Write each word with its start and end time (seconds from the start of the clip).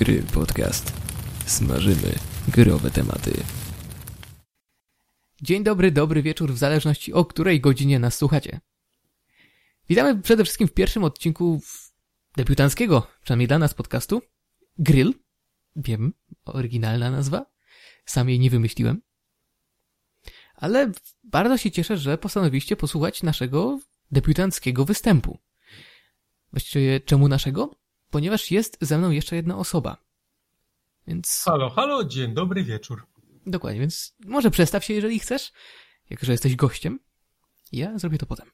Gry 0.00 0.22
Podcast. 0.22 0.92
Smażymy 1.46 2.14
growe 2.48 2.90
tematy. 2.90 3.32
Dzień 5.42 5.64
dobry, 5.64 5.90
dobry 5.90 6.22
wieczór, 6.22 6.52
w 6.52 6.58
zależności 6.58 7.12
o 7.12 7.24
której 7.24 7.60
godzinie 7.60 7.98
nas 7.98 8.16
słuchacie. 8.16 8.60
Witamy 9.88 10.22
przede 10.22 10.44
wszystkim 10.44 10.68
w 10.68 10.72
pierwszym 10.72 11.04
odcinku 11.04 11.60
debiutanckiego, 12.36 13.06
przynajmniej 13.22 13.48
dla 13.48 13.58
nas 13.58 13.74
podcastu, 13.74 14.22
Grill. 14.78 15.14
Wiem, 15.76 16.12
oryginalna 16.44 17.10
nazwa. 17.10 17.46
Sam 18.04 18.28
jej 18.28 18.38
nie 18.38 18.50
wymyśliłem. 18.50 19.02
Ale 20.54 20.92
bardzo 21.24 21.56
się 21.56 21.70
cieszę, 21.70 21.96
że 21.96 22.18
postanowiliście 22.18 22.76
posłuchać 22.76 23.22
naszego 23.22 23.80
debiutanckiego 24.10 24.84
występu. 24.84 25.38
Właściwie 26.52 27.00
czemu 27.00 27.28
naszego? 27.28 27.79
Ponieważ 28.10 28.50
jest 28.50 28.78
ze 28.80 28.98
mną 28.98 29.10
jeszcze 29.10 29.36
jedna 29.36 29.56
osoba. 29.56 29.96
Więc... 31.06 31.42
Halo, 31.44 31.70
halo, 31.70 32.04
dzień 32.04 32.34
dobry 32.34 32.64
wieczór. 32.64 33.06
Dokładnie, 33.46 33.80
więc 33.80 34.16
może 34.24 34.50
przestaw 34.50 34.84
się, 34.84 34.94
jeżeli 34.94 35.18
chcesz, 35.18 35.52
jako 36.10 36.26
że 36.26 36.32
jesteś 36.32 36.56
gościem. 36.56 36.98
Ja 37.72 37.98
zrobię 37.98 38.18
to 38.18 38.26
potem. 38.26 38.50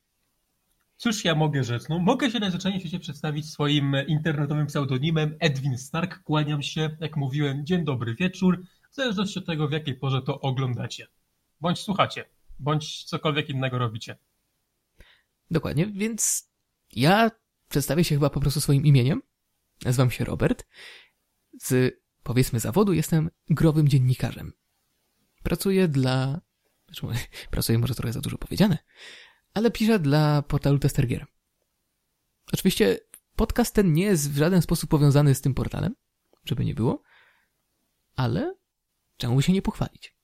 Cóż 0.97 1.25
ja 1.25 1.35
mogę 1.35 1.65
rzec? 1.65 1.89
No, 1.89 1.99
mogę 1.99 2.31
się 2.31 2.39
najzwyczajniej 2.39 2.81
w 2.81 2.83
świecie 2.83 2.99
przedstawić 2.99 3.51
swoim 3.51 3.97
internetowym 4.07 4.67
pseudonimem 4.67 5.37
Edwin 5.41 5.79
Stark. 5.79 6.23
Kłaniam 6.23 6.63
się, 6.63 6.97
jak 7.01 7.17
mówiłem, 7.17 7.67
dzień 7.67 7.85
dobry 7.85 8.15
wieczór, 8.15 8.63
w 8.91 8.95
zależności 8.95 9.39
od 9.39 9.47
tego, 9.47 9.69
w 9.69 9.73
jakiej 9.73 9.95
porze 9.95 10.23
to 10.23 10.41
oglądacie. 10.41 11.07
Bądź 11.61 11.79
słuchacie, 11.79 12.25
bądź 12.59 13.05
cokolwiek 13.05 13.51
innego 13.51 13.79
robicie. 13.79 14.17
Dokładnie, 15.51 15.87
więc 15.87 16.51
ja 16.93 17.31
przedstawię 17.69 18.05
się 18.05 18.15
chyba 18.15 18.31
po 18.31 18.41
prostu 18.41 18.61
swoim 18.61 18.87
imieniem. 18.87 19.23
Nazywam 19.85 20.11
się 20.11 20.25
Robert. 20.25 20.67
Z, 21.61 21.95
powiedzmy, 22.23 22.61
zawodu 22.61 22.93
jestem 22.93 23.31
growym 23.51 23.89
dziennikarzem. 23.89 24.53
Pracuję 25.43 25.89
dla... 25.89 26.41
Pracuję 27.51 27.79
może 27.79 27.95
trochę 27.95 28.13
za 28.13 28.21
dużo 28.21 28.39
powiedziane, 28.39 28.79
ale 29.55 29.71
piszę 29.71 29.99
dla 29.99 30.43
portalu 30.43 30.79
Testergier. 30.79 31.27
Oczywiście 32.53 32.99
podcast 33.37 33.75
ten 33.75 33.93
nie 33.93 34.05
jest 34.05 34.33
w 34.33 34.37
żaden 34.37 34.63
sposób 34.63 34.91
powiązany 34.91 35.35
z 35.35 35.41
tym 35.41 35.55
portalem, 35.55 35.95
żeby 36.45 36.65
nie 36.65 36.75
było, 36.75 37.03
ale 38.17 38.55
czemu 39.17 39.43
się 39.43 39.53
nie 39.53 39.63
pochwalić? 39.63 40.17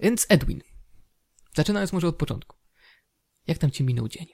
Więc 0.00 0.26
Edwin. 0.28 0.62
Zaczynając 1.54 1.92
może 1.92 2.08
od 2.08 2.16
początku. 2.16 2.56
Jak 3.46 3.58
tam 3.58 3.70
ci 3.70 3.84
minął 3.84 4.08
dzień? 4.08 4.26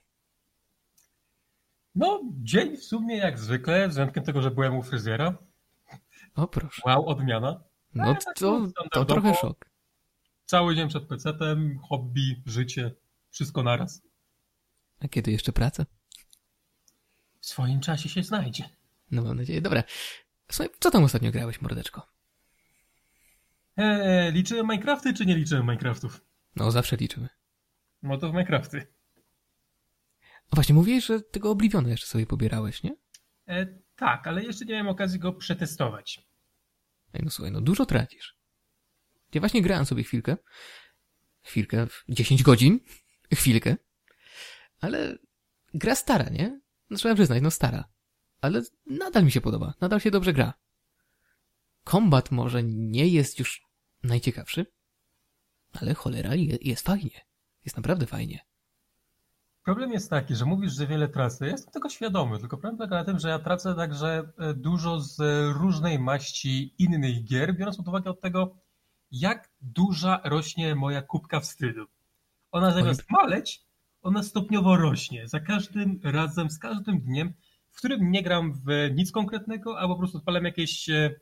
No, 1.94 2.20
dzień 2.42 2.76
w 2.76 2.84
sumie 2.84 3.16
jak 3.16 3.38
zwykle, 3.38 3.90
z 3.90 3.94
wyjątkiem 3.94 4.24
tego, 4.24 4.42
że 4.42 4.50
byłem 4.50 4.76
u 4.76 4.82
fryzjera. 4.82 5.38
O 6.34 6.48
proszę. 6.48 6.82
Wow, 6.84 7.06
odmiana. 7.08 7.62
No 7.94 8.16
to, 8.36 8.66
to 8.92 9.04
trochę 9.04 9.34
szok. 9.34 9.70
Cały 10.46 10.76
dzień 10.76 10.88
przed 10.88 11.08
pecetem, 11.08 11.78
hobby, 11.78 12.42
życie, 12.46 12.94
wszystko 13.30 13.62
naraz. 13.62 14.02
A 15.00 15.08
kiedy 15.08 15.32
jeszcze 15.32 15.52
praca? 15.52 15.86
W 17.40 17.46
swoim 17.46 17.80
czasie 17.80 18.08
się 18.08 18.22
znajdzie. 18.22 18.68
No 19.10 19.22
mam 19.22 19.36
nadzieję. 19.36 19.60
Dobra. 19.60 19.82
Słuchaj, 20.50 20.74
co 20.80 20.90
tam 20.90 21.04
ostatnio 21.04 21.30
grałeś, 21.30 21.60
mordeczko? 21.60 22.06
Eee, 23.76 24.32
liczyłem 24.32 24.66
Minecrafty, 24.66 25.14
czy 25.14 25.26
nie 25.26 25.36
liczyłem 25.36 25.62
Minecraftów? 25.62 26.24
No, 26.56 26.70
zawsze 26.70 26.96
liczymy. 26.96 27.28
No 28.02 28.18
to 28.18 28.28
w 28.28 28.32
Minecrafty. 28.32 28.86
A 30.50 30.56
właśnie, 30.56 30.74
mówiłeś, 30.74 31.06
że 31.06 31.20
tego 31.20 31.50
Obliviona 31.50 31.88
jeszcze 31.88 32.06
sobie 32.06 32.26
pobierałeś, 32.26 32.82
nie? 32.82 32.96
E, 33.48 33.66
tak, 33.96 34.26
ale 34.26 34.44
jeszcze 34.44 34.64
nie 34.64 34.72
miałem 34.72 34.88
okazji 34.88 35.18
go 35.18 35.32
przetestować. 35.32 36.26
Ej, 37.14 37.20
no 37.24 37.30
słuchaj, 37.30 37.52
no 37.52 37.60
dużo 37.60 37.86
tracisz. 37.86 38.36
Ja 39.34 39.40
właśnie 39.40 39.62
grałem 39.62 39.86
sobie 39.86 40.02
chwilkę. 40.02 40.36
Chwilkę, 41.42 41.86
10 42.08 42.42
godzin. 42.42 42.80
Chwilkę. 43.34 43.76
Ale 44.80 45.18
gra 45.74 45.94
stara, 45.94 46.28
nie? 46.28 46.60
No 46.90 46.96
trzeba 46.96 47.14
przyznać, 47.14 47.42
no 47.42 47.50
stara. 47.50 47.84
Ale 48.40 48.62
nadal 48.86 49.24
mi 49.24 49.32
się 49.32 49.40
podoba. 49.40 49.74
Nadal 49.80 50.00
się 50.00 50.10
dobrze 50.10 50.32
gra. 50.32 50.54
Kombat 51.84 52.30
może 52.30 52.62
nie 52.62 53.08
jest 53.08 53.38
już 53.38 53.66
najciekawszy, 54.02 54.66
ale 55.72 55.94
cholera 55.94 56.30
jest 56.60 56.86
fajnie. 56.86 57.26
Jest 57.64 57.76
naprawdę 57.76 58.06
fajnie. 58.06 58.49
Problem 59.64 59.92
jest 59.92 60.10
taki, 60.10 60.34
że 60.34 60.44
mówisz, 60.44 60.72
że 60.72 60.86
wiele 60.86 61.08
tracę. 61.08 61.46
Ja 61.46 61.52
jestem 61.52 61.72
tego 61.72 61.88
świadomy, 61.88 62.38
tylko 62.38 62.56
problem 62.56 62.76
polega 62.76 62.96
na 62.96 63.04
tym, 63.04 63.18
że 63.18 63.28
ja 63.28 63.38
tracę 63.38 63.74
także 63.74 64.32
e, 64.38 64.54
dużo 64.54 65.00
z 65.00 65.18
różnej 65.56 65.98
maści 65.98 66.74
innych 66.78 67.24
gier, 67.24 67.56
biorąc 67.56 67.76
pod 67.76 67.88
uwagę 67.88 68.10
od 68.10 68.20
tego, 68.20 68.56
jak 69.10 69.50
duża 69.60 70.20
rośnie 70.24 70.74
moja 70.74 71.02
kubka 71.02 71.40
wstydu. 71.40 71.86
Ona 72.52 72.70
zamiast 72.70 73.10
maleć, 73.10 73.62
ona 74.02 74.22
stopniowo 74.22 74.76
rośnie. 74.76 75.28
Za 75.28 75.40
każdym 75.40 76.00
razem, 76.04 76.50
z 76.50 76.58
każdym 76.58 77.00
dniem, 77.00 77.34
w 77.70 77.78
którym 77.78 78.10
nie 78.10 78.22
gram 78.22 78.52
w 78.66 78.94
nic 78.94 79.12
konkretnego, 79.12 79.78
albo 79.78 79.94
po 79.94 79.98
prostu 79.98 80.18
odpalam 80.18 80.44
jakieś 80.44 80.88
e, 80.88 81.14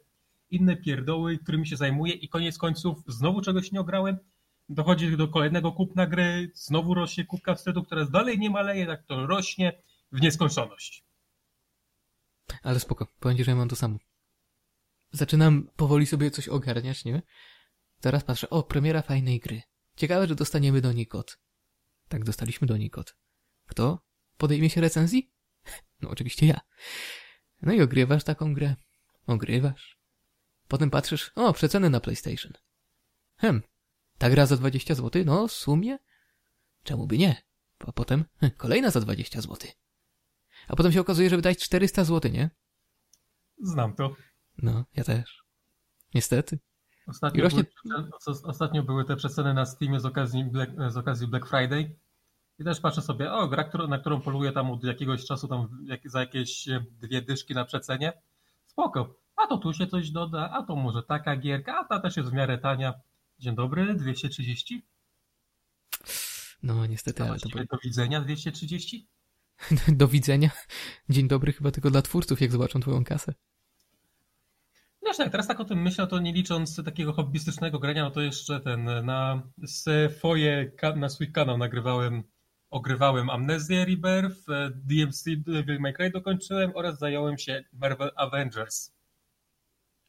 inne 0.50 0.76
pierdoły, 0.76 1.38
którymi 1.38 1.66
się 1.66 1.76
zajmuję 1.76 2.12
i 2.12 2.28
koniec 2.28 2.58
końców 2.58 2.98
znowu 3.06 3.40
czegoś 3.40 3.72
nie 3.72 3.80
ograłem, 3.80 4.18
dochodzi 4.68 5.16
do 5.16 5.28
kolejnego 5.28 5.72
kupna 5.72 6.06
gry, 6.06 6.50
znowu 6.54 6.94
rośnie 6.94 7.24
kubka 7.24 7.54
wstydu, 7.54 7.84
która 7.84 8.04
dalej 8.04 8.38
nie 8.38 8.50
maleje, 8.50 8.86
tak 8.86 9.06
to 9.06 9.26
rośnie 9.26 9.82
w 10.12 10.20
nieskończoność. 10.20 11.04
Ale 12.62 12.80
spoko, 12.80 13.06
powiem 13.20 13.44
że 13.44 13.50
ja 13.50 13.56
mam 13.56 13.68
to 13.68 13.76
samo. 13.76 13.98
Zaczynam 15.12 15.68
powoli 15.76 16.06
sobie 16.06 16.30
coś 16.30 16.48
ogarniać, 16.48 17.04
nie? 17.04 17.22
Teraz 18.00 18.24
patrzę, 18.24 18.50
o, 18.50 18.62
premiera 18.62 19.02
fajnej 19.02 19.40
gry. 19.40 19.62
Ciekawe, 19.96 20.26
że 20.26 20.34
dostaniemy 20.34 20.80
do 20.80 20.92
niej 20.92 21.06
kod. 21.06 21.38
Tak, 22.08 22.24
dostaliśmy 22.24 22.66
do 22.66 22.76
niej 22.76 22.90
kod. 22.90 23.16
Kto 23.66 24.02
podejmie 24.36 24.70
się 24.70 24.80
recenzji? 24.80 25.30
No 26.00 26.10
oczywiście 26.10 26.46
ja. 26.46 26.60
No 27.62 27.72
i 27.72 27.82
ogrywasz 27.82 28.24
taką 28.24 28.54
grę. 28.54 28.76
Ogrywasz. 29.26 29.98
Potem 30.68 30.90
patrzysz, 30.90 31.32
o, 31.34 31.52
przeceny 31.52 31.90
na 31.90 32.00
PlayStation. 32.00 32.52
Hem, 33.36 33.62
ta 34.18 34.30
gra 34.30 34.46
za 34.46 34.56
20 34.56 34.94
zł? 34.94 35.22
No, 35.26 35.48
w 35.48 35.52
sumie? 35.52 35.98
Czemu 36.82 37.06
by 37.06 37.18
nie? 37.18 37.42
A 37.86 37.92
potem 37.92 38.24
hm, 38.40 38.52
kolejna 38.56 38.90
za 38.90 39.00
20 39.00 39.40
zł. 39.40 39.70
A 40.68 40.76
potem 40.76 40.92
się 40.92 41.00
okazuje, 41.00 41.30
że 41.30 41.36
wydać 41.36 41.58
400 41.58 42.04
zł, 42.04 42.32
nie? 42.32 42.50
Znam 43.62 43.94
to. 43.94 44.14
No, 44.62 44.84
ja 44.96 45.04
też. 45.04 45.42
Niestety. 46.14 46.58
Ostatnio, 47.08 47.44
rośnie... 47.44 47.64
były, 47.84 48.10
ostatnio 48.44 48.82
były 48.82 49.04
te 49.04 49.16
przeceny 49.16 49.54
na 49.54 49.66
Steamie 49.66 50.00
z 50.00 50.04
okazji 50.04 50.44
Black, 50.44 50.72
z 50.88 50.96
okazji 50.96 51.28
Black 51.28 51.46
Friday. 51.46 51.96
I 52.58 52.64
też 52.64 52.80
patrzę 52.80 53.02
sobie, 53.02 53.32
o, 53.32 53.48
gra, 53.48 53.70
na 53.88 53.98
którą 53.98 54.20
poluję 54.20 54.52
tam 54.52 54.70
od 54.70 54.84
jakiegoś 54.84 55.24
czasu, 55.24 55.48
tam 55.48 55.86
za 56.04 56.20
jakieś 56.20 56.68
e, 56.68 56.84
dwie 56.90 57.22
dyszki 57.22 57.54
na 57.54 57.64
przecenie. 57.64 58.12
Spoko. 58.66 59.14
A 59.36 59.46
to 59.46 59.58
tu 59.58 59.72
się 59.72 59.86
coś 59.86 60.10
doda, 60.10 60.50
a 60.50 60.62
to 60.62 60.76
może 60.76 61.02
taka 61.02 61.36
gierka, 61.36 61.78
a 61.78 61.84
ta 61.84 62.00
też 62.00 62.16
jest 62.16 62.30
w 62.30 62.32
miarę 62.32 62.58
tania. 62.58 62.94
Dzień 63.38 63.54
dobry, 63.54 63.94
230? 63.94 64.82
No 66.62 66.86
niestety, 66.86 67.22
ale 67.22 67.38
to... 67.38 67.48
Do 67.48 67.78
widzenia 67.84 68.20
230? 68.20 69.08
do 69.88 70.08
widzenia? 70.08 70.50
Dzień 71.08 71.28
dobry 71.28 71.52
chyba 71.52 71.70
tylko 71.70 71.90
dla 71.90 72.02
twórców, 72.02 72.40
jak 72.40 72.52
zobaczą 72.52 72.80
twoją 72.80 73.04
kasę. 73.04 73.34
No 75.02 75.14
tak, 75.14 75.32
teraz 75.32 75.46
tak 75.46 75.60
o 75.60 75.64
tym 75.64 75.82
myślę, 75.82 76.06
to 76.06 76.18
nie 76.18 76.32
licząc 76.32 76.84
takiego 76.84 77.12
hobbystycznego 77.12 77.78
grania, 77.78 78.04
no 78.04 78.10
to 78.10 78.20
jeszcze 78.20 78.60
ten, 78.60 78.84
na 79.04 79.42
swoje, 79.66 80.72
na 80.96 81.08
swój 81.08 81.32
kanał 81.32 81.58
nagrywałem, 81.58 82.22
ogrywałem 82.70 83.30
Amnezję 83.30 83.84
Rebirth, 83.84 84.40
DMC 84.74 85.24
Devil 85.36 85.80
May 85.80 85.94
Cry 85.94 86.10
dokończyłem 86.10 86.72
oraz 86.74 86.98
zająłem 86.98 87.38
się 87.38 87.64
Marvel 87.72 88.10
Avengers. 88.16 88.92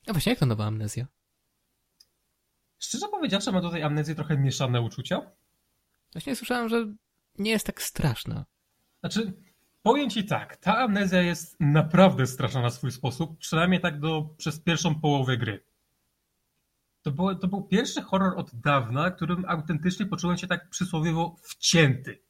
A 0.08 0.12
właśnie 0.12 0.30
jak 0.30 0.40
to 0.40 0.46
nowa 0.46 0.66
Amnezja? 0.66 1.08
Szczerze 2.80 3.08
powiedziawszy, 3.08 3.52
mam 3.52 3.62
do 3.62 3.70
tej 3.70 3.84
amnezji 3.84 4.16
trochę 4.16 4.38
mieszane 4.38 4.82
uczucia. 4.82 5.32
Właśnie 6.14 6.36
słyszałem, 6.36 6.70
że 6.70 6.86
nie 7.38 7.52
jest 7.52 7.66
tak 7.66 7.82
straszna. 7.82 8.46
Znaczy, 9.00 9.34
powiem 9.82 10.10
ci 10.10 10.26
tak, 10.26 10.58
ta 10.58 10.78
amnezja 10.78 11.22
jest 11.22 11.56
naprawdę 11.60 12.28
straszna 12.28 12.62
na 12.62 12.70
swój 12.70 12.92
sposób, 12.92 13.38
przynajmniej 13.38 13.82
tak 13.82 14.00
do, 14.00 14.30
przez 14.38 14.60
pierwszą 14.60 14.96
połowę 14.96 15.38
gry. 15.38 15.64
To, 17.02 17.12
było, 17.12 17.36
to 17.36 17.48
był 17.48 17.64
pierwszy 17.64 18.02
horror 18.02 18.40
od 18.40 18.56
dawna, 18.56 19.12
którym 19.12 19.46
autentycznie 19.48 20.06
poczułem 20.06 20.38
się 20.38 20.48
tak 20.48 20.70
przysłowiowo 20.70 21.36
wcięty. 21.44 22.22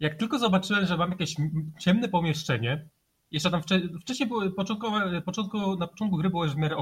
Jak 0.00 0.14
tylko 0.14 0.38
zobaczyłem, 0.38 0.86
że 0.86 0.96
mam 0.96 1.10
jakieś 1.10 1.34
ciemne 1.80 2.08
pomieszczenie, 2.08 2.88
jeszcze 3.30 3.50
tam 3.50 3.62
wcześniej 4.02 4.28
były, 4.28 4.52
początkowe, 4.52 5.22
początku, 5.22 5.76
na 5.76 5.86
początku 5.86 6.16
gry 6.16 6.30
było 6.30 6.44
już 6.44 6.54
w 6.54 6.58
miarę 6.58 6.76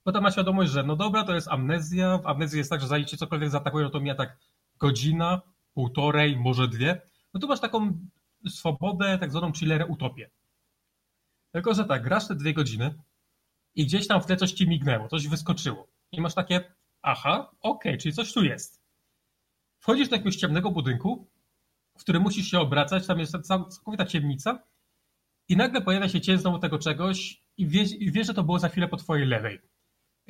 ok, 0.00 0.04
potem 0.04 0.22
ma 0.22 0.30
świadomość, 0.30 0.72
że 0.72 0.82
no 0.82 0.96
dobra, 0.96 1.24
to 1.24 1.34
jest 1.34 1.48
amnezja, 1.48 2.18
w 2.18 2.26
amnezji 2.26 2.58
jest 2.58 2.70
tak, 2.70 2.80
że 2.80 2.86
zanim 2.86 3.06
cię 3.06 3.16
cokolwiek 3.16 3.50
zaatakuje, 3.50 3.84
no 3.84 3.90
to 3.90 4.00
mija 4.00 4.14
tak 4.14 4.38
godzina, 4.78 5.40
półtorej, 5.74 6.36
może 6.36 6.68
dwie, 6.68 7.02
no 7.34 7.40
tu 7.40 7.48
masz 7.48 7.60
taką 7.60 7.98
swobodę, 8.48 9.18
tak 9.18 9.30
zwaną 9.30 9.52
chillerę 9.52 9.86
utopię. 9.86 10.30
Tylko, 11.52 11.74
że 11.74 11.84
tak, 11.84 12.02
grasz 12.02 12.28
te 12.28 12.34
dwie 12.34 12.54
godziny 12.54 12.94
i 13.74 13.86
gdzieś 13.86 14.06
tam 14.06 14.22
w 14.22 14.26
tle 14.26 14.36
coś 14.36 14.52
ci 14.52 14.68
mignęło, 14.68 15.08
coś 15.08 15.28
wyskoczyło. 15.28 15.88
I 16.12 16.20
masz 16.20 16.34
takie, 16.34 16.74
aha, 17.02 17.50
okej, 17.60 17.92
okay, 17.92 17.98
czyli 17.98 18.14
coś 18.14 18.32
tu 18.32 18.44
jest. 18.44 18.80
Wchodzisz 19.80 20.08
do 20.08 20.16
jakiegoś 20.16 20.36
ciemnego 20.36 20.70
budynku, 20.70 21.26
w 21.98 22.00
którym 22.00 22.22
musisz 22.22 22.50
się 22.50 22.60
obracać, 22.60 23.06
tam 23.06 23.18
jest 23.18 23.36
całkowita 23.42 24.06
ciemnica 24.06 24.62
i 25.48 25.56
nagle 25.56 25.80
pojawia 25.82 26.08
się 26.08 26.20
cień 26.20 26.38
znowu 26.38 26.58
tego 26.58 26.78
czegoś 26.78 27.42
i 27.56 27.66
wiesz, 27.66 27.92
i 27.92 28.12
wiesz, 28.12 28.26
że 28.26 28.34
to 28.34 28.42
było 28.42 28.58
za 28.58 28.68
chwilę 28.68 28.88
po 28.88 28.96
twojej 28.96 29.26
lewej. 29.26 29.69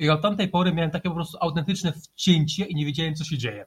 I 0.01 0.09
od 0.09 0.21
tamtej 0.21 0.47
pory 0.47 0.73
miałem 0.73 0.91
takie 0.91 1.09
po 1.09 1.15
prostu 1.15 1.37
autentyczne 1.41 1.91
wcięcie 1.91 2.65
i 2.65 2.75
nie 2.75 2.85
wiedziałem, 2.85 3.15
co 3.15 3.23
się 3.23 3.37
dzieje. 3.37 3.65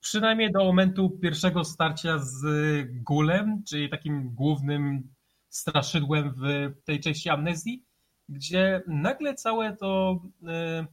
Przynajmniej 0.00 0.52
do 0.52 0.64
momentu 0.64 1.10
pierwszego 1.10 1.64
starcia 1.64 2.18
z 2.18 2.42
Gulem, 2.90 3.62
czyli 3.68 3.90
takim 3.90 4.34
głównym 4.34 5.14
straszydłem 5.48 6.34
w 6.36 6.72
tej 6.84 7.00
części 7.00 7.28
amnezji, 7.28 7.84
gdzie 8.28 8.82
nagle 8.86 9.34
całe 9.34 9.76
to 9.76 10.20
e, 10.46 10.86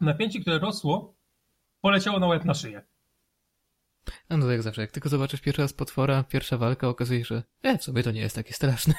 napięcie, 0.00 0.40
które 0.40 0.58
rosło, 0.58 1.14
poleciało 1.80 2.18
na 2.18 2.26
łeb 2.26 2.44
na 2.44 2.54
szyję. 2.54 2.82
No 4.30 4.38
to 4.38 4.52
jak 4.52 4.62
zawsze, 4.62 4.80
jak 4.80 4.92
tylko 4.92 5.08
zobaczysz 5.08 5.40
pierwszy 5.40 5.62
raz 5.62 5.72
potwora, 5.72 6.24
pierwsza 6.24 6.58
walka, 6.58 6.88
okazuje 6.88 7.20
się, 7.20 7.24
że 7.24 7.42
e, 7.62 7.78
w 7.78 7.84
sobie 7.84 8.02
to 8.02 8.10
nie 8.10 8.20
jest 8.20 8.36
takie 8.36 8.54
straszne. 8.54 8.94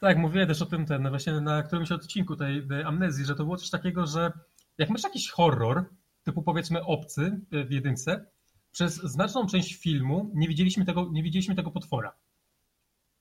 Tak, 0.00 0.18
mówiłem 0.18 0.48
też 0.48 0.62
o 0.62 0.66
tym 0.66 0.86
ten, 0.86 1.08
właśnie 1.08 1.40
na 1.40 1.62
którymś 1.62 1.92
odcinku 1.92 2.36
tej, 2.36 2.68
tej 2.68 2.82
amnezji, 2.82 3.24
że 3.24 3.34
to 3.34 3.44
było 3.44 3.56
coś 3.56 3.70
takiego, 3.70 4.06
że 4.06 4.32
jak 4.78 4.90
masz 4.90 5.02
jakiś 5.02 5.30
horror, 5.30 5.84
typu 6.22 6.42
powiedzmy 6.42 6.84
obcy 6.84 7.40
w 7.50 7.70
jedynce, 7.70 8.26
przez 8.72 8.94
znaczną 8.94 9.46
część 9.46 9.74
filmu 9.74 10.30
nie 10.34 10.48
widzieliśmy 10.48 10.84
tego, 10.84 11.08
nie 11.12 11.22
widzieliśmy 11.22 11.54
tego 11.54 11.70
potwora. 11.70 12.12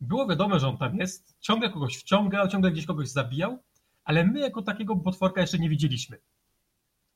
Było 0.01 0.27
wiadome, 0.27 0.59
że 0.59 0.67
on 0.67 0.77
tam 0.77 0.95
jest, 0.95 1.37
ciągle 1.39 1.69
kogoś 1.69 1.97
wciągał, 1.97 2.47
ciągle 2.47 2.71
gdzieś 2.71 2.85
kogoś 2.85 3.09
zabijał, 3.09 3.63
ale 4.03 4.23
my 4.23 4.39
jako 4.39 4.61
takiego 4.61 4.95
potworka 4.95 5.41
jeszcze 5.41 5.59
nie 5.59 5.69
widzieliśmy. 5.69 6.17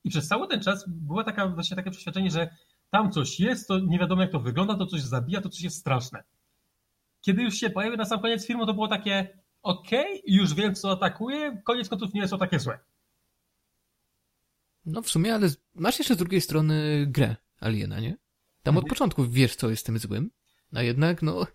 I 0.04 0.10
przez 0.10 0.28
cały 0.28 0.48
ten 0.48 0.60
czas 0.60 0.84
było 0.88 1.24
taka, 1.24 1.48
właśnie 1.48 1.76
takie 1.76 1.90
przeświadczenie, 1.90 2.30
że 2.30 2.56
tam 2.90 3.12
coś 3.12 3.40
jest, 3.40 3.68
to 3.68 3.78
nie 3.78 3.98
wiadomo 3.98 4.22
jak 4.22 4.32
to 4.32 4.40
wygląda, 4.40 4.74
to 4.74 4.86
coś 4.86 5.00
zabija, 5.00 5.40
to 5.40 5.48
coś 5.48 5.62
jest 5.62 5.76
straszne. 5.76 6.22
Kiedy 7.20 7.42
już 7.42 7.54
się 7.54 7.70
pojawił 7.70 7.96
na 7.96 8.04
sam 8.04 8.20
koniec 8.20 8.46
filmu, 8.46 8.66
to 8.66 8.74
było 8.74 8.88
takie 8.88 9.43
okej, 9.64 10.18
okay, 10.18 10.20
już 10.26 10.54
wiem 10.54 10.74
co 10.74 10.90
atakuje, 10.90 11.62
koniec 11.64 11.88
końców 11.88 12.14
nie 12.14 12.20
jest 12.20 12.30
to 12.30 12.38
takie 12.38 12.58
złe. 12.58 12.78
No 14.86 15.02
w 15.02 15.10
sumie, 15.10 15.34
ale 15.34 15.48
masz 15.74 15.98
jeszcze 15.98 16.14
z 16.14 16.18
drugiej 16.18 16.40
strony 16.40 17.06
grę 17.08 17.36
Aliena, 17.60 18.00
nie? 18.00 18.16
Tam 18.62 18.76
od 18.76 18.84
mhm. 18.84 18.88
początku 18.88 19.24
wiesz, 19.28 19.56
co 19.56 19.70
jest 19.70 19.86
tym 19.86 19.98
złym, 19.98 20.30
a 20.74 20.82
jednak, 20.82 21.22
no... 21.22 21.46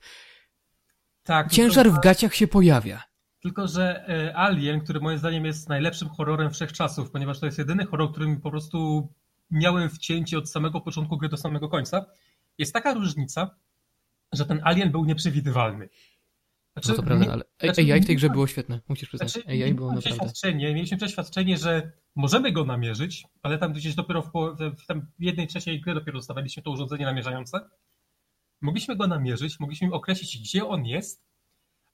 Tak. 1.23 1.51
Ciężar 1.51 1.91
w 1.91 1.99
gaciach 1.99 2.35
się 2.35 2.47
pojawia. 2.47 3.03
Tylko, 3.41 3.67
że 3.67 4.07
e, 4.07 4.37
Alien, 4.37 4.81
który 4.81 4.99
moim 4.99 5.17
zdaniem 5.17 5.45
jest 5.45 5.69
najlepszym 5.69 6.09
horrorem 6.09 6.51
wszechczasów, 6.51 7.11
ponieważ 7.11 7.39
to 7.39 7.45
jest 7.45 7.57
jedyny 7.57 7.85
horror, 7.85 8.11
którym 8.11 8.41
po 8.41 8.51
prostu 8.51 9.07
miałem 9.51 9.89
wcięcie 9.89 10.37
od 10.37 10.49
samego 10.49 10.81
początku 10.81 11.17
gry 11.17 11.29
do 11.29 11.37
samego 11.37 11.69
końca, 11.69 12.05
jest 12.57 12.73
taka 12.73 12.93
różnica, 12.93 13.55
że 14.33 14.45
ten 14.45 14.61
Alien 14.63 14.91
był 14.91 15.05
nieprzewidywalny. 15.05 15.89
Znaczy, 16.85 16.89
no 16.89 16.95
to 16.95 17.03
prawda, 17.03 17.33
ale 17.33 17.43
znaczy, 17.73 17.93
AI 17.93 18.01
w 18.01 18.05
tej 18.05 18.15
grze 18.15 18.29
było 18.29 18.47
świetne, 18.47 18.81
musisz 18.89 19.09
przyznać. 19.09 19.31
Znaczy, 19.31 19.47
AI 19.47 19.73
było 19.73 19.93
naprawdę. 19.93 20.09
Przeświadczenie, 20.17 20.73
mieliśmy 20.73 20.97
przeświadczenie, 20.97 21.57
że 21.57 21.91
możemy 22.15 22.51
go 22.51 22.65
namierzyć, 22.65 23.23
ale 23.41 23.57
tam 23.57 23.73
gdzieś 23.73 23.95
dopiero 23.95 24.21
w, 24.21 24.31
w, 24.59 24.75
w 25.19 25.23
jednej 25.23 25.47
trzeciej 25.47 25.81
gry 25.81 25.93
dopiero 25.93 26.17
dostawaliśmy 26.17 26.63
to 26.63 26.71
urządzenie 26.71 27.05
namierzające. 27.05 27.69
Mogliśmy 28.61 28.95
go 28.95 29.07
namierzyć, 29.07 29.59
mogliśmy 29.59 29.93
określić, 29.93 30.39
gdzie 30.39 30.67
on 30.67 30.85
jest, 30.85 31.23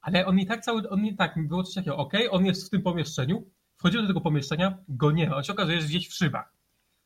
ale 0.01 0.25
on 0.25 0.39
i 0.39 0.45
tak 0.45 0.61
cały, 0.61 0.89
on 0.89 1.05
i 1.05 1.15
tak, 1.15 1.47
było 1.47 1.63
coś 1.63 1.75
takiego, 1.75 1.97
ok, 1.97 2.13
on 2.31 2.45
jest 2.45 2.67
w 2.67 2.69
tym 2.69 2.81
pomieszczeniu, 2.81 3.51
wchodzimy 3.77 4.03
do 4.03 4.07
tego 4.07 4.21
pomieszczenia, 4.21 4.77
go 4.87 5.11
nie 5.11 5.29
ma, 5.29 5.35
on 5.35 5.43
się 5.43 5.53
okazuje, 5.53 5.77
że 5.77 5.83
jest 5.83 5.89
gdzieś 5.89 6.07
w 6.09 6.13
szybach. 6.13 6.53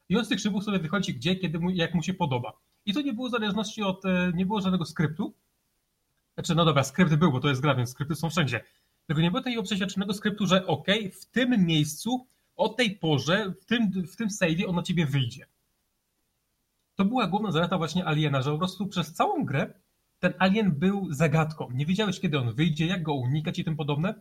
I 0.09 0.17
on 0.17 0.25
z 0.25 0.29
tych 0.29 0.39
szybów 0.39 0.63
sobie 0.63 0.79
wychodzi 0.79 1.13
gdzie, 1.13 1.35
kiedy 1.35 1.59
mu, 1.59 1.69
jak 1.69 1.93
mu 1.93 2.03
się 2.03 2.13
podoba. 2.13 2.53
I 2.85 2.93
to 2.93 3.01
nie 3.01 3.13
było 3.13 3.27
w 3.27 3.31
zależności 3.31 3.83
od, 3.83 4.05
e, 4.05 4.31
nie 4.35 4.45
było 4.45 4.61
żadnego 4.61 4.85
skryptu, 4.85 5.33
znaczy, 6.39 6.55
no 6.55 6.65
dobra, 6.65 6.83
skrypt 6.83 7.15
był, 7.15 7.31
bo 7.31 7.39
to 7.39 7.49
jest 7.49 7.61
gra, 7.61 7.75
więc 7.75 7.89
skrypty 7.89 8.15
są 8.15 8.29
wszędzie. 8.29 8.63
Tylko 9.07 9.21
nie 9.21 9.31
było 9.31 9.43
takiego 9.43 9.63
przeświadczonego 9.63 10.13
skryptu, 10.13 10.47
że 10.47 10.67
ok, 10.67 10.87
w 11.21 11.25
tym 11.25 11.65
miejscu, 11.65 12.27
o 12.55 12.69
tej 12.69 12.95
porze, 12.95 13.53
w 13.61 13.65
tym, 13.65 13.91
w 13.91 14.15
tym 14.15 14.27
save'ie 14.27 14.69
on 14.69 14.75
na 14.75 14.83
ciebie 14.83 15.05
wyjdzie. 15.05 15.45
To 16.95 17.05
była 17.05 17.27
główna 17.27 17.51
zaleta 17.51 17.77
właśnie 17.77 18.07
Aliena, 18.07 18.41
że 18.41 18.51
po 18.51 18.57
prostu 18.57 18.87
przez 18.87 19.13
całą 19.13 19.45
grę 19.45 19.73
ten 20.19 20.33
alien 20.39 20.71
był 20.71 21.13
zagadką. 21.13 21.71
Nie 21.71 21.85
wiedziałeś, 21.85 22.19
kiedy 22.19 22.39
on 22.39 22.53
wyjdzie, 22.53 22.87
jak 22.87 23.03
go 23.03 23.13
unikać 23.13 23.59
i 23.59 23.63
tym 23.63 23.75
podobne. 23.75 24.13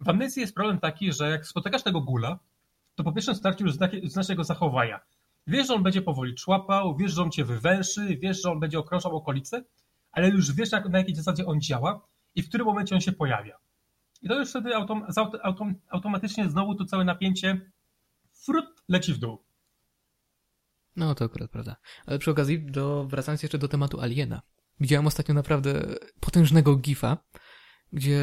W 0.00 0.08
Amnestii 0.08 0.40
jest 0.40 0.54
problem 0.54 0.78
taki, 0.78 1.12
że 1.12 1.30
jak 1.30 1.46
spotykasz 1.46 1.82
tego 1.82 2.00
gula, 2.00 2.38
to 2.94 3.04
po 3.04 3.12
pierwszym 3.12 3.34
starciu 3.34 3.64
już 3.64 3.74
znasz 4.04 4.28
jego 4.28 4.44
zachowania. 4.44 5.00
Wiesz, 5.46 5.66
że 5.66 5.74
on 5.74 5.82
będzie 5.82 6.02
powoli 6.02 6.34
człapał, 6.34 6.96
wiesz, 6.96 7.12
że 7.12 7.22
on 7.22 7.30
cię 7.30 7.44
wywęszy, 7.44 8.18
wiesz, 8.22 8.42
że 8.42 8.50
on 8.50 8.60
będzie 8.60 8.78
okrążał 8.78 9.16
okolice, 9.16 9.64
ale 10.16 10.28
już 10.28 10.52
wiesz, 10.52 10.72
jak, 10.72 10.88
na 10.88 10.98
jakiej 10.98 11.14
zasadzie 11.14 11.46
on 11.46 11.60
działa 11.60 12.06
i 12.34 12.42
w 12.42 12.48
którym 12.48 12.66
momencie 12.66 12.94
on 12.94 13.00
się 13.00 13.12
pojawia. 13.12 13.58
I 14.22 14.28
to 14.28 14.38
już 14.38 14.50
wtedy 14.50 14.74
autom, 14.74 15.06
autom, 15.42 15.74
automatycznie 15.88 16.50
znowu 16.50 16.74
to 16.74 16.84
całe 16.84 17.04
napięcie 17.04 17.70
frut 18.32 18.82
leci 18.88 19.14
w 19.14 19.18
dół. 19.18 19.44
No 20.96 21.14
to 21.14 21.24
akurat 21.24 21.50
prawda. 21.50 21.76
Ale 22.06 22.18
przy 22.18 22.30
okazji, 22.30 22.66
do, 22.66 23.04
wracając 23.04 23.42
jeszcze 23.42 23.58
do 23.58 23.68
tematu 23.68 24.00
Aliena. 24.00 24.42
Widziałem 24.80 25.06
ostatnio 25.06 25.34
naprawdę 25.34 25.82
potężnego 26.20 26.76
gifa, 26.76 27.16
gdzie 27.92 28.20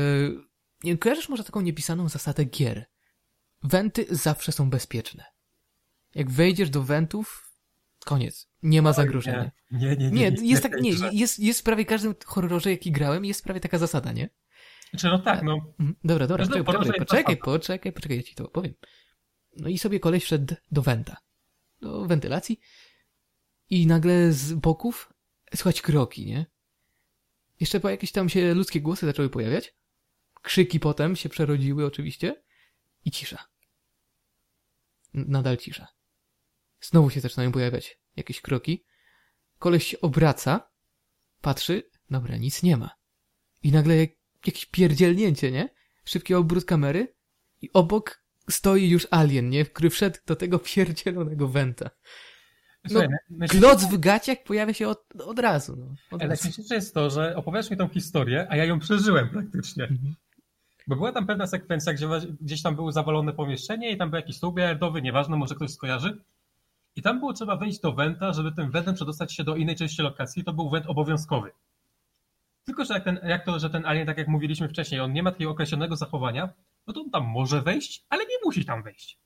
nie 0.84 0.98
kojarzysz 0.98 1.30
może 1.30 1.44
taką 1.44 1.62
niepisaną 1.62 2.10
zasadę 2.10 2.46
gier. 2.46 2.86
Wenty 3.64 4.06
zawsze 4.10 4.52
są 4.52 4.70
bezpieczne. 4.70 5.26
Jak 6.16 6.32
wejdziesz 6.32 6.70
do 6.70 6.84
wentów, 6.84 7.53
Koniec. 8.04 8.48
Nie 8.64 8.82
ma 8.82 8.94
zagrożenia. 8.94 9.52
Nie, 9.72 9.96
nie, 9.96 9.96
nie. 9.96 10.32
nie, 10.32 10.50
jest, 10.50 10.64
tak, 10.64 10.82
nie 10.82 10.92
jest, 11.12 11.40
jest 11.40 11.60
w 11.60 11.64
prawie 11.64 11.86
każdym 11.86 12.16
horrorze, 12.26 12.72
jaki 12.72 12.92
grałem, 12.92 13.26
jest 13.26 13.44
prawie 13.44 13.60
taka 13.60 13.78
zasada, 13.78 14.12
nie? 14.12 14.30
Znaczy, 14.90 15.08
no 15.08 15.20
tak, 15.20 15.44
no. 15.44 15.54
Mhm. 15.54 15.96
Dobra, 16.04 16.28
dobra, 16.28 16.46
poczekaj, 16.46 16.64
poczekaj, 16.64 16.98
poczekaj, 16.98 17.38
poczekaj, 17.38 17.94
poczekaj, 17.94 18.18
ja 18.18 18.24
ci 18.24 18.36
to 18.36 18.46
opowiem. 18.46 18.74
No 19.58 19.70
i 19.70 19.78
sobie 19.78 20.00
koleś 20.00 20.24
wszedł 20.24 20.56
do 20.72 20.82
wenta, 20.82 21.18
do 21.82 22.06
wentylacji 22.06 22.60
i 23.70 23.88
nagle 23.88 24.34
z 24.34 24.54
boków 24.54 25.14
słychać 25.56 25.82
kroki, 25.82 26.26
nie? 26.26 26.46
Jeszcze 27.60 27.80
po 27.80 27.90
jakieś 27.90 28.12
tam 28.12 28.30
się 28.30 28.54
ludzkie 28.54 28.82
głosy 28.82 29.06
zaczęły 29.06 29.30
pojawiać. 29.30 29.76
Krzyki 30.42 30.80
potem 30.80 31.16
się 31.16 31.30
przerodziły 31.30 31.86
oczywiście 31.86 32.44
i 33.06 33.12
cisza. 33.12 33.46
Nadal 35.14 35.58
cisza. 35.58 35.88
Znowu 36.84 37.10
się 37.10 37.22
zaczynają 37.22 37.52
pojawiać 37.52 38.00
jakieś 38.16 38.42
kroki. 38.42 38.86
Koleś 39.60 39.88
się 39.88 40.02
obraca, 40.02 40.70
patrzy, 41.42 41.84
dobra, 42.10 42.38
nic 42.38 42.64
nie 42.64 42.78
ma. 42.78 42.90
I 43.64 43.72
nagle 43.72 43.98
jak, 43.98 44.10
jakieś 44.46 44.66
pierdzielnięcie, 44.66 45.52
nie? 45.52 45.70
Szybki 46.06 46.34
obrót 46.34 46.66
kamery 46.66 47.16
i 47.62 47.70
obok 47.74 48.24
stoi 48.50 48.90
już 48.90 49.08
alien, 49.12 49.50
nie? 49.50 49.66
Który 49.66 49.90
wszedł 49.90 50.18
do 50.28 50.36
tego 50.36 50.60
pierdzielonego 50.60 51.48
wenta. 51.48 51.90
No, 52.92 53.02
kloc 53.50 53.86
w 53.86 53.98
gaciach 53.98 54.44
pojawia 54.44 54.74
się 54.74 54.88
od, 54.88 55.04
od 55.22 55.40
razu. 55.40 55.76
No, 55.76 55.96
od 56.12 56.22
Ale 56.22 56.28
najśmieszniejsze 56.28 56.76
jest 56.76 56.94
to, 56.94 57.10
że 57.10 57.36
opowiadasz 57.36 57.72
mi 57.72 57.78
tą 57.78 57.88
historię, 57.88 58.48
a 58.50 58.56
ja 58.56 58.66
ją 58.66 58.80
przeżyłem 58.80 59.30
praktycznie. 59.30 59.84
Mhm. 59.84 60.16
Bo 60.88 60.96
była 60.96 61.12
tam 61.12 61.28
pewna 61.28 61.48
sekwencja, 61.48 61.94
gdzie 61.94 62.08
gdzieś 62.42 62.62
tam 62.62 62.76
było 62.76 62.92
zawalone 62.92 63.34
pomieszczenie 63.34 63.92
i 63.92 63.98
tam 63.98 64.10
był 64.10 64.18
jakiś 64.18 64.38
stół 64.38 64.52
bilardowy, 64.52 65.02
nieważne, 65.02 65.38
może 65.38 65.56
ktoś 65.56 65.72
skojarzy. 65.72 66.24
I 66.96 67.02
tam 67.02 67.20
było 67.20 67.34
trzeba 67.34 67.56
wejść 67.56 67.80
do 67.80 67.94
wenta, 67.94 68.34
żeby 68.34 68.52
tym 68.52 68.72
wentem 68.72 68.96
przedostać 68.96 69.34
się 69.34 69.44
do 69.44 69.56
innej 69.56 69.76
części 69.76 70.02
lokacji. 70.02 70.44
To 70.44 70.54
był 70.54 70.70
went 70.70 70.86
obowiązkowy. 70.88 71.52
Tylko, 72.66 72.86
że 72.86 72.94
jak, 72.94 73.04
ten, 73.04 73.20
jak 73.24 73.46
to, 73.46 73.60
że 73.60 73.70
ten 73.70 73.86
alien, 73.86 74.08
tak 74.08 74.18
jak 74.18 74.28
mówiliśmy 74.28 74.70
wcześniej, 74.70 75.02
on 75.02 75.14
nie 75.14 75.24
ma 75.24 75.32
takiego 75.32 75.52
określonego 75.52 75.96
zachowania, 75.96 76.50
no 76.88 76.94
to 76.94 77.02
on 77.02 77.10
tam 77.10 77.24
może 77.24 77.62
wejść, 77.62 78.06
ale 78.10 78.26
nie 78.26 78.36
musi 78.46 78.66
tam 78.66 78.84
wejść. 78.84 79.20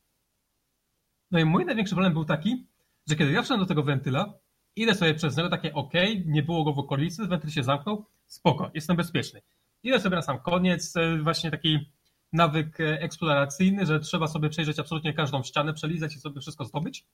No 1.32 1.40
i 1.40 1.46
mój 1.46 1.66
największy 1.66 1.96
problem 1.96 2.14
był 2.14 2.26
taki, 2.26 2.66
że 3.08 3.16
kiedy 3.16 3.32
ja 3.32 3.42
wszedłem 3.42 3.60
do 3.60 3.66
tego 3.66 3.84
wentyla, 3.84 4.34
idę 4.76 4.96
sobie 4.96 5.14
przez 5.14 5.38
niego, 5.38 5.50
takie 5.50 5.74
ok, 5.74 5.94
nie 6.26 6.44
było 6.44 6.64
go 6.64 6.74
w 6.74 6.80
okolicy, 6.80 7.28
wentyl 7.28 7.50
się 7.50 7.64
zamknął, 7.64 8.06
spoko, 8.26 8.72
jestem 8.74 8.96
bezpieczny. 8.98 9.42
Idę 9.84 10.00
sobie 10.00 10.16
na 10.16 10.22
sam 10.22 10.40
koniec, 10.40 10.96
e, 10.96 11.18
właśnie 11.18 11.52
taki 11.52 11.92
nawyk 12.34 12.80
e, 12.80 13.02
eksploracyjny, 13.02 13.86
że 13.86 14.00
trzeba 14.00 14.28
sobie 14.28 14.50
przejrzeć 14.50 14.80
absolutnie 14.80 15.14
każdą 15.14 15.44
ścianę, 15.44 15.74
przelizać 15.74 16.16
i 16.16 16.20
sobie 16.20 16.42
wszystko 16.42 16.66
zdobyć. 16.66 17.06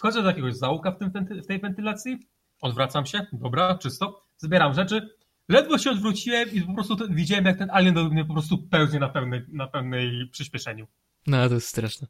Wchodzę 0.00 0.22
do 0.22 0.28
jakiegoś 0.28 0.56
zaułka 0.56 0.90
w, 0.90 0.98
tym, 0.98 1.10
w 1.42 1.46
tej 1.46 1.60
wentylacji, 1.60 2.18
odwracam 2.60 3.06
się, 3.06 3.26
dobra, 3.32 3.78
czysto, 3.78 4.24
zbieram 4.36 4.74
rzeczy, 4.74 5.08
ledwo 5.48 5.78
się 5.78 5.90
odwróciłem 5.90 6.52
i 6.52 6.62
po 6.62 6.74
prostu 6.74 6.96
widziałem, 7.10 7.44
jak 7.44 7.58
ten 7.58 7.70
alien 7.70 7.94
do 7.94 8.04
mnie 8.04 8.24
po 8.24 8.32
prostu 8.32 8.58
pełznie 8.58 9.00
na 9.00 9.08
pełnej, 9.08 9.42
na 9.48 9.66
pełnej 9.66 10.28
przyspieszeniu. 10.32 10.86
No, 11.26 11.48
to 11.48 11.54
jest 11.54 11.68
straszne. 11.68 12.08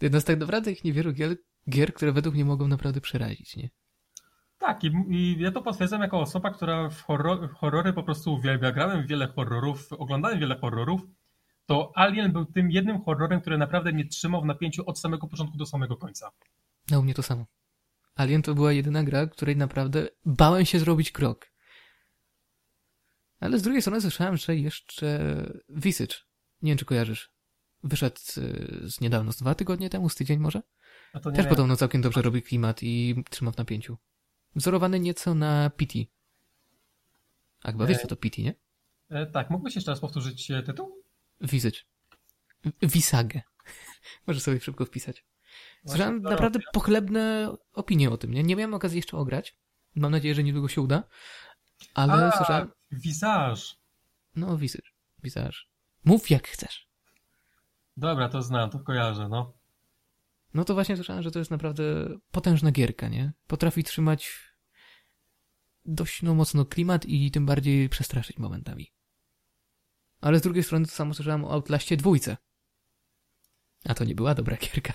Jedna 0.00 0.20
z 0.20 0.24
tak 0.24 0.40
naprawdę 0.40 0.72
ich 0.72 0.84
niewielu 0.84 1.12
gier, 1.12 1.36
gier, 1.70 1.94
które 1.94 2.12
według 2.12 2.34
mnie 2.34 2.44
mogą 2.44 2.68
naprawdę 2.68 3.00
przerazić, 3.00 3.56
nie? 3.56 3.70
Tak, 4.58 4.84
i, 4.84 4.92
i 5.08 5.40
ja 5.40 5.52
to 5.52 5.62
potwierdzam 5.62 6.00
jako 6.00 6.20
osoba, 6.20 6.50
która 6.50 6.88
w 6.88 7.02
horror, 7.02 7.50
horrory 7.50 7.92
po 7.92 8.02
prostu 8.02 8.34
uwielbia. 8.34 8.72
Grałem 8.72 9.02
w 9.02 9.06
wiele 9.06 9.26
horrorów, 9.26 9.92
oglądałem 9.92 10.38
wiele 10.38 10.58
horrorów. 10.58 11.00
To 11.66 11.92
Alien 11.94 12.32
był 12.32 12.44
tym 12.44 12.70
jednym 12.70 13.02
horrorem, 13.02 13.40
który 13.40 13.58
naprawdę 13.58 13.92
mnie 13.92 14.06
trzymał 14.06 14.42
w 14.42 14.46
napięciu 14.46 14.82
od 14.86 15.00
samego 15.00 15.26
początku 15.26 15.56
do 15.56 15.66
samego 15.66 15.96
końca. 15.96 16.30
No 16.90 17.00
u 17.00 17.02
mnie 17.02 17.14
to 17.14 17.22
samo. 17.22 17.46
Alien 18.14 18.42
to 18.42 18.54
była 18.54 18.72
jedyna 18.72 19.04
gra, 19.04 19.26
której 19.26 19.56
naprawdę 19.56 20.08
bałem 20.24 20.66
się 20.66 20.78
zrobić 20.78 21.12
krok. 21.12 21.50
Ale 23.40 23.58
z 23.58 23.62
drugiej 23.62 23.82
strony 23.82 24.00
słyszałem, 24.00 24.36
że 24.36 24.56
jeszcze 24.56 25.46
Visage, 25.68 26.14
nie 26.62 26.70
wiem 26.70 26.78
czy 26.78 26.84
kojarzysz, 26.84 27.30
wyszedł 27.82 28.20
y, 28.38 28.90
z 28.90 29.00
niedawno, 29.00 29.32
z 29.32 29.36
dwa 29.36 29.54
tygodnie 29.54 29.90
temu, 29.90 30.08
z 30.08 30.14
tydzień 30.14 30.38
może? 30.38 30.62
A 31.12 31.20
to 31.20 31.30
nie 31.30 31.36
Też 31.36 31.44
miałem- 31.44 31.56
podobno 31.56 31.76
całkiem 31.76 32.02
dobrze 32.02 32.22
robi 32.22 32.42
klimat 32.42 32.82
i 32.82 33.24
trzyma 33.30 33.50
w 33.52 33.56
napięciu. 33.56 33.98
Wzorowany 34.56 35.00
nieco 35.00 35.34
na 35.34 35.70
PT. 35.70 35.98
A 37.62 37.72
chyba 37.72 37.86
wiesz 37.86 37.98
co 38.00 38.08
to 38.08 38.16
PT, 38.16 38.42
nie? 38.42 38.54
E, 39.10 39.26
tak, 39.26 39.50
mógłbyś 39.50 39.74
jeszcze 39.74 39.90
raz 39.90 40.00
powtórzyć 40.00 40.50
e, 40.50 40.62
tytuł? 40.62 41.02
Visage. 41.40 41.78
Visage. 42.82 43.40
Możesz 44.26 44.42
sobie 44.42 44.60
szybko 44.60 44.84
wpisać. 44.84 45.24
Słyszałem 45.86 46.22
naprawdę 46.22 46.58
robię. 46.58 46.68
pochlebne 46.72 47.54
opinie 47.74 48.10
o 48.10 48.16
tym, 48.16 48.30
nie? 48.34 48.42
Nie 48.42 48.56
miałem 48.56 48.74
okazji 48.74 48.96
jeszcze 48.96 49.16
ograć. 49.16 49.56
Mam 49.94 50.12
nadzieję, 50.12 50.34
że 50.34 50.42
niedługo 50.44 50.68
się 50.68 50.80
uda. 50.80 51.02
Ale 51.94 52.26
A, 52.26 52.36
słyszałem... 52.36 52.72
Visage. 52.92 53.62
No, 54.36 54.58
Visage. 54.58 54.88
Visage. 55.24 55.58
Mów 56.04 56.30
jak 56.30 56.48
chcesz. 56.48 56.88
Dobra, 57.96 58.28
to 58.28 58.42
znam, 58.42 58.70
to 58.70 58.78
kojarzę, 58.78 59.28
no. 59.28 59.52
No 60.54 60.64
to 60.64 60.74
właśnie 60.74 60.96
słyszałem, 60.96 61.22
że 61.22 61.30
to 61.30 61.38
jest 61.38 61.50
naprawdę 61.50 61.84
potężna 62.30 62.72
gierka, 62.72 63.08
nie? 63.08 63.32
Potrafi 63.46 63.84
trzymać 63.84 64.32
dość 65.84 66.22
no, 66.22 66.34
mocno 66.34 66.64
klimat 66.64 67.06
i 67.06 67.30
tym 67.30 67.46
bardziej 67.46 67.88
przestraszyć 67.88 68.38
momentami. 68.38 68.92
Ale 70.20 70.38
z 70.38 70.42
drugiej 70.42 70.62
strony 70.62 70.86
to 70.86 70.92
samo 70.92 71.14
słyszałem 71.14 71.44
o 71.44 71.50
Outlaście 71.50 71.96
dwójce. 71.96 72.36
A 73.84 73.94
to 73.94 74.04
nie 74.04 74.14
była 74.14 74.34
dobra 74.34 74.56
gierka. 74.56 74.92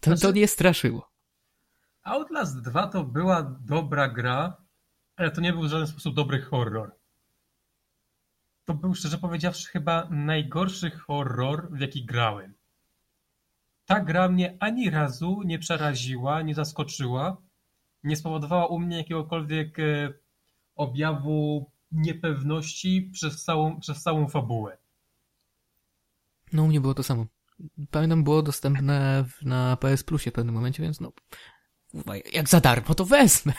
To, 0.00 0.10
to 0.10 0.16
Znaczy- 0.16 0.34
nie 0.38 0.48
straszyło. 0.48 1.10
Outlast 2.02 2.60
2 2.60 2.86
to 2.86 3.04
była 3.04 3.42
dobra 3.60 4.08
gra, 4.08 4.56
ale 5.16 5.30
to 5.30 5.40
nie 5.40 5.52
był 5.52 5.62
w 5.62 5.68
żaden 5.68 5.86
sposób 5.86 6.14
dobry 6.14 6.42
horror. 6.42 6.94
To 8.64 8.74
był, 8.74 8.94
szczerze 8.94 9.18
powiedziawszy, 9.18 9.68
chyba 9.68 10.08
najgorszy 10.10 10.90
horror, 10.90 11.68
w 11.70 11.80
jaki 11.80 12.04
grałem. 12.04 12.54
Ta 13.86 14.00
gra 14.00 14.28
mnie 14.28 14.56
ani 14.60 14.90
razu 14.90 15.42
nie 15.44 15.58
przeraziła, 15.58 16.42
nie 16.42 16.54
zaskoczyła, 16.54 17.36
nie 18.04 18.16
spowodowała 18.16 18.66
u 18.66 18.78
mnie 18.78 18.96
jakiegokolwiek 18.96 19.78
e, 19.78 20.12
objawu 20.76 21.70
niepewności 21.92 23.10
przez 23.12 23.44
całą, 23.44 23.80
przez 23.80 24.02
całą 24.02 24.28
fabułę. 24.28 24.78
No 26.52 26.62
u 26.62 26.66
mnie 26.66 26.80
było 26.80 26.94
to 26.94 27.02
samo. 27.02 27.26
Pamiętam, 27.90 28.24
było 28.24 28.42
dostępne 28.42 29.24
na 29.42 29.76
PS 29.76 30.04
Plusie 30.04 30.30
w 30.30 30.34
pewnym 30.34 30.54
momencie, 30.54 30.82
więc 30.82 31.00
no... 31.00 31.12
Jak 32.32 32.48
za 32.48 32.60
darmo, 32.60 32.94
to 32.94 33.04
wezmę. 33.04 33.52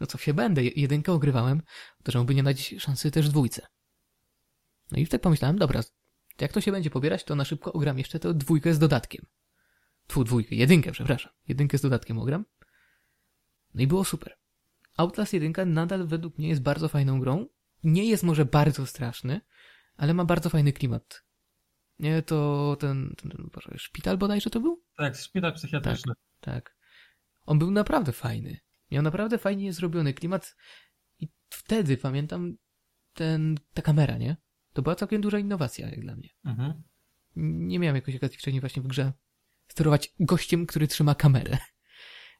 No 0.00 0.06
co 0.06 0.18
się 0.18 0.34
będę. 0.34 0.64
Je- 0.64 0.70
Jedynkę 0.76 1.12
ogrywałem, 1.12 1.62
to 2.02 2.12
żeby 2.12 2.34
nie 2.34 2.42
dać 2.42 2.74
szansy 2.78 3.10
też 3.10 3.28
dwójce. 3.28 3.66
No 4.90 4.98
i 4.98 5.06
wtedy 5.06 5.22
pomyślałem, 5.22 5.58
dobra, 5.58 5.80
jak 6.40 6.52
to 6.52 6.60
się 6.60 6.72
będzie 6.72 6.90
pobierać, 6.90 7.24
to 7.24 7.34
na 7.34 7.44
szybko 7.44 7.72
ogram 7.72 7.98
jeszcze 7.98 8.20
tę 8.20 8.34
dwójkę 8.34 8.74
z 8.74 8.78
dodatkiem. 8.78 9.26
Tfu, 10.06 10.24
dwójkę, 10.24 10.54
jedynkę, 10.54 10.92
przepraszam. 10.92 11.32
Jedynkę 11.48 11.78
z 11.78 11.80
dodatkiem 11.80 12.18
ogram. 12.18 12.44
No 13.74 13.82
i 13.82 13.86
było 13.86 14.04
super. 14.04 14.38
Outlast 14.96 15.32
1 15.32 15.72
nadal 15.72 16.06
według 16.06 16.38
mnie 16.38 16.48
jest 16.48 16.62
bardzo 16.62 16.88
fajną 16.88 17.20
grą. 17.20 17.46
Nie 17.84 18.04
jest 18.04 18.22
może 18.22 18.44
bardzo 18.44 18.86
straszny, 18.86 19.40
ale 19.96 20.14
ma 20.14 20.24
bardzo 20.24 20.50
fajny 20.50 20.72
klimat. 20.72 21.25
Nie, 21.98 22.22
to 22.22 22.76
ten, 22.80 23.14
ten, 23.16 23.50
szpital 23.76 24.18
bodajże 24.18 24.50
to 24.50 24.60
był? 24.60 24.82
Tak, 24.96 25.16
szpital 25.16 25.54
psychiatryczny. 25.54 26.14
Tak. 26.40 26.76
On 27.46 27.58
był 27.58 27.70
naprawdę 27.70 28.12
fajny. 28.12 28.60
Miał 28.90 29.02
naprawdę 29.02 29.38
fajnie 29.38 29.72
zrobiony 29.72 30.14
klimat 30.14 30.56
i 31.18 31.28
wtedy 31.48 31.96
pamiętam 31.96 32.56
ten, 33.14 33.58
ta 33.74 33.82
kamera, 33.82 34.18
nie? 34.18 34.36
To 34.72 34.82
była 34.82 34.94
całkiem 34.94 35.20
duża 35.20 35.38
innowacja 35.38 35.90
jak 35.90 36.00
dla 36.00 36.16
mnie. 36.16 36.28
Mhm. 36.44 36.82
Nie 37.36 37.78
miałem 37.78 37.96
jakoś 37.96 38.16
okazji 38.16 38.38
wcześniej 38.38 38.60
właśnie 38.60 38.82
w 38.82 38.86
grze 38.86 39.12
sterować 39.68 40.14
gościem, 40.20 40.66
który 40.66 40.88
trzyma 40.88 41.14
kamerę. 41.14 41.58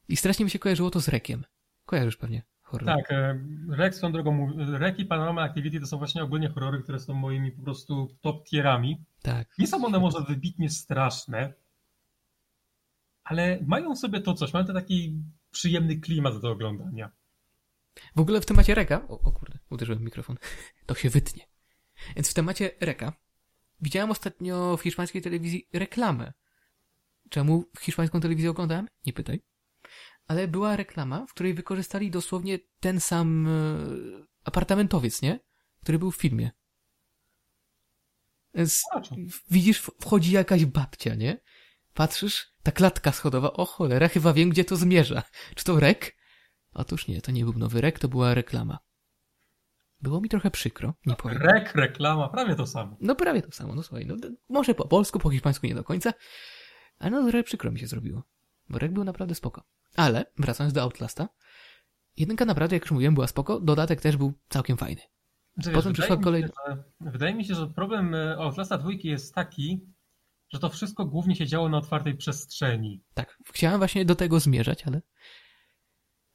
I 0.09 0.17
strasznie 0.17 0.45
mi 0.45 0.51
się 0.51 0.59
kojarzyło 0.59 0.89
to 0.89 0.99
z 0.99 1.07
Rekiem. 1.07 1.45
Kojarzysz 1.85 2.17
pewnie 2.17 2.43
horror. 2.67 2.85
Tak, 2.85 3.11
e, 3.11 3.39
Rek 3.69 3.95
swoją 3.95 4.13
drogą, 4.13 4.53
Rek 4.57 4.99
i 4.99 5.05
Panorama 5.05 5.41
Activity 5.41 5.79
to 5.79 5.87
są 5.87 5.97
właśnie 5.97 6.23
ogólnie 6.23 6.49
horrory, 6.49 6.83
które 6.83 6.99
są 6.99 7.13
moimi 7.13 7.51
po 7.51 7.63
prostu 7.63 8.17
top 8.21 8.49
tierami. 8.49 9.05
Tak. 9.21 9.47
Nie 9.57 9.67
są 9.67 9.85
one 9.85 9.99
może 9.99 10.21
wybitnie 10.21 10.69
straszne, 10.69 11.53
ale 13.23 13.59
mają 13.67 13.95
w 13.95 13.99
sobie 13.99 14.21
to 14.21 14.33
coś, 14.33 14.53
mają 14.53 14.65
ten 14.65 14.75
taki 14.75 15.23
przyjemny 15.51 15.95
klimat 15.95 16.41
do 16.41 16.51
oglądania. 16.51 17.11
W 18.15 18.19
ogóle 18.19 18.41
w 18.41 18.45
temacie 18.45 18.75
Reka, 18.75 19.07
o, 19.07 19.19
o 19.19 19.31
kurde, 19.31 19.59
uderzyłem 19.69 19.99
w 19.99 20.03
mikrofon, 20.03 20.37
to 20.85 20.95
się 20.95 21.09
wytnie. 21.09 21.43
Więc 22.15 22.31
w 22.31 22.33
temacie 22.33 22.71
Reka 22.81 23.13
widziałem 23.81 24.11
ostatnio 24.11 24.77
w 24.77 24.81
hiszpańskiej 24.81 25.21
telewizji 25.21 25.67
reklamę. 25.73 26.33
Czemu 27.29 27.63
hiszpańską 27.79 28.19
telewizję 28.19 28.49
oglądałem? 28.49 28.87
Nie 29.05 29.13
pytaj. 29.13 29.41
Ale 30.27 30.47
była 30.47 30.75
reklama, 30.75 31.25
w 31.25 31.33
której 31.33 31.53
wykorzystali 31.53 32.11
dosłownie 32.11 32.59
ten 32.79 32.99
sam 32.99 33.47
e, 33.47 33.51
apartamentowiec, 34.43 35.21
nie? 35.21 35.39
Który 35.81 35.99
był 35.99 36.11
w 36.11 36.15
filmie. 36.15 36.51
Więc 38.53 38.83
widzisz, 39.51 39.81
w- 39.81 39.91
wchodzi 40.01 40.31
jakaś 40.31 40.65
babcia, 40.65 41.15
nie? 41.15 41.41
Patrzysz, 41.93 42.53
ta 42.63 42.71
klatka 42.71 43.11
schodowa, 43.11 43.53
o 43.53 43.65
cholera, 43.65 44.07
chyba 44.07 44.33
wiem, 44.33 44.49
gdzie 44.49 44.65
to 44.65 44.75
zmierza. 44.75 45.23
Czy 45.55 45.63
to 45.65 45.79
rek? 45.79 46.17
Otóż 46.73 47.07
nie, 47.07 47.21
to 47.21 47.31
nie 47.31 47.43
był 47.43 47.53
nowy 47.53 47.81
rek, 47.81 47.99
to 47.99 48.07
była 48.07 48.33
reklama. 48.33 48.79
Było 50.01 50.21
mi 50.21 50.29
trochę 50.29 50.51
przykro, 50.51 50.93
nie 51.05 51.15
powiem. 51.15 51.37
Rek, 51.41 51.75
reklama, 51.75 52.29
prawie 52.29 52.55
to 52.55 52.67
samo. 52.67 52.97
No 53.01 53.15
prawie 53.15 53.41
to 53.41 53.51
samo, 53.51 53.75
no 53.75 53.83
słuchaj, 53.83 54.05
no, 54.05 54.15
może 54.49 54.75
po 54.75 54.87
polsku, 54.87 55.19
po 55.19 55.29
hiszpańsku 55.29 55.67
nie 55.67 55.75
do 55.75 55.83
końca, 55.83 56.13
ale 56.99 57.11
no 57.11 57.23
trochę 57.29 57.43
przykro 57.43 57.71
mi 57.71 57.79
się 57.79 57.87
zrobiło, 57.87 58.23
bo 58.69 58.79
rek 58.79 58.91
był 58.93 59.03
naprawdę 59.03 59.35
spoko. 59.35 59.63
Ale, 59.95 60.25
wracając 60.37 60.73
do 60.73 60.81
Outlasta, 60.81 61.29
jedynka 62.17 62.45
naprawdę, 62.45 62.75
jak 62.75 62.83
już 62.83 62.91
mówiłem, 62.91 63.13
była 63.13 63.27
spoko, 63.27 63.59
dodatek 63.59 64.01
też 64.01 64.17
był 64.17 64.33
całkiem 64.49 64.77
fajny. 64.77 65.01
Znaczy, 65.55 65.71
Potem 65.71 65.91
wiesz, 65.93 65.99
przyszła 65.99 66.15
wydaje 66.15 66.19
mi 66.19 66.23
kolej- 66.23 66.41
się, 66.43 66.75
że- 67.01 67.11
Wydaje 67.11 67.33
mi 67.35 67.45
się, 67.45 67.55
że 67.55 67.67
problem 67.67 68.15
e, 68.15 68.37
Outlasta 68.37 68.77
dwójki 68.77 69.07
jest 69.07 69.35
taki, 69.35 69.81
że 70.53 70.59
to 70.59 70.69
wszystko 70.69 71.05
głównie 71.05 71.35
się 71.35 71.45
działo 71.47 71.69
na 71.69 71.77
otwartej 71.77 72.15
przestrzeni. 72.17 73.03
Tak, 73.13 73.37
chciałem 73.53 73.77
właśnie 73.77 74.05
do 74.05 74.15
tego 74.15 74.39
zmierzać, 74.39 74.87
ale... 74.87 75.01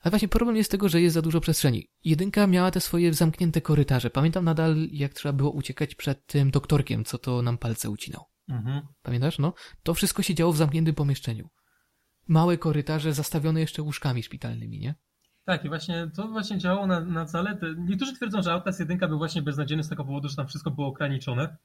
Ale 0.00 0.10
właśnie 0.10 0.28
problem 0.28 0.56
jest 0.56 0.70
tego, 0.70 0.88
że 0.88 1.00
jest 1.00 1.14
za 1.14 1.22
dużo 1.22 1.40
przestrzeni. 1.40 1.88
Jedynka 2.04 2.46
miała 2.46 2.70
te 2.70 2.80
swoje 2.80 3.14
zamknięte 3.14 3.60
korytarze. 3.60 4.10
Pamiętam 4.10 4.44
nadal, 4.44 4.76
jak 4.90 5.14
trzeba 5.14 5.32
było 5.32 5.50
uciekać 5.50 5.94
przed 5.94 6.26
tym 6.26 6.50
doktorkiem, 6.50 7.04
co 7.04 7.18
to 7.18 7.42
nam 7.42 7.58
palce 7.58 7.90
ucinał. 7.90 8.24
Mhm. 8.48 8.86
Pamiętasz, 9.02 9.38
no? 9.38 9.54
To 9.82 9.94
wszystko 9.94 10.22
się 10.22 10.34
działo 10.34 10.52
w 10.52 10.56
zamkniętym 10.56 10.94
pomieszczeniu. 10.94 11.48
Małe 12.28 12.58
korytarze 12.58 13.12
zastawione 13.14 13.60
jeszcze 13.60 13.82
łóżkami 13.82 14.22
szpitalnymi, 14.22 14.78
nie? 14.78 14.94
Tak, 15.44 15.64
i 15.64 15.68
właśnie 15.68 16.10
to 16.16 16.28
właśnie 16.28 16.58
działało 16.58 16.86
na, 16.86 17.00
na 17.00 17.26
zalety. 17.26 17.74
Niektórzy 17.78 18.14
twierdzą, 18.16 18.42
że 18.42 18.52
Outlast 18.52 18.80
1 18.80 18.98
był 18.98 19.18
właśnie 19.18 19.42
beznadziejny 19.42 19.84
z 19.84 19.88
tego 19.88 20.04
powodu, 20.04 20.28
że 20.28 20.36
tam 20.36 20.46
wszystko 20.48 20.70
było 20.70 20.86
ograniczone. 20.86 21.56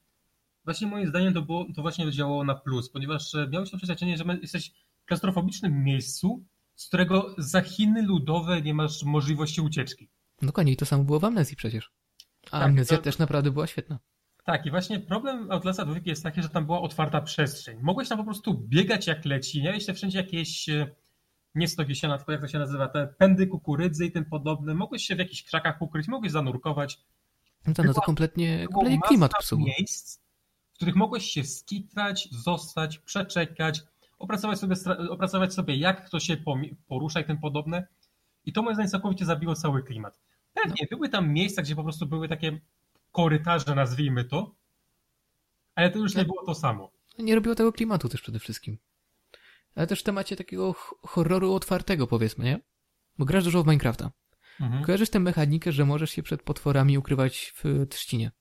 Właśnie 0.66 0.88
moim 0.88 1.08
zdaniem 1.08 1.34
to, 1.34 1.42
było, 1.42 1.66
to 1.76 1.82
właśnie 1.82 2.12
działało 2.12 2.44
na 2.44 2.56
plus, 2.56 2.90
ponieważ 2.90 3.36
e, 3.36 3.48
miałeś 3.48 3.72
to 3.72 3.78
przeświadczenie, 3.78 4.18
że 4.18 4.24
jesteś 4.42 4.72
w 5.02 5.06
klaustrofobicznym 5.06 5.84
miejscu, 5.84 6.44
z 6.76 6.88
którego 6.88 7.36
za 7.38 7.62
Chiny 7.62 8.02
ludowe 8.02 8.62
nie 8.62 8.74
masz 8.74 9.04
możliwości 9.04 9.62
ucieczki. 9.62 10.10
Dokładnie, 10.42 10.74
i 10.74 10.78
to 10.78 10.86
samo 10.86 11.04
było 11.04 11.20
w 11.20 11.26
Amnezji 11.26 11.56
przecież. 11.58 11.92
A 12.46 12.50
Tak, 12.50 12.64
Amnezja 12.64 12.98
to- 12.98 13.04
też 13.04 13.18
naprawdę 13.18 13.52
była 13.52 13.68
świetna. 13.68 14.00
Tak, 14.48 14.66
i 14.66 14.72
właśnie 14.72 15.00
problem 15.00 15.52
Outlasta 15.52 15.86
2 15.86 16.00
jest 16.06 16.24
taki, 16.24 16.42
że 16.42 16.50
tam 16.50 16.66
była 16.66 16.82
otwarta 16.82 17.22
przestrzeń. 17.22 17.80
Mogłeś 17.82 18.10
tam 18.10 18.18
po 18.18 18.24
prostu 18.24 18.54
biegać 18.54 19.08
jak 19.08 19.26
leci, 19.26 19.64
miałeś 19.64 19.86
te 19.86 19.94
wszędzie 19.94 20.18
jakieś, 20.18 20.70
e, 20.70 20.96
nie 21.56 21.68
stogi 21.68 21.96
siana, 21.96 22.18
tylko 22.18 22.32
jak 22.32 22.42
to 22.42 22.48
się 22.48 22.60
nazywa, 22.60 22.88
te 22.88 23.08
pędy 23.08 23.48
kukurydzy 23.48 24.06
i 24.06 24.12
tym 24.12 24.26
podobne. 24.26 24.74
Mogłeś 24.74 25.04
się 25.04 25.16
w 25.16 25.20
jakichś 25.20 25.44
krzakach 25.44 25.82
ukryć, 25.82 26.08
mogłeś 26.08 26.32
zanurkować. 26.32 27.00
No 27.68 27.74
to, 27.74 27.84
no 27.84 27.94
to 27.94 28.02
kompletnie, 28.02 28.68
kompletnie 28.74 29.00
klimat 29.08 29.32
psuło. 29.40 29.66
miejsc, 29.66 30.20
w 30.74 30.76
których 30.76 30.96
mogłeś 30.96 31.26
się 31.26 31.44
skitrać, 31.44 32.30
zostać, 32.32 32.98
przeczekać, 32.98 33.84
opracować 34.20 34.60
sobie, 34.60 34.76
opracować 35.10 35.54
sobie 35.54 35.76
jak 35.76 36.06
kto 36.06 36.20
się 36.20 36.38
porusza 36.88 37.20
i 37.20 37.26
tym 37.26 37.38
podobne. 37.38 37.88
I 38.46 38.54
to 38.54 38.62
moim 38.62 38.76
zdaniem 38.76 38.92
całkowicie 38.92 39.26
zabiło 39.26 39.56
cały 39.56 39.84
klimat. 39.84 40.20
Pewnie 40.54 40.88
były 40.90 41.10
tam 41.10 41.34
miejsca, 41.34 41.62
gdzie 41.62 41.76
po 41.76 41.84
prostu 41.84 42.06
były 42.06 42.28
takie 42.28 42.60
korytarze, 43.18 43.76
nazwijmy 43.76 44.26
to, 44.26 44.56
ale 45.76 45.92
to 45.92 46.00
już 46.00 46.16
nie 46.16 46.22
Tak. 46.22 46.28
było 46.28 46.46
to 46.46 46.56
samo. 46.56 46.92
Nie 47.20 47.36
robiło 47.36 47.56
tego 47.56 47.74
klimatu 47.74 48.10
też 48.10 48.22
przede 48.22 48.40
wszystkim. 48.40 48.78
Ale 49.76 49.88
też 49.88 50.00
w 50.00 50.04
temacie 50.04 50.36
takiego 50.36 50.74
horroru 51.02 51.54
otwartego, 51.54 52.08
powiedzmy, 52.08 52.46
nie? 52.46 52.60
Bo 53.18 53.26
grasz 53.26 53.44
dużo 53.44 53.64
w 53.64 53.68
Minecrafta. 53.68 54.12
Mhm. 54.62 54.84
Kojarzysz 54.84 55.10
tę 55.10 55.20
mechanikę, 55.20 55.72
że 55.72 55.86
możesz 55.86 56.12
się 56.12 56.24
przed 56.24 56.44
potworami 56.44 56.98
ukrywać 56.98 57.54
w 57.56 57.86
trzcinie? 57.90 58.32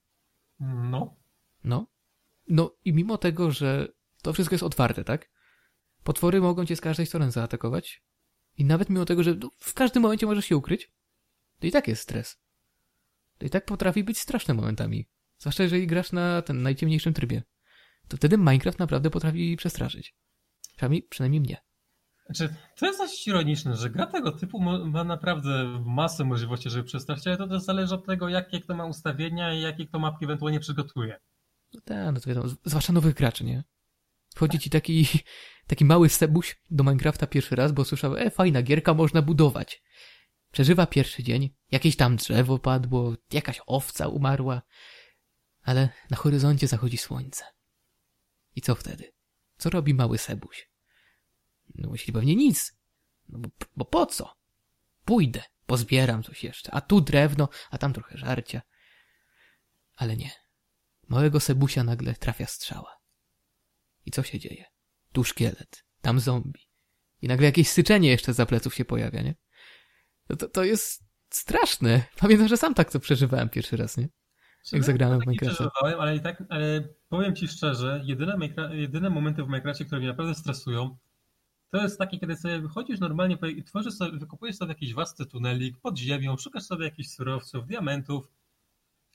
No. 0.59 1.15
No. 1.63 1.87
No 2.47 2.71
i 2.85 2.93
mimo 2.93 3.17
tego, 3.17 3.51
że 3.51 3.87
to 4.21 4.33
wszystko 4.33 4.53
jest 4.53 4.63
otwarte, 4.63 5.03
tak? 5.03 5.29
Potwory 6.03 6.41
mogą 6.41 6.65
cię 6.65 6.75
z 6.75 6.81
każdej 6.81 7.05
strony 7.05 7.31
zaatakować. 7.31 8.03
I 8.57 8.65
nawet 8.65 8.89
mimo 8.89 9.05
tego, 9.05 9.23
że 9.23 9.35
no, 9.35 9.49
w 9.59 9.73
każdym 9.73 10.03
momencie 10.03 10.25
możesz 10.25 10.45
się 10.45 10.57
ukryć, 10.57 10.91
to 11.59 11.67
i 11.67 11.71
tak 11.71 11.87
jest 11.87 12.01
stres. 12.01 12.39
To 13.37 13.45
i 13.45 13.49
tak 13.49 13.65
potrafi 13.65 14.03
być 14.03 14.19
straszne 14.19 14.53
momentami. 14.53 15.09
Zwłaszcza 15.37 15.63
jeżeli 15.63 15.87
grasz 15.87 16.11
na 16.11 16.41
ten 16.41 16.61
najciemniejszym 16.61 17.13
trybie. 17.13 17.43
To 18.07 18.17
wtedy 18.17 18.37
Minecraft 18.37 18.79
naprawdę 18.79 19.09
potrafi 19.09 19.55
przestraszyć. 19.57 20.15
Przynajmniej, 20.75 21.03
przynajmniej 21.03 21.41
mnie. 21.41 21.57
Znaczy, 22.25 22.55
to 22.79 22.85
jest 22.85 22.99
dość 22.99 23.27
ironiczne, 23.27 23.75
że 23.75 23.89
gra 23.89 24.05
tego 24.05 24.31
typu 24.31 24.59
ma 24.85 25.03
naprawdę 25.03 25.81
masę 25.85 26.23
możliwości, 26.23 26.69
żeby 26.69 26.83
przestraszyć, 26.83 27.27
ale 27.27 27.37
to 27.37 27.47
też 27.47 27.61
zależy 27.61 27.95
od 27.95 28.05
tego, 28.05 28.29
jakie 28.29 28.61
kto 28.61 28.75
ma 28.75 28.85
ustawienia 28.85 29.53
i 29.53 29.61
jakie 29.61 29.87
kto 29.87 29.99
mapki 29.99 30.25
ewentualnie 30.25 30.59
przygotuje. 30.59 31.19
No 31.73 31.81
tak, 31.85 32.13
no 32.13 32.19
to 32.19 32.29
wiadomo, 32.29 32.49
zwłaszcza 32.65 32.93
nowych 32.93 33.15
graczy, 33.15 33.45
nie? 33.45 33.63
Wchodzi 34.35 34.59
ci 34.59 34.69
taki, 34.69 35.07
taki 35.67 35.85
mały 35.85 36.09
sebuś 36.09 36.61
do 36.69 36.83
Minecrafta 36.83 37.27
pierwszy 37.27 37.55
raz, 37.55 37.71
bo 37.71 37.85
słyszał, 37.85 38.17
e, 38.17 38.31
fajna 38.31 38.61
gierka, 38.61 38.93
można 38.93 39.21
budować. 39.21 39.83
Przeżywa 40.51 40.87
pierwszy 40.87 41.23
dzień, 41.23 41.49
jakieś 41.71 41.95
tam 41.95 42.15
drzewo 42.15 42.59
padło, 42.59 43.15
jakaś 43.31 43.61
owca 43.65 44.07
umarła, 44.07 44.61
ale 45.61 45.89
na 46.09 46.17
horyzoncie 46.17 46.67
zachodzi 46.67 46.97
słońce. 46.97 47.45
I 48.55 48.61
co 48.61 48.75
wtedy? 48.75 49.13
Co 49.57 49.69
robi 49.69 49.93
mały 49.93 50.17
sebuś? 50.17 50.69
No 51.75 51.89
myśli 51.89 52.13
pewnie 52.13 52.35
nic. 52.35 52.77
No 53.29 53.39
bo, 53.39 53.49
bo 53.75 53.85
po 53.85 54.05
co? 54.05 54.37
Pójdę, 55.05 55.43
pozbieram 55.65 56.23
coś 56.23 56.43
jeszcze, 56.43 56.73
a 56.73 56.81
tu 56.81 57.01
drewno, 57.01 57.49
a 57.69 57.77
tam 57.77 57.93
trochę 57.93 58.17
żarcia. 58.17 58.61
Ale 59.95 60.17
nie. 60.17 60.31
Małego 61.07 61.39
Sebusia 61.39 61.83
nagle 61.83 62.13
trafia 62.13 62.45
strzała. 62.45 62.97
I 64.05 64.11
co 64.11 64.23
się 64.23 64.39
dzieje? 64.39 64.65
Tu 65.11 65.23
szkielet, 65.23 65.83
tam 66.01 66.19
zombie. 66.19 66.67
I 67.21 67.27
nagle 67.27 67.45
jakieś 67.45 67.69
syczenie 67.69 68.09
jeszcze 68.09 68.33
za 68.33 68.45
pleców 68.45 68.75
się 68.75 68.85
pojawia, 68.85 69.21
nie? 69.21 69.35
To, 70.27 70.35
to, 70.35 70.49
to 70.49 70.63
jest 70.63 71.06
straszne. 71.29 72.03
Pamiętam, 72.19 72.47
że 72.47 72.57
sam 72.57 72.73
tak 72.73 72.91
to 72.91 72.99
przeżywałem 72.99 73.49
pierwszy 73.49 73.77
raz, 73.77 73.97
nie? 73.97 74.09
Jak 74.71 74.83
zagrałem 74.83 75.17
w 75.17 75.19
Taki 75.19 75.29
Minecrafta. 75.29 75.55
przeżywałem, 75.55 76.01
ale 76.01 76.15
i 76.15 76.19
tak, 76.21 76.43
ale 76.49 76.87
powiem 77.09 77.35
ci 77.35 77.47
szczerze, 77.47 78.01
jedyne, 78.05 78.37
jedyne 78.71 79.09
momenty 79.09 79.43
w 79.43 79.45
Minecrafcie, 79.47 79.85
które 79.85 79.99
mnie 79.99 80.07
naprawdę 80.09 80.35
stresują, 80.35 80.97
to 81.71 81.81
jest 81.81 81.97
takie, 81.99 82.19
kiedy 82.19 82.35
sobie 82.35 82.59
wychodzisz 82.59 82.99
normalnie, 82.99 83.37
powie- 83.37 83.63
tworzysz 83.63 83.93
sobie, 83.93 84.19
wykopujesz 84.19 84.55
sobie 84.57 84.71
jakiś 84.71 84.93
własny 84.93 85.25
tunelik 85.25 85.77
pod 85.79 85.97
ziemią, 85.97 86.37
szukasz 86.37 86.63
sobie 86.63 86.85
jakichś 86.85 87.09
surowców, 87.09 87.67
diamentów 87.67 88.27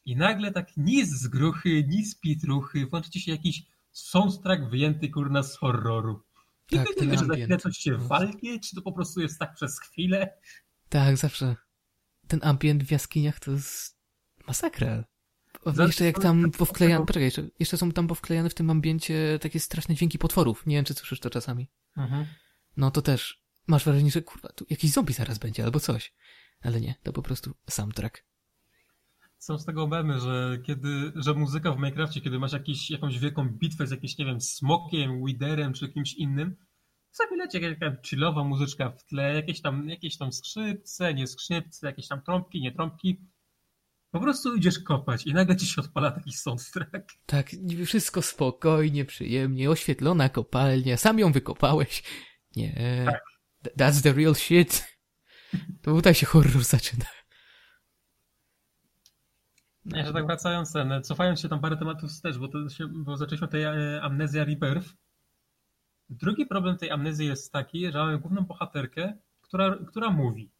i 0.04 0.16
nagle 0.16 0.52
tak 0.52 0.76
nic 0.76 1.08
z 1.10 1.28
gruchy, 1.28 1.84
nic 1.88 2.10
z 2.12 2.20
pitruchy, 2.20 2.86
włączy 2.86 3.10
ci 3.10 3.20
się 3.20 3.32
jakiś 3.32 3.62
soundtrack 3.92 4.62
wyjęty 4.70 5.08
kurna 5.10 5.42
z 5.42 5.56
horroru. 5.56 6.22
I 6.72 6.76
Tak, 6.76 6.86
ty 6.98 7.04
nie 7.06 7.10
wiesz, 7.12 7.20
że 7.20 7.26
za 7.26 7.34
chwilę 7.34 7.58
coś 7.58 7.78
się 7.78 7.96
walnie, 7.96 8.60
czy 8.60 8.76
to 8.76 8.82
po 8.82 8.92
prostu 8.92 9.20
jest 9.20 9.38
tak 9.38 9.54
przez 9.54 9.80
chwilę. 9.80 10.38
Tak, 10.88 11.16
zawsze. 11.16 11.56
Ten 12.28 12.40
ambient 12.42 12.84
w 12.84 12.90
jaskiniach 12.90 13.40
to 13.40 13.50
jest 13.50 13.98
masakra. 14.48 15.04
O, 15.64 15.72
Zawsze 15.72 15.82
Jeszcze 15.82 16.04
jak 16.04 16.16
to- 16.16 16.22
tam 16.22 16.42
tak- 16.50 16.58
powklejane, 16.58 17.06
poczekaj, 17.06 17.24
jeszcze, 17.24 17.48
jeszcze 17.58 17.76
są 17.76 17.92
tam 17.92 18.06
powklejane 18.06 18.50
w 18.50 18.54
tym 18.54 18.70
ambiencie 18.70 19.38
takie 19.42 19.60
straszne 19.60 19.94
dźwięki 19.94 20.18
potworów. 20.18 20.66
Nie 20.66 20.76
wiem, 20.76 20.84
czy 20.84 20.94
słyszysz 20.94 21.20
to 21.20 21.30
czasami. 21.30 21.70
No 22.76 22.90
to 22.90 23.02
też 23.02 23.42
masz 23.66 23.84
wrażenie, 23.84 24.10
że 24.10 24.22
kurwa, 24.22 24.48
tu 24.48 24.66
jakiś 24.70 24.90
zombie 24.90 25.12
zaraz 25.14 25.38
będzie 25.38 25.64
albo 25.64 25.80
coś. 25.80 26.14
Ale 26.62 26.80
nie, 26.80 26.94
to 27.02 27.12
po 27.12 27.22
prostu 27.22 27.54
soundtrack. 27.70 28.24
Są 29.38 29.58
z 29.58 29.64
tego 29.64 29.86
memy, 29.86 30.20
że 30.20 30.58
kiedy, 30.66 31.12
że 31.16 31.34
muzyka 31.34 31.72
w 31.72 31.76
Minecrafcie, 31.76 32.20
kiedy 32.20 32.38
masz 32.38 32.52
jakiś, 32.52 32.90
jakąś 32.90 33.18
wielką 33.18 33.48
bitwę 33.48 33.86
z 33.86 33.90
jakimś, 33.90 34.18
nie 34.18 34.24
wiem, 34.24 34.40
smokiem, 34.40 35.24
widerem 35.26 35.72
czy 35.72 35.88
kimś 35.88 36.14
innym, 36.14 36.56
sobie 37.12 37.36
leci 37.36 37.60
jakaś 37.60 38.08
chillowa 38.08 38.44
muzyczka 38.44 38.90
w 38.90 39.04
tle, 39.04 39.34
jakieś 39.34 39.60
tam, 39.62 39.88
jakieś 39.88 40.18
tam 40.18 40.32
skrzypce, 40.32 41.14
nie 41.14 41.26
skrzypce, 41.26 41.86
jakieś 41.86 42.08
tam 42.08 42.22
trąbki, 42.22 42.60
nie 42.60 42.72
trąbki. 42.72 43.20
Po 44.10 44.20
prostu 44.20 44.54
idziesz 44.56 44.78
kopać 44.78 45.26
i 45.26 45.34
nagle 45.34 45.56
ci 45.56 45.66
się 45.66 45.80
odpala 45.82 46.10
taki 46.10 46.32
soundtrack. 46.32 47.12
Tak, 47.26 47.50
wszystko 47.86 48.22
spokojnie, 48.22 49.04
przyjemnie, 49.04 49.70
oświetlona 49.70 50.28
kopalnia, 50.28 50.96
sam 50.96 51.18
ją 51.18 51.32
wykopałeś. 51.32 52.02
Nie, 52.56 53.02
Tak. 53.06 53.22
th- 53.62 53.76
that's 53.76 54.02
the 54.02 54.12
real 54.12 54.34
shit. 54.34 54.84
To 55.82 55.94
tutaj 55.94 56.14
się 56.14 56.26
horror 56.26 56.64
zaczyna. 56.64 57.04
No, 59.84 59.96
Jeszcze 59.98 60.12
tak 60.12 60.26
wracając, 60.26 60.74
cofając 61.02 61.40
się 61.40 61.48
tam 61.48 61.60
parę 61.60 61.76
tematów 61.76 62.10
wstecz, 62.10 62.38
bo, 62.38 62.48
to 62.48 62.68
się, 62.68 62.88
bo 62.88 63.16
zaczęliśmy 63.16 63.48
tej 63.48 63.62
e, 63.62 64.00
amnezja 64.02 64.44
Rebirth. 64.44 64.88
Drugi 66.12 66.46
problem 66.46 66.76
tej 66.76 66.90
amnezji 66.90 67.26
jest 67.26 67.52
taki, 67.52 67.92
że 67.92 67.98
mamy 67.98 68.18
główną 68.18 68.42
bohaterkę, 68.42 69.16
która, 69.40 69.78
która 69.86 70.10
mówi. 70.10 70.50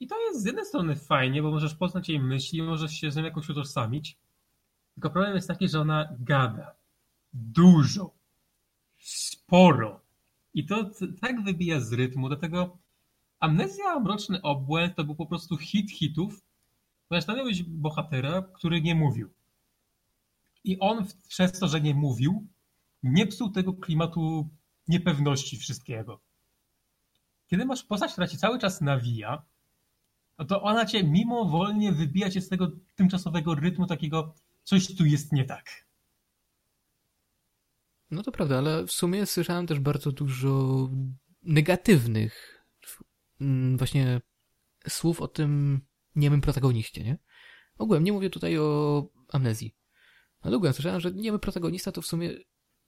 I 0.00 0.06
to 0.06 0.20
jest 0.20 0.42
z 0.42 0.44
jednej 0.44 0.64
strony 0.64 0.96
fajnie, 0.96 1.42
bo 1.42 1.50
możesz 1.50 1.74
poznać 1.74 2.08
jej 2.08 2.20
myśli, 2.20 2.62
możesz 2.62 2.92
się 2.92 3.10
z 3.10 3.16
nią 3.16 3.24
jakoś 3.24 3.48
utożsamić. 3.48 4.18
Tylko 4.94 5.10
problem 5.10 5.34
jest 5.34 5.48
taki, 5.48 5.68
że 5.68 5.80
ona 5.80 6.08
gada. 6.20 6.74
Dużo. 7.32 8.14
Sporo. 8.98 10.00
I 10.54 10.66
to 10.66 10.90
tak 11.20 11.44
wybija 11.44 11.80
z 11.80 11.92
rytmu, 11.92 12.28
dlatego 12.28 12.78
Amnezja 13.40 14.00
Mroczny 14.00 14.42
Obłęd 14.42 14.96
to 14.96 15.04
był 15.04 15.14
po 15.14 15.26
prostu 15.26 15.56
hit 15.56 15.90
hitów, 15.90 16.42
ponieważ 17.08 17.26
tam 17.26 17.36
miał 17.36 17.44
być 17.44 17.62
bohatera, 17.62 18.42
który 18.42 18.82
nie 18.82 18.94
mówił. 18.94 19.30
I 20.64 20.78
on 20.78 21.06
przez 21.28 21.52
to, 21.60 21.68
że 21.68 21.80
nie 21.80 21.94
mówił, 21.94 22.46
nie 23.12 23.26
psuł 23.26 23.50
tego 23.50 23.72
klimatu 23.72 24.48
niepewności 24.88 25.56
wszystkiego. 25.56 26.20
Kiedy 27.46 27.64
masz 27.64 27.82
postać, 27.82 28.12
która 28.12 28.26
ci 28.26 28.38
cały 28.38 28.58
czas 28.58 28.80
nawija, 28.80 29.42
no 30.38 30.44
to 30.44 30.62
ona 30.62 30.86
cię 30.86 31.04
mimowolnie 31.04 31.92
wybija 31.92 32.30
cię 32.30 32.40
z 32.40 32.48
tego 32.48 32.70
tymczasowego 32.94 33.54
rytmu 33.54 33.86
takiego 33.86 34.34
coś 34.62 34.96
tu 34.96 35.06
jest 35.06 35.32
nie 35.32 35.44
tak. 35.44 35.86
No 38.10 38.22
to 38.22 38.32
prawda, 38.32 38.58
ale 38.58 38.86
w 38.86 38.92
sumie 38.92 39.26
słyszałem 39.26 39.66
też 39.66 39.80
bardzo 39.80 40.12
dużo 40.12 40.88
negatywnych 41.42 42.64
mm, 43.40 43.76
właśnie 43.78 44.20
słów 44.88 45.20
o 45.20 45.28
tym 45.28 45.80
niemym 46.16 46.40
protagoniście, 46.40 47.04
nie? 47.04 47.18
Ogółem 47.78 48.04
nie 48.04 48.12
mówię 48.12 48.30
tutaj 48.30 48.58
o 48.58 49.06
amnezji. 49.32 49.74
Ale 50.40 50.56
ogółem 50.56 50.72
słyszałem, 50.72 51.00
że 51.00 51.12
niemy 51.12 51.38
protagonista 51.38 51.92
to 51.92 52.02
w 52.02 52.06
sumie 52.06 52.30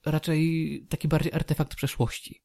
raczej 0.07 0.87
taki 0.89 1.09
bardziej 1.09 1.33
artefakt 1.33 1.75
przeszłości. 1.75 2.43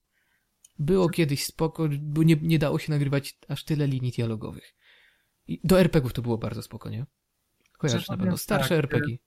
Było 0.80 1.10
kiedyś 1.10 1.46
spoko, 1.46 1.90
bo 2.02 2.24
nie, 2.24 2.36
nie 2.42 2.60
dało 2.60 2.80
się 2.80 2.92
nagrywać 2.92 3.38
aż 3.48 3.64
tyle 3.64 3.88
linii 3.88 4.12
dialogowych. 4.12 4.76
I 5.48 5.62
do 5.64 5.80
RPG-ów 5.80 6.14
to 6.14 6.22
było 6.22 6.38
bardzo 6.38 6.62
spoko, 6.62 6.90
nie? 6.90 7.06
Kojarzysz 7.78 8.08
na 8.08 8.18
pewno 8.18 8.38
starsze 8.38 8.70
tak, 8.70 8.78
RPG. 8.78 9.18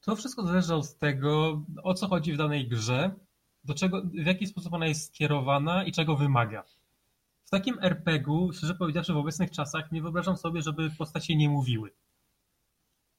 To 0.00 0.16
wszystko 0.16 0.46
zależy 0.46 0.74
od 0.74 0.98
tego, 0.98 1.62
o 1.82 1.94
co 1.94 2.08
chodzi 2.08 2.32
w 2.32 2.36
danej 2.36 2.68
grze, 2.68 3.14
do 3.64 3.74
czego, 3.74 4.02
w 4.02 4.26
jaki 4.26 4.46
sposób 4.46 4.72
ona 4.72 4.86
jest 4.86 5.06
skierowana 5.06 5.84
i 5.84 5.92
czego 5.92 6.16
wymaga. 6.16 6.64
W 7.44 7.50
takim 7.50 7.78
RPG-u, 7.80 8.52
szczerze 8.52 8.74
powiedziawszy, 8.74 9.12
w 9.12 9.16
obecnych 9.16 9.50
czasach 9.50 9.92
nie 9.92 10.02
wyobrażam 10.02 10.36
sobie, 10.36 10.62
żeby 10.62 10.90
postacie 10.98 11.36
nie 11.36 11.48
mówiły. 11.48 11.90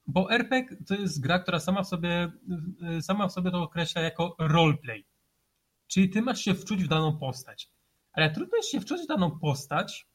Bo 0.07 0.31
RPG 0.31 0.77
to 0.87 0.95
jest 0.95 1.21
gra, 1.21 1.39
która 1.39 1.59
sama 1.59 1.83
w 1.83 1.87
sobie, 1.87 2.31
sama 3.01 3.27
w 3.27 3.31
sobie 3.31 3.51
to 3.51 3.61
określa 3.63 4.01
jako 4.01 4.35
roleplay. 4.39 5.05
Czyli 5.87 6.09
ty 6.09 6.21
masz 6.21 6.39
się 6.41 6.53
wczuć 6.53 6.83
w 6.83 6.87
daną 6.87 7.17
postać. 7.17 7.69
Ale 8.13 8.31
trudno 8.31 8.57
jest 8.57 8.69
się 8.69 8.81
wczuć 8.81 9.01
w 9.01 9.07
daną 9.07 9.39
postać, 9.39 10.07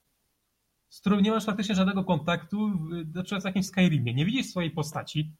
z 0.88 1.00
którą 1.00 1.20
nie 1.20 1.30
masz 1.30 1.44
faktycznie 1.44 1.74
żadnego 1.74 2.04
kontaktu, 2.04 2.68
na 3.14 3.22
przykład 3.22 3.42
w 3.42 3.46
jakimś 3.46 3.66
Skyrimie. 3.66 4.14
Nie 4.14 4.24
widzisz 4.26 4.46
swojej 4.46 4.70
postaci, 4.70 5.32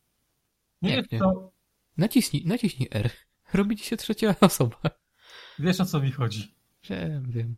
nie 0.82 0.90
Jak 0.90 1.02
wiesz, 1.02 1.12
nie? 1.12 1.18
co, 1.18 1.52
Naciśnij, 1.96 2.46
naciśnij 2.46 2.88
R. 2.92 3.10
Robi 3.54 3.76
ci 3.76 3.84
się 3.84 3.96
trzecia 3.96 4.34
osoba. 4.40 4.76
wiesz 5.58 5.80
o 5.80 5.84
co 5.84 6.00
mi 6.00 6.12
chodzi. 6.12 6.54
Wiem, 6.90 7.30
wiem. 7.30 7.56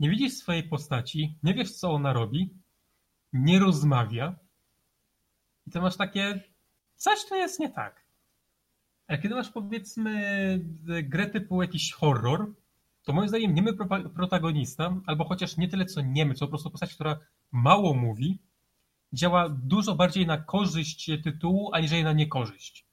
Nie 0.00 0.10
widzisz 0.10 0.32
swojej 0.32 0.62
postaci, 0.68 1.38
nie 1.42 1.54
wiesz 1.54 1.72
co 1.72 1.90
ona 1.92 2.12
robi, 2.12 2.50
nie 3.32 3.58
rozmawia. 3.58 4.36
I 5.66 5.70
to 5.70 5.80
masz 5.80 5.96
takie, 5.96 6.42
coś 6.94 7.24
tu 7.28 7.34
jest 7.34 7.60
nie 7.60 7.70
tak. 7.70 8.06
Ale 9.06 9.18
kiedy 9.18 9.34
masz 9.34 9.50
powiedzmy 9.50 10.60
grę 11.02 11.26
typu 11.26 11.62
jakiś 11.62 11.92
horror, 11.92 12.52
to 13.02 13.12
moim 13.12 13.28
zdaniem 13.28 13.54
niemy 13.54 13.72
pro- 13.72 14.10
protagonista, 14.10 15.00
albo 15.06 15.24
chociaż 15.24 15.56
nie 15.56 15.68
tyle 15.68 15.86
co 15.86 16.00
niemy, 16.00 16.34
co 16.34 16.46
po 16.46 16.50
prostu 16.50 16.70
postać, 16.70 16.94
która 16.94 17.18
mało 17.52 17.94
mówi, 17.94 18.38
działa 19.12 19.48
dużo 19.48 19.94
bardziej 19.94 20.26
na 20.26 20.38
korzyść 20.38 21.10
tytułu, 21.24 21.70
aniżeli 21.74 22.04
na 22.04 22.12
niekorzyść. 22.12 22.86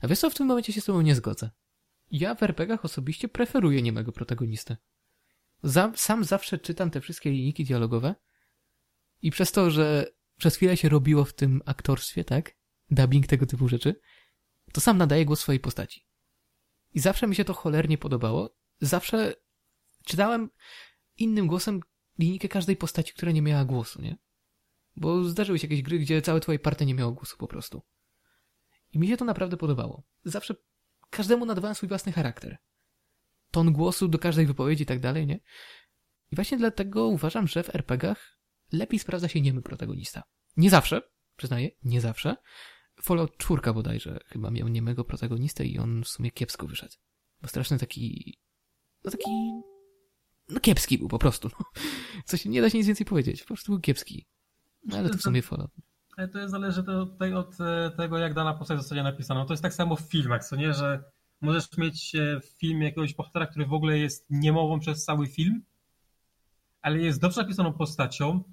A 0.00 0.08
wiesz 0.08 0.18
co, 0.18 0.30
w 0.30 0.34
tym 0.34 0.46
momencie 0.46 0.72
się 0.72 0.80
z 0.80 0.84
tobą 0.84 1.00
nie 1.00 1.14
zgodzę. 1.14 1.50
Ja 2.10 2.34
w 2.34 2.42
RPGach 2.42 2.84
osobiście 2.84 3.28
preferuję 3.28 3.82
niemego 3.82 4.12
protagonistę. 4.12 4.76
Za, 5.62 5.92
sam 5.96 6.24
zawsze 6.24 6.58
czytam 6.58 6.90
te 6.90 7.00
wszystkie 7.00 7.30
linijki 7.30 7.64
dialogowe 7.64 8.14
i 9.22 9.30
przez 9.30 9.52
to, 9.52 9.70
że 9.70 10.06
przez 10.36 10.56
chwilę 10.56 10.76
się 10.76 10.88
robiło 10.88 11.24
w 11.24 11.32
tym 11.32 11.62
aktorstwie, 11.66 12.24
tak? 12.24 12.56
Dubbing 12.90 13.26
tego 13.26 13.46
typu 13.46 13.68
rzeczy, 13.68 14.00
to 14.72 14.80
sam 14.80 14.98
nadaję 14.98 15.24
głos 15.26 15.40
swojej 15.40 15.60
postaci. 15.60 16.06
I 16.94 17.00
zawsze 17.00 17.26
mi 17.26 17.34
się 17.34 17.44
to 17.44 17.54
cholernie 17.54 17.98
podobało. 17.98 18.56
Zawsze 18.80 19.34
czytałem 20.04 20.50
innym 21.16 21.46
głosem 21.46 21.80
linijkę 22.18 22.48
każdej 22.48 22.76
postaci, 22.76 23.12
która 23.12 23.32
nie 23.32 23.42
miała 23.42 23.64
głosu, 23.64 24.02
nie? 24.02 24.16
Bo 24.96 25.24
zdarzyły 25.24 25.58
się 25.58 25.66
jakieś 25.66 25.82
gry, 25.82 25.98
gdzie 25.98 26.22
całe 26.22 26.40
twoje 26.40 26.58
partie 26.58 26.86
nie 26.86 26.94
miało 26.94 27.12
głosu 27.12 27.36
po 27.36 27.48
prostu. 27.48 27.82
I 28.92 28.98
mi 28.98 29.08
się 29.08 29.16
to 29.16 29.24
naprawdę 29.24 29.56
podobało. 29.56 30.02
Zawsze 30.24 30.54
każdemu 31.10 31.46
nadawałem 31.46 31.74
swój 31.74 31.88
własny 31.88 32.12
charakter. 32.12 32.58
Ton 33.50 33.72
głosu 33.72 34.08
do 34.08 34.18
każdej 34.18 34.46
wypowiedzi 34.46 34.82
i 34.82 34.86
tak 34.86 35.00
dalej, 35.00 35.26
nie? 35.26 35.40
I 36.32 36.36
właśnie 36.36 36.58
dlatego 36.58 37.06
uważam, 37.06 37.48
że 37.48 37.62
w 37.62 37.74
RPGach 37.74 38.38
lepiej 38.74 38.98
sprawdza 38.98 39.28
się 39.28 39.40
niemy 39.40 39.62
protagonista. 39.62 40.22
Nie 40.56 40.70
zawsze, 40.70 41.02
przyznaję, 41.36 41.70
nie 41.82 42.00
zawsze. 42.00 42.36
Fallout 43.02 43.36
4 43.36 43.74
bodajże 43.74 44.18
chyba 44.26 44.50
miał 44.50 44.68
niemego 44.68 45.04
protagonistę 45.04 45.64
i 45.64 45.78
on 45.78 46.02
w 46.02 46.08
sumie 46.08 46.30
kiepsko 46.30 46.66
wyszedł. 46.66 46.94
Bo 47.42 47.48
straszny 47.48 47.78
taki... 47.78 48.34
No 49.04 49.10
taki... 49.10 49.30
No 50.48 50.60
kiepski 50.60 50.98
był 50.98 51.08
po 51.08 51.18
prostu. 51.18 51.48
No. 51.48 51.64
Coś, 52.24 52.44
nie 52.44 52.62
da 52.62 52.70
się 52.70 52.78
nic 52.78 52.86
więcej 52.86 53.06
powiedzieć. 53.06 53.42
Po 53.42 53.46
prostu 53.46 53.72
był 53.72 53.80
kiepski. 53.80 54.26
No 54.84 54.96
ale 54.96 55.10
to 55.10 55.18
w 55.18 55.22
sumie 55.22 55.42
Fallout. 55.42 55.70
To 56.32 56.48
zależy 56.48 56.82
tutaj 56.82 57.34
od 57.34 57.60
e, 57.60 57.90
tego, 57.96 58.18
jak 58.18 58.34
dana 58.34 58.54
postać 58.54 58.78
zostanie 58.78 59.02
napisana. 59.02 59.40
No 59.40 59.46
to 59.46 59.52
jest 59.52 59.62
tak 59.62 59.74
samo 59.74 59.96
w 59.96 60.00
filmach, 60.00 60.44
co 60.44 60.56
nie, 60.56 60.74
że 60.74 61.04
możesz 61.40 61.76
mieć 61.78 62.14
e, 62.14 62.40
w 62.40 62.44
filmie 62.44 62.84
jakiegoś 62.86 63.14
bohatera, 63.14 63.46
który 63.46 63.66
w 63.66 63.72
ogóle 63.72 63.98
jest 63.98 64.26
niemową 64.30 64.80
przez 64.80 65.04
cały 65.04 65.26
film, 65.26 65.62
ale 66.82 66.98
jest 66.98 67.20
dobrze 67.20 67.42
napisaną 67.42 67.72
postacią, 67.72 68.44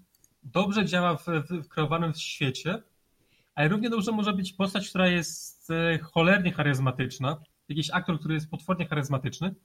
dobrze 0.43 0.85
działa 0.85 1.17
w, 1.17 1.25
w, 1.25 1.65
w 1.65 1.67
kreowanym 1.67 2.13
świecie, 2.13 2.83
ale 3.55 3.67
równie 3.67 3.89
dobrze 3.89 4.11
może 4.11 4.33
być 4.33 4.53
postać, 4.53 4.89
która 4.89 5.07
jest 5.07 5.71
e, 5.71 5.99
cholernie 5.99 6.51
charyzmatyczna, 6.51 7.37
jakiś 7.69 7.89
aktor, 7.91 8.19
który 8.19 8.33
jest 8.33 8.49
potwornie 8.49 8.85
charyzmatyczny. 8.85 9.55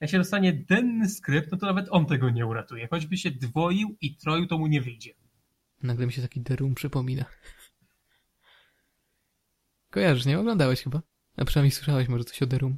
Jak 0.00 0.10
się 0.10 0.18
dostanie 0.18 0.52
denny 0.52 1.08
skrypt, 1.08 1.52
no 1.52 1.58
to 1.58 1.66
nawet 1.66 1.86
on 1.90 2.06
tego 2.06 2.30
nie 2.30 2.46
uratuje. 2.46 2.88
Choćby 2.88 3.16
się 3.16 3.30
dwoił 3.30 3.96
i 4.00 4.16
troił, 4.16 4.46
to 4.46 4.58
mu 4.58 4.66
nie 4.66 4.80
wyjdzie. 4.80 5.14
Nagle 5.82 6.06
mi 6.06 6.12
się 6.12 6.22
taki 6.22 6.40
The 6.42 6.56
Room 6.56 6.74
przypomina. 6.74 7.24
Kojarzysz, 9.90 10.26
nie? 10.26 10.38
Oglądałeś 10.38 10.82
chyba? 10.82 11.02
A 11.36 11.44
przynajmniej 11.44 11.70
słyszałeś 11.70 12.08
może 12.08 12.24
coś 12.24 12.42
o 12.42 12.46
The 12.46 12.58
Room. 12.58 12.76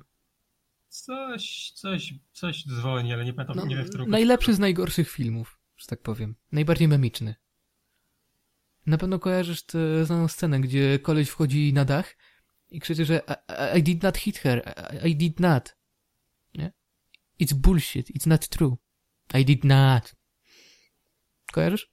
Coś, 0.88 1.70
coś, 1.70 2.14
coś 2.33 2.64
dzwoni, 2.66 3.12
ale 3.12 3.24
nie 3.24 3.33
pamiętam, 3.33 3.57
No, 3.57 3.66
nie 3.66 3.77
wiem 3.77 3.85
w 3.85 3.88
którą 3.88 4.07
najlepszy 4.07 4.55
z 4.55 4.59
najgorszych 4.59 5.11
filmów, 5.11 5.58
że 5.79 5.87
tak 5.87 6.03
powiem. 6.03 6.35
Najbardziej 6.53 6.88
memiczny. 6.88 7.35
Na 8.87 8.99
pewno 8.99 9.19
kojarzysz 9.19 9.62
tę 9.62 10.05
znaną 10.05 10.29
scenę, 10.29 10.61
gdzie 10.61 10.99
koleś 10.99 11.29
wchodzi 11.29 11.73
na 11.73 11.85
dach 11.85 12.17
i 12.71 12.81
krzyczy, 12.81 13.05
że 13.05 13.23
I, 13.75 13.79
I 13.79 13.83
did 13.83 14.03
not 14.03 14.17
hit 14.17 14.38
her, 14.38 14.75
I, 15.05 15.11
I 15.11 15.17
did 15.17 15.41
not. 15.41 15.77
Nie? 16.55 16.73
It's 17.41 17.55
bullshit, 17.55 18.11
it's 18.11 18.27
not 18.27 18.49
true. 18.49 18.77
I 19.35 19.45
did 19.45 19.64
not. 19.64 20.14
Kojarzysz? 21.53 21.93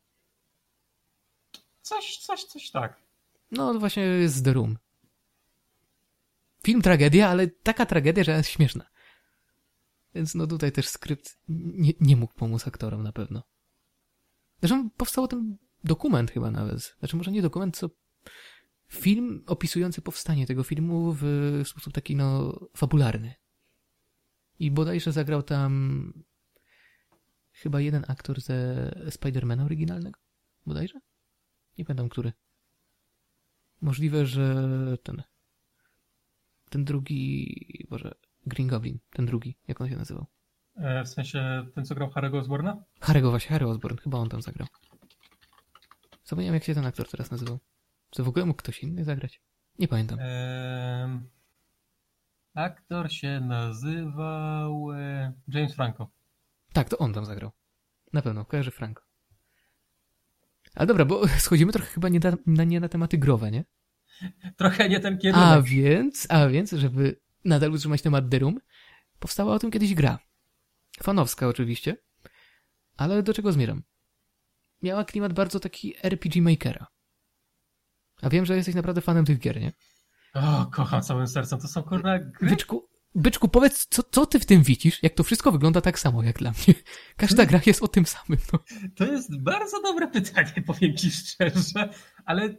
Coś, 1.81 2.17
coś, 2.17 2.43
coś 2.43 2.71
tak. 2.71 3.01
No, 3.51 3.73
to 3.73 3.79
właśnie 3.79 4.03
jest 4.03 4.45
The 4.45 4.53
Room. 4.53 4.77
Film 6.63 6.81
tragedia, 6.81 7.29
ale 7.29 7.47
taka 7.47 7.85
tragedia, 7.85 8.23
że 8.23 8.31
jest 8.31 8.49
śmieszna. 8.49 8.85
Więc 10.15 10.35
no 10.35 10.47
tutaj 10.47 10.71
też 10.71 10.87
skrypt 10.87 11.37
nie, 11.47 11.93
nie 11.99 12.15
mógł 12.15 12.33
pomóc 12.33 12.67
aktorom 12.67 13.03
na 13.03 13.11
pewno. 13.11 13.43
Zresztą 14.67 14.89
powstał 14.89 15.27
tym 15.27 15.57
dokument 15.83 16.31
chyba 16.31 16.51
nawet. 16.51 16.95
Znaczy 16.99 17.15
może 17.17 17.31
nie 17.31 17.41
dokument, 17.41 17.77
co 17.77 17.89
film 18.87 19.43
opisujący 19.47 20.01
powstanie 20.01 20.47
tego 20.47 20.63
filmu 20.63 21.15
w 21.19 21.61
sposób 21.65 21.93
taki 21.93 22.15
no 22.15 22.59
fabularny. 22.77 23.33
I 24.59 24.71
bodajże 24.71 25.11
zagrał 25.11 25.43
tam 25.43 26.13
chyba 27.51 27.81
jeden 27.81 28.05
aktor 28.07 28.41
ze 28.41 28.91
Spidermana 29.09 29.65
oryginalnego. 29.65 30.19
Bodajże? 30.65 30.99
Nie 31.77 31.85
pamiętam, 31.85 32.09
który. 32.09 32.33
Możliwe, 33.81 34.25
że 34.25 34.67
ten. 35.03 35.23
Ten 36.69 36.85
drugi. 36.85 37.87
Boże. 37.89 38.15
Green 38.45 38.67
Goblin. 38.67 38.99
Ten 39.09 39.25
drugi. 39.25 39.57
Jak 39.67 39.81
on 39.81 39.89
się 39.89 39.95
nazywał? 39.95 40.25
E, 40.75 41.03
w 41.03 41.07
sensie 41.09 41.65
ten, 41.75 41.85
co 41.85 41.95
grał 41.95 42.09
Harry'ego 42.09 42.39
Osborna? 42.39 42.83
Harry'ego 43.01 43.29
właśnie. 43.29 43.49
Harry 43.49 43.67
Osborn. 43.67 43.97
Chyba 43.97 44.17
on 44.17 44.29
tam 44.29 44.41
zagrał. 44.41 44.67
Zapomniałem, 46.23 46.53
jak 46.53 46.63
się 46.63 46.75
ten 46.75 46.85
aktor 46.85 47.09
teraz 47.09 47.31
nazywał. 47.31 47.59
Czy 48.09 48.23
w 48.23 48.27
ogóle 48.27 48.45
mógł 48.45 48.57
ktoś 48.57 48.83
inny 48.83 49.03
zagrać? 49.03 49.41
Nie 49.79 49.87
pamiętam. 49.87 50.19
Aktor 52.53 53.11
się 53.11 53.39
nazywał 53.39 54.91
e, 54.93 55.33
James 55.47 55.75
Franco. 55.75 56.09
Tak, 56.73 56.89
to 56.89 56.97
on 56.97 57.13
tam 57.13 57.25
zagrał. 57.25 57.51
Na 58.13 58.21
pewno. 58.21 58.45
Kojarzy 58.45 58.71
Franco. 58.71 59.01
Ale 60.75 60.87
dobra, 60.87 61.05
bo 61.05 61.27
schodzimy 61.37 61.71
trochę 61.71 61.87
chyba 61.87 62.09
nie 62.09 62.19
na, 62.45 62.63
nie 62.63 62.79
na 62.79 62.89
tematy 62.89 63.17
growe, 63.17 63.51
nie? 63.51 63.65
Trochę 64.57 64.89
nie 64.89 64.99
ten 64.99 65.13
A 65.13 65.17
kierunek. 65.17 65.65
więc, 65.65 66.27
a 66.29 66.47
więc, 66.47 66.71
żeby 66.71 67.19
nadal 67.45 67.71
utrzymać 67.71 68.01
temat 68.01 68.29
The 68.29 68.39
Room, 68.39 68.59
powstała 69.19 69.53
o 69.53 69.59
tym 69.59 69.71
kiedyś 69.71 69.93
gra. 69.93 70.19
Fanowska 71.03 71.47
oczywiście. 71.47 71.97
Ale 72.97 73.23
do 73.23 73.33
czego 73.33 73.51
zmierzam? 73.51 73.83
Miała 74.81 75.05
klimat 75.05 75.33
bardzo 75.33 75.59
taki 75.59 75.95
RPG 76.03 76.41
Makera. 76.41 76.87
A 78.21 78.29
wiem, 78.29 78.45
że 78.45 78.55
jesteś 78.55 78.75
naprawdę 78.75 79.01
fanem 79.01 79.25
tych 79.25 79.39
gier, 79.39 79.61
nie? 79.61 79.73
O, 80.33 80.65
kocham 80.65 81.01
całym 81.01 81.27
sercem. 81.27 81.59
To 81.59 81.67
są 81.67 81.83
kurna 81.83 82.19
gry. 82.19 82.49
Byczku, 82.49 82.89
byczku 83.15 83.47
powiedz, 83.47 83.87
co, 83.89 84.03
co 84.03 84.25
ty 84.25 84.39
w 84.39 84.45
tym 84.45 84.63
widzisz, 84.63 85.03
jak 85.03 85.13
to 85.13 85.23
wszystko 85.23 85.51
wygląda 85.51 85.81
tak 85.81 85.99
samo 85.99 86.23
jak 86.23 86.37
dla 86.37 86.51
mnie. 86.51 86.75
Każda 87.17 87.45
gra 87.45 87.59
jest 87.65 87.83
o 87.83 87.87
tym 87.87 88.05
samym, 88.05 88.39
no. 88.53 88.59
To 88.95 89.05
jest 89.05 89.41
bardzo 89.41 89.81
dobre 89.81 90.07
pytanie, 90.07 90.63
powiem 90.67 90.97
ci 90.97 91.11
szczerze, 91.11 91.89
ale 92.25 92.55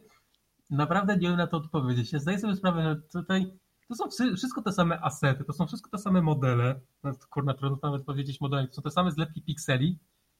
naprawdę 0.69 1.17
nie 1.17 1.27
wiem 1.27 1.37
na 1.37 1.47
to 1.47 1.57
odpowiedzieć. 1.57 2.13
Ja 2.13 2.19
zdaję 2.19 2.39
sobie 2.39 2.55
sprawę, 2.55 2.83
że 2.83 3.21
tutaj 3.21 3.59
to 3.87 3.95
są 3.95 4.09
wszy- 4.09 4.35
wszystko 4.35 4.61
te 4.61 4.71
same 4.71 5.01
asety, 5.01 5.43
to 5.43 5.53
są 5.53 5.67
wszystko 5.67 5.89
te 5.89 5.97
same 5.97 6.21
modele. 6.21 6.79
No, 7.03 7.11
kurna, 7.29 7.53
trudno 7.53 7.79
nawet 7.83 8.05
powiedzieć 8.05 8.41
modele, 8.41 8.67
to 8.67 8.73
są 8.73 8.81
te 8.81 8.91
same 8.91 9.11
zlepki 9.11 9.41
pikseli. 9.41 9.97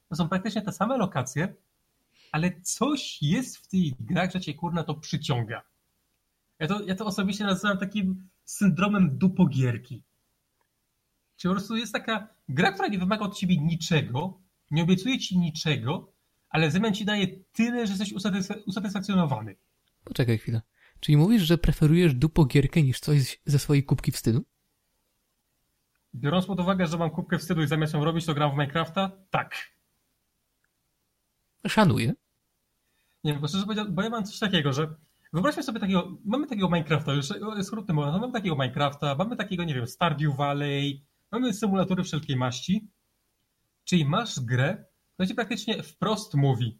To 0.09 0.15
są 0.15 0.29
praktycznie 0.29 0.61
te 0.61 0.71
same 0.71 0.97
lokacje, 0.97 1.53
ale 2.31 2.61
coś 2.61 3.21
jest 3.21 3.57
w 3.57 3.67
tych 3.67 4.05
grach, 4.05 4.31
że 4.31 4.41
cię 4.41 4.53
kurna 4.53 4.83
to 4.83 4.95
przyciąga. 4.95 5.61
Ja 6.59 6.67
to, 6.67 6.83
ja 6.83 6.95
to 6.95 7.05
osobiście 7.05 7.43
nazywam 7.43 7.77
takim 7.77 8.29
syndromem 8.45 9.17
dupogierki. 9.17 10.03
Czy 11.37 11.47
po 11.47 11.53
prostu 11.53 11.75
jest 11.75 11.93
taka 11.93 12.27
gra, 12.49 12.71
która 12.71 12.87
nie 12.87 12.99
wymaga 12.99 13.25
od 13.25 13.37
ciebie 13.37 13.57
niczego, 13.57 14.39
nie 14.71 14.83
obiecuje 14.83 15.19
ci 15.19 15.37
niczego, 15.37 16.11
ale 16.49 16.69
w 16.69 16.71
zamian 16.71 16.93
ci 16.93 17.05
daje 17.05 17.27
tyle, 17.53 17.87
że 17.87 17.93
jesteś 17.93 18.13
usatysfa- 18.13 18.61
usatysfakcjonowany. 18.65 19.55
Poczekaj 20.03 20.37
chwilę. 20.37 20.61
Czyli 20.99 21.17
mówisz, 21.17 21.41
że 21.41 21.57
preferujesz 21.57 22.13
dupogierkę 22.13 22.83
niż 22.83 22.99
coś 22.99 23.39
ze 23.45 23.59
swojej 23.59 23.83
kubki 23.83 24.11
wstydu? 24.11 24.45
Biorąc 26.15 26.45
pod 26.45 26.59
uwagę, 26.59 26.87
że 26.87 26.97
mam 26.97 27.09
kubkę 27.09 27.39
wstydu 27.39 27.61
i 27.61 27.67
zamiast 27.67 27.93
ją 27.93 28.05
robić, 28.05 28.25
to 28.25 28.33
gram 28.33 28.51
w 28.51 28.53
Minecrafta? 28.53 29.11
Tak. 29.29 29.55
Szanuję. 31.67 32.13
Nie 33.23 33.31
wiem, 33.31 33.41
bo 33.41 33.47
szczerze 33.47 33.63
powiedziawszy, 33.63 33.91
bo 33.91 34.01
ja 34.01 34.09
mam 34.09 34.25
coś 34.25 34.39
takiego, 34.39 34.73
że 34.73 34.95
wyobraźmy 35.33 35.63
sobie 35.63 35.79
takiego, 35.79 36.17
mamy 36.25 36.47
takiego 36.47 36.67
Minecrafta, 36.67 37.13
już 37.13 37.25
skrótny 37.63 37.93
moment, 37.93 38.21
mamy 38.21 38.33
takiego 38.33 38.55
Minecrafta, 38.55 39.15
mamy 39.15 39.35
takiego, 39.35 39.63
nie 39.63 39.73
wiem, 39.73 39.87
Stardew 39.87 40.35
Valley, 40.35 41.01
mamy 41.31 41.53
symulatory 41.53 42.03
wszelkiej 42.03 42.35
maści, 42.35 42.87
czyli 43.85 44.05
masz 44.05 44.39
grę, 44.39 44.85
która 45.13 45.27
ci 45.27 45.35
praktycznie 45.35 45.83
wprost 45.83 46.33
mówi, 46.33 46.77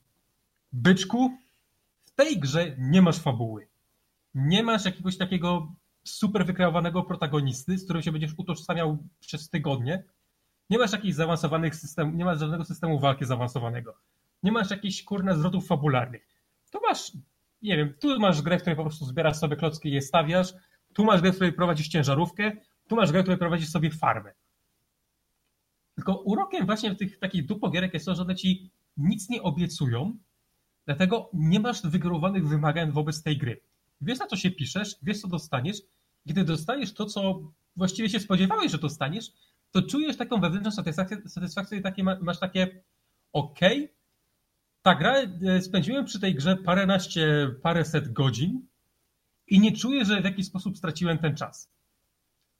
byczku, 0.73 1.37
w 2.05 2.11
tej 2.11 2.39
grze 2.39 2.75
nie 2.79 3.01
masz 3.01 3.19
fabuły. 3.19 3.67
Nie 4.35 4.63
masz 4.63 4.85
jakiegoś 4.85 5.17
takiego 5.17 5.75
super 6.03 6.45
wykreowanego 6.45 7.03
protagonisty, 7.03 7.77
z 7.77 7.83
którym 7.83 8.01
się 8.01 8.11
będziesz 8.11 8.33
utożsamiał 8.37 8.97
przez 9.19 9.49
tygodnie. 9.49 10.03
Nie 10.69 10.77
masz 10.77 10.91
jakichś 10.91 11.15
zaawansowanych 11.15 11.75
systemów, 11.75 12.15
nie 12.15 12.25
masz 12.25 12.39
żadnego 12.39 12.65
systemu 12.65 12.99
walki 12.99 13.25
zaawansowanego. 13.25 13.97
Nie 14.43 14.51
masz 14.51 14.71
jakichś 14.71 15.03
kurna 15.03 15.33
zwrotów 15.33 15.67
fabularnych. 15.67 16.27
Tu 16.71 16.79
masz, 16.89 17.11
nie 17.61 17.77
wiem, 17.77 17.93
tu 17.99 18.19
masz 18.19 18.41
grę, 18.41 18.57
w 18.57 18.61
której 18.61 18.77
po 18.77 18.83
prostu 18.83 19.05
zbierasz 19.05 19.37
sobie 19.37 19.55
klocki 19.55 19.89
i 19.89 19.91
je 19.91 20.01
stawiasz. 20.01 20.53
Tu 20.93 21.05
masz 21.05 21.21
grę, 21.21 21.31
w 21.31 21.35
której 21.35 21.53
prowadzisz 21.53 21.87
ciężarówkę. 21.87 22.51
Tu 22.87 22.95
masz 22.95 23.11
grę, 23.11 23.19
w 23.19 23.23
której 23.23 23.39
prowadzisz 23.39 23.69
sobie 23.69 23.91
farmę. 23.91 24.33
Tylko 25.95 26.21
urokiem 26.21 26.65
właśnie 26.65 26.95
tych 26.95 27.19
takich 27.19 27.45
dupogierek 27.45 27.93
jest 27.93 28.05
to, 28.05 28.15
że 28.15 28.21
one 28.21 28.35
ci 28.35 28.71
nic 28.97 29.29
nie 29.29 29.41
obiecują, 29.41 30.17
dlatego 30.85 31.29
nie 31.33 31.59
masz 31.59 31.81
wygórowanych 31.81 32.47
wymagań 32.47 32.91
wobec 32.91 33.23
tej 33.23 33.37
gry. 33.37 33.61
Wiesz, 34.01 34.19
na 34.19 34.27
co 34.27 34.35
się 34.35 34.51
piszesz, 34.51 34.95
wiesz, 35.03 35.21
co 35.21 35.27
dostaniesz. 35.27 35.77
Gdy 36.25 36.43
dostaniesz 36.43 36.93
to, 36.93 37.05
co 37.05 37.41
właściwie 37.75 38.09
się 38.09 38.19
spodziewałeś, 38.19 38.71
że 38.71 38.77
dostaniesz, 38.77 39.31
to 39.71 39.81
czujesz 39.81 40.17
taką 40.17 40.41
wewnętrzną 40.41 40.71
satysfakcję, 40.71 41.29
satysfakcję 41.29 41.81
takie, 41.81 42.03
masz 42.03 42.39
takie 42.39 42.83
ok, 43.33 43.59
ta 44.81 44.95
gra, 44.95 45.15
e, 45.15 45.61
spędziłem 45.61 46.05
przy 46.05 46.19
tej 46.19 46.35
grze 46.35 46.55
paręnaście, 46.55 47.49
paręset 47.63 48.13
godzin 48.13 48.67
i 49.47 49.59
nie 49.59 49.71
czuję, 49.71 50.05
że 50.05 50.21
w 50.21 50.25
jakiś 50.25 50.45
sposób 50.45 50.77
straciłem 50.77 51.17
ten 51.17 51.35
czas. 51.35 51.71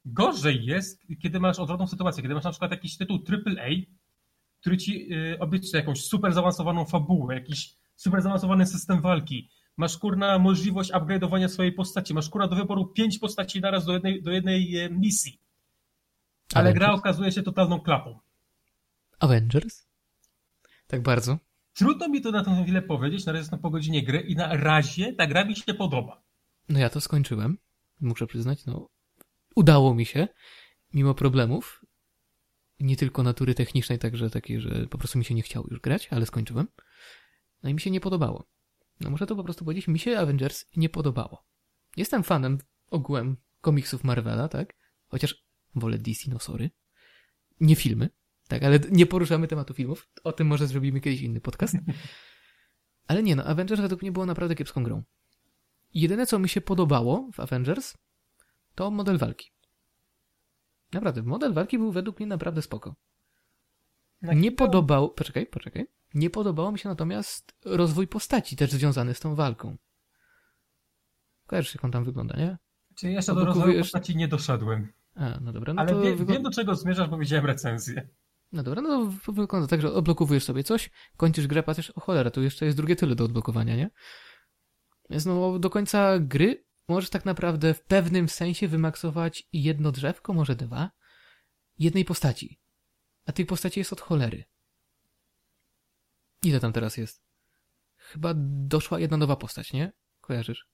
Gorzej 0.06 0.66
jest, 0.66 1.08
kiedy 1.22 1.40
masz 1.40 1.60
odwrotną 1.60 1.88
sytuację, 1.88 2.22
kiedy 2.22 2.36
masz 2.36 2.44
na 2.44 2.50
przykład 2.50 2.72
jakiś 2.72 2.98
tytuł 2.98 3.20
AAA, 3.30 3.70
który 4.60 4.78
ci 4.78 5.10
e, 5.14 5.40
obiecuje 5.40 5.80
jakąś 5.82 6.02
super 6.02 6.34
zaawansowaną 6.34 6.86
fabułę, 6.86 7.36
jakiś 7.36 7.76
super 7.96 8.22
zaawansowany 8.22 8.66
system 8.66 9.02
walki, 9.02 9.50
masz 9.78 9.98
kurna 9.98 10.40
możliwość 10.40 10.92
upgrade'owania 10.92 11.48
swojej 11.48 11.72
postaci, 11.72 12.14
masz 12.14 12.30
kurna 12.30 12.48
do 12.48 12.56
wyboru 12.56 12.86
pięć 12.86 13.20
postaci 13.20 13.62
naraz 13.62 13.86
do 13.86 13.94
jednej, 13.94 14.24
do 14.24 14.32
jednej 14.32 14.78
e, 14.78 14.90
misji. 14.90 15.40
Ale 16.54 16.74
gra 16.74 16.92
okazuje 16.92 17.32
się 17.32 17.44
totalną 17.44 17.80
klapą. 17.80 18.20
Avengers? 19.20 19.88
Tak 20.88 21.02
bardzo? 21.02 21.38
Trudno 21.74 22.08
mi 22.08 22.22
to 22.22 22.32
na 22.32 22.44
tę 22.44 22.64
chwilę 22.64 22.82
powiedzieć, 22.82 23.26
na 23.26 23.32
razie 23.32 23.42
jestem 23.42 23.60
po 23.60 23.70
godzinie 23.70 24.04
gry 24.04 24.20
i 24.20 24.36
na 24.36 24.56
razie 24.56 25.14
ta 25.14 25.28
gra 25.28 25.46
mi 25.46 25.56
się 25.56 25.74
podoba. 25.74 26.22
No 26.70 26.80
ja 26.80 26.90
to 26.90 27.02
skończyłem, 27.02 27.58
muszę 28.02 28.28
przyznać, 28.28 28.66
no 28.66 28.90
udało 29.56 29.96
mi 29.96 30.06
się, 30.06 30.28
mimo 30.94 31.14
problemów, 31.14 31.86
nie 32.80 32.98
tylko 32.98 33.24
natury 33.24 33.56
technicznej, 33.56 34.00
także 34.00 34.30
takiej, 34.30 34.62
że 34.62 34.88
po 34.88 34.98
prostu 34.98 35.20
mi 35.20 35.26
się 35.26 35.36
nie 35.36 35.42
chciało 35.42 35.66
już 35.72 35.80
grać, 35.80 36.08
ale 36.12 36.26
skończyłem. 36.26 36.68
No 37.64 37.70
i 37.70 37.74
mi 37.74 37.82
się 37.82 37.92
nie 37.92 38.02
podobało. 38.02 38.48
No 39.00 39.10
muszę 39.10 39.28
to 39.28 39.36
po 39.36 39.44
prostu 39.44 39.66
powiedzieć, 39.66 39.88
mi 39.88 40.00
się 40.00 40.20
Avengers 40.20 40.66
nie 40.76 40.90
podobało. 40.90 41.46
Jestem 41.98 42.24
fanem 42.24 42.58
ogółem 42.90 43.38
komiksów 43.62 44.04
Marvela, 44.04 44.48
tak? 44.48 44.74
Chociaż 45.08 45.46
wolę 45.76 45.98
DC, 45.98 46.32
no 46.32 46.40
sorry. 46.40 46.70
Nie 47.60 47.76
filmy, 47.76 48.10
tak, 48.48 48.64
ale 48.64 48.80
nie 48.92 49.06
poruszamy 49.06 49.48
tematu 49.48 49.74
filmów. 49.74 50.10
O 50.24 50.32
tym 50.32 50.48
może 50.48 50.68
zrobimy 50.68 51.02
kiedyś 51.02 51.22
inny 51.22 51.42
podcast. 51.42 51.76
Ale 53.08 53.24
nie 53.24 53.36
no, 53.36 53.44
Avengers 53.44 53.82
według 53.82 54.02
mnie 54.02 54.12
było 54.12 54.26
naprawdę 54.26 54.56
kiepską 54.56 54.84
grą. 54.84 55.04
Jedyne, 55.94 56.26
co 56.26 56.40
mi 56.40 56.50
się 56.50 56.62
podobało 56.62 57.30
w 57.34 57.40
Avengers, 57.40 57.94
to 58.76 58.92
model 58.92 59.18
walki. 59.18 59.52
Naprawdę, 60.94 61.24
model 61.24 61.54
walki 61.54 61.78
był 61.78 61.92
według 61.92 62.20
mnie 62.20 62.28
naprawdę 62.28 62.62
spoko. 62.62 62.96
Nie 64.22 64.52
podobał... 64.52 65.14
Poczekaj, 65.14 65.46
poczekaj. 65.46 65.88
Nie 66.18 66.30
podobało 66.30 66.72
mi 66.72 66.80
się 66.80 66.90
natomiast 66.90 67.56
rozwój 67.66 68.08
postaci 68.08 68.56
też 68.56 68.72
związany 68.72 69.14
z 69.14 69.20
tą 69.20 69.36
walką. 69.36 69.78
Kojarzysz, 71.48 71.76
jak 71.76 71.86
on 71.86 71.92
tam 71.92 72.04
wygląda, 72.04 72.38
nie? 72.38 72.58
Czyli 72.96 73.14
jeszcze 73.14 73.36
do 73.36 73.46
rozwoju 73.46 73.80
postaci 73.80 74.16
nie 74.16 74.28
doszedłem. 74.28 74.94
A, 75.16 75.40
no 75.42 75.54
dobra. 75.54 75.74
No 75.74 75.82
Ale 75.82 76.02
wie, 76.02 76.26
wiem, 76.26 76.44
do 76.44 76.52
czego 76.52 76.76
zmierzasz, 76.76 77.10
bo 77.10 77.18
widziałem 77.18 77.46
recenzję. 77.46 78.08
No 78.52 78.64
dobra, 78.64 78.82
no 78.82 79.12
to 79.26 79.32
wygląda 79.32 79.68
tak, 79.68 79.82
że 79.82 79.94
odblokowujesz 79.94 80.44
sobie 80.44 80.64
coś, 80.64 80.90
kończysz 81.18 81.48
grę, 81.48 81.64
patrzysz, 81.64 81.90
o 81.90 82.00
cholera, 82.00 82.32
tu 82.32 82.44
jeszcze 82.44 82.66
jest 82.66 82.78
drugie 82.78 82.96
tyle 82.96 83.16
do 83.16 83.24
odblokowania, 83.24 83.76
nie? 83.76 83.90
Więc 85.10 85.26
no 85.26 85.60
do 85.60 85.70
końca 85.70 86.20
gry 86.20 86.66
możesz 86.88 87.10
tak 87.10 87.26
naprawdę 87.26 87.74
w 87.74 87.82
pewnym 87.82 88.30
sensie 88.30 88.68
wymaksować 88.68 89.48
jedno 89.54 89.92
drzewko, 89.92 90.34
może 90.34 90.56
dwa, 90.56 90.92
jednej 91.80 92.06
postaci. 92.06 92.60
A 93.26 93.32
tej 93.32 93.46
postaci 93.46 93.80
jest 93.80 93.94
od 93.94 94.02
cholery. 94.02 94.44
Ile 96.48 96.60
tam 96.60 96.74
teraz 96.74 96.98
jest? 96.98 97.24
Chyba 97.98 98.34
doszła 98.38 99.00
jedna 99.00 99.18
nowa 99.18 99.36
postać, 99.36 99.74
nie? 99.74 99.92
Kojarzysz? 100.22 100.68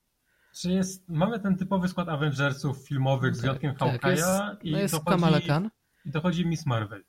Czy 0.56 0.72
jest, 0.72 1.10
mamy 1.10 1.40
ten 1.40 1.58
typowy 1.58 1.88
skład 1.88 2.10
Avengersów 2.10 2.88
filmowych 2.88 3.36
z 3.36 3.38
tak, 3.38 3.42
wyjątkiem 3.42 3.76
tak, 3.76 4.02
Hawkeye'a 4.02 4.56
i 4.62 4.72
no 4.72 4.80
jest 4.80 4.94
dochodzi, 4.94 5.10
Kamala 5.10 5.42
Khan. 5.42 5.70
I 6.06 6.12
dochodzi 6.12 6.46
Miss 6.46 6.66
Marvel. 6.66 7.04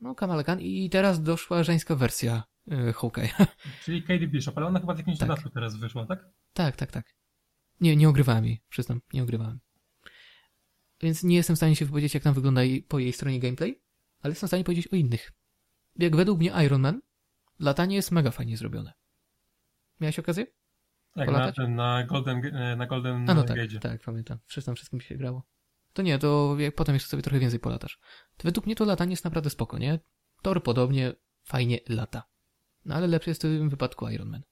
No, 0.00 0.14
Kamala 0.14 0.44
Khan 0.44 0.60
i 0.60 0.90
teraz 0.90 1.22
doszła 1.22 1.62
żeńska 1.62 1.96
wersja 1.96 2.42
yy, 2.66 2.92
Hawkeye'a. 2.92 3.46
Czyli 3.84 4.02
Katie 4.02 4.28
Bishop, 4.28 4.58
ale 4.58 4.66
ona 4.66 4.80
chyba 4.80 4.94
w 4.94 4.98
jakimś 4.98 5.18
tak. 5.18 5.28
dodatku 5.28 5.50
teraz 5.50 5.76
wyszła, 5.76 6.06
tak? 6.06 6.28
Tak, 6.52 6.76
tak, 6.76 6.90
tak. 6.90 7.14
Nie, 7.80 7.96
nie 7.96 8.08
ogrywałem 8.08 8.44
jej, 8.44 8.60
przyznam, 8.68 9.00
nie 9.12 9.22
ogrywałem. 9.22 9.60
Więc 11.00 11.22
nie 11.22 11.36
jestem 11.36 11.56
w 11.56 11.58
stanie 11.58 11.76
się 11.76 11.84
wypowiedzieć, 11.84 12.14
jak 12.14 12.22
tam 12.22 12.34
wygląda 12.34 12.60
po 12.88 12.98
jej 12.98 13.12
stronie 13.12 13.40
gameplay, 13.40 13.82
ale 14.22 14.32
jestem 14.32 14.46
w 14.46 14.50
stanie 14.50 14.64
powiedzieć 14.64 14.88
o 14.92 14.96
innych. 14.96 15.32
Jak 15.96 16.16
według 16.16 16.38
mnie 16.38 16.52
Iron 16.64 16.80
Man, 16.80 17.00
latanie 17.58 17.96
jest 17.96 18.10
mega 18.10 18.30
fajnie 18.30 18.56
zrobione. 18.56 18.92
Miałeś 20.00 20.18
okazję? 20.18 20.46
Tak, 21.14 21.30
na, 21.30 21.66
na 21.68 22.04
Golden, 22.04 22.42
na 22.76 22.86
Golden 22.86 23.30
A 23.30 23.34
no 23.34 23.42
tak, 23.42 23.58
tak, 23.80 24.02
pamiętam. 24.02 24.38
Wszystkim 24.46 24.74
wszystkim 24.74 25.00
się 25.00 25.16
grało. 25.16 25.46
To 25.92 26.02
nie, 26.02 26.18
to 26.18 26.56
jak 26.58 26.74
potem 26.74 26.94
jeszcze 26.94 27.08
sobie 27.08 27.22
trochę 27.22 27.38
więcej 27.38 27.60
polatasz. 27.60 28.00
To 28.36 28.44
według 28.44 28.66
mnie 28.66 28.74
to 28.74 28.84
latanie 28.84 29.12
jest 29.12 29.24
naprawdę 29.24 29.50
spoko, 29.50 29.78
nie? 29.78 30.00
Tor 30.42 30.62
podobnie 30.62 31.12
fajnie 31.44 31.78
lata. 31.88 32.22
No 32.84 32.94
ale 32.94 33.06
lepszy 33.06 33.30
jest 33.30 33.40
w 33.40 33.42
tym 33.42 33.70
wypadku 33.70 34.08
Iron 34.08 34.28
Man. 34.28 34.42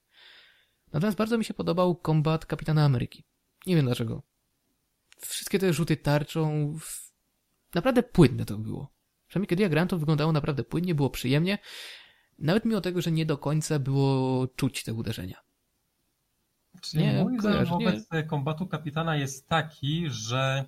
Natomiast 0.93 1.17
bardzo 1.17 1.37
mi 1.37 1.45
się 1.45 1.53
podobał 1.53 1.95
kombat 1.95 2.45
Kapitana 2.45 2.85
Ameryki. 2.85 3.25
Nie 3.67 3.75
wiem 3.75 3.85
dlaczego. 3.85 4.23
Wszystkie 5.17 5.59
te 5.59 5.73
rzuty 5.73 5.97
tarczą... 5.97 6.73
Naprawdę 7.73 8.03
płynne 8.03 8.45
to 8.45 8.57
było. 8.57 8.93
Przynajmniej 9.31 9.47
kiedy 9.47 9.63
ja 9.63 9.69
grałem, 9.69 9.87
to 9.87 9.97
wyglądało 9.97 10.31
naprawdę 10.31 10.63
płynnie, 10.63 10.95
było 10.95 11.09
przyjemnie. 11.09 11.57
Nawet 12.39 12.65
mimo 12.65 12.81
tego, 12.81 13.01
że 13.01 13.11
nie 13.11 13.25
do 13.25 13.37
końca 13.37 13.79
było 13.79 14.47
czuć 14.47 14.83
te 14.83 14.93
uderzenia. 14.93 15.37
Czyli 16.81 17.03
nie, 17.03 17.23
mój 17.23 17.37
kojarzy, 17.37 17.71
wobec 17.71 18.11
nie. 18.11 18.23
kombatu 18.23 18.67
kapitana 18.67 19.15
jest 19.15 19.47
taki, 19.47 20.09
że 20.09 20.65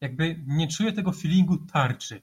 jakby 0.00 0.42
nie 0.46 0.68
czuję 0.68 0.92
tego 0.92 1.12
feelingu 1.12 1.56
tarczy. 1.56 2.22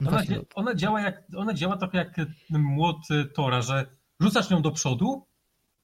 No 0.00 0.10
ona, 0.10 0.22
no. 0.30 0.42
ona, 0.54 0.74
działa 0.74 1.00
jak, 1.00 1.22
ona 1.36 1.54
działa 1.54 1.76
trochę 1.76 1.98
jak 1.98 2.16
młot 2.50 3.00
Tora, 3.34 3.62
że 3.62 3.86
rzucasz 4.20 4.50
ją 4.50 4.62
do 4.62 4.70
przodu 4.70 5.26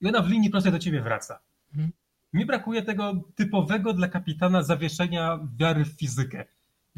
i 0.00 0.08
ona 0.08 0.22
w 0.22 0.28
linii 0.28 0.50
prostej 0.50 0.72
do 0.72 0.78
ciebie 0.78 1.02
wraca. 1.02 1.40
Mhm. 1.72 1.92
Mi 2.32 2.46
brakuje 2.46 2.82
tego 2.82 3.22
typowego 3.34 3.92
dla 3.92 4.08
kapitana 4.08 4.62
zawieszenia 4.62 5.38
wiary 5.56 5.84
w 5.84 5.92
fizykę, 5.92 6.44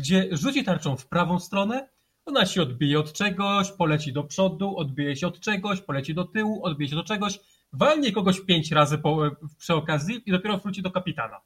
gdzie 0.02 0.28
rzuci 0.32 0.64
tarczą 0.64 0.96
w 0.96 1.06
prawą 1.06 1.38
stronę, 1.38 1.88
ona 2.26 2.46
się 2.46 2.62
odbije 2.62 2.98
od 2.98 3.12
czegoś, 3.12 3.72
poleci 3.72 4.12
do 4.12 4.24
przodu, 4.24 4.76
odbije 4.76 5.16
się 5.16 5.26
od 5.26 5.40
czegoś, 5.40 5.80
poleci 5.80 6.14
do 6.14 6.24
tyłu, 6.24 6.64
odbije 6.64 6.88
się 6.90 6.96
do 6.96 7.04
czegoś, 7.04 7.40
walnie 7.72 8.12
kogoś 8.12 8.40
pięć 8.40 8.72
razy 8.72 8.98
po, 8.98 9.30
przy 9.58 9.74
okazji 9.74 10.22
i 10.26 10.32
dopiero 10.32 10.58
wróci 10.58 10.82
do 10.82 10.90
kapitana. 10.90 11.40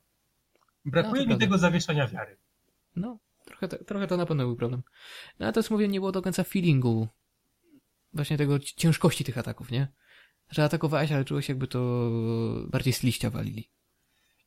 Brakuje 0.84 1.26
no, 1.26 1.34
mi 1.34 1.40
tego 1.40 1.58
zawieszenia 1.58 2.08
wiary. 2.08 2.36
No, 2.96 3.18
trochę, 3.44 3.68
trochę 3.68 4.06
to 4.06 4.16
na 4.16 4.26
pewno 4.26 4.44
był 4.44 4.56
problem. 4.56 4.82
No 5.38 5.46
ale 5.46 5.52
to 5.52 5.60
jest 5.60 5.70
mówię, 5.70 5.88
nie 5.88 6.00
było 6.00 6.12
do 6.12 6.22
końca 6.22 6.44
feelingu 6.44 7.08
właśnie 8.12 8.38
tego 8.38 8.58
ciężkości 8.58 9.24
tych 9.24 9.38
ataków, 9.38 9.70
nie? 9.70 9.88
Że 10.50 10.64
atakowałeś, 10.64 11.12
ale 11.12 11.24
czułeś 11.24 11.48
jakby 11.48 11.66
to 11.66 12.10
bardziej 12.68 12.92
z 12.92 13.02
liścia 13.02 13.30
walili. 13.30 13.68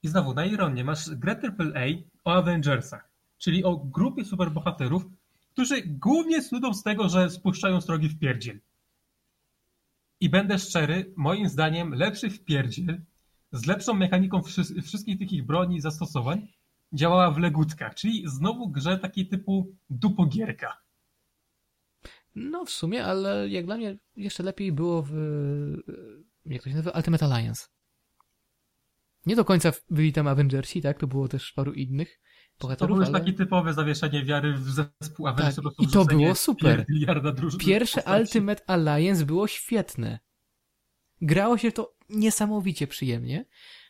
I 0.04 0.08
znowu, 0.08 0.34
na 0.34 0.45
ironię, 0.45 0.84
masz 0.84 1.10
grę 1.10 1.39
AAA 1.43 1.86
o 2.24 2.34
Avengersach, 2.34 3.09
czyli 3.39 3.63
o 3.63 3.78
grupie 3.78 4.25
superbohaterów, 4.25 5.06
którzy 5.52 5.82
głównie 5.82 6.41
snudą 6.41 6.73
z 6.73 6.84
tego, 6.84 7.10
że 7.10 7.30
spuszczają 7.30 7.82
strogi 7.82 8.10
w 8.10 8.19
pierdziel. 8.19 8.60
I 10.19 10.30
będę 10.30 10.60
szczery, 10.60 11.13
moim 11.15 11.49
zdaniem 11.49 11.93
lepszy 11.93 12.30
wpierdziel 12.30 13.02
z 13.52 13.65
lepszą 13.65 13.93
mechaniką 13.93 14.41
wszystkich 14.84 15.19
tych 15.19 15.32
ich 15.32 15.45
broni 15.45 15.75
i 15.75 15.82
zastosowań 15.82 16.47
działała 16.93 17.32
w 17.32 17.38
legutkach, 17.38 17.95
czyli 17.95 18.23
znowu 18.28 18.69
grze 18.69 18.97
takiej 18.97 19.28
typu 19.28 19.75
dupogierka. 19.89 20.78
No 22.36 22.65
w 22.65 22.69
sumie, 22.69 23.06
ale 23.06 23.49
jak 23.49 23.65
dla 23.65 23.78
mnie 23.78 23.97
jeszcze 24.15 24.43
lepiej 24.43 24.71
było 24.71 25.04
w 25.08 25.13
jak 26.45 26.63
to 26.63 26.69
się 26.69 26.75
nazywa? 26.75 26.97
Ultimate 26.97 27.25
Alliance. 27.25 27.67
Nie 29.25 29.36
do 29.36 29.45
końca 29.45 29.71
byli 29.89 30.13
tam 30.13 30.28
Avengersi, 30.28 30.82
tak? 30.82 30.99
To 30.99 31.08
było 31.08 31.28
też 31.28 31.52
paru 31.52 31.73
innych 31.73 32.19
bohaterów. 32.60 32.80
To 32.80 32.88
było 32.88 33.00
już 33.00 33.10
ale... 33.10 33.19
takie 33.19 33.34
typowe 33.34 33.74
zawieszenie 33.74 34.26
wiary 34.26 34.54
w 34.54 34.69
zespół 34.69 35.28
Avengers. 35.28 35.56
Tak, 35.56 35.74
I 35.80 35.88
to 35.88 36.06
było 36.06 36.36
super. 36.36 36.86
Pierwsze 37.60 38.02
Ultimate 38.19 38.69
Alliance 38.69 39.26
było 39.26 39.48
świetne. 39.48 40.19
Grało 41.22 41.58
się 41.58 41.72
to 41.72 41.95
niesamowicie 42.10 42.88
przyjemnie. 42.88 43.45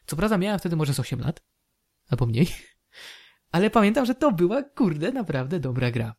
Co 0.06 0.16
prawda 0.16 0.38
miałem 0.38 0.60
wtedy 0.60 0.76
może 0.76 0.94
z 0.94 1.00
8 1.00 1.20
lat, 1.20 1.44
albo 2.10 2.26
mniej, 2.26 2.48
ale 3.52 3.70
pamiętam, 3.70 4.06
że 4.06 4.16
to 4.16 4.32
była, 4.32 4.64
kurde, 4.64 5.12
naprawdę 5.12 5.60
dobra 5.60 5.92
gra. 5.92 6.16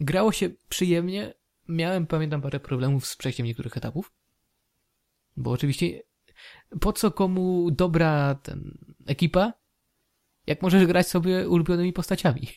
Grało 0.00 0.32
się 0.32 0.50
przyjemnie, 0.68 1.34
miałem, 1.68 2.06
pamiętam, 2.06 2.42
parę 2.42 2.60
problemów 2.60 3.06
z 3.06 3.16
przejściem 3.16 3.46
niektórych 3.46 3.76
etapów, 3.76 4.12
bo 5.36 5.50
oczywiście 5.50 6.02
po 6.80 6.92
co 6.92 7.10
komu 7.10 7.70
dobra 7.70 8.34
ten 8.34 8.78
ekipa, 9.06 9.52
jak 10.46 10.62
możesz 10.62 10.86
grać 10.86 11.08
sobie 11.08 11.48
ulubionymi 11.48 11.92
postaciami. 11.92 12.48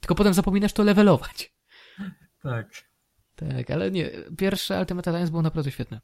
Tylko 0.00 0.14
potem 0.14 0.34
zapominasz 0.34 0.72
to 0.72 0.82
levelować. 0.82 1.54
Tak. 2.42 2.68
Tak, 3.36 3.70
ale 3.70 3.90
nie, 3.90 4.10
pierwsze 4.38 4.80
Ultimate 4.80 5.10
Alliance 5.10 5.30
było 5.30 5.42
naprawdę 5.42 5.70
świetne. 5.70 6.00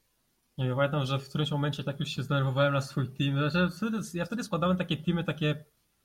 Ja 0.58 0.76
pamiętam, 0.76 1.06
że 1.06 1.18
w 1.18 1.28
którymś 1.28 1.50
momencie 1.50 1.84
tak 1.84 2.00
już 2.00 2.08
się 2.08 2.22
zdenerwowałem 2.22 2.72
na 2.74 2.80
swój 2.80 3.08
team. 3.08 3.50
Znaczy, 3.50 3.68
ja 4.14 4.24
wtedy 4.24 4.44
składałem 4.44 4.76
takie 4.76 4.96
teamy 4.96 5.24
takie 5.24 5.64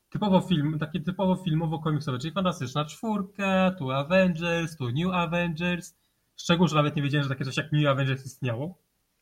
typowo 0.09 0.41
film, 0.41 0.79
takie 0.79 0.99
typowo 1.01 1.35
filmowo 1.35 1.79
komiksowe, 1.79 2.19
czyli 2.19 2.33
Fantastyczna 2.33 2.85
Czwórka, 2.85 3.71
tu 3.79 3.91
Avengers, 3.91 4.77
tu 4.77 4.89
New 4.91 5.13
Avengers. 5.13 5.95
Szczegół, 6.35 6.67
że 6.67 6.75
nawet 6.75 6.95
nie 6.95 7.01
wiedziałem, 7.01 7.23
że 7.23 7.29
takie 7.29 7.45
coś 7.45 7.57
jak 7.57 7.71
New 7.71 7.87
Avengers 7.87 8.25
istniało. 8.25 8.77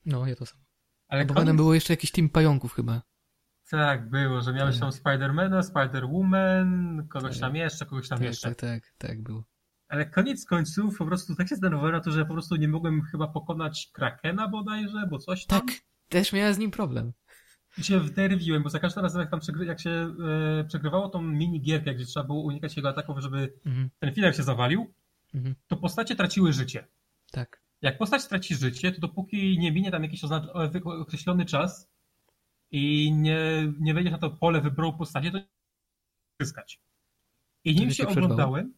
No, 0.05 0.27
ja 0.27 0.35
to 0.35 0.45
samo. 0.45 0.63
Ale 1.07 1.25
Bo 1.25 1.33
potem 1.33 1.47
komiks- 1.47 1.55
było 1.55 1.73
jeszcze 1.73 1.93
jakiś 1.93 2.11
team 2.11 2.29
pająków 2.29 2.73
chyba. 2.73 3.01
Tak, 3.69 4.10
było, 4.10 4.41
że 4.41 4.54
miałeś 4.54 4.76
Tak. 4.76 4.82
tam 4.82 4.91
Spidermana, 4.91 5.62
Spider-Woman, 5.62 7.08
kogoś 7.08 7.32
Tak. 7.32 7.41
tam 7.41 7.56
jeszcze, 7.56 7.86
kogoś 7.86 8.10
tam 8.10 8.17
Tak, 8.17 8.28
jeszcze. 8.28 8.49
tak, 8.56 8.58
tak, 8.58 8.93
tak 8.97 9.21
było. 9.23 9.43
Ale 9.88 10.06
koniec 10.06 10.45
końców 10.45 10.97
po 10.97 11.06
prostu 11.06 11.36
tak 11.36 11.47
się 11.47 11.56
zdenerwowałem 11.56 11.95
na 11.95 12.02
to, 12.02 12.12
że 12.12 12.26
po 12.26 12.34
prostu 12.34 12.56
nie 12.56 12.67
mogłem 12.67 13.02
chyba 13.02 13.28
pokonać 13.28 13.89
Krakena 13.93 14.47
bodajże, 14.47 15.08
bo 15.10 15.19
coś 15.19 15.45
tam. 15.45 15.60
Tak, 15.62 15.76
też 16.10 16.34
miałem 16.34 16.54
z 16.54 16.58
nim 16.58 16.71
problem. 16.71 17.13
I 17.78 17.84
się 17.84 17.99
wderwiłem, 17.99 18.63
bo 18.63 18.69
za 18.69 18.80
każdym 18.80 19.04
razem 19.04 19.21
jak 19.21 19.32
tam 19.32 19.39
przegry- 19.39 19.65
jak 19.65 19.80
się 19.80 20.15
e, 20.60 20.63
przegrywało 20.63 21.10
tą 21.10 21.21
mini 21.21 21.62
gierkę, 21.62 21.95
gdzie 21.95 22.06
trzeba 22.06 22.26
było 22.26 22.43
unikać 22.43 22.76
jego 22.78 22.89
ataków, 22.89 23.19
żeby 23.19 23.54
Mhm, 23.65 23.89
ten 23.99 24.13
filar 24.13 24.36
się 24.36 24.43
zawalił, 24.43 24.93
mhm, 25.34 25.56
to 25.67 25.78
postacie 25.78 26.15
traciły 26.15 26.54
życie. 26.54 26.88
tak. 27.32 27.63
Jak 27.82 27.97
postać 27.97 28.28
traci 28.28 28.56
życie, 28.56 28.91
to 28.91 29.02
dopóki 29.02 29.60
nie 29.60 29.71
minie 29.71 29.91
tam 29.91 30.04
jakiś 30.04 30.21
określony 30.84 31.45
czas 31.45 31.89
i 32.73 33.12
nie, 33.12 33.73
nie 33.79 33.93
wejdziesz 33.93 34.12
na 34.12 34.17
to 34.17 34.29
pole 34.29 34.62
wyboru 34.62 34.93
postaci, 34.93 35.31
to 35.31 35.38
nie 35.38 35.47
zyskać. 36.41 36.81
I 37.63 37.75
nim 37.75 37.91
się 37.91 38.07
oglądałem, 38.07 38.73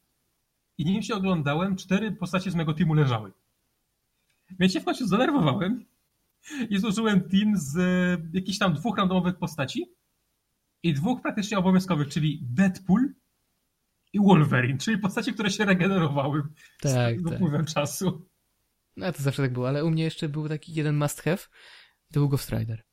i 0.77 0.85
nim 0.85 1.03
się 1.03 1.15
oglądałem, 1.15 1.75
cztery 1.75 2.11
postacie 2.11 2.51
z 2.51 2.55
mojego 2.55 2.73
teamu 2.73 2.93
leżały. 2.93 3.31
Więc 4.59 4.73
się 4.73 4.79
w 4.79 4.85
końcu 4.85 5.07
zdenerwowałem 5.07 5.85
i 6.69 6.77
złożyłem 6.79 7.29
team 7.29 7.57
z 7.57 7.77
e, 7.77 8.27
jakichś 8.33 8.57
tam 8.57 8.73
dwóch 8.73 8.97
randomowych 8.97 9.37
postaci 9.37 9.85
i 10.83 10.93
dwóch 10.93 11.21
praktycznie 11.21 11.57
obowiązkowych, 11.57 12.07
czyli 12.07 12.39
Deadpool 12.43 13.13
i 14.13 14.19
Wolverine, 14.19 14.77
czyli 14.77 14.97
postacie, 14.97 15.33
które 15.33 15.49
się 15.49 15.65
regenerowały 15.65 16.43
Tak, 16.81 16.91
z 16.91 17.23
tak. 17.23 17.35
upływem 17.35 17.65
czasu. 17.65 18.27
No 18.97 19.11
to 19.11 19.23
zawsze 19.23 19.41
tak 19.41 19.53
było, 19.53 19.67
ale 19.67 19.85
u 19.85 19.91
mnie 19.91 20.03
jeszcze 20.03 20.29
był 20.29 20.49
taki 20.49 20.73
jeden 20.73 20.97
must 20.97 21.21
have, 21.21 21.37
to 22.13 22.19
był 22.19 22.29
Ghost 22.29 22.49
Rider. 22.49 22.83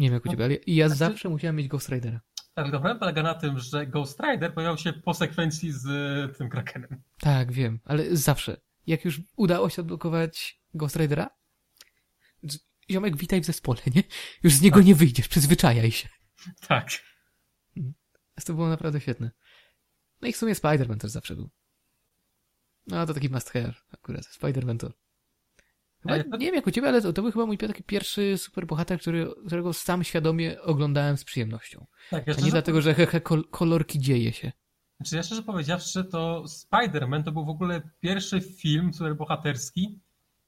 Nie 0.00 0.06
wiem 0.08 0.14
jak 0.14 0.24
u 0.24 0.28
No, 0.28 0.32
ciebie, 0.32 0.44
ale 0.44 0.56
ja 0.66 0.88
znaczy- 0.88 0.98
zawsze 0.98 1.28
musiałem 1.28 1.56
mieć 1.56 1.68
Ghost 1.68 1.88
Ridera. 1.88 2.20
Tak, 2.54 2.70
problem 2.70 2.98
polega 2.98 3.22
na 3.22 3.34
tym, 3.34 3.58
że 3.58 3.86
Ghost 3.86 4.20
Rider 4.20 4.54
pojawiał 4.54 4.78
się 4.78 4.92
po 4.92 5.14
sekwencji 5.14 5.72
z 5.72 5.86
e, 5.86 6.34
tym 6.34 6.48
Krakenem. 6.48 7.02
Tak, 7.20 7.52
wiem, 7.52 7.80
ale 7.84 8.16
zawsze. 8.16 8.60
Jak 8.86 9.04
już 9.04 9.20
udało 9.36 9.70
się 9.70 9.82
odblokować 9.82 10.60
Ghost 10.74 10.96
Ridera, 10.96 11.30
ziomek 12.90 13.16
witaj 13.16 13.40
w 13.40 13.44
zespole, 13.44 13.80
nie? 13.94 14.02
Już 14.42 14.52
z 14.54 14.60
niego 14.62 14.76
Tak. 14.76 14.86
nie 14.86 14.94
wyjdziesz, 14.94 15.28
przyzwyczajaj 15.28 15.90
się. 15.90 16.08
Tak. 16.68 16.88
Więc 17.76 18.44
to 18.46 18.54
było 18.54 18.68
naprawdę 18.68 19.00
świetne. 19.00 19.30
No 20.22 20.28
i 20.28 20.32
w 20.32 20.36
sumie 20.36 20.54
Spider-Man 20.54 20.98
też 20.98 21.10
zawsze 21.10 21.36
był. 21.36 21.50
No 22.86 23.06
to 23.06 23.14
taki 23.14 23.28
must 23.30 23.50
have 23.50 23.74
akurat. 23.92 24.24
Spider-Man 24.24 24.78
to... 24.78 24.92
Chyba, 26.02 26.24
to- 26.24 26.36
Nie 26.36 26.46
wiem 26.46 26.54
jak 26.54 26.66
u 26.66 26.70
ciebie, 26.70 26.88
ale 26.88 27.02
to, 27.02 27.12
to 27.12 27.22
był 27.22 27.32
chyba 27.32 27.46
mój 27.46 27.58
taki 27.58 27.82
pierwszy 27.82 28.38
superbohater, 28.38 29.00
który, 29.00 29.30
którego 29.46 29.72
sam 29.72 30.04
świadomie 30.04 30.62
oglądałem 30.62 31.16
z 31.16 31.24
przyjemnością. 31.24 31.86
tak 32.10 32.26
ja 32.26 32.34
A 32.38 32.40
nie 32.44 32.50
dlatego, 32.50 32.80
że 32.80 32.94
he, 32.94 33.06
he, 33.06 33.20
kol, 33.20 33.44
kolorki 33.50 33.98
dzieje 33.98 34.32
się. 34.32 34.52
znaczy 34.96 35.16
ja 35.16 35.22
szczerze 35.22 35.42
powiedziawszy, 35.42 36.04
to 36.04 36.44
Spider-Man 36.46 37.22
to 37.24 37.32
był 37.32 37.44
w 37.44 37.48
ogóle 37.48 37.82
pierwszy 38.00 38.40
film 38.40 38.94
superbohaterski, 38.94 39.98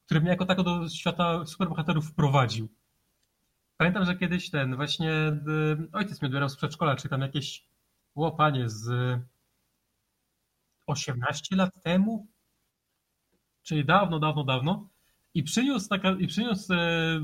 który 0.07 0.21
mnie 0.21 0.31
jako 0.31 0.47
tako 0.47 0.63
do 0.63 0.89
świata 0.89 1.47
superbohaterów 1.47 2.07
wprowadził. 2.07 2.69
Pamiętam, 3.77 4.05
że 4.05 4.17
kiedyś 4.17 4.51
ten 4.51 4.77
właśnie 4.77 5.13
e, 5.13 5.37
ojciec 5.93 6.21
mnie 6.23 6.27
odbierał 6.27 6.49
z 6.49 6.57
przedszkola, 6.57 6.97
czy 6.97 7.09
tam 7.09 7.21
jakieś 7.21 7.65
łopanie 8.15 8.69
z 8.69 8.91
18 10.87 11.57
lat 11.57 11.83
temu, 11.83 12.27
czyli 13.63 13.85
dawno, 13.85 14.19
dawno, 14.19 14.45
dawno. 14.45 14.89
I 15.35 15.43
przyniósł, 15.43 15.89
taka, 15.89 16.11
i 16.13 16.27
przyniósł 16.27 16.73
e, 16.73 16.79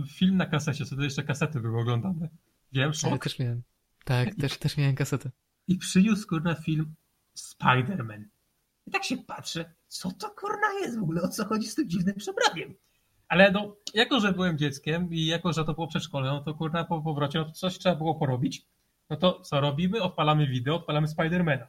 film 0.09 0.37
na 0.37 0.47
kasecie, 0.47 0.85
wtedy 0.85 1.05
jeszcze 1.05 1.23
kasety 1.23 1.61
były 1.61 1.81
oglądane. 1.81 2.29
Wiem, 2.73 2.89
Ja 2.89 2.93
szok. 2.93 3.25
też 3.25 3.39
miałem. 3.39 3.63
Tak, 4.05 4.35
też, 4.35 4.59
też 4.59 4.77
miałem 4.77 4.95
kasetę. 4.95 5.31
I 5.69 5.79
przyniósł 5.79 6.29
kurna 6.29 6.55
film 6.55 6.95
Spider-Man. 7.37 8.25
I 8.87 8.91
tak 8.91 9.05
się 9.05 9.17
patrzę, 9.17 9.75
co 9.89 10.13
to 10.13 10.31
kurna 10.31 10.73
jest 10.81 10.99
w 10.99 11.03
ogóle, 11.03 11.23
o 11.23 11.29
co 11.29 11.45
chodzi 11.45 11.67
z 11.67 11.75
tym 11.75 11.89
dziwnym 11.89 12.15
przebraniem. 12.15 12.75
Ale 13.29 13.51
no, 13.51 13.77
jako 13.95 14.21
że 14.21 14.33
byłem 14.33 14.59
dzieckiem 14.59 15.09
i 15.13 15.27
jako 15.27 15.53
że 15.53 15.65
to 15.65 15.75
było 15.75 15.87
przedszkole, 15.87 16.29
no 16.31 16.41
to 16.43 16.55
kurna 16.55 16.85
po 16.85 17.03
powrocie, 17.03 17.39
no 17.39 17.53
coś 17.53 17.79
trzeba 17.79 17.95
było 17.97 18.15
porobić. 18.15 18.67
No 19.11 19.17
to 19.17 19.41
co 19.41 19.61
robimy? 19.61 20.03
Odpalamy 20.03 20.47
wideo, 20.47 20.77
odpalamy 20.77 21.09
Spidermana. 21.09 21.67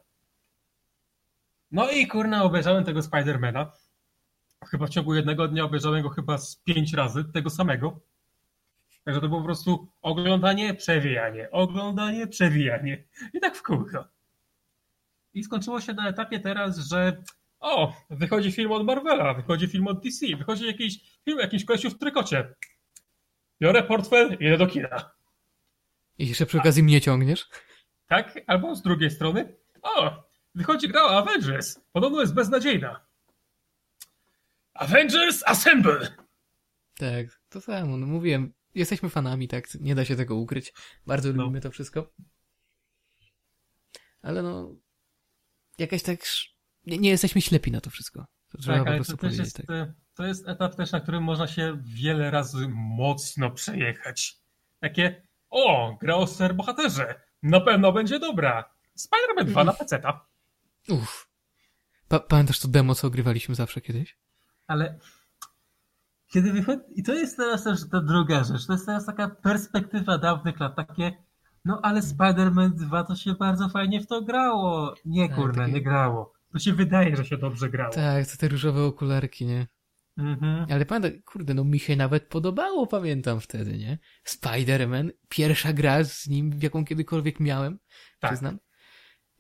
No 1.72 1.92
i 1.92 2.08
kurna 2.08 2.44
obejrzałem 2.44 2.84
tego 2.84 3.02
Spidermana. 3.02 3.72
Chyba 4.66 4.88
w 4.88 4.90
ciągu 4.90 5.16
jednego 5.16 5.48
dnia 5.48 5.64
obejrzałem 5.64 6.04
go 6.04 6.10
chyba 6.10 6.38
z 6.38 6.56
pięć 6.56 6.94
razy, 6.94 7.26
tego 7.34 7.50
samego. 7.50 8.00
Także 9.04 9.22
to 9.22 9.28
było 9.28 9.40
po 9.40 9.46
prostu 9.46 9.88
oglądanie, 10.02 10.74
przewijanie, 10.74 11.52
oglądanie, 11.52 12.28
przewijanie. 12.28 13.04
I 13.34 13.40
tak 13.40 13.58
w 13.58 13.64
kółko. 13.64 14.08
I 15.34 15.44
skończyło 15.44 15.82
się 15.82 15.94
na 15.94 16.10
etapie 16.10 16.40
teraz, 16.40 16.78
że 16.78 17.24
o, 17.60 17.94
wychodzi 18.10 18.52
film 18.52 18.72
od 18.72 18.86
Marvela, 18.86 19.34
wychodzi 19.34 19.68
film 19.68 19.88
od 19.88 20.04
DC, 20.04 20.26
wychodzi 20.38 20.66
jakiś 20.66 21.20
film 21.26 21.40
jakimś 21.40 21.66
koleściu 21.66 21.90
w 21.90 21.98
trykocie. 21.98 22.56
Biorę 23.62 23.84
portfel 23.84 24.38
i 24.40 24.46
idę 24.46 24.58
do 24.58 24.68
kina. 24.68 25.12
I 26.18 26.28
jeszcze 26.28 26.46
przy 26.46 26.60
okazji 26.60 26.84
mnie 26.84 27.02
ciągniesz? 27.02 27.50
Tak? 28.08 28.40
Albo 28.48 28.76
z 28.76 28.82
drugiej 28.82 29.12
strony, 29.12 29.56
o, 29.82 30.24
wychodzi 30.56 30.88
gra 30.88 31.04
o 31.04 31.18
Avengers. 31.18 31.80
Podobno 31.92 32.22
jest 32.22 32.34
beznadziejna. 32.34 33.09
Avengers 34.80 35.44
Assemble! 35.46 36.16
Tak, 36.98 37.42
to 37.50 37.62
samo, 37.62 37.98
no 37.98 38.08
mówiłem. 38.08 38.54
Jesteśmy 38.76 39.10
fanami, 39.10 39.48
tak, 39.48 39.74
nie 39.80 39.96
da 39.96 40.06
się 40.06 40.16
tego 40.16 40.36
ukryć. 40.36 40.74
Bardzo 41.08 41.34
No. 41.34 41.44
lubimy 41.44 41.62
to 41.62 41.72
wszystko. 41.72 42.12
Ale 44.22 44.42
no, 44.44 44.76
jakaś 45.78 46.04
tak, 46.04 46.20
nie, 46.86 46.98
nie 46.98 47.10
jesteśmy 47.10 47.42
ślepi 47.42 47.72
na 47.72 47.82
to 47.82 47.90
wszystko. 47.90 48.26
To 48.52 48.58
trzeba 48.58 48.78
Tak, 48.78 48.84
po 48.84 48.90
ale 48.90 48.98
prostu 48.98 49.14
to 49.14 49.18
powiedzieć, 49.22 49.40
jest, 49.40 49.58
tak. 49.58 49.70
e, 49.70 49.94
to 50.14 50.26
jest 50.26 50.48
etap 50.48 50.76
też, 50.76 50.92
na 50.92 51.00
którym 51.00 51.24
można 51.24 51.48
się 51.48 51.78
wiele 51.84 52.32
razy 52.32 52.68
mocno 52.74 53.52
przejechać. 53.52 54.38
Takie, 54.80 55.26
o, 55.50 55.98
gra 56.02 56.16
o 56.16 56.28
superbohaterze, 56.28 57.22
na 57.44 57.60
pewno 57.62 57.92
będzie 57.92 58.20
dobra. 58.20 58.74
Spider-Man 58.98 59.46
2 59.46 59.64
na 59.64 59.74
PC-ta. 59.74 60.26
Uff. 60.90 61.30
Pa 62.08 62.20
pamiętasz 62.20 62.60
to 62.60 62.68
demo, 62.68 62.96
co 62.96 63.08
ogrywaliśmy 63.08 63.56
zawsze 63.56 63.82
kiedyś? 63.82 64.18
Ale 64.70 65.00
kiedy 66.28 66.52
wychodzi, 66.54 66.82
i 66.96 67.04
to 67.04 67.14
jest 67.14 67.38
teraz 67.38 67.64
też 67.64 67.90
ta 67.90 68.02
druga 68.02 68.44
rzecz, 68.44 68.66
to 68.68 68.74
jest 68.74 68.86
teraz 68.86 69.06
taka 69.06 69.30
perspektywa 69.30 70.18
dawnych 70.18 70.60
lat, 70.60 70.76
takie, 70.76 71.24
no 71.66 71.80
ale 71.84 72.02
Spider-Man 72.02 72.70
2 72.74 73.04
to 73.04 73.16
się 73.16 73.34
bardzo 73.34 73.70
fajnie 73.70 74.02
w 74.02 74.08
to 74.08 74.22
grało. 74.22 74.94
Nie 75.06 75.28
Tak, 75.30 75.38
kurde, 75.38 75.60
takie- 75.62 75.74
nie 75.74 75.82
grało. 75.82 76.34
To 76.54 76.60
się 76.60 76.74
wydaje, 76.74 77.16
że 77.16 77.26
się 77.26 77.38
dobrze 77.38 77.70
grało. 77.70 77.94
Tak, 77.94 78.28
to 78.28 78.38
te 78.38 78.48
różowe 78.48 78.84
okularki, 78.84 79.46
nie? 79.46 79.68
Mhm. 80.18 80.66
Ale 80.72 80.86
pamiętam, 80.86 81.22
kurde, 81.26 81.54
no 81.54 81.64
mi 81.64 81.80
się 81.80 81.96
nawet 81.96 82.28
podobało, 82.28 82.88
pamiętam 82.88 83.40
wtedy, 83.40 83.78
nie? 83.78 83.98
Spider-Man, 84.28 85.10
pierwsza 85.30 85.74
gra 85.74 86.04
z 86.04 86.28
nim, 86.28 86.60
jaką 86.64 86.86
kiedykolwiek 86.86 87.40
miałem, 87.40 87.80
Tak. 88.20 88.32
przyznam. 88.32 88.60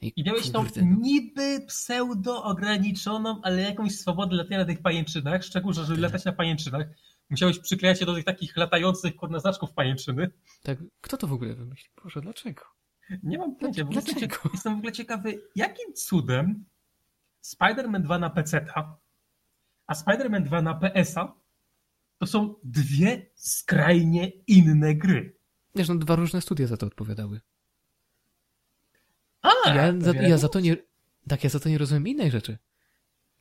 I 0.02 0.24
miałeś 0.24 0.50
tą 0.52 0.64
no. 0.64 0.70
niby 1.00 1.62
pseudo 1.68 2.44
ograniczoną, 2.44 3.42
ale 3.44 3.62
jakąś 3.62 3.96
swobodę 3.96 4.36
latania 4.36 4.58
na 4.58 4.66
tych 4.66 4.82
pajęczynach, 4.82 5.44
szczególnie, 5.44 5.74
że 5.76 5.82
żeby 5.86 6.02
Tak. 6.02 6.12
latać 6.12 6.26
na 6.26 6.34
pajęczynach, 6.34 6.88
musiałeś 7.30 7.60
przyklejać 7.60 8.00
się 8.00 8.06
do 8.06 8.16
tych 8.16 8.26
takich 8.26 8.58
latających 8.58 9.16
kurna 9.16 9.40
znaczków 9.40 9.72
pajęczyny. 9.74 10.32
Tak, 10.64 10.78
kto 11.02 11.18
to 11.18 11.28
w 11.28 11.34
ogóle 11.34 11.54
wymyślił? 11.54 11.92
Boże, 12.04 12.22
dlaczego? 12.22 12.62
Nie 13.24 13.38
mam 13.38 13.56
pojęcia, 13.56 13.82
jestem, 13.82 14.04
Dlaczego? 14.14 14.20
cieka- 14.36 14.50
jestem 14.54 14.76
w 14.76 14.78
ogóle 14.78 14.92
ciekawy, 14.92 15.42
jakim 15.56 15.94
cudem 15.94 16.66
Spider-Man 17.44 18.02
2 18.02 18.20
na 18.20 18.30
PC-ta, 18.30 18.98
a 19.88 19.94
Spider-Man 19.94 20.44
2 20.44 20.62
na 20.62 20.74
PS-a 20.74 21.34
to 22.18 22.28
są 22.28 22.56
dwie 22.64 23.26
skrajnie 23.36 24.28
inne 24.48 24.96
gry. 24.96 25.36
Wiesz, 25.76 25.88
no 25.90 25.96
dwa 25.96 26.16
różne 26.16 26.42
studia 26.42 26.68
za 26.68 26.78
to 26.78 26.86
odpowiadały. 26.86 27.42
A, 29.42 29.74
ja, 29.74 29.94
to 29.94 30.02
za, 30.02 30.14
ja 30.14 30.38
za 30.38 30.50
to 30.50 30.60
nie, 30.60 30.78
tak, 31.28 31.44
ja 31.44 31.50
za 31.50 31.60
to 31.60 31.70
nie 31.70 31.78
rozumiem 31.78 32.08
innej 32.08 32.32
rzeczy. 32.32 32.58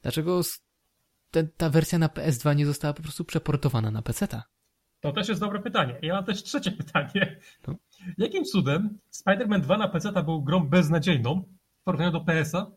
Dlaczego 0.03 0.41
ta 1.57 1.71
wersja 1.71 1.99
na 1.99 2.09
PS2 2.09 2.57
nie 2.57 2.67
została 2.67 2.95
po 2.95 3.03
prostu 3.03 3.25
przeportowana 3.25 3.91
na 3.91 4.03
PC-ta? 4.03 4.43
To 5.01 5.13
też 5.13 5.29
jest 5.29 5.41
dobre 5.41 5.63
pytanie. 5.63 5.99
Ja 6.03 6.15
mam 6.15 6.25
też 6.25 6.43
trzecie 6.43 6.73
pytanie. 6.83 7.41
No. 7.67 7.75
Jakim 8.19 8.45
cudem 8.45 8.99
Spider-Man 9.13 9.61
2 9.61 9.79
na 9.79 9.89
PC 9.89 10.13
był 10.25 10.43
grą 10.43 10.69
beznadziejną 10.69 11.43
w 11.81 11.85
porównaniu 11.85 12.13
do 12.13 12.21
PS-a, 12.21 12.71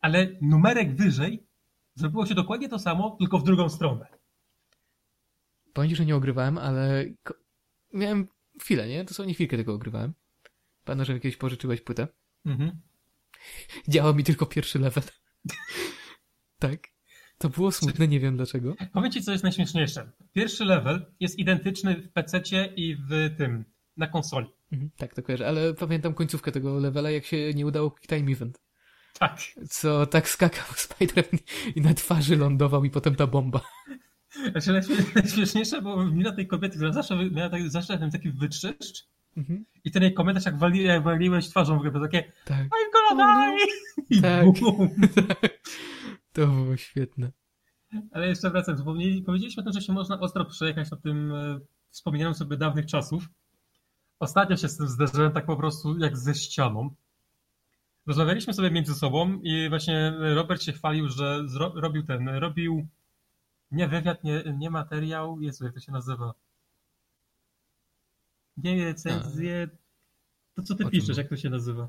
ale 0.00 0.28
numerek 0.42 0.96
wyżej 0.96 1.46
zrobiło 1.94 2.26
się 2.26 2.34
dokładnie 2.34 2.68
to 2.68 2.78
samo, 2.78 3.16
tylko 3.18 3.38
w 3.38 3.44
drugą 3.44 3.68
stronę. 3.68 4.06
Powiem 5.72 5.94
że 5.94 6.06
nie 6.06 6.16
ogrywałem, 6.16 6.58
ale 6.58 7.04
miałem 7.92 8.28
chwilę, 8.60 8.88
nie? 8.88 9.04
Dosłownie 9.04 9.34
chwilkę 9.34 9.56
tego 9.56 9.74
ogrywałem. 9.74 10.14
Pamiętam, 10.84 11.04
że 11.04 11.20
kiedyś 11.20 11.36
pożyczyłeś 11.36 11.80
płytę. 11.80 12.08
Mhm. 12.46 12.80
Działał 13.88 14.14
mi 14.14 14.24
tylko 14.24 14.46
pierwszy 14.46 14.78
level. 14.78 15.04
tak. 16.58 16.88
To 17.38 17.48
było 17.48 17.72
smutne, 17.72 18.08
nie 18.08 18.20
wiem 18.20 18.36
dlaczego. 18.36 18.74
Powiem 18.92 19.12
ci, 19.12 19.22
co 19.22 19.32
jest 19.32 19.44
najśmieszniejsze. 19.44 20.12
Pierwszy 20.32 20.64
level 20.64 21.06
jest 21.20 21.38
identyczny 21.38 21.96
w 21.96 22.12
PC 22.12 22.40
i 22.76 22.96
w 22.96 23.36
tym, 23.38 23.64
na 23.96 24.06
konsoli. 24.06 24.46
Mhm, 24.72 24.90
tak, 24.96 25.14
to 25.14 25.22
kojarzę, 25.22 25.48
ale 25.48 25.74
pamiętam 25.74 26.14
końcówkę 26.14 26.52
tego 26.52 26.78
levela, 26.78 27.10
jak 27.10 27.24
się 27.24 27.54
nie 27.54 27.66
udało 27.66 27.90
Quick 27.90 28.08
Time 28.08 28.32
Event. 28.32 28.60
Tak. 29.18 29.40
Co 29.68 30.06
tak 30.06 30.28
skakał 30.28 30.64
Spider-Man 30.86 31.38
i 31.76 31.80
na 31.80 31.94
twarzy 31.94 32.36
lądował 32.36 32.84
i 32.84 32.90
potem 32.90 33.14
ta 33.14 33.26
bomba. 33.26 33.60
Znaczy 34.50 34.70
najśmie- 34.72 35.14
najśmieszniejsze 35.14 35.82
było 35.82 36.06
mina 36.06 36.32
tej 36.32 36.46
kobiety, 36.46 36.76
która 36.76 36.92
zawsze 36.92 37.30
miała 37.30 37.50
tak, 37.50 37.70
zawsze 37.70 37.98
ten 37.98 38.10
taki 38.10 38.30
wyczyszcz 38.30 39.06
Mhm. 39.36 39.64
i 39.84 39.90
ten 39.90 40.02
jej 40.02 40.14
komentarz 40.14 40.44
jak, 40.44 40.58
wali, 40.58 40.82
jak 40.84 41.02
waliłeś 41.02 41.48
twarzą 41.48 41.74
w 41.74 41.76
ogóle, 41.76 41.92
to 41.92 42.00
takie 42.00 42.32
Tak. 42.44 42.66
I'm 42.66 42.92
gonna 42.92 43.52
die! 43.56 43.66
I 44.10 44.22
Tak. 44.22 44.46
To 46.32 46.46
było 46.46 46.76
świetne. 46.76 47.30
Ale 48.12 48.28
jeszcze 48.28 48.50
wracając, 48.50 48.82
powiedzieliśmy 49.26 49.60
o 49.60 49.64
tym, 49.64 49.72
że 49.72 49.80
się 49.80 49.92
można 49.92 50.20
ostro 50.20 50.44
przejechać 50.44 50.90
na 50.90 50.96
tym 50.96 51.34
e, 51.34 51.60
wspominaniu 51.90 52.34
sobie 52.34 52.56
dawnych 52.56 52.86
czasów. 52.86 53.28
Ostatnio 54.18 54.56
się 54.56 54.68
z 54.68 54.76
tym 54.76 54.88
zderzyłem 54.88 55.32
tak 55.32 55.46
po 55.46 55.56
prostu 55.56 55.98
jak 55.98 56.16
ze 56.18 56.34
ścianą. 56.34 56.94
Rozmawialiśmy 58.06 58.54
sobie 58.54 58.70
między 58.70 58.94
sobą 58.94 59.40
i 59.42 59.68
właśnie 59.68 60.12
Robert 60.34 60.62
się 60.62 60.72
chwalił, 60.72 61.08
że 61.08 61.40
zro- 61.46 61.72
robił 61.74 62.02
ten, 62.02 62.28
robił 62.28 62.86
nie 63.70 63.88
wywiad, 63.88 64.24
nie, 64.24 64.42
nie 64.58 64.70
materiał, 64.70 65.40
Jezu, 65.40 65.64
jak 65.64 65.74
to 65.74 65.80
się 65.80 65.92
nazywa? 65.92 66.34
Nie 68.64 68.84
recenzję, 68.84 69.68
to 70.54 70.62
co 70.62 70.74
ty 70.74 70.86
O 70.86 70.90
piszesz, 70.90 71.16
jak 71.16 71.28
to 71.28 71.36
się 71.36 71.50
nazywa? 71.50 71.88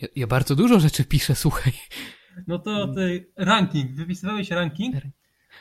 Ja, 0.00 0.08
ja 0.16 0.26
bardzo 0.26 0.56
dużo 0.56 0.80
rzeczy 0.80 1.04
piszę, 1.04 1.34
słuchaj. 1.34 1.72
No 2.46 2.58
to 2.58 2.94
ty, 2.94 3.32
ranking, 3.36 3.96
wypisywałeś 3.96 4.50
ranking 4.50 4.94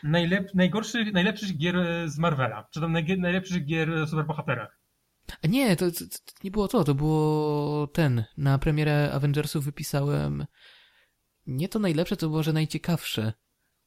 najlep, 0.04 0.56
najgorszych, 0.56 1.14
najlepszych 1.14 1.58
gier 1.58 1.76
z 2.06 2.18
Marvela, 2.18 2.68
czy 2.72 2.82
tam 2.82 2.92
najlepszych 3.18 3.66
gier 3.66 3.92
o 3.92 4.08
superbohaterach. 4.08 4.80
A 5.44 5.48
nie, 5.48 5.76
to, 5.76 5.92
to, 5.92 6.00
to 6.00 6.32
nie 6.44 6.52
było 6.52 6.68
to, 6.68 6.84
to 6.84 6.96
było 6.96 7.88
ten. 7.88 8.24
Na 8.38 8.58
premierę 8.58 9.12
Avengersów 9.14 9.66
wypisałem 9.66 10.46
nie 11.48 11.70
to 11.70 11.80
najlepsze, 11.80 12.18
to 12.18 12.30
było, 12.30 12.44
że 12.44 12.54
najciekawsze. 12.54 13.34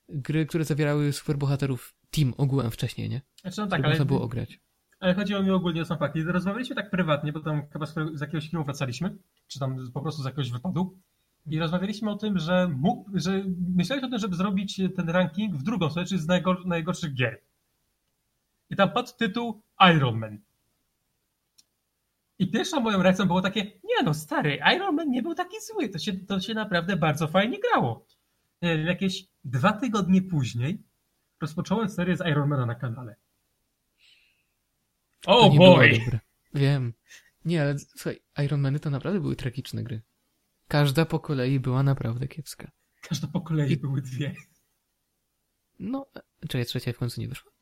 Gry, 0.08 0.46
które 0.46 0.64
zawierały 0.64 1.12
superbohaterów 1.12 1.94
team 2.10 2.34
ogółem 2.36 2.70
wcześniej, 2.70 3.08
nie? 3.08 3.20
Znaczy, 3.40 3.60
no 3.60 3.66
Tak, 3.66 3.70
tak, 3.70 3.82
można 3.82 3.96
ale, 3.96 4.04
było 4.04 4.22
ograć. 4.22 4.60
Ale 5.00 5.14
chodziło 5.14 5.42
mi 5.42 5.50
ogólnie 5.50 5.82
o 5.82 5.84
sam 5.84 5.98
fakt. 5.98 6.16
I 6.16 6.22
rozmawialiśmy 6.22 6.76
tak 6.76 6.90
prywatnie, 6.90 7.32
bo 7.32 7.40
tam 7.40 7.68
chyba 7.72 7.86
z, 7.86 8.20
jakiegoś 8.20 8.50
filmu 8.50 8.64
wracaliśmy, 8.64 9.16
czy 9.48 9.58
tam 9.58 9.90
po 9.94 10.00
prostu 10.00 10.22
z 10.22 10.24
jakiegoś 10.24 10.50
wypadu. 10.50 10.98
I 11.46 11.58
rozmawialiśmy 11.58 12.10
o 12.10 12.16
tym, 12.16 12.38
że 12.38 12.68
mógł, 12.68 13.10
że 13.14 13.44
myślałeś 13.76 14.04
o 14.04 14.08
tym, 14.08 14.18
żeby 14.18 14.36
zrobić 14.36 14.80
ten 14.96 15.10
ranking 15.10 15.54
w 15.54 15.62
drugą 15.62 15.90
stronę, 15.90 16.08
czyli 16.08 16.20
z 16.20 16.26
najgor, 16.26 16.66
najgorszych 16.66 17.14
gier. 17.14 17.40
I 18.70 18.76
tam 18.76 18.90
padł 18.90 19.08
tytuł 19.18 19.62
Iron 19.94 20.18
Man. 20.18 20.38
I 22.38 22.50
pierwszą 22.50 22.80
moją 22.80 23.02
reakcją 23.02 23.26
było 23.26 23.42
takie, 23.42 23.64
nie 23.64 24.02
no 24.04 24.14
stary, 24.14 24.58
Iron 24.76 24.94
Man 24.94 25.10
nie 25.10 25.22
był 25.22 25.34
taki 25.34 25.56
zły, 25.60 25.88
to 25.88 25.98
się, 25.98 26.12
to 26.12 26.40
się 26.40 26.54
naprawdę 26.54 26.96
bardzo 26.96 27.28
fajnie 27.28 27.58
grało. 27.60 28.06
Wiem, 28.62 28.86
Jakieś 28.86 29.26
dwa 29.44 29.72
tygodnie 29.72 30.22
później 30.22 30.82
rozpocząłem 31.40 31.88
serię 31.88 32.16
z 32.16 32.26
Ironmana 32.26 32.66
na 32.66 32.74
kanale. 32.74 33.16
To 35.20 35.38
O 35.38 35.50
było 35.50 35.76
boy! 35.76 36.00
Wiem. 36.54 36.92
Nie, 37.44 37.62
ale 37.62 37.78
słuchaj, 37.78 38.20
Iron 38.44 38.60
Many 38.60 38.80
to 38.80 38.90
naprawdę 38.90 39.20
były 39.20 39.36
tragiczne 39.36 39.82
gry. 39.82 40.02
Każda 40.68 41.04
po 41.04 41.20
kolei 41.20 41.60
była 41.60 41.82
naprawdę 41.82 42.28
kiepska. 42.28 42.70
Każda 43.08 43.28
po 43.28 43.40
kolei 43.40 43.76
były 43.76 44.02
dwie. 44.02 44.34
No, 45.78 46.06
czekaj, 46.48 46.66
trzecia 46.66 46.92
w 46.92 46.98
końcu 46.98 47.20
nie 47.20 47.28
wyszła. 47.28 47.52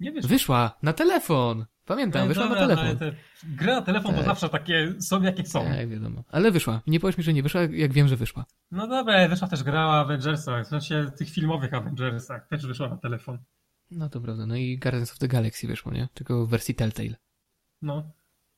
Nie 0.00 0.12
wiesz, 0.12 0.26
Wyszła! 0.26 0.78
Na 0.82 0.92
telefon! 0.92 1.66
Pamiętam, 1.84 2.20
ale 2.22 2.28
wyszła 2.28 2.48
dobra, 2.48 2.66
na 2.66 2.76
telefon. 2.76 2.98
Te 2.98 3.12
gry 3.44 3.66
na 3.66 3.82
telefon 3.82 4.10
to 4.12 4.16
Tak. 4.16 4.26
zawsze 4.26 4.48
takie 4.48 4.94
są 5.00 5.22
jakie 5.22 5.46
są. 5.46 5.64
Tak, 5.64 5.88
wiadomo. 5.88 6.24
Ale 6.28 6.50
wyszła. 6.50 6.82
Nie 6.86 7.00
powiesz 7.00 7.18
mi, 7.18 7.24
że 7.24 7.32
nie 7.32 7.42
wyszła, 7.42 7.60
jak 7.62 7.92
wiem, 7.92 8.08
że 8.08 8.16
wyszła. 8.16 8.44
No 8.70 8.86
dobra, 8.88 9.28
wyszła 9.28 9.48
też 9.48 9.62
gra 9.62 9.86
o 9.86 10.00
Avengersach, 10.00 10.66
w 10.66 10.68
sensie 10.68 11.10
tych 11.18 11.30
filmowych 11.30 11.74
Avengersach, 11.74 12.48
też 12.48 12.66
wyszła 12.66 12.88
na 12.88 12.96
telefon. 12.96 13.38
No 13.90 14.08
to 14.08 14.20
prawda. 14.20 14.46
No 14.46 14.56
i 14.56 14.78
Guardians 14.78 15.12
of 15.12 15.18
the 15.18 15.28
Galaxy 15.28 15.66
wyszło, 15.66 15.92
nie? 15.92 16.08
Tylko 16.14 16.46
w 16.46 16.50
wersji 16.50 16.74
Telltale. 16.74 17.16
No. 17.82 18.10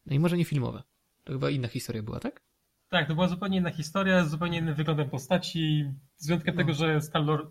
No 0.06 0.14
i 0.14 0.18
może 0.18 0.36
nie 0.36 0.44
filmowe. 0.44 0.82
To 1.24 1.32
chyba 1.32 1.50
inna 1.50 1.68
historia 1.68 2.02
była, 2.02 2.20
tak? 2.20 2.42
Tak, 2.88 3.08
to 3.08 3.14
była 3.14 3.28
zupełnie 3.28 3.58
inna 3.58 3.70
historia, 3.70 4.24
z 4.24 4.30
zupełnie 4.30 4.58
innym 4.58 4.74
wyglądem 4.74 5.10
postaci, 5.10 5.84
z 6.16 6.26
wyjątkiem 6.26 6.54
No. 6.54 6.58
tego, 6.60 6.72
że 6.74 7.00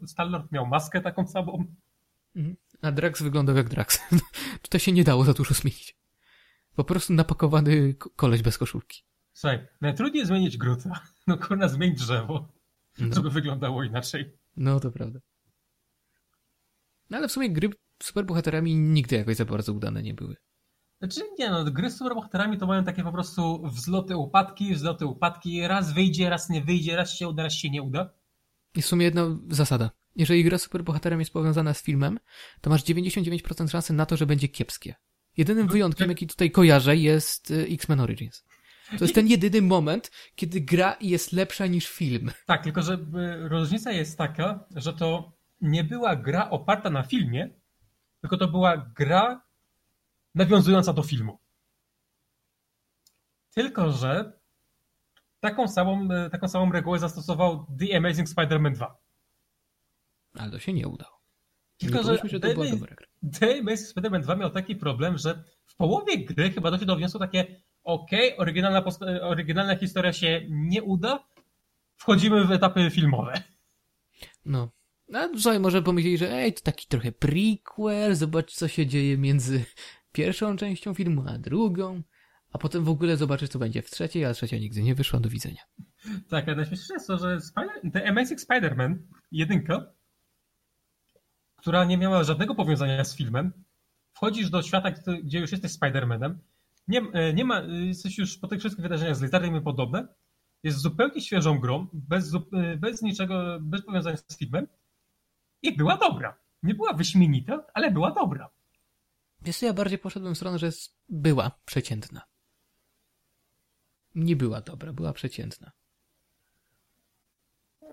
Star-Lord, 0.05 0.51
miał 0.51 0.65
maskę 0.67 1.01
taką 1.01 1.28
samą. 1.28 1.65
Mhm. 2.36 2.55
A 2.82 2.91
Drax 2.91 3.21
wyglądał 3.21 3.55
jak 3.55 3.69
Drax. 3.69 3.99
Tutaj 4.63 4.80
się 4.82 4.91
nie 4.91 5.03
dało 5.03 5.23
za 5.23 5.34
dużo 5.34 5.53
zmienić. 5.53 5.95
Po 6.75 6.84
prostu 6.84 7.13
napakowany 7.13 7.93
ko- 7.93 8.09
koleś 8.15 8.41
bez 8.41 8.57
koszulki. 8.57 9.03
Słuchaj, 9.34 9.67
najtrudniej 9.82 10.25
zmienić 10.25 10.57
gruta. 10.57 11.01
No 11.28 11.38
kurna, 11.38 11.67
zmień 11.67 11.95
drzewo, 11.95 12.47
No, 12.99 13.15
żeby 13.15 13.30
wyglądało 13.30 13.84
inaczej. 13.84 14.32
no 14.57 14.80
to 14.80 14.91
prawda. 14.91 15.19
No 17.10 17.18
ale 17.18 17.28
w 17.28 17.32
sumie 17.32 17.49
gry 17.49 17.70
z 18.03 18.05
superbohaterami 18.05 18.76
nigdy 18.76 19.16
jakoś 19.16 19.36
za 19.36 19.45
bardzo 19.45 19.74
udane 19.74 20.03
nie 20.03 20.14
były. 20.14 20.36
Znaczy 20.99 21.22
nie 21.39 21.49
no, 21.49 21.64
gry 21.64 21.91
z 21.91 21.97
superbohaterami 21.97 22.58
to 22.58 22.68
mają 22.68 22.84
takie 22.84 23.03
po 23.03 23.12
prostu 23.12 23.64
wzloty, 23.66 24.18
upadki, 24.18 24.74
wzloty, 24.74 25.05
upadki, 25.05 25.68
raz 25.68 25.93
wyjdzie, 25.93 26.30
raz 26.30 26.49
nie 26.49 26.62
wyjdzie, 26.62 26.95
raz 26.95 27.14
się 27.14 27.28
uda, 27.28 27.43
raz 27.43 27.53
się 27.53 27.70
nie 27.70 27.82
uda. 27.82 28.10
I 28.76 28.82
w 28.82 28.86
sumie 28.86 29.05
jedna 29.05 29.38
zasada. 29.49 29.91
Jeżeli 30.16 30.43
gra 30.43 30.58
z 30.58 30.62
superbohaterem 30.62 31.20
jest 31.20 31.34
powiązana 31.34 31.74
z 31.74 31.82
filmem, 31.82 32.20
to 32.62 32.70
masz 32.70 32.84
99% 32.84 33.70
szansy 33.70 33.93
na 33.93 34.05
to, 34.05 34.18
że 34.18 34.26
będzie 34.26 34.47
kiepskie. 34.47 34.95
Jedynym 35.38 35.68
wyjątkiem, 35.68 36.10
jaki 36.10 36.28
tutaj 36.28 36.51
kojarzę, 36.51 36.95
jest 36.95 37.51
y, 37.51 37.68
X-Men 37.70 37.99
Origins. 37.99 38.45
To 38.97 39.03
jest 39.03 39.16
ten 39.16 39.28
jedyny 39.28 39.62
moment, 39.62 40.12
kiedy 40.36 40.62
gra 40.62 40.97
jest 41.01 41.32
lepsza 41.32 41.68
niż 41.68 41.88
film. 41.88 42.32
Tak, 42.45 42.64
tylko 42.64 42.82
że 42.82 42.93
y, 42.93 43.49
różnica 43.49 43.91
jest 43.91 44.18
taka, 44.18 44.66
że 44.76 44.93
to 44.93 45.36
nie 45.62 45.84
była 45.84 46.16
gra 46.16 46.49
oparta 46.49 46.89
na 46.89 47.03
filmie, 47.03 47.49
tylko 48.22 48.38
to 48.38 48.47
była 48.47 48.78
gra 48.78 49.41
nawiązująca 50.36 50.93
do 50.93 51.03
filmu. 51.03 51.39
Tylko, 53.53 53.91
że 53.91 54.34
taką 55.39 55.68
samą, 55.68 56.08
taką 56.32 56.47
samą 56.47 56.72
regułę 56.72 56.99
zastosował 56.99 57.66
The 57.80 57.97
Amazing 57.97 58.28
Spider-Man 58.30 58.74
2. 58.74 58.97
Ale 60.34 60.51
to 60.51 60.60
się 60.60 60.74
nie 60.74 60.88
udało. 60.88 61.22
Tylko, 61.78 61.97
nie 61.97 62.03
że 62.03 62.18
że 62.24 62.39
to 62.39 62.47
The, 62.47 62.53
była 62.53 62.66
Amazing- 62.66 62.80
dobra 62.80 62.95
gra. 62.95 63.08
The 63.39 63.60
Amazing 63.60 63.89
Spider-Man 63.95 64.22
2 64.22 64.36
miał 64.36 64.49
taki 64.49 64.76
problem, 64.76 65.18
że 65.18 65.43
w 65.66 65.76
połowie 65.76 66.26
gry 66.26 66.51
chyba 66.51 66.72
doszło 66.72 66.86
do 66.88 66.95
wniosku 66.95 67.20
takie 67.20 67.62
okej, 67.84 68.38
oryginalna, 68.38 68.84
oryginalna 69.22 69.76
historia 69.76 70.14
się 70.14 70.41
nie 70.49 70.84
uda, 70.84 71.24
wchodzimy 71.95 72.45
w 72.45 72.51
etapy 72.51 72.91
filmowe. 72.91 73.34
No. 74.45 74.70
No, 75.10 75.30
słuchaj, 75.34 75.60
może 75.60 75.82
pomyśleli, 75.82 76.18
że 76.18 76.32
ej, 76.32 76.53
to 76.53 76.62
taki 76.62 76.88
trochę 76.88 77.12
prequel, 77.12 78.16
zobacz 78.16 78.53
co 78.53 78.68
się 78.68 78.88
dzieje 78.88 79.18
między 79.18 79.66
pierwszą 80.12 80.58
częścią 80.58 80.93
filmu 80.93 81.24
a 81.28 81.38
drugą, 81.38 82.01
a 82.53 82.58
potem 82.58 82.84
w 82.84 82.89
ogóle 82.89 83.18
zobaczysz 83.18 83.49
co 83.49 83.60
będzie 83.60 83.82
w 83.82 83.89
trzeciej, 83.89 84.26
a 84.26 84.34
trzecia 84.34 84.58
nigdy 84.58 84.84
nie 84.84 84.95
wyszła, 84.95 85.20
do 85.20 85.30
widzenia. 85.30 85.62
Tak, 86.30 86.49
a 86.49 86.55
najśmieszniejsze 86.55 86.93
jest 86.93 87.08
to, 87.08 87.18
że 87.18 87.38
Spider- 87.38 87.91
The 87.93 88.10
Amazing 88.10 88.39
Spider-Man, 88.41 88.95
jedynka, 89.32 89.86
która 91.55 91.86
nie 91.86 91.97
miała 91.97 92.24
żadnego 92.24 92.55
powiązania 92.55 93.03
z 93.03 93.16
filmem, 93.16 93.51
wchodzisz 94.14 94.49
do 94.49 94.62
świata, 94.62 94.91
gdzie- 95.24 95.39
już 95.39 95.51
jesteś 95.51 95.72
Spider-Manem, 95.72 96.36
nie, 96.88 97.01
e, 97.14 97.34
nie 97.34 97.45
ma, 97.45 97.62
e, 97.62 97.68
jesteś 97.86 98.18
już 98.18 98.38
po 98.38 98.47
tych 98.47 98.60
wszystkich 98.60 98.84
wydarzeniach 98.84 99.16
z 99.16 99.22
Lizardem 99.22 99.55
i 99.55 99.62
podobne, 99.62 100.08
jest 100.64 100.78
zupełnie 100.78 101.22
świeżą 101.22 101.60
grą, 101.60 101.88
bez, 101.93 102.34
e, 102.36 102.78
bez 102.78 103.01
niczego, 103.01 103.58
bez 103.62 103.86
powiązania 103.86 104.18
z 104.18 104.38
filmem 104.38 104.68
i 105.62 105.78
była 105.78 105.97
dobra. 105.97 106.38
Nie 106.64 106.74
była 106.74 106.93
wyśmienita, 106.93 107.64
ale 107.74 107.91
była 107.91 108.12
dobra. 108.12 108.49
Wiesz 109.41 109.62
ja 109.62 109.74
bardziej 109.74 109.99
poszedłem 109.99 110.34
w 110.34 110.38
stronę, 110.38 110.60
że 110.60 110.70
była 111.10 111.51
przeciętna. 111.66 112.22
Nie 114.16 114.36
była 114.36 114.62
dobra, 114.62 114.93
była 114.93 115.14
przeciętna. 115.14 115.72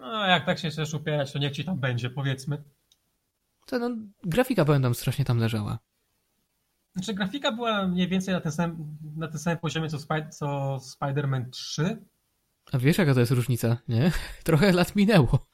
No, 0.01 0.27
jak 0.27 0.47
tak 0.47 0.59
się 0.59 0.71
chcesz 0.71 0.95
upierać, 0.95 1.33
to 1.33 1.39
niech 1.39 1.53
ci 1.53 1.65
tam 1.65 1.79
będzie, 1.79 2.11
powiedzmy. 2.11 2.63
Co, 3.67 3.79
no, 3.79 3.91
grafika 4.25 4.65
pamiętam 4.65 4.95
strasznie 4.95 5.25
tam 5.25 5.39
leżała. 5.39 5.79
Znaczy, 6.93 7.15
grafika 7.15 7.53
była 7.53 7.87
mniej 7.87 8.09
więcej 8.09 8.35
na 8.35 8.41
tym 8.41 8.53
samym, 8.53 8.99
na 9.17 9.29
tym 9.29 9.39
samym 9.39 9.59
poziomie 9.59 9.89
co, 9.89 9.97
Spy- 9.97 10.29
co 10.29 10.77
Spider-Man 10.77 11.51
3. 11.51 12.05
A 12.73 12.79
wiesz 12.79 12.99
jaka 12.99 13.15
to 13.15 13.21
jest 13.21 13.33
różnica, 13.33 13.77
nie? 13.89 14.13
Trochę 14.45 14.73
lat 14.73 14.97
minęło. 14.97 15.47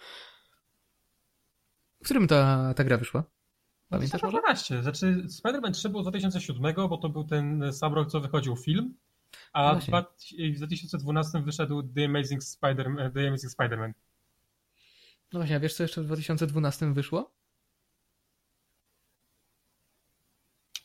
W 2.01 2.05
którym 2.05 2.29
ta, 2.29 2.75
ta 2.75 2.85
gra 2.85 2.97
wyszła? 2.97 3.25
Pamiętasz 3.89 4.23
może? 4.23 4.39
2012. 4.39 4.83
Znaczy, 4.83 5.27
Spider-Man 5.29 5.73
3 5.73 5.89
był 5.89 6.01
z 6.03 6.05
2007, 6.05 6.75
bo 6.89 6.97
to 6.99 7.09
był 7.09 7.25
ten 7.25 7.73
sam 7.73 7.95
rok, 7.95 8.11
co 8.11 8.21
wychodził 8.21 8.57
film. 8.57 8.95
A 9.53 9.63
No 9.63 9.69
w 9.69 9.73
właśnie. 9.73 9.91
dwa- 9.91 10.55
w 10.55 10.57
2012 10.57 11.43
wyszedł 11.43 11.83
The 11.83 12.05
Amazing 12.05 12.43
Spider- 12.43 13.13
The 13.15 13.29
Amazing 13.29 13.53
Spider-Man. 13.53 13.93
No 15.33 15.39
właśnie, 15.41 15.57
a 15.57 15.61
wiesz 15.61 15.75
co 15.75 15.83
jeszcze 15.83 16.03
w 16.03 16.05
2012 16.07 16.95
wyszło? 16.95 17.35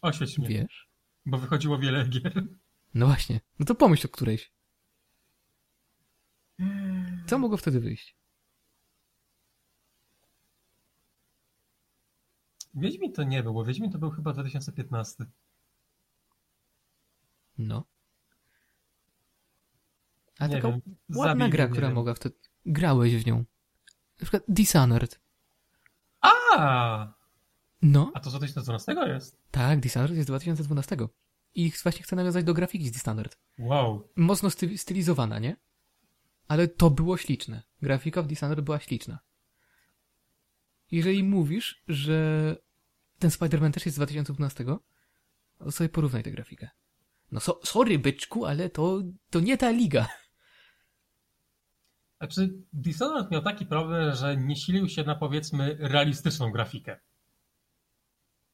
Oświeć 0.01 0.37
mnie, 0.37 0.47
Wiesz? 0.47 0.89
bo 1.25 1.37
wychodziło 1.37 1.79
wiele 1.79 2.07
gier. 2.07 2.43
No 2.93 3.05
właśnie, 3.05 3.39
no 3.59 3.65
to 3.65 3.75
pomyśl 3.75 4.07
o 4.07 4.09
którejś. 4.09 4.51
Co 7.27 7.39
mogło 7.39 7.57
wtedy 7.57 7.79
wyjść? 7.79 8.15
Wiedźmin 12.75 13.13
to 13.13 13.23
nie 13.23 13.43
był, 13.43 13.53
bo 13.53 13.65
Wiedźmin 13.65 13.91
to 13.91 13.97
był 13.97 14.09
chyba 14.11 14.33
2015. 14.33 15.25
No. 17.57 17.83
A 20.39 20.47
Nie 20.47 20.55
taka 20.55 20.71
wiem, 20.71 20.81
ładna 21.15 21.49
gra, 21.49 21.67
która 21.67 21.87
wiem. 21.87 21.95
mogła 21.95 22.13
wtedy... 22.13 22.35
Grałeś 22.65 23.15
w 23.15 23.25
nią. 23.25 23.37
Na 24.19 24.21
przykład 24.21 24.43
Dishonored. 24.47 25.19
A, 26.21 27.13
No, 27.81 28.11
a 28.13 28.19
to 28.19 28.29
z 28.29 28.33
2012 28.33 28.93
jest? 29.07 29.37
tak, 29.51 29.79
Dishonored 29.79 30.15
jest 30.15 30.25
z 30.27 30.31
2012. 30.31 30.97
I 31.55 31.71
właśnie 31.83 32.03
chcę 32.03 32.15
nawiązać 32.15 32.45
do 32.45 32.53
grafiki 32.53 32.87
z 32.87 32.91
Dishonored. 32.91 33.37
Wow. 33.59 34.09
Mocno 34.15 34.49
sty- 34.49 34.77
stylizowana, 34.77 35.39
nie? 35.39 35.57
Ale 36.47 36.67
to 36.67 36.89
było 36.89 37.17
śliczne. 37.17 37.63
Grafika 37.81 38.21
w 38.21 38.27
Dishonored 38.27 38.65
była 38.65 38.79
śliczna. 38.79 39.19
Jeżeli 40.91 41.23
mówisz, 41.23 41.83
że 41.87 42.57
ten 43.19 43.29
Spider-Man 43.29 43.71
też 43.71 43.85
jest 43.85 43.95
z 43.95 43.99
2012, 43.99 44.65
to 45.57 45.71
sobie 45.71 45.89
porównaj 45.89 46.23
tę 46.23 46.31
grafikę. 46.31 46.69
No 47.31 47.39
so, 47.39 47.59
sorry, 47.63 47.99
byczku, 47.99 48.45
ale 48.45 48.69
to, 48.69 49.01
to 49.29 49.39
nie 49.39 49.57
ta 49.57 49.71
liga. 49.71 50.07
Znaczy, 52.17 52.53
Dishonored 52.73 53.31
miał 53.31 53.41
taki 53.41 53.65
problem, 53.65 54.15
że 54.15 54.37
nie 54.37 54.55
silił 54.55 54.89
się 54.89 55.03
na 55.03 55.15
powiedzmy 55.15 55.77
realistyczną 55.79 56.51
grafikę. 56.51 56.99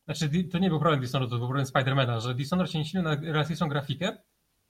Znaczy, 0.06 0.44
to 0.44 0.60
nie 0.60 0.70
był 0.70 0.80
problem 0.80 1.02
Dishonored, 1.02 1.32
to 1.32 1.38
był 1.38 1.48
problem 1.48 1.66
Spidermana, 1.66 2.20
że 2.20 2.36
Dishonored 2.36 2.72
się 2.72 2.80
nie 2.80 2.86
silił 2.86 3.04
na 3.04 3.16
realistyczną 3.16 3.68
grafikę. 3.68 4.18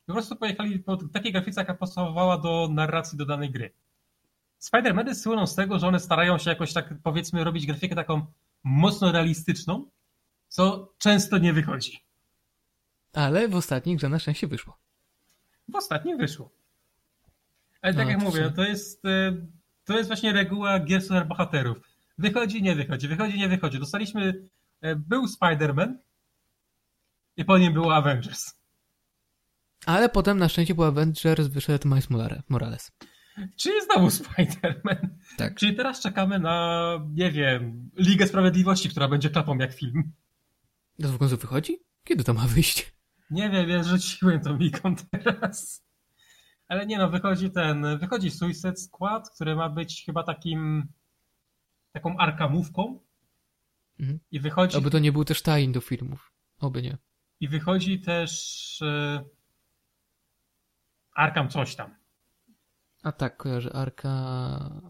Po 0.06 0.14
prostu 0.14 0.36
pojechali 0.36 0.80
po 0.80 0.98
takiej 0.98 1.32
grafice, 1.32 1.62
jaka 1.62 1.74
pasowała 1.74 2.38
do 2.38 2.70
narracji 2.72 3.18
do 3.18 3.26
danej 3.26 3.52
gry. 3.52 3.74
Spider-Many 4.60 5.16
słyną 5.16 5.48
z 5.48 5.56
tego, 5.56 5.80
że 5.80 5.88
one 5.88 6.00
starają 6.00 6.38
się 6.38 6.50
jakoś 6.50 6.74
tak, 6.74 6.94
powiedzmy, 7.04 7.44
robić 7.44 7.66
grafikę 7.66 7.96
taką 7.96 8.26
mocno 8.64 9.12
realistyczną, 9.12 9.90
co 10.48 10.94
często 10.98 11.38
nie 11.38 11.54
wychodzi. 11.54 12.00
Ale 13.14 13.48
w 13.48 13.56
ostatniej 13.56 13.96
grze 13.96 14.10
na 14.10 14.20
szczęście 14.20 14.48
wyszło. 14.48 14.78
W 15.68 15.76
ostatnim 15.76 16.18
wyszło. 16.18 16.52
Ale 17.82 17.94
tak 17.94 18.06
No, 18.06 18.12
jak 18.12 18.20
to 18.20 18.26
mówię, 18.26 18.52
to 18.56 18.64
jest, 18.64 19.06
e, 19.06 19.34
to 19.86 19.98
jest 19.98 20.10
właśnie 20.10 20.34
reguła 20.34 20.80
gier 20.80 21.02
superbohaterów. 21.02 21.78
Wychodzi, 22.18 22.62
nie 22.64 22.76
wychodzi, 22.76 23.08
wychodzi, 23.08 23.38
nie 23.38 23.50
wychodzi. 23.50 23.80
Dostaliśmy, 23.80 24.50
e, 24.82 24.96
był 24.96 25.26
Spider-Man 25.26 25.94
i 27.38 27.46
po 27.46 27.58
nim 27.58 27.74
było 27.74 27.96
Avengers. 27.96 28.54
Ale 29.86 30.10
potem 30.10 30.38
na 30.38 30.50
szczęście 30.50 30.76
po 30.76 30.88
Avengers 30.88 31.48
wyszedł 31.48 31.88
Miles 31.88 32.10
Morale- 32.10 32.42
Morales. 32.50 32.92
Czyli 33.56 33.76
znowu 33.86 34.08
Spider-Man. 34.08 35.08
Tak. 35.38 35.56
Czyli 35.56 35.76
teraz 35.76 36.02
czekamy 36.02 36.40
na, 36.40 37.00
nie 37.14 37.32
wiem, 37.32 37.90
Ligę 37.98 38.28
Sprawiedliwości, 38.28 38.90
która 38.90 39.08
będzie 39.08 39.30
klapą 39.30 39.58
jak 39.58 39.74
film. 39.74 40.12
To 41.02 41.08
w 41.08 41.18
końcu 41.18 41.38
wychodzi? 41.38 41.78
Kiedy 42.04 42.24
to 42.24 42.34
ma 42.34 42.48
wyjść? 42.48 42.94
Nie 43.30 43.50
wiem, 43.50 43.70
ja 43.70 43.84
rzuciłem 43.84 44.42
tą 44.42 44.58
Ligą 44.58 44.96
teraz. 45.12 45.86
Ale 46.68 46.86
nie 46.86 46.98
no, 46.98 47.10
wychodzi 47.10 47.52
ten, 47.52 47.98
wychodzi 48.00 48.32
Suicide 48.32 48.78
Squad, 48.78 49.30
który 49.30 49.56
ma 49.56 49.70
być 49.70 50.04
chyba 50.06 50.24
takim, 50.24 50.88
taką 51.92 52.18
arkamówką. 52.18 53.00
Mhm. 54.00 54.20
I 54.32 54.40
wychodzi, 54.40 54.78
Oby 54.78 54.90
to 54.90 55.00
nie 55.00 55.12
był 55.12 55.26
też 55.26 55.42
tajn 55.42 55.72
do 55.72 55.82
filmów. 55.82 56.32
Oby 56.60 56.82
nie. 56.82 56.98
i 57.40 57.48
wychodzi 57.48 58.00
też 58.00 58.82
e, 58.82 59.24
Arkam 61.14 61.50
coś 61.50 61.76
tam. 61.76 61.96
A 63.04 63.12
tak, 63.12 63.38
kojarzę 63.38 63.74
Arka... 63.74 64.82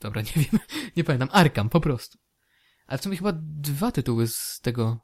Dobra, 0.00 0.22
nie 0.22 0.32
wiem. 0.36 0.60
Nie 0.96 1.04
pamiętam. 1.04 1.28
Arkam, 1.32 1.68
po 1.68 1.80
prostu. 1.80 2.18
Ale 2.86 2.98
w 2.98 3.02
sumie 3.02 3.16
chyba 3.16 3.32
dwa 3.36 3.92
tytuły 3.92 4.28
z 4.28 4.60
tego 4.60 5.00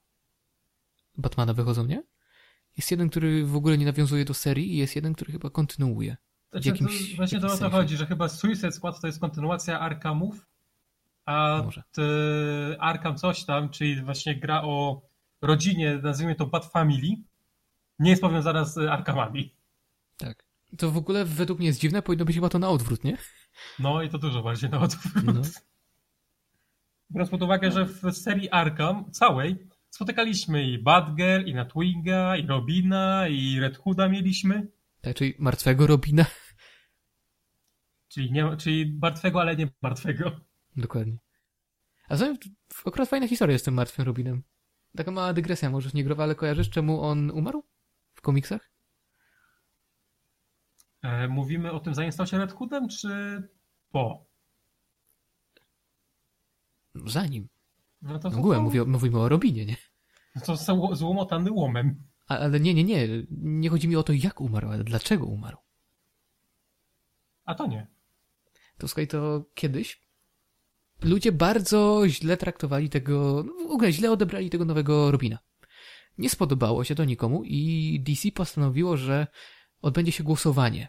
Batmana 1.18 1.54
wychodzą, 1.54 1.86
nie? 1.86 2.02
Jest 2.76 2.90
jeden, 2.90 3.10
który 3.10 3.46
w 3.46 3.56
ogóle 3.56 3.78
nie 3.78 3.86
nawiązuje 3.86 4.24
do 4.24 4.34
serii 4.34 4.74
i 4.74 4.76
jest 4.76 4.96
jeden, 4.96 5.14
który 5.14 5.32
chyba 5.32 5.50
kontynuuje. 5.50 6.16
Znaczy, 6.50 6.68
jakimś- 6.68 7.10
to, 7.10 7.16
właśnie 7.16 7.40
to 7.40 7.52
o 7.52 7.56
to 7.58 7.70
chodzi, 7.70 7.96
że 7.96 8.06
chyba 8.06 8.28
Suicide 8.28 8.72
Squad 8.72 9.00
to 9.00 9.06
jest 9.06 9.20
kontynuacja 9.20 9.80
Arkamów, 9.80 10.46
a 11.24 11.62
Może. 11.64 11.82
t, 11.92 12.02
Arkam 12.78 13.16
coś 13.16 13.44
tam, 13.44 13.68
czyli 13.70 14.02
właśnie 14.02 14.40
gra 14.40 14.62
o 14.62 15.02
rodzinie, 15.40 16.00
nazwijmy 16.02 16.34
to 16.34 16.46
Bat 16.46 16.66
Family, 16.66 17.16
nie 17.98 18.10
jest 18.10 18.22
powiązana 18.22 18.64
z 18.64 18.78
Arkamami. 18.78 19.54
Tak. 20.16 20.49
To 20.78 20.90
w 20.90 20.96
ogóle 20.96 21.24
według 21.24 21.58
mnie 21.58 21.68
jest 21.68 21.80
dziwne, 21.80 22.02
powinno 22.02 22.24
być 22.24 22.36
chyba 22.36 22.48
to 22.48 22.58
na 22.58 22.68
odwrót, 22.68 23.04
nie? 23.04 23.18
No 23.78 24.02
i 24.02 24.08
to 24.10 24.18
dużo 24.18 24.42
bardziej 24.42 24.70
na 24.70 24.80
odwrót. 24.80 25.24
No. 25.24 25.42
Biorąc 27.10 27.30
pod 27.30 27.42
uwagę, 27.42 27.70
że 27.70 27.84
w 27.86 28.12
serii 28.12 28.50
Arkham 28.50 29.10
całej 29.12 29.68
spotykaliśmy 29.90 30.64
i 30.64 30.78
Batgirl, 30.82 31.44
i 31.46 31.54
Nightwinga, 31.54 32.36
i 32.36 32.46
Robina, 32.46 33.28
i 33.28 33.60
Red 33.60 33.78
Hooda 33.78 34.08
mieliśmy, 34.08 34.68
Tak, 35.00 35.16
czyli 35.16 35.34
martwego 35.38 35.86
Robina. 35.86 36.26
czyli, 38.08 38.32
nie, 38.32 38.56
czyli 38.56 38.98
martwego, 39.02 39.40
ale 39.40 39.56
nie 39.56 39.68
martwego. 39.82 40.40
Dokładnie. 40.76 41.18
A 42.08 42.16
zatem 42.16 42.36
akurat 42.86 43.08
fajna 43.08 43.28
historia 43.28 43.58
z 43.58 43.62
tym 43.62 43.74
martwym 43.74 44.04
Robinem. 44.04 44.42
Taka 44.96 45.10
mała 45.10 45.32
dygresja, 45.32 45.70
może 45.70 45.90
nie 45.94 46.04
growa, 46.04 46.22
ale 46.24 46.34
kojarzysz, 46.34 46.70
czemu 46.70 47.00
on 47.02 47.30
umarł? 47.30 47.64
W 48.14 48.20
komiksach? 48.20 48.69
E, 51.02 51.28
mówimy 51.28 51.72
o 51.72 51.80
tym, 51.80 51.94
zanim 51.94 52.12
stał 52.12 52.26
się 52.26 52.38
Red 52.38 52.52
Hoodem, 52.52 52.88
czy 52.88 53.42
po? 53.90 54.26
Zanim. 57.06 57.48
No 58.02 58.18
to, 58.18 58.30
W 58.30 58.38
ogóle 58.38 58.60
mówię, 58.60 58.84
mówimy 58.84 59.18
o 59.18 59.28
Robinie, 59.28 59.66
nie? 59.66 59.76
to 60.46 60.56
są 60.56 60.94
złomotany 60.94 61.52
łomem. 61.52 62.02
Ale 62.26 62.60
nie, 62.60 62.74
nie, 62.74 62.84
nie. 62.84 63.08
Nie 63.30 63.70
chodzi 63.70 63.88
mi 63.88 63.96
o 63.96 64.02
to, 64.02 64.12
jak 64.12 64.40
umarł, 64.40 64.68
ale 64.70 64.84
dlaczego 64.84 65.26
umarł. 65.26 65.58
A 67.44 67.54
to 67.54 67.66
nie. 67.66 67.86
To 68.78 68.88
słuchaj, 68.88 69.08
to 69.08 69.44
kiedyś 69.54 70.10
ludzie 71.02 71.32
bardzo 71.32 72.02
źle 72.06 72.36
traktowali 72.36 72.88
tego, 72.90 73.44
no 73.46 73.68
w 73.68 73.70
ogóle 73.70 73.92
źle 73.92 74.10
odebrali 74.10 74.50
tego 74.50 74.64
nowego 74.64 75.10
Robina. 75.10 75.38
Nie 76.18 76.30
spodobało 76.30 76.84
się 76.84 76.94
to 76.94 77.04
nikomu 77.04 77.44
i 77.44 78.00
DC 78.06 78.32
postanowiło, 78.32 78.96
że 78.96 79.26
odbędzie 79.80 80.12
się 80.12 80.24
głosowanie. 80.24 80.88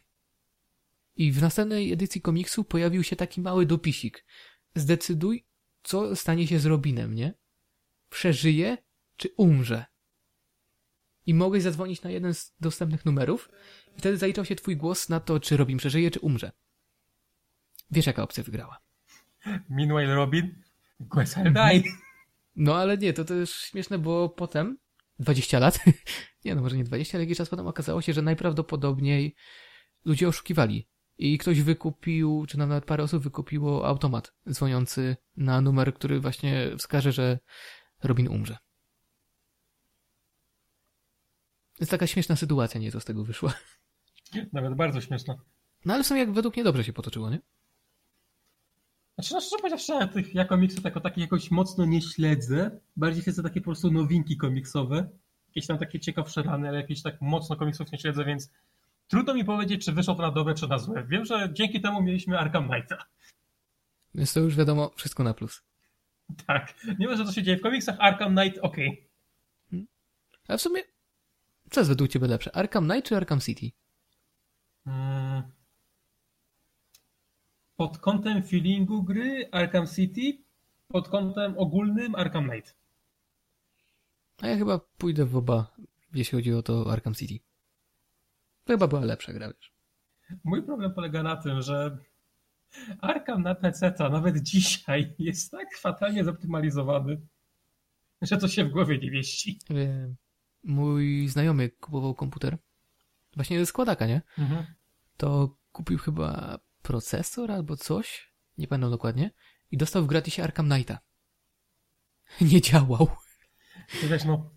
I 1.16 1.32
w 1.32 1.42
następnej 1.42 1.94
edycji 1.94 2.22
komiksu 2.22 2.64
pojawił 2.64 3.04
się 3.04 3.16
taki 3.16 3.42
mały 3.42 3.66
dopisik. 3.66 4.26
Zdecyduj, 4.76 5.46
co 5.84 6.16
stanie 6.16 6.48
się 6.48 6.60
z 6.60 6.66
Robinem, 6.66 7.16
nie? 7.16 7.34
Przeżyje, 8.10 8.78
czy 9.18 9.30
umrze? 9.38 9.86
I 11.26 11.34
mogłeś 11.34 11.64
zadzwonić 11.64 12.02
na 12.02 12.10
jeden 12.10 12.34
z 12.34 12.54
dostępnych 12.60 13.06
numerów 13.06 13.50
i 13.98 14.00
wtedy 14.00 14.18
zaliczał 14.18 14.46
się 14.46 14.56
twój 14.56 14.78
głos 14.78 15.10
na 15.10 15.20
to, 15.20 15.40
czy 15.40 15.58
Robin 15.58 15.78
przeżyje, 15.78 16.12
czy 16.12 16.20
umrze. 16.20 16.52
Wiesz, 17.92 18.06
jaka 18.06 18.24
opcja 18.24 18.44
wygrała. 18.44 18.80
Meanwhile 19.70 20.16
Robin, 20.16 20.64
guess 21.00 21.38
I'll 21.38 21.54
die. 21.54 21.92
No 22.56 22.76
ale 22.76 22.98
nie, 22.98 23.14
to 23.14 23.26
też 23.26 23.52
śmieszne, 23.56 24.00
bo 24.00 24.30
potem, 24.30 24.78
20 25.22 25.60
lat, 25.60 25.80
nie 26.46 26.56
no 26.56 26.62
może 26.62 26.78
nie 26.78 26.84
20, 26.84 27.18
ale 27.18 27.24
jakiś 27.24 27.38
czas 27.38 27.50
potem 27.50 27.68
okazało 27.68 28.02
się, 28.02 28.14
że 28.14 28.22
najprawdopodobniej 28.22 29.36
ludzie 30.06 30.28
oszukiwali. 30.28 30.88
I 31.18 31.38
ktoś 31.38 31.62
wykupił, 31.62 32.46
czy 32.48 32.58
nawet 32.58 32.86
parę 32.86 33.04
osób 33.04 33.24
wykupiło 33.24 33.88
automat 33.88 34.34
dzwoniący 34.50 35.18
na 35.38 35.62
numer, 35.62 35.94
który 35.94 36.20
właśnie 36.20 36.72
wskaże, 36.78 37.12
że 37.12 37.40
Robin 38.04 38.28
umrze. 38.28 38.58
Jest 41.80 41.92
taka 41.92 42.08
śmieszna 42.08 42.36
sytuacja, 42.36 42.82
nie, 42.82 42.92
co 42.92 43.00
z 43.00 43.06
tego 43.06 43.24
wyszła. 43.24 43.54
Nawet 44.54 44.76
bardzo 44.76 45.02
śmieszne. 45.02 45.38
No 45.86 45.94
ale 45.94 46.04
w 46.04 46.08
sumie 46.08 46.20
jak 46.20 46.34
według 46.34 46.56
mnie 46.56 46.64
dobrze 46.64 46.84
się 46.84 46.94
potoczyło, 46.94 47.30
nie? 47.30 47.40
Znaczy, 49.22 49.34
no 49.34 49.42
szczerze 49.42 49.58
powiedziawszy, 49.58 49.94
ja 49.94 50.08
tych 50.08 50.36
ja 50.36 50.46
komiksów 50.46 50.84
jako 50.84 51.00
takich 51.00 51.22
jakoś 51.22 51.52
mocno 51.52 51.86
nie 51.86 52.02
śledzę. 52.02 52.80
Bardziej 52.96 53.24
śledzę 53.24 53.44
takie 53.44 53.62
po 53.62 53.66
prostu 53.66 53.92
nowinki 53.92 54.38
komiksowe. 54.38 55.10
Jakieś 55.48 55.68
tam 55.68 55.78
takie 55.78 56.00
ciekawsze 56.00 56.44
rany, 56.44 56.68
ale 56.68 56.78
jakieś 56.78 57.02
tak 57.02 57.22
mocno 57.22 57.56
komiksów 57.56 57.92
nie 57.92 58.00
śledzę, 58.00 58.26
więc 58.26 58.52
trudno 59.08 59.34
mi 59.34 59.46
powiedzieć, 59.46 59.86
czy 59.86 59.92
wyszło 59.92 60.16
to 60.16 60.22
na 60.22 60.32
dobre, 60.32 60.54
czy 60.54 60.68
na 60.68 60.78
złe. 60.78 61.06
Wiem, 61.08 61.26
że 61.26 61.50
dzięki 61.54 61.82
temu 61.82 62.02
mieliśmy 62.02 62.40
Arkham 62.40 62.70
Knighta. 62.70 63.06
Więc 64.16 64.34
to 64.34 64.40
już 64.40 64.56
wiadomo, 64.56 64.92
wszystko 64.96 65.24
na 65.24 65.34
plus. 65.34 65.64
Tak. 66.48 66.74
Nie 67.00 67.08
wiem, 67.08 67.18
że 67.18 67.26
to 67.26 67.32
się 67.32 67.44
dzieje 67.44 67.58
w 67.58 67.62
komiksach. 67.62 67.96
Arkham 68.00 68.36
Knight, 68.36 68.60
okej. 68.62 69.10
Ale 70.48 70.58
w 70.58 70.62
sumie 70.62 70.82
Co 71.72 71.80
jest 71.80 71.90
według 71.90 72.10
ciebie 72.10 72.28
lepsze? 72.28 72.56
Arkham 72.56 72.90
Knight 72.90 73.10
czy 73.10 73.18
Arkham 73.18 73.40
City? 73.40 73.72
Mm. 74.86 75.61
Pod 77.82 77.98
kątem 77.98 78.44
feelingu 78.44 79.04
gry 79.04 79.50
Arkham 79.52 79.88
City, 79.88 80.38
pod 80.88 81.10
kątem 81.10 81.58
ogólnym 81.58 82.16
Arkham 82.16 82.50
Knight. 82.50 82.76
A 84.42 84.48
ja 84.48 84.58
chyba 84.58 84.80
pójdę 84.98 85.26
w 85.26 85.36
oba, 85.36 85.76
jeśli 86.14 86.38
chodzi 86.38 86.54
o 86.54 86.64
to 86.64 86.92
Arkham 86.92 87.14
City. 87.14 87.40
To 88.66 88.74
chyba 88.74 88.88
była 88.88 89.02
lepsza 89.02 89.34
gra, 89.34 89.48
wiesz. 89.48 89.74
Mój 90.44 90.64
problem 90.64 90.94
polega 90.94 91.24
na 91.24 91.36
tym, 91.36 91.62
że 91.62 91.98
Arkham 93.02 93.44
na 93.44 93.56
PC 93.56 93.94
nawet 94.00 94.38
dzisiaj 94.52 95.14
jest 95.20 95.52
tak 95.52 95.78
fatalnie 95.78 96.24
zoptymalizowany, 96.24 97.22
że 98.22 98.38
to 98.38 98.48
się 98.48 98.66
w 98.66 98.72
głowie 98.72 98.98
nie 98.98 99.12
mieści. 99.12 99.60
Wiem. 99.70 100.16
Mój 100.64 101.28
znajomy 101.28 101.70
kupował 101.70 102.16
komputer. 102.16 102.58
Właśnie 103.36 103.60
ze 103.60 103.66
składaka, 103.66 104.08
nie? 104.08 104.22
Mhm. 104.38 104.66
To 105.18 105.56
kupił 105.72 105.98
chyba 105.98 106.60
procesor 106.82 107.52
albo 107.52 107.78
coś. 107.78 108.34
Nie 108.58 108.68
pamiętam 108.68 108.92
dokładnie. 108.92 109.32
I 109.72 109.78
dostał 109.78 110.04
w 110.04 110.08
gratisie 110.08 110.44
Arkham 110.44 110.70
Knighta. 110.70 111.00
Nie 112.42 112.62
działał. 112.62 113.08
To 114.02 114.08
Wiesz, 114.08 114.24
no, 114.26 114.50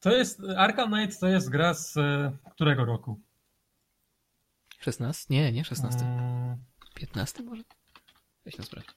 to 0.00 0.10
jest, 0.16 0.40
Arkham 0.56 0.92
Knight 0.92 1.20
to 1.20 1.28
jest 1.28 1.48
gra 1.50 1.74
z 1.74 1.96
e, 1.96 2.36
którego 2.50 2.84
roku? 2.84 3.20
16? 4.80 5.26
Nie, 5.30 5.52
nie 5.52 5.64
16. 5.64 6.00
Mm, 6.00 6.64
15 6.94 7.42
może? 7.42 7.62
Weź 8.44 8.58
na 8.58 8.64
sprawdź. 8.64 8.88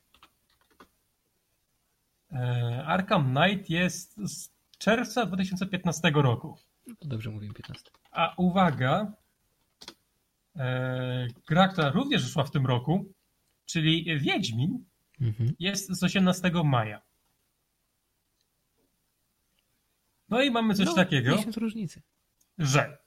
e, 2.32 2.84
Arkham 2.86 3.36
Knight 3.36 3.70
jest 3.70 4.16
z 4.18 4.50
czerwca 4.78 5.26
2015 5.26 6.12
roku. 6.16 6.58
No 6.88 6.96
to 7.00 7.08
dobrze 7.08 7.30
mówię, 7.30 7.54
15. 7.54 7.92
A 8.12 8.34
uwaga, 8.38 9.14
gra, 11.48 11.68
która 11.68 11.90
również 11.90 12.24
wyszła 12.24 12.44
w 12.44 12.52
tym 12.52 12.66
roku, 12.66 13.06
czyli 13.66 14.20
Wiedźmin, 14.20 14.86
Mhm. 15.22 15.54
jest 15.60 15.92
z 15.92 16.04
18 16.04 16.52
maja. 16.64 17.02
No 20.30 20.42
i 20.42 20.52
mamy 20.52 20.74
coś 20.74 20.86
no, 20.86 20.94
takiego, 20.96 21.38
różnicy. 21.58 22.02
że 22.58 22.98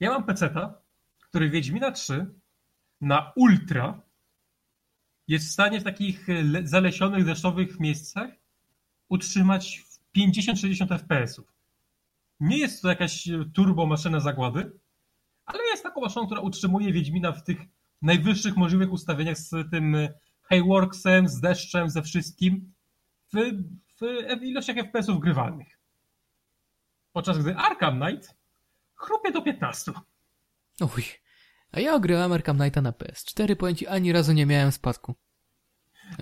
ja 0.00 0.10
mam 0.10 0.24
peceta, 0.24 0.74
który 1.20 1.50
Wiedźmina 1.50 1.90
3 1.92 2.26
na 3.00 3.32
ultra 3.36 4.02
jest 5.28 5.46
w 5.48 5.50
stanie 5.50 5.80
w 5.80 5.84
takich 5.84 6.28
le- 6.28 6.66
zalesionych, 6.66 7.24
deszczowych 7.24 7.80
miejscach 7.80 8.30
utrzymać 9.08 9.78
w 9.78 10.18
50-60 10.18 10.98
FPS-ów. 10.98 11.52
Nie 12.40 12.58
jest 12.58 12.82
to 12.82 12.88
jakaś 12.88 13.28
turbo 13.54 13.86
maszyna 13.86 14.20
zagłady, 14.20 14.72
ale 15.52 15.64
jest 15.70 15.82
taką 15.82 16.00
maszyną, 16.00 16.26
która 16.26 16.40
utrzymuje 16.40 16.92
Wiedźmina 16.92 17.32
w 17.32 17.44
tych 17.44 17.58
najwyższych 18.02 18.56
możliwych 18.56 18.92
ustawieniach 18.92 19.38
z 19.38 19.50
tym 19.70 19.96
Hayworksem, 20.42 21.28
z 21.28 21.40
deszczem, 21.40 21.90
ze 21.90 22.02
wszystkim 22.02 22.72
w, 23.32 23.36
w 24.40 24.42
ilościach 24.42 24.76
FPS-ów 24.76 25.20
grywalnych. 25.20 25.78
Podczas 27.12 27.38
gdy 27.38 27.56
Arkham 27.56 28.00
Knight 28.00 28.34
chrupie 28.94 29.32
do 29.32 29.42
15. 29.42 29.92
Uj. 30.80 31.04
A 31.72 31.80
ja 31.80 31.94
ogrywałem 31.94 32.32
Arkham 32.32 32.56
Knighta 32.58 32.80
na 32.82 32.90
PS4, 32.92 33.56
powiem 33.56 33.76
ci, 33.76 33.86
ani 33.86 34.12
razu 34.12 34.32
nie 34.32 34.46
miałem 34.46 34.72
spadku. 34.72 35.14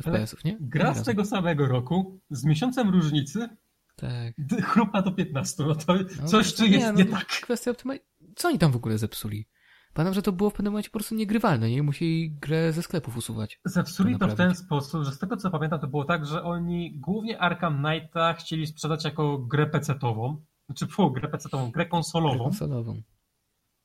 FPS-ów, 0.02 0.44
nie? 0.44 0.56
Gra 0.60 0.84
Ani 0.84 0.94
z 0.94 0.98
razu. 0.98 1.10
tego 1.10 1.24
samego 1.24 1.66
roku, 1.68 2.20
z 2.30 2.44
miesiącem 2.44 2.90
różnicy, 2.90 3.48
Tak. 3.96 4.34
chrupa 4.64 5.02
do 5.02 5.12
15. 5.12 5.64
No 5.64 5.74
to 5.74 5.94
No, 6.22 6.28
coś 6.28 6.54
tu 6.54 6.64
jest 6.66 6.86
no, 6.86 6.92
nie 6.92 7.04
tak. 7.04 7.26
Kwestia 7.26 7.70
optymalizacji. 7.70 8.17
Co 8.38 8.48
oni 8.48 8.58
tam 8.58 8.72
w 8.72 8.76
ogóle 8.76 8.98
zepsuli? 8.98 9.46
Pamiętam, 9.94 10.14
że 10.14 10.22
to 10.22 10.32
było 10.32 10.50
w 10.50 10.52
pewnym 10.52 10.72
momencie 10.72 10.90
po 10.90 10.98
prostu 10.98 11.14
niegrywalne, 11.14 11.70
nie? 11.70 11.82
Musieli 11.82 12.30
grę 12.30 12.72
ze 12.72 12.82
sklepów 12.82 13.16
usuwać. 13.16 13.60
Zepsuli 13.64 14.18
to 14.18 14.28
w 14.28 14.34
ten 14.34 14.54
sposób, 14.54 15.04
że 15.04 15.12
z 15.12 15.18
tego 15.18 15.36
co 15.36 15.50
pamiętam, 15.50 15.80
to 15.80 15.86
było 15.86 16.04
tak, 16.04 16.26
że 16.26 16.42
oni 16.42 16.98
głównie 16.98 17.38
Arkham 17.40 17.84
Knighta 17.84 18.34
chcieli 18.34 18.66
sprzedać 18.66 19.04
jako 19.04 19.38
grę 19.38 19.66
PC-tową, 19.66 20.36
znaczy 20.66 20.86
fu, 20.86 21.10
grę 21.10 21.28
PC-tową, 21.28 21.70
grę 21.70 21.86
konsolową 21.86 22.44
Konsolową. 22.44 23.02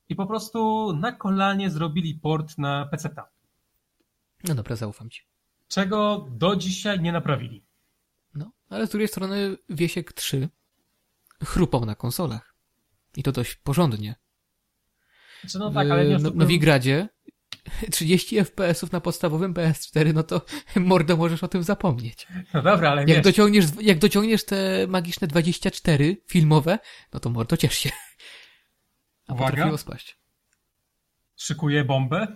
i 0.10 0.16
po 0.16 0.26
prostu 0.28 0.92
na 1.00 1.12
kolanie 1.12 1.70
zrobili 1.70 2.16
port 2.16 2.58
na 2.58 2.86
PC-ta, 2.86 3.30
No 4.48 4.56
dobra, 4.56 4.76
zaufam 4.76 5.10
ci. 5.10 5.22
czego 5.68 6.28
do 6.32 6.56
dzisiaj 6.56 7.00
nie 7.02 7.12
naprawili. 7.12 7.64
No, 8.36 8.52
ale 8.70 8.88
z 8.88 8.90
drugiej 8.90 9.08
strony 9.08 9.58
Wiesiek 9.70 10.14
3 10.14 10.50
chrupał 11.44 11.86
na 11.86 11.96
konsolach. 11.96 12.56
I 13.16 13.24
to 13.24 13.32
dość 13.32 13.56
porządnie. 13.56 14.16
Znaczy, 15.44 15.60
no 15.60 15.72
tak, 15.72 15.90
ale 15.92 16.06
nie 16.06 16.18
w 16.18 16.24
no, 16.24 16.32
Nowigradzie 16.36 17.10
30 17.92 18.38
FPS-ów 18.38 18.92
na 18.92 19.02
podstawowym 19.02 19.54
PS4, 19.54 20.14
no 20.14 20.24
to 20.24 20.42
mordo 20.76 21.18
możesz 21.18 21.44
o 21.44 21.48
tym 21.48 21.64
zapomnieć. 21.64 22.28
No 22.54 22.62
dobra, 22.62 22.92
ale 22.92 23.02
Jak 23.02 23.08
wiesz, 23.08 23.22
dociągniesz, 23.24 23.66
jak 23.82 24.00
dociągniesz 24.00 24.46
te 24.46 24.88
magiczne 24.88 25.28
24 25.28 26.18
filmowe, 26.28 26.80
no 27.14 27.20
to 27.20 27.30
mordo 27.30 27.58
ciesz 27.58 27.78
się. 27.78 27.90
A 29.28 29.34
Uwaga. 29.34 29.50
potrafiło 29.50 29.78
spaść. 29.78 30.18
szykuję 31.36 31.84
bombę, 31.84 32.28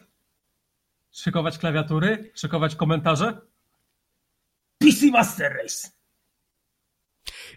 szykować 1.12 1.58
klawiatury, 1.58 2.32
szykować 2.36 2.76
komentarze. 2.76 3.42
PC 4.78 5.06
Master 5.06 5.54
Race! 5.54 5.90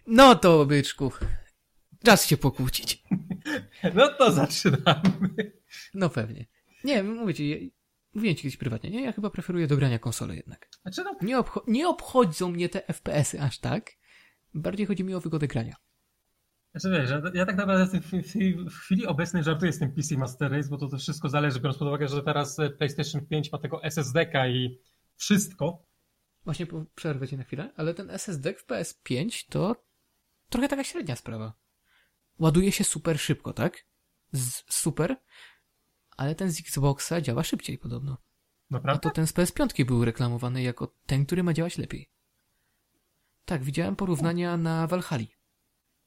No 0.06 0.34
to, 0.34 0.66
byczku. 0.66 1.12
Czas 2.04 2.26
się 2.26 2.36
pokłócić. 2.36 3.02
No 3.94 4.08
to 4.08 4.32
zaczynamy. 4.32 5.52
No 5.94 6.08
pewnie. 6.10 6.46
Nie, 6.84 7.02
mówię 7.02 7.34
ci, 7.34 7.72
mówiłem 8.14 8.36
ci 8.36 8.42
kiedyś 8.42 8.56
prywatnie, 8.56 8.90
nie? 8.90 9.02
Ja 9.02 9.12
chyba 9.12 9.30
preferuję 9.30 9.66
do 9.66 9.76
grania 9.76 9.98
konsole 9.98 10.36
jednak. 10.36 10.68
Znaczy, 10.82 11.02
no, 11.04 11.16
Nie, 11.22 11.38
obcho- 11.38 11.62
nie 11.66 11.88
obchodzą 11.88 12.50
mnie 12.50 12.68
te 12.68 12.82
FPS-y 12.92 13.40
aż 13.40 13.58
tak. 13.58 13.90
Bardziej 14.54 14.86
chodzi 14.86 15.04
mi 15.04 15.14
o 15.14 15.20
wygodę 15.20 15.48
grania. 15.48 15.76
znaczy 16.74 16.90
wiesz, 17.00 17.10
ja, 17.10 17.22
ja 17.34 17.46
tak 17.46 17.56
naprawdę 17.56 18.00
w, 18.00 18.04
w, 18.04 18.22
w 18.70 18.78
chwili 18.78 19.06
obecnej 19.06 19.42
żartuję 19.44 19.72
z 19.72 19.78
tym 19.78 19.92
PC 19.92 20.16
Master 20.16 20.52
Race, 20.52 20.68
bo 20.68 20.78
to, 20.78 20.88
to 20.88 20.98
wszystko 20.98 21.28
zależy, 21.28 21.60
biorąc 21.60 21.78
pod 21.78 21.88
uwagę, 21.88 22.08
że 22.08 22.22
teraz 22.22 22.58
e, 22.58 22.70
PlayStation 22.70 23.26
5 23.26 23.52
ma 23.52 23.58
tego 23.58 23.84
SSD-ka 23.84 24.48
i 24.48 24.78
wszystko. 25.16 25.86
Właśnie 26.44 26.66
przerwę 26.94 27.28
ci 27.28 27.36
na 27.36 27.44
chwilę, 27.44 27.72
ale 27.76 27.94
ten 27.94 28.10
SSD 28.10 28.54
w 28.54 28.66
PS5 28.66 29.46
to 29.48 29.84
trochę 30.48 30.68
taka 30.68 30.84
średnia 30.84 31.16
sprawa. 31.16 31.52
Ładuje 32.40 32.72
się 32.72 32.84
super 32.84 33.20
szybko, 33.20 33.52
tak? 33.52 33.86
Z, 34.32 34.74
super, 34.74 35.16
ale 36.16 36.34
ten 36.34 36.50
z 36.50 36.60
Xboxa 36.60 37.20
działa 37.20 37.42
szybciej 37.44 37.78
podobno. 37.78 38.12
A 38.12 38.74
Naprawdę? 38.74 39.00
to 39.00 39.14
ten 39.14 39.26
z 39.26 39.32
PS5 39.32 39.84
był 39.84 40.04
reklamowany 40.04 40.62
jako 40.62 40.94
ten, 41.06 41.26
który 41.26 41.42
ma 41.42 41.52
działać 41.52 41.78
lepiej. 41.78 42.10
Tak, 43.44 43.64
widziałem 43.64 43.96
porównania 43.96 44.56
na 44.56 44.86
Valhalla. 44.86 45.24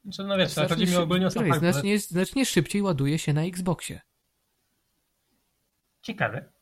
Znaczy, 0.04 0.24
no 0.24 0.38
wiesz, 0.38 0.58
ale 0.58 0.70
chodzi 0.70 0.86
mi 0.86 0.96
ogólnie 0.96 1.28
o 1.28 1.32
sam 1.32 1.46
znacznie, 1.46 1.62
fakt, 1.62 1.74
znacznie, 1.74 2.00
znacznie 2.00 2.46
szybciej 2.46 2.82
ładuje 2.82 3.20
się 3.20 3.34
na 3.34 3.42
Xboxie. 3.42 4.02
Ciekawe. 6.02 6.54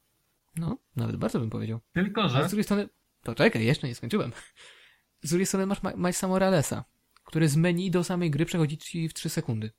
No, 0.55 0.78
nawet 0.95 1.15
bardzo 1.15 1.39
bym 1.39 1.49
powiedział. 1.49 1.80
Tylko, 1.93 2.30
że... 2.30 2.47
z 2.47 2.47
drugiej 2.47 2.63
strony, 2.63 2.89
to 3.24 3.36
czekaj, 3.36 3.65
jeszcze 3.65 3.88
nie 3.88 3.95
skończyłem. 3.95 4.32
Z 5.24 5.30
drugiej 5.30 5.45
strony 5.45 5.65
masz 5.65 5.84
Ma- 5.84 5.95
Milesa 5.95 6.28
Moralesa, 6.28 6.86
który 7.32 7.50
z 7.50 7.56
menu 7.56 7.92
do 7.92 8.04
samej 8.04 8.32
gry 8.32 8.46
przechodzi 8.46 8.78
ci 8.78 9.10
w 9.10 9.14
3 9.14 9.30
sekundy. 9.30 9.72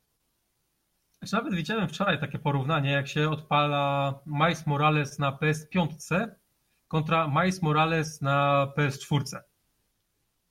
Znaczy, 1.19 1.35
nawet 1.35 1.55
widziałem 1.55 1.87
wczoraj 1.87 2.19
takie 2.19 2.39
porównanie, 2.39 2.91
jak 2.91 3.07
się 3.07 3.29
odpala 3.29 4.19
Miles 4.25 4.67
Morales 4.67 5.19
na 5.19 5.31
PS5 5.31 6.27
kontra 6.87 7.27
Miles 7.27 7.61
Morales 7.61 8.21
na 8.21 8.67
PS4. 8.77 9.39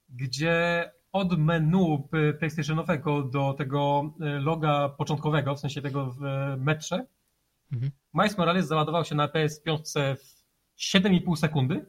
Gdzie 0.09 0.91
od 1.13 1.39
menu 1.39 2.09
PlayStationowego 2.39 3.23
do 3.23 3.55
tego 3.55 4.13
e, 4.21 4.25
loga 4.39 4.89
początkowego, 4.89 5.55
w 5.55 5.61
sensie 5.61 5.83
tego 5.83 6.07
w 6.11 6.25
e, 6.25 6.57
metrze, 6.57 7.07
Mhm. 7.73 7.93
Miles 8.15 8.39
Morales 8.39 8.67
załadował 8.67 9.05
się 9.05 9.15
na 9.15 9.29
PS5 9.29 9.79
w 10.17 10.43
7,5 10.79 11.37
sekundy, 11.37 11.87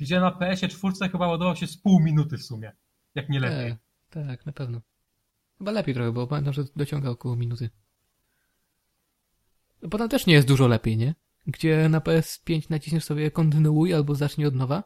gdzie 0.00 0.20
na 0.20 0.30
PS4 0.30 1.10
chyba 1.10 1.26
ładował 1.26 1.56
się 1.56 1.66
z 1.66 1.76
pół 1.76 2.00
minuty 2.00 2.38
w 2.38 2.42
sumie, 2.42 2.72
jak 3.14 3.28
nie 3.28 3.40
lepiej. 3.40 3.70
E, 3.70 3.78
tak, 4.10 4.46
na 4.46 4.52
pewno. 4.52 4.80
Chyba 5.58 5.70
lepiej 5.70 5.94
trochę, 5.94 6.12
bo 6.12 6.26
pamiętam, 6.26 6.54
że 6.54 6.64
dociąga 6.76 7.10
około 7.10 7.36
minuty. 7.36 7.70
Potem 9.90 10.08
też 10.08 10.26
nie 10.26 10.34
jest 10.34 10.48
dużo 10.48 10.68
lepiej, 10.68 10.96
nie? 10.96 11.14
Gdzie 11.46 11.88
na 11.88 12.00
PS5 12.00 12.70
naciśniesz 12.70 13.04
sobie 13.04 13.30
kontynuuj 13.30 13.94
albo 13.94 14.14
zacznij 14.14 14.46
od 14.46 14.54
nowa 14.54 14.84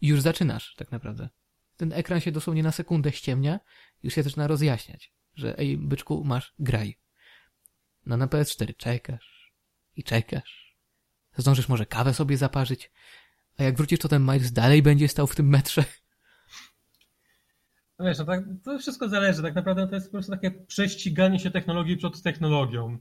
i 0.00 0.08
już 0.08 0.20
zaczynasz, 0.20 0.74
tak 0.76 0.92
naprawdę. 0.92 1.28
Ten 1.76 1.92
ekran 1.92 2.20
się 2.20 2.32
dosłownie 2.32 2.62
na 2.62 2.72
sekundę 2.72 3.12
ściemnia 3.12 3.60
już 4.02 4.14
się 4.14 4.22
zaczyna 4.22 4.46
rozjaśniać, 4.46 5.12
że 5.34 5.58
ej, 5.58 5.78
byczku, 5.78 6.24
masz, 6.24 6.54
graj. 6.58 6.98
No 8.06 8.16
na 8.16 8.26
PS4 8.26 8.76
czekasz 8.76 9.52
i 9.96 10.02
czekasz. 10.02 10.76
Zdążysz 11.36 11.68
może 11.68 11.86
kawę 11.86 12.14
sobie 12.14 12.36
zaparzyć, 12.36 12.90
a 13.58 13.62
jak 13.62 13.76
wrócisz, 13.76 13.98
to 13.98 14.08
ten 14.08 14.22
Miles 14.22 14.52
dalej 14.52 14.82
będzie 14.82 15.08
stał 15.08 15.26
w 15.26 15.36
tym 15.36 15.48
metrze. 15.48 15.84
Wiesz, 18.00 18.18
no 18.18 18.24
tak, 18.24 18.44
to 18.64 18.78
wszystko 18.78 19.08
zależy. 19.08 19.42
Tak 19.42 19.54
naprawdę 19.54 19.88
to 19.88 19.94
jest 19.94 20.06
po 20.06 20.12
prostu 20.12 20.32
takie 20.32 20.50
prześciganie 20.50 21.38
się 21.38 21.50
technologii 21.50 21.96
przed 21.96 22.22
technologią. 22.22 22.98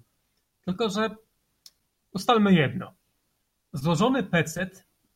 Tylko, 0.66 0.90
że 0.90 1.16
ustalmy 2.14 2.54
jedno. 2.54 2.94
Złożony 3.74 4.24
PC 4.24 4.70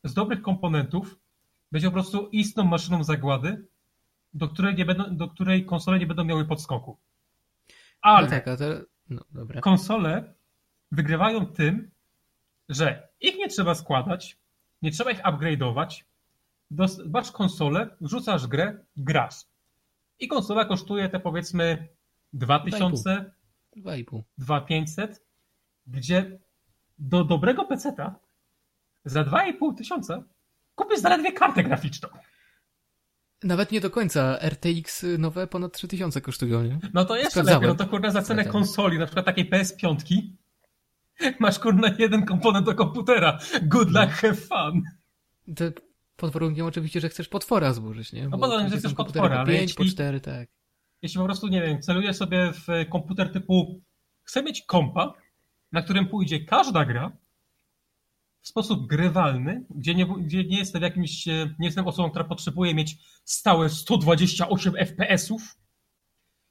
z 0.04 0.14
dobrych 0.14 0.42
komponentów 0.42 1.18
będzie 1.72 1.88
po 1.88 1.92
prostu 1.92 2.28
istną 2.28 2.64
maszyną 2.64 3.04
zagłady, 3.04 3.66
do 4.34 4.48
której, 4.48 4.74
nie 4.74 4.84
będą, 4.84 5.16
do 5.16 5.28
której 5.28 5.66
konsole 5.66 5.98
nie 5.98 6.06
będą 6.06 6.24
miały 6.24 6.44
podskoku. 6.44 6.98
Ale 8.00 8.26
No 8.26 8.30
tak, 8.30 8.48
a 8.48 8.56
to... 8.56 8.64
No 9.10 9.22
dobra. 9.30 9.60
konsole 9.60 10.34
wygrywają 10.92 11.46
tym, 11.46 11.90
że 12.68 13.08
ich 13.20 13.38
nie 13.38 13.48
trzeba 13.48 13.74
składać, 13.74 14.38
nie 14.82 14.90
trzeba 14.90 15.10
ich 15.10 15.22
upgrade'ować. 15.22 16.04
Masz 17.06 17.32
konsolę, 17.32 17.96
wrzucasz 18.00 18.46
grę, 18.46 18.84
grasz. 18.96 19.44
I 20.20 20.28
konsola 20.28 20.64
kosztuje 20.64 21.08
te 21.08 21.20
powiedzmy 21.20 21.88
2000, 22.32 23.30
2,5. 23.76 24.22
2500, 24.38 25.24
gdzie 25.86 26.38
do 26.98 27.24
dobrego 27.24 27.64
peceta 27.64 28.14
za 29.04 29.24
2,5 29.24 29.76
tysiąca 29.76 30.22
kupisz 30.74 31.00
zaledwie 31.00 31.32
kartę 31.32 31.62
graficzną. 31.64 32.08
Nawet 33.44 33.72
nie 33.72 33.80
do 33.80 33.90
końca. 33.90 34.38
RTX 34.42 35.06
nowe 35.18 35.46
ponad 35.46 35.72
3000 35.72 36.20
kosztują, 36.20 36.62
nie? 36.62 36.78
No 36.94 37.04
to 37.04 37.16
jeszcze 37.16 37.30
Sprawdzałem. 37.30 37.62
lepiej, 37.62 37.76
no 37.78 37.84
to 37.84 37.90
kurna 37.90 38.10
za 38.10 38.22
cenę 38.22 38.44
konsoli, 38.44 38.98
na 38.98 39.06
przykład 39.06 39.26
takiej 39.26 39.50
PS5, 39.50 40.20
masz 41.40 41.58
kurna 41.58 41.94
jeden 41.98 42.26
komponent 42.26 42.66
do 42.66 42.74
komputera. 42.74 43.38
Good 43.62 43.90
luck, 43.90 44.10
have 44.10 44.34
fun. 44.34 44.82
To 45.56 45.64
pod 46.18 46.32
warunkiem 46.32 46.66
oczywiście, 46.66 47.00
że 47.00 47.08
chcesz 47.08 47.28
potwora 47.28 47.72
zburzyć, 47.72 48.12
nie? 48.12 48.28
No 48.28 48.38
bo 48.38 48.48
to, 48.48 48.60
że 48.60 48.70
są 48.70 48.78
chcesz 48.78 48.94
komputery 48.94 49.20
potwora, 49.22 49.34
po 49.36 49.40
ale 49.40 49.58
5, 49.58 49.74
po 49.74 49.82
jeśli- 49.82 49.94
4, 49.94 50.20
tak. 50.20 50.48
Jeśli 51.02 51.18
po 51.18 51.24
prostu, 51.24 51.48
nie 51.48 51.60
wiem, 51.62 51.82
celujesz 51.82 52.16
sobie 52.16 52.52
w 52.52 52.66
komputer 52.90 53.32
typu 53.32 53.80
chcę 54.22 54.42
mieć 54.42 54.62
kompa, 54.62 55.14
na 55.72 55.82
którym 55.82 56.06
pójdzie 56.08 56.40
każda 56.44 56.84
gra 56.84 57.12
w 58.40 58.48
sposób 58.48 58.86
grywalny, 58.86 59.64
gdzie 59.70 59.94
nie, 59.94 60.06
gdzie 60.06 60.44
nie 60.44 60.58
jestem 60.58 60.82
jakimś, 60.82 61.28
e, 61.28 61.54
nie 61.58 61.66
jestem 61.66 61.86
osobą, 61.86 62.10
która 62.10 62.24
potrzebuje 62.24 62.74
mieć 62.74 62.96
stałe 63.24 63.68
128 63.70 64.74
FPS-ów, 64.76 65.56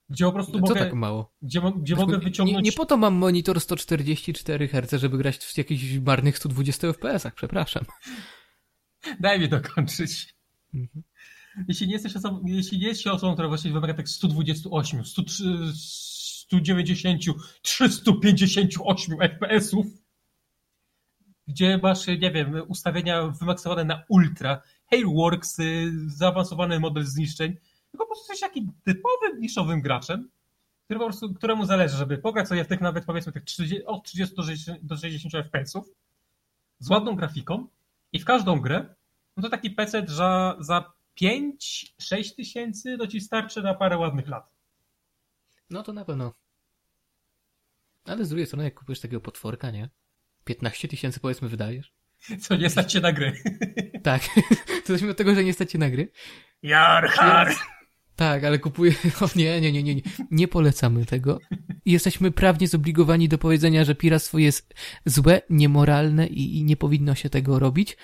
gdzie 0.10 0.26
po 0.26 0.32
prostu 0.32 0.52
Co 0.52 0.60
mogę, 0.60 0.76
tak 0.80 0.94
mało? 0.94 1.32
gdzie, 1.42 1.62
gdzie 1.78 1.96
mogę 1.96 2.18
Nie, 2.18 2.24
wyciągnąć... 2.24 2.66
nie 2.66 2.72
po 2.72 2.86
to 2.86 2.98
mam 2.98 3.14
monitor 3.14 3.62
144 3.62 4.68
Hz, 4.68 5.02
żeby 5.02 5.18
grać 5.18 5.38
w 5.38 5.58
jakichś 5.58 5.84
marnych 6.06 6.38
120 6.38 6.88
FPS-ach, 6.88 7.34
przepraszam. 7.36 7.86
Daj 9.20 9.40
mi 9.40 9.50
dokończyć. 9.50 10.36
Mhm. 10.74 11.04
Jeśli 11.68 11.88
nie 11.88 11.94
jesteś 11.94 12.16
osobą, 12.16 12.42
jeśli 12.46 12.80
nie 12.80 12.88
jesteś 12.88 13.08
osobą, 13.08 13.34
która 13.34 13.48
właściwie 13.48 13.74
wymaga 13.74 13.94
tak 13.94 14.10
128, 14.10 15.06
103, 15.06 15.44
190, 16.48 17.22
358 17.62 19.18
FPS-ów, 19.20 19.86
gdzie 21.48 21.80
masz, 21.84 22.08
nie 22.08 22.32
wiem, 22.32 22.62
ustawienia 22.68 23.28
wymaksowane 23.28 23.86
na 23.86 24.04
ultra, 24.10 24.62
Hailworks, 24.90 25.60
y, 25.60 25.92
zaawansowany 26.08 26.80
model 26.80 27.04
zniszczeń, 27.04 27.58
tylko 27.92 28.06
po 28.06 28.14
prostu 28.14 28.34
jesteś 28.34 28.50
takim 28.50 28.72
typowym, 28.84 29.40
niszowym 29.40 29.82
graczem, 29.82 30.30
który 30.86 31.00
po 31.00 31.06
prostu, 31.06 31.34
któremu 31.34 31.66
zależy, 31.66 31.98
żeby 31.98 32.18
pograć 32.18 32.48
sobie 32.48 32.64
w 32.64 32.68
tych 32.68 32.82
nawet 32.82 33.06
powiedzmy 33.06 33.32
tych 33.32 33.44
30, 33.44 33.86
od 33.86 34.04
30 34.04 34.36
do 34.36 34.44
60 34.44 34.86
do 34.86 34.98
60 34.98 35.34
FPS-ów 35.34 35.90
z 36.80 36.90
ładną 36.90 37.16
grafiką 37.16 37.68
i 38.14 38.20
w 38.20 38.26
każdą 38.26 38.60
grę, 38.60 38.96
no 39.38 39.44
to 39.44 39.50
taki 39.50 39.72
PC 39.72 40.04
za, 40.08 40.56
za 40.60 40.94
5-6 41.22 42.36
tysięcy 42.36 42.98
to 42.98 43.08
ci 43.08 43.22
starczy 43.22 43.62
na 43.62 43.74
parę 43.74 43.98
ładnych 43.98 44.28
lat. 44.28 44.50
No 45.70 45.84
to 45.84 45.94
na 45.94 46.06
pewno. 46.06 46.34
Ale 48.06 48.26
z 48.26 48.30
drugiej 48.30 48.48
strony, 48.48 48.64
jak 48.64 48.74
kupujesz 48.74 49.00
takiego 49.00 49.22
potworka, 49.22 49.72
nie? 49.72 49.90
15 50.44 50.88
tysięcy 50.88 51.20
powiedzmy 51.20 51.50
wydajesz. 51.50 51.94
Co 52.42 52.56
nie 52.56 52.70
stać 52.70 52.94
się 52.94 53.00
na 53.00 53.12
gry. 53.12 53.44
Tak. 54.04 54.22
to 54.86 54.94
zacznijmy 54.94 55.12
od 55.12 55.18
tego, 55.18 55.36
że 55.36 55.44
nie 55.44 55.54
stać 55.54 55.72
cię 55.72 55.78
na 55.78 55.90
gry. 55.90 56.12
Jar, 56.64 57.10
har. 57.10 57.56
Tak, 58.18 58.44
ale 58.44 58.60
kupuję. 58.60 58.94
O 59.22 59.30
nie, 59.36 59.62
nie, 59.62 59.72
nie, 59.72 59.84
nie, 59.84 59.96
nie. 59.96 60.02
Nie 60.32 60.48
polecamy 60.48 61.06
tego. 61.06 61.40
Jesteśmy 61.86 62.32
prawnie 62.32 62.68
zobligowani 62.68 63.30
do 63.30 63.38
powiedzenia, 63.38 63.84
że 63.84 63.96
piractwo 63.96 64.38
jest 64.38 64.74
złe, 65.06 65.42
niemoralne 65.50 66.28
i, 66.28 66.58
i 66.58 66.64
nie 66.64 66.78
powinno 66.78 67.16
się 67.16 67.30
tego 67.30 67.60
robić. 67.60 67.98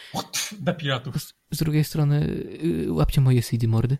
Dla 0.60 0.74
piratów. 0.74 1.16
Z 1.52 1.58
drugiej 1.58 1.84
strony, 1.84 2.46
yy, 2.64 2.94
łapcie 2.94 3.22
moje 3.22 3.42
CD 3.42 3.68
mordy. 3.68 3.98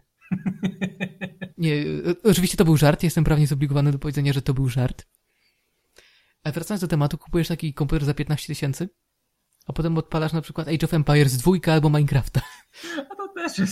Nie, 1.58 1.76
yy, 1.76 2.16
oczywiście 2.24 2.58
to 2.58 2.66
był 2.66 2.78
żart, 2.78 3.04
jestem 3.04 3.24
prawnie 3.24 3.48
zobligowany 3.48 3.92
do 3.92 4.00
powiedzenia, 4.00 4.34
że 4.34 4.42
to 4.42 4.54
był 4.54 4.70
żart. 4.70 5.08
Ale 6.44 6.52
wracając 6.52 6.82
do 6.82 6.88
tematu, 6.88 7.18
kupujesz 7.18 7.48
taki 7.48 7.74
komputer 7.74 8.06
za 8.06 8.14
15 8.14 8.48
tysięcy, 8.48 8.90
a 9.68 9.74
potem 9.74 9.98
odpalasz 9.98 10.34
na 10.34 10.42
przykład 10.42 10.68
Age 10.68 10.86
of 10.86 10.94
Empires 10.94 11.38
2 11.38 11.74
albo 11.74 11.90
Minecrafta. 11.90 12.42
A 13.44 13.50
to 13.50 13.56
też 13.56 13.68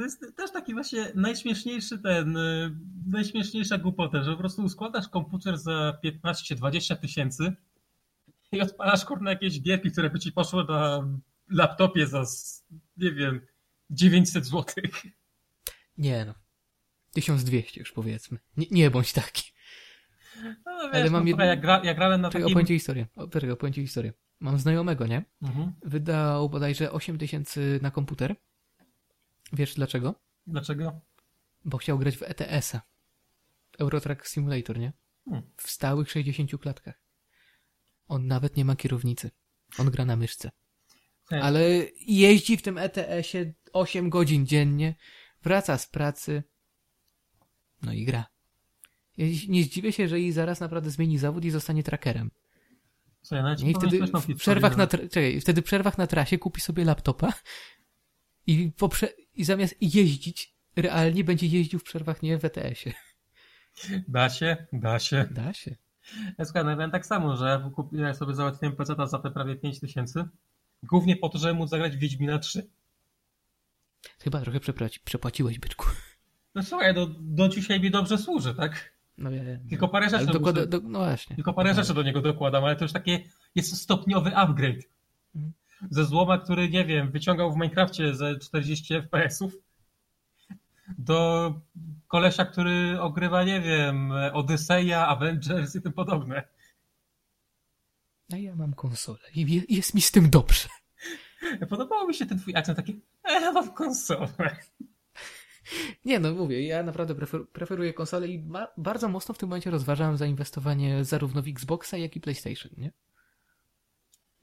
jest 0.00 0.36
też 0.36 0.52
taki 0.52 0.74
właśnie 0.74 1.12
najśmieszniejszy 1.14 1.98
ten, 1.98 2.36
y, 2.36 2.76
najśmieszniejsza 3.06 3.78
głupota, 3.78 4.22
że 4.22 4.32
po 4.32 4.38
prostu 4.38 4.68
składasz 4.68 5.08
komputer 5.08 5.58
za 5.58 5.98
15-20 6.04 6.96
tysięcy 6.96 7.52
i 8.52 8.60
odpalasz 8.60 9.04
kurna 9.04 9.30
jakieś 9.30 9.60
gierki, 9.60 9.90
które 9.90 10.10
by 10.10 10.18
ci 10.20 10.32
poszły 10.32 10.64
na 10.64 11.08
laptopie 11.48 12.06
za, 12.06 12.24
nie 12.96 13.12
wiem, 13.12 13.40
900 13.90 14.44
złotych. 14.46 15.02
Nie 15.98 16.24
no. 16.24 16.34
1200 17.14 17.80
już 17.80 17.92
powiedzmy. 17.92 18.38
Nie, 18.56 18.66
nie 18.70 18.90
bądź 18.90 19.12
taki. 19.12 19.52
No, 20.44 20.72
wiesz, 20.82 21.02
Ale 21.02 21.10
mam 21.10 21.22
no, 21.22 21.28
jedno- 21.28 21.44
jak, 21.44 21.60
gra, 21.60 21.80
jak 21.84 21.96
grałem 21.96 22.20
na 22.20 22.28
Czekaj, 22.28 22.42
takim... 22.42 22.52
opowiem 22.52 22.66
ci 22.66 22.74
historię. 22.74 23.06
Opowiem 23.52 23.72
ci 23.72 23.82
historię. 23.82 24.12
Mam 24.40 24.58
znajomego, 24.58 25.06
nie? 25.06 25.24
Mhm. 25.42 25.72
Wydał 25.82 26.50
bodajże 26.50 26.92
8 26.92 27.18
tysięcy 27.18 27.78
na 27.82 27.90
komputer. 27.90 28.36
Wiesz 29.52 29.74
dlaczego? 29.74 30.14
Dlaczego? 30.46 31.00
Bo 31.64 31.78
chciał 31.78 31.98
grać 31.98 32.16
w 32.16 32.22
ETS-a. 32.22 32.82
Eurotrack 33.78 34.26
Simulator, 34.26 34.78
nie? 34.78 34.92
Hmm. 35.24 35.50
W 35.56 35.70
stałych 35.70 36.10
60 36.10 36.50
klatkach. 36.60 37.02
On 38.08 38.26
nawet 38.26 38.56
nie 38.56 38.64
ma 38.64 38.76
kierownicy. 38.76 39.30
On 39.78 39.90
gra 39.90 40.04
na 40.04 40.16
myszce. 40.16 40.50
Ale 41.30 41.62
jeździ 42.06 42.56
w 42.56 42.62
tym 42.62 42.78
ETS-ie 42.78 43.54
8 43.72 44.10
godzin 44.10 44.46
dziennie, 44.46 44.94
wraca 45.42 45.78
z 45.78 45.86
pracy, 45.86 46.42
no 47.82 47.92
i 47.92 48.04
gra. 48.04 48.26
Ja 49.16 49.26
nie 49.48 49.64
zdziwię 49.64 49.92
się, 49.92 50.08
że 50.08 50.20
i 50.20 50.32
zaraz 50.32 50.60
naprawdę 50.60 50.90
zmieni 50.90 51.18
zawód 51.18 51.44
i 51.44 51.50
zostanie 51.50 51.82
trackerem. 51.82 52.30
Nawet 53.30 53.58
ci 53.58 53.64
Nie? 53.64 53.70
I 53.70 53.74
wtedy 53.74 54.00
w 54.34 54.36
przerwach 54.36 54.76
na, 54.76 54.86
tra- 54.86 55.08
czekaj, 55.08 55.40
wtedy 55.40 55.62
w 55.62 55.64
przerwach 55.64 55.98
na 55.98 56.06
trasie 56.06 56.38
kupi 56.38 56.60
sobie 56.60 56.84
laptopa 56.84 57.32
i, 58.46 58.70
poprze- 58.78 59.12
i 59.34 59.44
zamiast 59.44 59.74
jeździć 59.80 60.54
realnie 60.76 61.24
będzie 61.24 61.46
jeździł 61.46 61.78
w 61.78 61.84
przerwach 61.84 62.22
nie 62.22 62.38
w 62.38 62.44
ETS-ie. 62.44 62.94
Da 64.08 64.30
się, 64.30 64.66
da 64.72 64.98
się. 64.98 65.28
Da 65.30 65.52
się. 65.52 65.76
Ja 66.38 66.44
słuchaj, 66.44 66.64
no 66.64 66.80
ja 66.80 66.90
tak 66.90 67.06
samo, 67.06 67.36
że 67.36 67.70
ja 67.92 68.14
sobie 68.14 68.34
załatwiłem 68.34 68.76
PC 68.76 68.94
za 69.06 69.18
te 69.18 69.30
prawie 69.30 69.56
5 69.56 69.80
tysięcy. 69.80 70.24
Głównie 70.82 71.16
po 71.16 71.28
to, 71.28 71.38
żeby 71.38 71.54
móc 71.54 71.70
zagrać 71.70 71.96
w 71.96 71.98
Wiedźmina 71.98 72.38
3. 72.38 72.66
Chyba 74.18 74.40
trochę 74.40 74.58
przepraci- 74.60 74.98
przepłaciłeś, 75.04 75.58
byczku. 75.58 75.86
No 76.54 76.62
słuchaj, 76.62 76.94
do, 76.94 77.06
do 77.20 77.48
dzisiaj 77.48 77.80
mi 77.80 77.90
dobrze 77.90 78.18
służy, 78.18 78.54
tak? 78.54 78.92
No, 79.18 79.30
ja, 79.30 79.42
ja, 79.42 79.58
Tylko 79.70 79.88
parę 79.88 80.10
rzeczy, 80.10 80.26
dokłada, 80.26 80.66
do, 80.66 80.80
no 80.80 80.98
właśnie. 80.98 81.36
tylko 81.36 81.52
parę 81.52 81.74
rzeczy 81.74 81.94
do 81.94 82.02
niego 82.02 82.20
dokładam, 82.20 82.64
ale 82.64 82.76
to 82.76 82.84
już 82.84 82.92
takie 82.92 83.20
jest 83.54 83.76
stopniowy 83.76 84.36
upgrade. 84.36 84.82
Mhm. 85.34 85.52
Ze 85.90 86.04
złoma, 86.04 86.38
który, 86.38 86.68
nie 86.68 86.84
wiem, 86.84 87.10
wyciągał 87.10 87.52
w 87.52 87.56
Minecrafcie 87.56 88.14
ze 88.14 88.38
40 88.38 88.94
FPS-ów 88.94 89.52
do 90.98 91.54
kolesia, 92.08 92.44
który 92.44 93.00
ogrywa, 93.00 93.44
nie 93.44 93.60
wiem, 93.60 94.12
Odyseja, 94.32 95.06
Avengers 95.06 95.76
i 95.76 95.82
tym 95.82 95.92
podobne. 95.92 96.42
A 98.32 98.36
ja 98.36 98.56
mam 98.56 98.74
konsolę 98.74 99.18
i 99.34 99.54
je- 99.54 99.62
jest 99.68 99.94
mi 99.94 100.00
z 100.02 100.10
tym 100.10 100.30
dobrze. 100.30 100.68
Podobało 101.70 102.06
mi 102.06 102.14
się 102.14 102.26
ten 102.26 102.38
twój 102.38 102.56
akcent 102.56 102.76
taki, 102.76 103.00
e, 103.24 103.32
ja 103.40 103.52
mam 103.52 103.72
konsolę. 103.74 104.28
Nie 106.04 106.20
no, 106.20 106.32
mówię, 106.34 106.66
ja 106.66 106.82
naprawdę 106.82 107.14
prefer- 107.14 107.46
preferuję 107.46 107.94
konsolę 107.94 108.28
i 108.28 108.44
bardzo 108.76 109.08
mocno 109.08 109.34
w 109.34 109.38
tym 109.38 109.48
momencie 109.48 109.70
rozważałem 109.70 110.16
zainwestowanie 110.16 111.04
zarówno 111.04 111.42
w 111.42 111.48
Xboxa, 111.48 111.96
jak 111.96 112.16
i 112.16 112.20
PlayStation, 112.20 112.70
nie? 112.76 112.92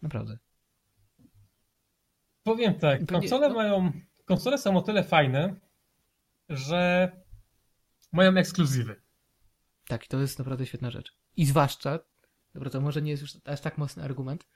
Naprawdę. 0.02 0.38
Powiem 2.50 2.74
tak, 2.80 3.00
Pewnie- 3.00 3.20
konsole 3.20 3.50
no. 3.50 3.56
mają, 3.56 3.92
konsole 4.26 4.58
są 4.58 4.78
o 4.78 4.82
tyle 4.82 5.04
fajne, 5.04 5.56
że 6.50 7.12
mają 8.12 8.38
ekskluzywy. 8.38 9.02
Tak, 9.88 10.08
to 10.08 10.20
jest 10.20 10.40
naprawdę 10.40 10.66
świetna 10.66 10.92
rzecz. 10.92 11.14
I 11.38 11.46
zwłaszcza, 11.46 12.00
dobra, 12.54 12.70
to 12.70 12.82
może 12.82 13.02
nie 13.02 13.12
jest 13.12 13.22
już 13.22 13.38
aż 13.46 13.62
tak 13.62 13.78
mocny 13.78 14.04
argument, 14.04 14.48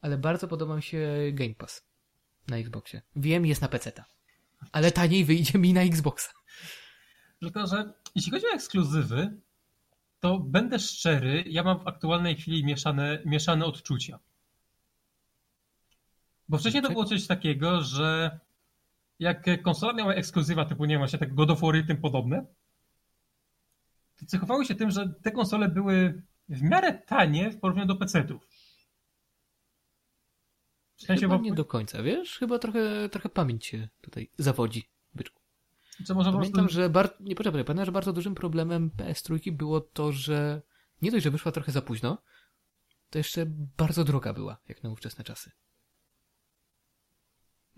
ale 0.00 0.18
bardzo 0.18 0.48
podoba 0.48 0.76
mi 0.76 0.82
się 0.82 1.08
Game 1.32 1.54
Pass 1.54 1.86
na 2.48 2.56
Xboxie. 2.58 3.02
Wiem, 3.16 3.46
jest 3.46 3.62
na 3.62 3.68
PC-ta. 3.68 4.04
Ale 4.72 4.92
taniej 4.92 5.24
wyjdzie 5.24 5.58
mi 5.58 5.72
na 5.72 5.82
Xboxa. 5.82 6.32
Tylko, 7.40 7.66
że 7.66 7.92
jeśli 8.14 8.32
chodzi 8.32 8.46
o 8.46 8.54
ekskluzywy, 8.54 9.40
to 10.20 10.38
będę 10.38 10.78
szczery, 10.78 11.44
ja 11.46 11.62
mam 11.62 11.78
w 11.84 11.86
aktualnej 11.86 12.36
chwili 12.36 12.64
mieszane, 12.64 13.22
mieszane 13.26 13.64
odczucia. 13.64 14.18
Bo 16.48 16.58
wcześniej 16.58 16.82
to 16.82 16.90
było 16.90 17.04
coś 17.04 17.26
takiego, 17.26 17.82
że 17.82 18.38
jak 19.18 19.62
konsola 19.62 19.92
miała 19.92 20.14
ekskluzywa 20.14 20.64
typu, 20.64 20.84
nie 20.84 20.94
wiem, 20.94 21.00
właśnie 21.00 21.18
tak 21.18 21.34
God 21.34 21.50
of 21.50 21.60
War 21.60 21.76
i 21.76 21.86
tym 21.86 21.96
podobne, 21.96 22.46
to 24.20 24.26
cechowały 24.26 24.64
się 24.64 24.74
tym, 24.74 24.90
że 24.90 25.14
te 25.22 25.30
konsole 25.30 25.68
były 25.68 26.22
w 26.48 26.62
miarę 26.62 26.92
tanie 26.92 27.50
w 27.50 27.60
porównaniu 27.60 27.88
do 27.88 27.96
PC-ów. 27.96 28.48
W 30.96 31.02
sensie, 31.02 31.20
Chyba 31.20 31.38
bo... 31.38 31.44
nie 31.44 31.54
do 31.54 31.64
końca, 31.64 32.02
wiesz? 32.02 32.38
Chyba 32.38 32.58
trochę, 32.58 33.08
trochę 33.08 33.28
pamięć 33.28 33.66
się 33.66 33.88
tutaj 34.00 34.30
zawodzi, 34.38 34.88
byczku. 35.14 35.42
Co 36.04 36.14
może 36.14 36.32
Pamiętam, 36.32 36.52
prostu... 36.52 36.74
że 36.74 36.90
bar... 36.90 37.16
nie 37.20 37.34
poczekaj, 37.34 37.64
pamiętam, 37.64 37.86
że 37.86 37.92
bardzo 37.92 38.12
dużym 38.12 38.34
problemem 38.34 38.90
PS3 38.90 39.52
było 39.52 39.80
to, 39.80 40.12
że 40.12 40.62
nie 41.02 41.10
dość, 41.10 41.24
że 41.24 41.30
wyszła 41.30 41.52
trochę 41.52 41.72
za 41.72 41.82
późno, 41.82 42.18
to 43.10 43.18
jeszcze 43.18 43.46
bardzo 43.78 44.04
droga 44.04 44.32
była, 44.32 44.56
jak 44.68 44.82
na 44.82 44.90
ówczesne 44.90 45.24
czasy. 45.24 45.50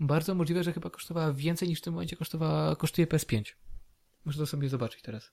Bardzo 0.05 0.35
możliwe, 0.35 0.63
że 0.63 0.73
chyba 0.73 0.89
kosztowała 0.89 1.33
więcej 1.33 1.67
niż 1.67 1.79
w 1.79 1.81
tym 1.81 1.93
momencie 1.93 2.15
kosztowała, 2.15 2.75
kosztuje 2.75 3.07
PS5. 3.07 3.53
Muszę 4.25 4.39
to 4.39 4.45
sobie 4.45 4.69
zobaczyć 4.69 5.01
teraz. 5.01 5.31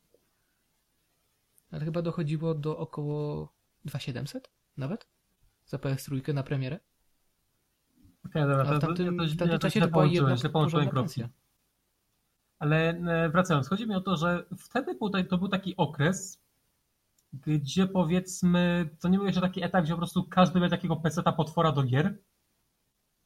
Ale 1.70 1.84
chyba 1.84 2.02
dochodziło 2.02 2.54
do 2.54 2.78
około 2.78 3.52
2700 3.84 4.50
nawet? 4.76 5.06
Za 5.66 5.76
PS3 5.76 6.34
na 6.34 6.42
premierę? 6.42 6.80
Okay, 8.26 8.48
dobra, 8.48 8.64
A 8.64 8.78
w 8.78 8.80
tamtym, 8.80 9.16
to, 9.16 9.24
to, 9.24 9.30
w 9.30 9.36
tamtym 9.36 9.58
czasie 9.58 9.80
to 9.80 9.88
była 9.88 10.06
jedna 10.06 10.36
porządna 10.52 10.92
pensja. 10.92 11.28
Ale 12.58 12.90
e, 12.90 13.28
wracając, 13.28 13.68
chodzi 13.68 13.86
mi 13.88 13.94
o 13.94 14.00
to, 14.00 14.16
że 14.16 14.44
wtedy 14.58 14.94
był, 14.94 15.10
to 15.10 15.38
był 15.38 15.48
taki 15.48 15.76
okres, 15.76 16.42
gdzie 17.32 17.86
powiedzmy, 17.86 18.88
to 19.00 19.08
nie 19.08 19.18
był 19.18 19.26
jeszcze 19.26 19.40
taki 19.40 19.62
etap, 19.62 19.84
gdzie 19.84 19.92
po 19.92 19.98
prostu 19.98 20.24
każdy 20.24 20.60
miał 20.60 20.70
takiego 20.70 20.96
peceta 20.96 21.32
potwora 21.32 21.72
do 21.72 21.82
gier, 21.82 22.18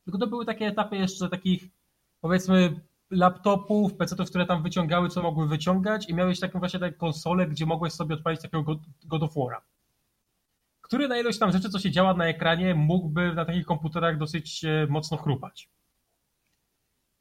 tylko 0.06 0.18
to 0.18 0.26
były 0.26 0.46
takie 0.46 0.66
etapy 0.66 0.96
jeszcze 0.96 1.28
takich, 1.28 1.68
powiedzmy, 2.20 2.80
laptopów, 3.10 3.94
pecetów, 3.94 4.28
które 4.28 4.46
tam 4.46 4.62
wyciągały, 4.62 5.08
co 5.08 5.22
mogły 5.22 5.48
wyciągać 5.48 6.08
i 6.08 6.14
miałeś 6.14 6.40
taką 6.40 6.58
właśnie 6.58 6.80
taką 6.80 6.96
konsolę, 6.96 7.46
gdzie 7.46 7.66
mogłeś 7.66 7.92
sobie 7.92 8.14
odpalić 8.14 8.42
takiego 8.42 8.76
God 9.04 9.22
of 9.22 9.34
War'a. 9.34 9.60
Który 10.80 11.08
na 11.08 11.18
ilość 11.18 11.38
tam 11.38 11.52
rzeczy, 11.52 11.70
co 11.70 11.78
się 11.78 11.90
działa 11.90 12.14
na 12.14 12.26
ekranie, 12.26 12.74
mógłby 12.74 13.34
na 13.34 13.44
takich 13.44 13.66
komputerach 13.66 14.18
dosyć 14.18 14.64
e, 14.64 14.86
mocno 14.90 15.16
chrupać. 15.16 15.70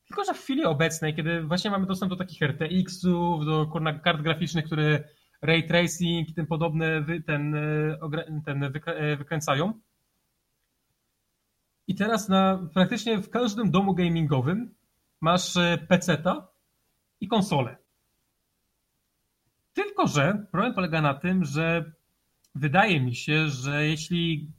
Tylko, 0.07 0.23
że 0.23 0.33
w 0.33 0.39
chwili 0.39 0.65
obecnej, 0.65 1.15
kiedy 1.15 1.43
właśnie 1.43 1.71
mamy 1.71 1.85
dostęp 1.85 2.09
do 2.09 2.15
takich 2.15 2.41
RTX-ów, 2.41 3.45
do 3.45 3.71
kart 4.03 4.21
graficznych, 4.21 4.65
które 4.65 5.03
ray 5.41 5.67
tracing 5.67 6.29
i 6.29 6.33
tym 6.33 6.47
podobne 6.47 7.05
ten, 7.25 7.55
e, 7.55 8.41
ten 8.45 8.63
e, 8.63 9.17
wykręcają. 9.17 9.73
I 11.87 11.95
teraz 11.95 12.29
na 12.29 12.69
praktycznie 12.73 13.17
w 13.17 13.29
każdym 13.29 13.71
domu 13.71 13.93
gamingowym 13.93 14.75
masz 15.21 15.53
PC-ta 15.87 16.47
i 17.21 17.27
konsolę. 17.27 17.77
Tylko, 19.73 20.07
że 20.07 20.45
problem 20.51 20.73
polega 20.73 21.01
na 21.01 21.13
tym, 21.13 21.43
że 21.43 21.91
wydaje 22.55 22.99
mi 22.99 23.15
się, 23.15 23.49
że 23.49 23.87
jeśli 23.87 24.51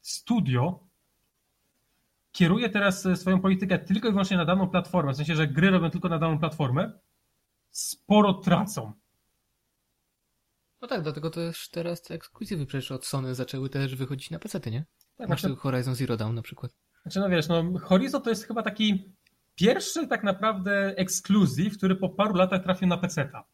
studio 0.00 0.80
kieruje 2.32 2.68
teraz 2.68 3.08
swoją 3.14 3.40
politykę 3.40 3.78
tylko 3.78 4.08
i 4.08 4.10
wyłącznie 4.10 4.36
na 4.36 4.44
daną 4.44 4.68
platformę, 4.68 5.12
w 5.12 5.16
sensie, 5.16 5.36
że 5.36 5.48
gry 5.48 5.70
robią 5.70 5.90
tylko 5.90 6.08
na 6.08 6.18
daną 6.18 6.38
platformę, 6.38 6.92
sporo 7.70 8.34
tracą. 8.34 8.92
No 10.80 10.88
tak, 10.88 11.02
dlatego 11.02 11.30
też 11.30 11.68
teraz 11.68 12.02
te 12.02 12.14
ekskluzywy 12.14 12.66
przecież 12.66 12.90
od 12.90 13.06
Sony 13.06 13.34
zaczęły 13.34 13.70
też 13.70 13.96
wychodzić 13.96 14.30
na 14.30 14.38
PC, 14.38 14.60
nie? 14.70 14.84
Tak, 15.16 15.28
Masz 15.28 15.40
znaczy, 15.40 15.56
Horizon 15.56 15.94
Zero 15.94 16.16
Dawn 16.16 16.34
na 16.34 16.42
przykład. 16.42 16.72
Znaczy, 17.02 17.20
no 17.20 17.28
wiesz, 17.28 17.48
no 17.48 17.78
Horizon 17.78 18.22
to 18.22 18.30
jest 18.30 18.46
chyba 18.46 18.62
taki 18.62 19.14
pierwszy 19.54 20.06
tak 20.06 20.24
naprawdę 20.24 20.94
ekskluzyw, 20.96 21.76
który 21.76 21.96
po 21.96 22.08
paru 22.08 22.34
latach 22.34 22.62
trafił 22.62 22.88
na 22.88 22.96
PC-ta. 22.96 23.44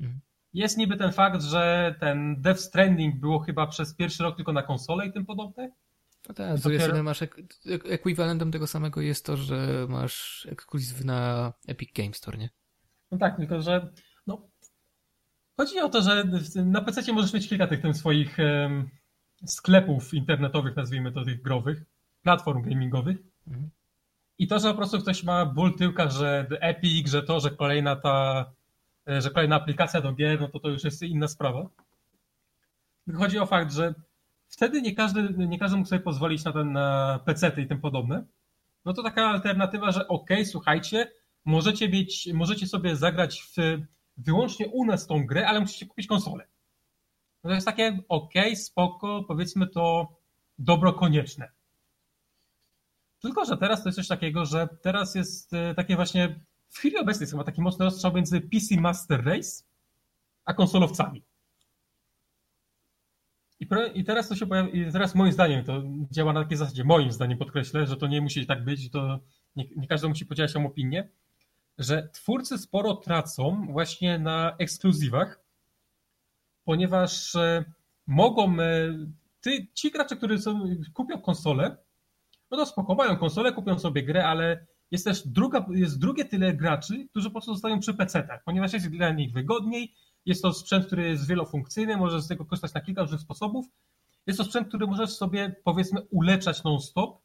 Mhm. 0.00 0.20
Jest 0.52 0.78
niby 0.78 0.96
ten 0.96 1.12
fakt, 1.12 1.42
że 1.42 1.94
ten 2.00 2.42
Death 2.42 2.60
Stranding 2.60 3.20
było 3.20 3.38
chyba 3.38 3.66
przez 3.66 3.94
pierwszy 3.94 4.22
rok 4.22 4.36
tylko 4.36 4.52
na 4.52 4.62
konsolę 4.62 5.06
i 5.06 5.12
tym 5.12 5.26
podobne. 5.26 5.70
No 6.28 6.34
tak, 6.34 6.58
z 6.58 6.62
drugiej 6.62 6.80
strony 6.80 7.02
masz 7.02 7.22
ek 7.22 7.36
ekwiwalentem 7.66 8.52
tego 8.52 8.66
samego 8.66 9.00
jest 9.00 9.26
to, 9.26 9.36
że 9.36 9.86
masz 9.88 10.46
ekskluzyw 10.50 11.04
na 11.04 11.52
Epic 11.68 11.92
Games 11.94 12.16
Store, 12.16 12.38
nie? 12.38 12.50
No 13.10 13.18
tak, 13.18 13.36
tylko 13.36 13.62
że 13.62 13.92
no, 14.26 14.48
chodzi 15.56 15.80
o 15.80 15.88
to, 15.88 16.02
że 16.02 16.24
na 16.64 16.80
PC 16.80 17.12
możesz 17.12 17.32
mieć 17.32 17.48
kilka 17.48 17.66
tych, 17.66 17.82
tych 17.82 17.96
swoich 17.96 18.36
um, 18.38 18.90
sklepów 19.44 20.14
internetowych, 20.14 20.76
nazwijmy 20.76 21.12
to 21.12 21.24
tych 21.24 21.42
growych, 21.42 21.82
platform 22.22 22.62
gamingowych. 22.62 23.16
Mhm. 23.48 23.70
I 24.38 24.46
to, 24.48 24.58
że 24.58 24.70
po 24.70 24.76
prostu 24.76 24.98
ktoś 24.98 25.24
ma 25.24 25.46
ból 25.46 25.74
tyłka, 25.74 26.10
że 26.10 26.46
Epic, 26.60 27.10
że 27.10 27.22
to, 27.22 27.40
że 27.40 27.50
kolejna 27.50 27.96
ta 27.96 28.46
E, 29.10 29.20
że 29.20 29.30
kolejna 29.30 29.56
aplikacja 29.56 30.00
do 30.00 30.12
gier, 30.12 30.40
no 30.40 30.48
to 30.48 30.60
to 30.60 30.68
już 30.68 30.84
jest 30.84 31.02
inna 31.02 31.28
sprawa. 31.28 31.68
Chodzi 33.14 33.38
o 33.38 33.46
fakt, 33.46 33.72
że 33.72 33.94
wtedy 34.48 34.82
nie 34.82 34.94
każdy, 34.94 35.46
nie 35.46 35.58
każdy 35.58 35.76
mógł 35.76 35.88
sobie 35.88 36.00
pozwolić 36.00 36.44
na 36.44 36.52
ten 36.52 36.72
na 36.72 37.20
PC 37.24 37.52
i 37.56 37.66
tym 37.66 37.80
podobne. 37.80 38.24
No 38.84 38.92
to 38.92 39.02
taka 39.02 39.26
alternatywa, 39.26 39.92
że 39.92 40.08
ok, 40.08 40.30
słuchajcie, 40.44 41.12
możecie 41.44 41.88
mieć, 41.88 42.28
możecie 42.34 42.66
sobie 42.66 42.96
zagrać 42.96 43.42
w, 43.42 43.56
wyłącznie 44.16 44.68
u 44.68 44.84
nas 44.84 45.06
tą 45.06 45.26
grę, 45.26 45.48
ale 45.48 45.60
musicie 45.60 45.86
kupić 45.86 46.06
konsolę. 46.06 46.46
No 47.44 47.50
to 47.50 47.54
jest 47.54 47.66
takie 47.66 47.98
ok, 48.08 48.34
spoko, 48.54 49.24
powiedzmy 49.28 49.66
to 49.66 50.16
dobro 50.58 50.92
konieczne. 50.92 51.48
Tylko, 53.20 53.44
że 53.44 53.56
teraz 53.56 53.82
to 53.82 53.88
jest 53.88 53.96
coś 53.96 54.08
takiego, 54.08 54.46
że 54.46 54.68
teraz 54.82 55.14
jest 55.14 55.54
e, 55.54 55.74
takie 55.74 55.96
właśnie 55.96 56.40
w 56.68 56.78
chwili 56.78 56.96
obecnej 56.96 57.22
jest 57.22 57.32
chyba 57.32 57.44
taki 57.44 57.62
mocny 57.62 57.84
rozstrzał 57.84 58.12
między 58.12 58.40
PC 58.40 58.80
Master 58.80 59.24
Race 59.24 59.64
a 60.44 60.54
konsolowcami. 60.54 61.24
I, 63.94 64.04
teraz 64.04 64.28
to 64.28 64.36
się 64.36 64.46
pojawia, 64.46 64.92
teraz 64.92 65.14
moim 65.14 65.32
zdaniem 65.32 65.64
to 65.64 65.82
działa 66.10 66.32
na 66.32 66.42
takiej 66.42 66.56
zasadzie, 66.56 66.84
moim 66.84 67.12
zdaniem 67.12 67.38
podkreślę, 67.38 67.86
że 67.86 67.96
to 67.96 68.06
nie 68.06 68.20
musi 68.20 68.46
tak 68.46 68.64
być, 68.64 68.90
to 68.90 69.20
nie, 69.56 69.64
nie 69.76 69.88
każdy 69.88 70.08
musi 70.08 70.26
podzielać 70.26 70.52
się 70.52 70.66
opinię, 70.66 71.08
że 71.78 72.08
twórcy 72.12 72.58
sporo 72.58 72.96
tracą 72.96 73.66
właśnie 73.70 74.18
na 74.18 74.56
ekskluzywach, 74.58 75.39
ponieważ 76.70 77.36
e, 77.36 77.64
mogą, 78.06 78.60
e, 78.60 78.94
ty, 79.40 79.66
ci 79.74 79.90
gracze, 79.90 80.16
którzy 80.16 80.38
są, 80.38 80.64
kupią 80.94 81.20
konsolę, 81.20 81.76
no 82.50 82.56
to 82.56 82.66
spoko, 82.66 83.16
konsolę, 83.16 83.52
kupią 83.52 83.78
sobie 83.78 84.02
grę, 84.02 84.26
ale 84.26 84.66
jest 84.90 85.04
też 85.04 85.28
druga, 85.28 85.66
jest 85.70 85.98
drugie 85.98 86.24
tyle 86.24 86.54
graczy, 86.54 87.06
którzy 87.10 87.28
po 87.28 87.32
prostu 87.32 87.52
zostają 87.52 87.80
przy 87.80 87.94
PC-tach, 87.94 88.38
ponieważ 88.44 88.72
jest 88.72 88.88
dla 88.88 89.10
nich 89.10 89.32
wygodniej, 89.32 89.94
jest 90.26 90.42
to 90.42 90.52
sprzęt, 90.52 90.86
który 90.86 91.08
jest 91.08 91.28
wielofunkcyjny, 91.28 91.96
możesz 91.96 92.22
z 92.22 92.28
tego 92.28 92.44
korzystać 92.44 92.74
na 92.74 92.80
kilka 92.80 93.02
różnych 93.02 93.20
sposobów. 93.20 93.66
Jest 94.26 94.38
to 94.38 94.44
sprzęt, 94.44 94.68
który 94.68 94.86
możesz 94.86 95.10
sobie 95.10 95.56
powiedzmy 95.64 96.00
uleczać 96.10 96.64
non-stop 96.64 97.22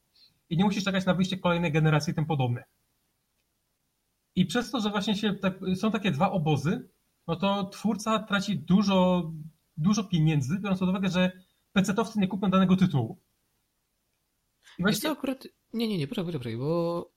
i 0.50 0.58
nie 0.58 0.64
musisz 0.64 0.84
czekać 0.84 1.06
na 1.06 1.14
wyjście 1.14 1.38
kolejnej 1.38 1.72
generacji 1.72 2.12
i 2.12 2.16
tym 2.16 2.26
podobne. 2.26 2.64
I 4.36 4.46
przez 4.46 4.72
to, 4.72 4.80
że 4.80 4.90
właśnie 4.90 5.16
się 5.16 5.36
są 5.76 5.92
takie 5.92 6.12
dwa 6.12 6.32
obozy, 6.32 6.90
no 7.28 7.36
to 7.36 7.64
twórca 7.64 8.20
traci 8.20 8.60
dużo, 8.60 9.32
dużo 9.78 10.04
pieniędzy, 10.04 10.60
biorąc 10.60 10.80
pod 10.80 10.90
uwagę, 10.90 11.10
że 11.10 11.32
PC-towcy 11.76 12.18
nie 12.20 12.28
kupią 12.28 12.50
danego 12.50 12.76
tytułu. 12.76 13.22
I 14.80 14.82
właśnie... 14.82 15.02
to 15.02 15.12
akurat... 15.12 15.48
Nie, 15.74 15.88
nie, 15.88 15.98
nie, 15.98 16.08
poczekaj, 16.08 16.34
poczekaj, 16.34 16.58
bo 16.58 17.12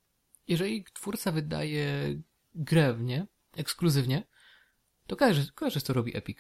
jeżeli 0.49 0.85
twórca 0.85 1.33
wydaje 1.33 2.17
grę, 2.55 2.97
nie? 3.01 3.27
Ekskluzywnie, 3.57 4.27
to 5.07 5.17
kojarzysz, 5.17 5.53
kojarzysz 5.53 5.83
co 5.83 5.93
robi 5.93 6.17
Epic. 6.17 6.39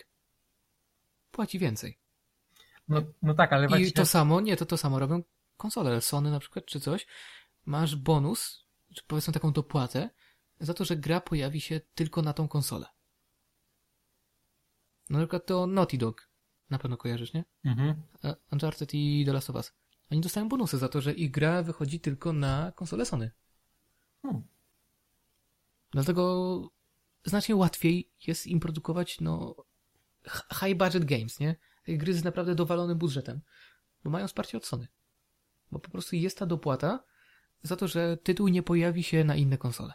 Płaci 1.30 1.58
więcej. 1.58 1.98
No, 2.88 3.02
no 3.22 3.34
tak, 3.34 3.52
ale 3.52 3.68
właśnie... 3.68 3.86
I 3.86 3.92
to 3.92 4.06
samo, 4.06 4.40
nie, 4.40 4.56
to 4.56 4.66
to 4.66 4.76
samo 4.76 4.98
robią 4.98 5.22
konsole, 5.56 6.00
Sony 6.00 6.30
na 6.30 6.40
przykład, 6.40 6.64
czy 6.64 6.80
coś. 6.80 7.06
Masz 7.66 7.96
bonus, 7.96 8.66
czy 8.94 9.02
powiedzmy 9.06 9.32
taką 9.32 9.52
dopłatę, 9.52 10.10
za 10.60 10.74
to, 10.74 10.84
że 10.84 10.96
gra 10.96 11.20
pojawi 11.20 11.60
się 11.60 11.80
tylko 11.94 12.22
na 12.22 12.32
tą 12.32 12.48
konsolę. 12.48 12.86
Na 15.10 15.18
przykład 15.18 15.46
to 15.46 15.66
Naughty 15.66 15.98
Dog. 15.98 16.28
Na 16.70 16.78
pewno 16.78 16.96
kojarzysz, 16.96 17.32
nie? 17.32 17.44
Mhm. 17.64 18.02
Uncharted 18.52 18.94
i 18.94 19.24
The 19.26 19.32
Last 19.32 19.50
of 19.50 19.56
Us. 19.56 19.72
Oni 20.10 20.20
dostają 20.20 20.48
bonusy 20.48 20.78
za 20.78 20.88
to, 20.88 21.00
że 21.00 21.12
ich 21.12 21.30
gra 21.30 21.62
wychodzi 21.62 22.00
tylko 22.00 22.32
na 22.32 22.72
konsolę 22.76 23.04
Sony. 23.04 23.30
Hmm. 24.22 24.42
Dlatego 25.90 26.72
znacznie 27.24 27.56
łatwiej 27.56 28.10
jest 28.26 28.46
im 28.46 28.60
produkować 28.60 29.20
no, 29.20 29.54
high 30.60 30.78
budget 30.78 31.04
games, 31.04 31.40
nie? 31.40 31.56
Gry 31.88 32.14
z 32.14 32.24
naprawdę 32.24 32.54
dowalonym 32.54 32.98
budżetem, 32.98 33.40
bo 34.04 34.10
mają 34.10 34.26
wsparcie 34.26 34.58
od 34.58 34.66
Sony. 34.66 34.88
Bo 35.72 35.78
po 35.78 35.90
prostu 35.90 36.16
jest 36.16 36.38
ta 36.38 36.46
dopłata 36.46 37.04
za 37.62 37.76
to, 37.76 37.88
że 37.88 38.16
tytuł 38.16 38.48
nie 38.48 38.62
pojawi 38.62 39.02
się 39.02 39.24
na 39.24 39.36
inne 39.36 39.58
konsole. 39.58 39.92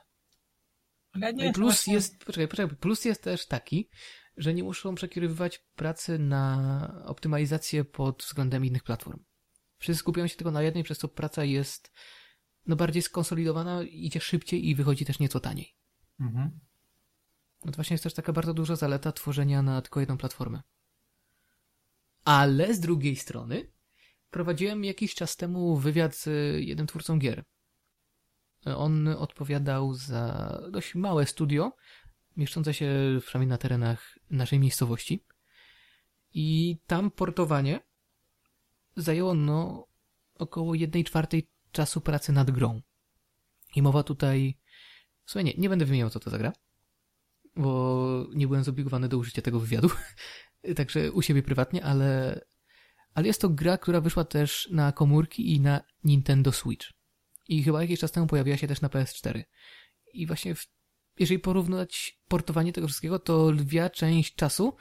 Ale 1.12 1.34
nie 1.34 1.48
No 1.48 1.54
plus 1.54 1.74
właśnie- 1.74 1.94
jest, 1.94 2.20
poczekaj, 2.26 2.48
poczekaj, 2.48 2.78
plus 2.78 3.06
jest 3.06 3.24
też 3.24 3.46
taki, 3.46 3.90
że 4.38 4.54
nie 4.54 4.64
muszą 4.64 4.96
przekierowywać 4.96 5.60
pracy 5.76 6.20
na 6.20 7.04
optymalizację 7.06 7.86
pod 7.86 8.24
względem 8.24 8.66
innych 8.66 8.84
platform. 8.84 9.24
Wszyscy 9.78 10.00
skupiają 10.00 10.28
się 10.28 10.36
tylko 10.36 10.52
na 10.52 10.62
jednej, 10.62 10.84
przez 10.84 10.98
co 10.98 11.08
praca 11.08 11.44
jest 11.44 11.92
no 12.66 12.76
bardziej 12.76 13.02
skonsolidowana, 13.02 13.84
idzie 13.84 14.20
szybciej 14.20 14.68
i 14.70 14.76
wychodzi 14.76 15.06
też 15.06 15.20
nieco 15.20 15.40
taniej. 15.40 15.76
Mhm. 16.20 16.60
No 17.66 17.72
to 17.72 17.76
właśnie 17.76 17.94
jest 17.94 18.04
też 18.04 18.14
taka 18.14 18.34
bardzo 18.34 18.54
duża 18.54 18.76
zaleta 18.76 19.12
tworzenia 19.12 19.62
na 19.62 19.82
tylko 19.82 20.00
jedną 20.00 20.18
platformę. 20.18 20.62
Ale 22.26 22.74
z 22.74 22.80
drugiej 22.80 23.16
strony 23.16 23.72
prowadziłem 24.30 24.84
jakiś 24.84 25.16
czas 25.16 25.36
temu 25.36 25.78
wywiad 25.78 26.16
z 26.16 26.30
jednym 26.60 26.88
twórcą 26.88 27.20
gier. 27.20 27.44
On 28.66 29.08
odpowiadał 29.08 29.94
za 29.94 30.62
dość 30.72 30.96
małe 30.96 31.26
studio, 31.26 31.76
mieszczące 32.38 32.74
się 32.74 33.20
przynajmniej 33.26 33.50
na 33.50 33.58
terenach 33.58 34.20
naszej 34.30 34.60
miejscowości. 34.60 35.24
I 36.34 36.78
tam 36.88 37.12
portowanie 37.12 37.80
zajęło 38.96 39.34
no 39.34 39.88
około 40.36 40.76
jednej 40.76 41.04
czwartej 41.04 41.48
czasu 41.72 42.02
pracy 42.02 42.32
nad 42.32 42.52
grą. 42.52 42.82
I 43.76 43.82
mowa 43.82 44.04
tutaj... 44.04 44.58
Słuchaj, 45.26 45.44
nie, 45.44 45.54
nie 45.58 45.70
będę 45.70 45.86
wymieniał 45.86 46.10
co 46.10 46.20
to 46.20 46.30
za 46.30 46.38
gra, 46.38 46.54
bo 47.56 48.28
nie 48.34 48.48
byłem 48.48 48.64
zobligowany 48.64 49.10
do 49.10 49.18
użycia 49.18 49.42
tego 49.42 49.60
wywiadu, 49.60 49.90
także 50.76 51.12
u 51.12 51.22
siebie 51.22 51.44
prywatnie, 51.44 51.84
ale, 51.84 52.42
ale 53.14 53.28
jest 53.28 53.42
to 53.42 53.50
gra, 53.50 53.78
która 53.78 54.02
wyszła 54.02 54.24
też 54.24 54.70
na 54.72 54.92
komórki 54.92 55.56
i 55.56 55.60
na 55.60 55.82
Nintendo 56.04 56.52
Switch. 56.52 56.88
I 57.48 57.64
chyba 57.64 57.82
jakiś 57.82 58.00
czas 58.00 58.12
temu 58.12 58.28
pojawiła 58.28 58.58
się 58.58 58.68
też 58.68 58.82
na 58.82 58.88
PS4. 58.88 59.44
I 60.14 60.28
właśnie, 60.28 60.56
w, 60.56 60.68
jeżeli 61.20 61.40
porównać 61.40 62.20
portowanie 62.28 62.74
tego 62.74 62.88
wszystkiego, 62.88 63.20
to 63.20 63.52
lwia 63.52 63.90
część 63.90 64.36
czasu, 64.36 64.76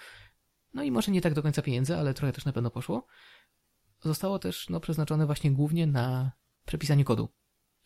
no 0.75 0.83
i 0.83 0.91
może 0.91 1.13
nie 1.13 1.21
tak 1.21 1.35
do 1.35 1.43
końca 1.43 1.63
pieniędzy, 1.63 1.97
ale 1.97 2.15
trochę 2.15 2.33
też 2.33 2.45
na 2.45 2.53
pewno 2.53 2.71
poszło, 2.71 3.07
zostało 4.01 4.39
też 4.39 4.69
no, 4.69 4.81
przeznaczone 4.81 5.27
właśnie 5.27 5.51
głównie 5.51 5.87
na 5.87 6.33
przepisanie 6.67 7.05
kodu. 7.05 7.29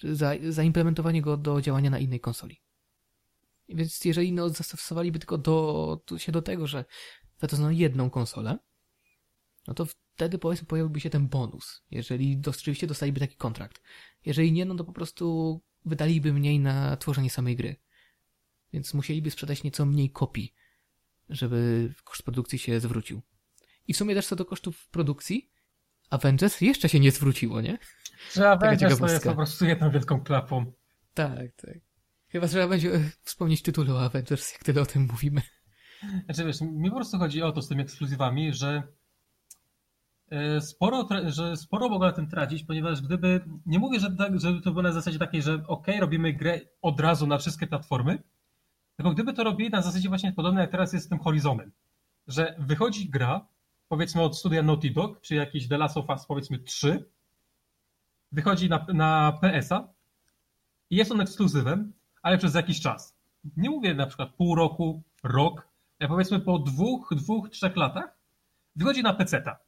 Za, 0.03 0.33
zaimplementowanie 0.49 1.23
go 1.23 1.37
do 1.37 1.61
działania 1.61 1.91
na 1.91 1.99
innej 1.99 2.21
konsoli. 2.21 2.63
Więc 3.69 4.05
jeżeli 4.05 4.33
no, 4.33 4.49
zastosowaliby 4.49 5.19
tylko 5.19 5.39
do, 5.39 6.01
się 6.17 6.33
do 6.33 6.43
tego, 6.43 6.67
że 6.67 6.85
wydano 7.41 7.71
jedną 7.71 8.11
konsolę, 8.11 8.59
no 9.67 9.75
to 9.75 9.87
wtedy 9.87 10.39
powiedzmy 10.39 10.67
pojawiłby 10.67 11.01
się 11.01 11.11
ten 11.11 11.29
bonus, 11.29 11.83
jeżeli 11.91 12.43
rzeczywiście 12.47 12.87
dostaliby 12.87 13.21
taki 13.21 13.37
kontrakt. 13.37 13.83
Jeżeli 14.25 14.53
nie, 14.53 14.65
no 14.65 14.75
to 14.75 14.85
po 14.85 14.93
prostu 14.93 15.61
wydaliby 15.85 16.33
mniej 16.33 16.61
na 16.61 16.97
tworzenie 16.97 17.31
samej 17.31 17.57
gry. 17.57 17.77
Więc 18.77 18.95
musieliby 18.95 19.31
sprzedać 19.31 19.63
nieco 19.63 19.87
mniej 19.87 20.11
kopii, 20.11 20.55
żeby 21.29 21.93
koszt 22.05 22.23
produkcji 22.23 22.59
się 22.59 22.81
zwrócił. 22.81 23.23
I 23.89 23.95
w 23.95 23.97
sumie 23.97 24.15
też 24.15 24.27
co 24.27 24.37
do 24.37 24.45
kosztów 24.45 24.89
produkcji, 24.89 25.51
Avengers 26.11 26.61
jeszcze 26.61 26.89
się 26.89 27.01
nie 27.01 27.11
zwróciło, 27.11 27.61
nie? 27.61 27.79
Że 28.33 28.51
Avengers 28.51 28.99
to 28.99 29.09
jest 29.09 29.25
po 29.25 29.35
prostu 29.35 29.65
jedną 29.65 29.91
wielką 29.91 30.21
klapą. 30.21 30.73
Tak, 31.15 31.55
tak. 31.57 31.79
Chyba 32.29 32.49
trzeba 32.49 32.69
będzie 32.69 32.95
e, 32.95 33.11
wspomnieć 33.23 33.63
tytuł 33.63 33.85
o 33.91 34.05
Avengers, 34.05 34.53
jak 34.53 34.65
tyle 34.65 34.81
o 34.83 34.87
tym 34.87 35.09
mówimy. 35.13 35.43
Znaczy 36.25 36.45
wiesz, 36.45 36.61
mi 36.61 36.91
po 36.91 36.97
prostu 36.97 37.19
chodzi 37.19 37.43
o 37.43 37.53
to 37.53 37.63
z 37.63 37.69
tymi 37.69 37.83
ekskluzywami, 37.83 38.53
że 38.53 38.83
e, 40.31 40.61
sporo, 40.61 41.09
że 41.27 41.57
sporo 41.57 41.89
mogę 41.89 42.07
na 42.07 42.13
tym 42.13 42.29
tracić, 42.29 42.65
ponieważ 42.65 43.03
gdyby, 43.03 43.45
nie 43.67 43.79
mówię, 43.79 44.01
że, 44.01 44.17
tak, 44.17 44.41
że 44.41 44.61
to 44.61 44.71
było 44.71 44.83
na 44.83 44.93
zasadzie 44.93 45.19
takiej, 45.19 45.43
że 45.43 45.65
ok, 45.67 45.87
robimy 46.01 46.33
grę 46.33 46.61
od 46.83 47.01
razu 47.01 47.27
na 47.27 47.39
wszystkie 47.39 47.67
platformy, 47.67 48.23
tylko 48.97 49.11
gdyby 49.11 49.33
to 49.33 49.45
robili 49.45 49.71
na 49.71 49.83
zasadzie 49.83 50.09
właśnie 50.09 50.33
podobnej 50.33 50.63
jak 50.63 50.71
teraz 50.71 50.93
jest 50.93 51.07
z 51.07 51.09
tym 51.09 51.19
Horizonem, 51.19 51.73
że 52.29 52.55
wychodzi 52.59 53.09
gra, 53.09 53.47
powiedzmy 53.89 54.23
od 54.23 54.39
studia 54.39 54.63
Naughty 54.63 54.91
Dog, 54.91 55.21
czy 55.21 55.35
jakiś 55.35 55.69
The 55.69 55.79
Last 55.79 55.97
of 55.97 56.09
Us 56.09 56.27
powiedzmy 56.27 56.59
3, 56.59 57.05
wychodzi 58.33 58.69
na, 58.69 58.87
na 58.95 59.39
PS-a 59.41 59.89
i 60.91 60.97
jest 60.97 61.13
on 61.13 61.21
ekskluzywem, 61.21 61.93
ale 62.23 62.39
przez 62.39 62.55
jakiś 62.55 62.81
czas. 62.81 63.17
Nie 63.57 63.71
mówię 63.71 63.95
na 63.95 64.07
przykład 64.07 64.35
pół 64.35 64.55
roku, 64.55 65.03
rok, 65.23 65.69
ale 66.01 66.09
powiedzmy 66.09 66.41
po 66.41 66.59
dwóch, 66.59 67.15
dwóch, 67.17 67.51
trzech 67.51 67.77
latach 67.77 68.19
wychodzi 68.77 69.03
na 69.03 69.15
PC-ta. 69.15 69.59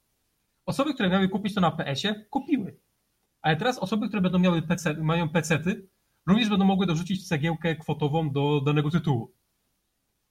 Osoby, 0.66 0.94
które 0.94 1.08
miały 1.08 1.28
kupić 1.28 1.54
to 1.54 1.60
na 1.60 1.70
PS-ie, 1.70 2.24
kupiły. 2.30 2.76
Ale 3.42 3.56
teraz 3.56 3.78
osoby, 3.78 4.08
które 4.08 4.22
będą 4.22 4.38
miały 4.38 4.62
PC, 4.62 4.94
mają 4.94 5.28
PC-ty, 5.28 5.88
również 6.28 6.48
będą 6.48 6.64
mogły 6.64 6.86
dorzucić 6.86 7.28
cegiełkę 7.28 7.76
kwotową 7.76 8.30
do 8.30 8.60
danego 8.60 8.90
tytułu. 8.90 9.32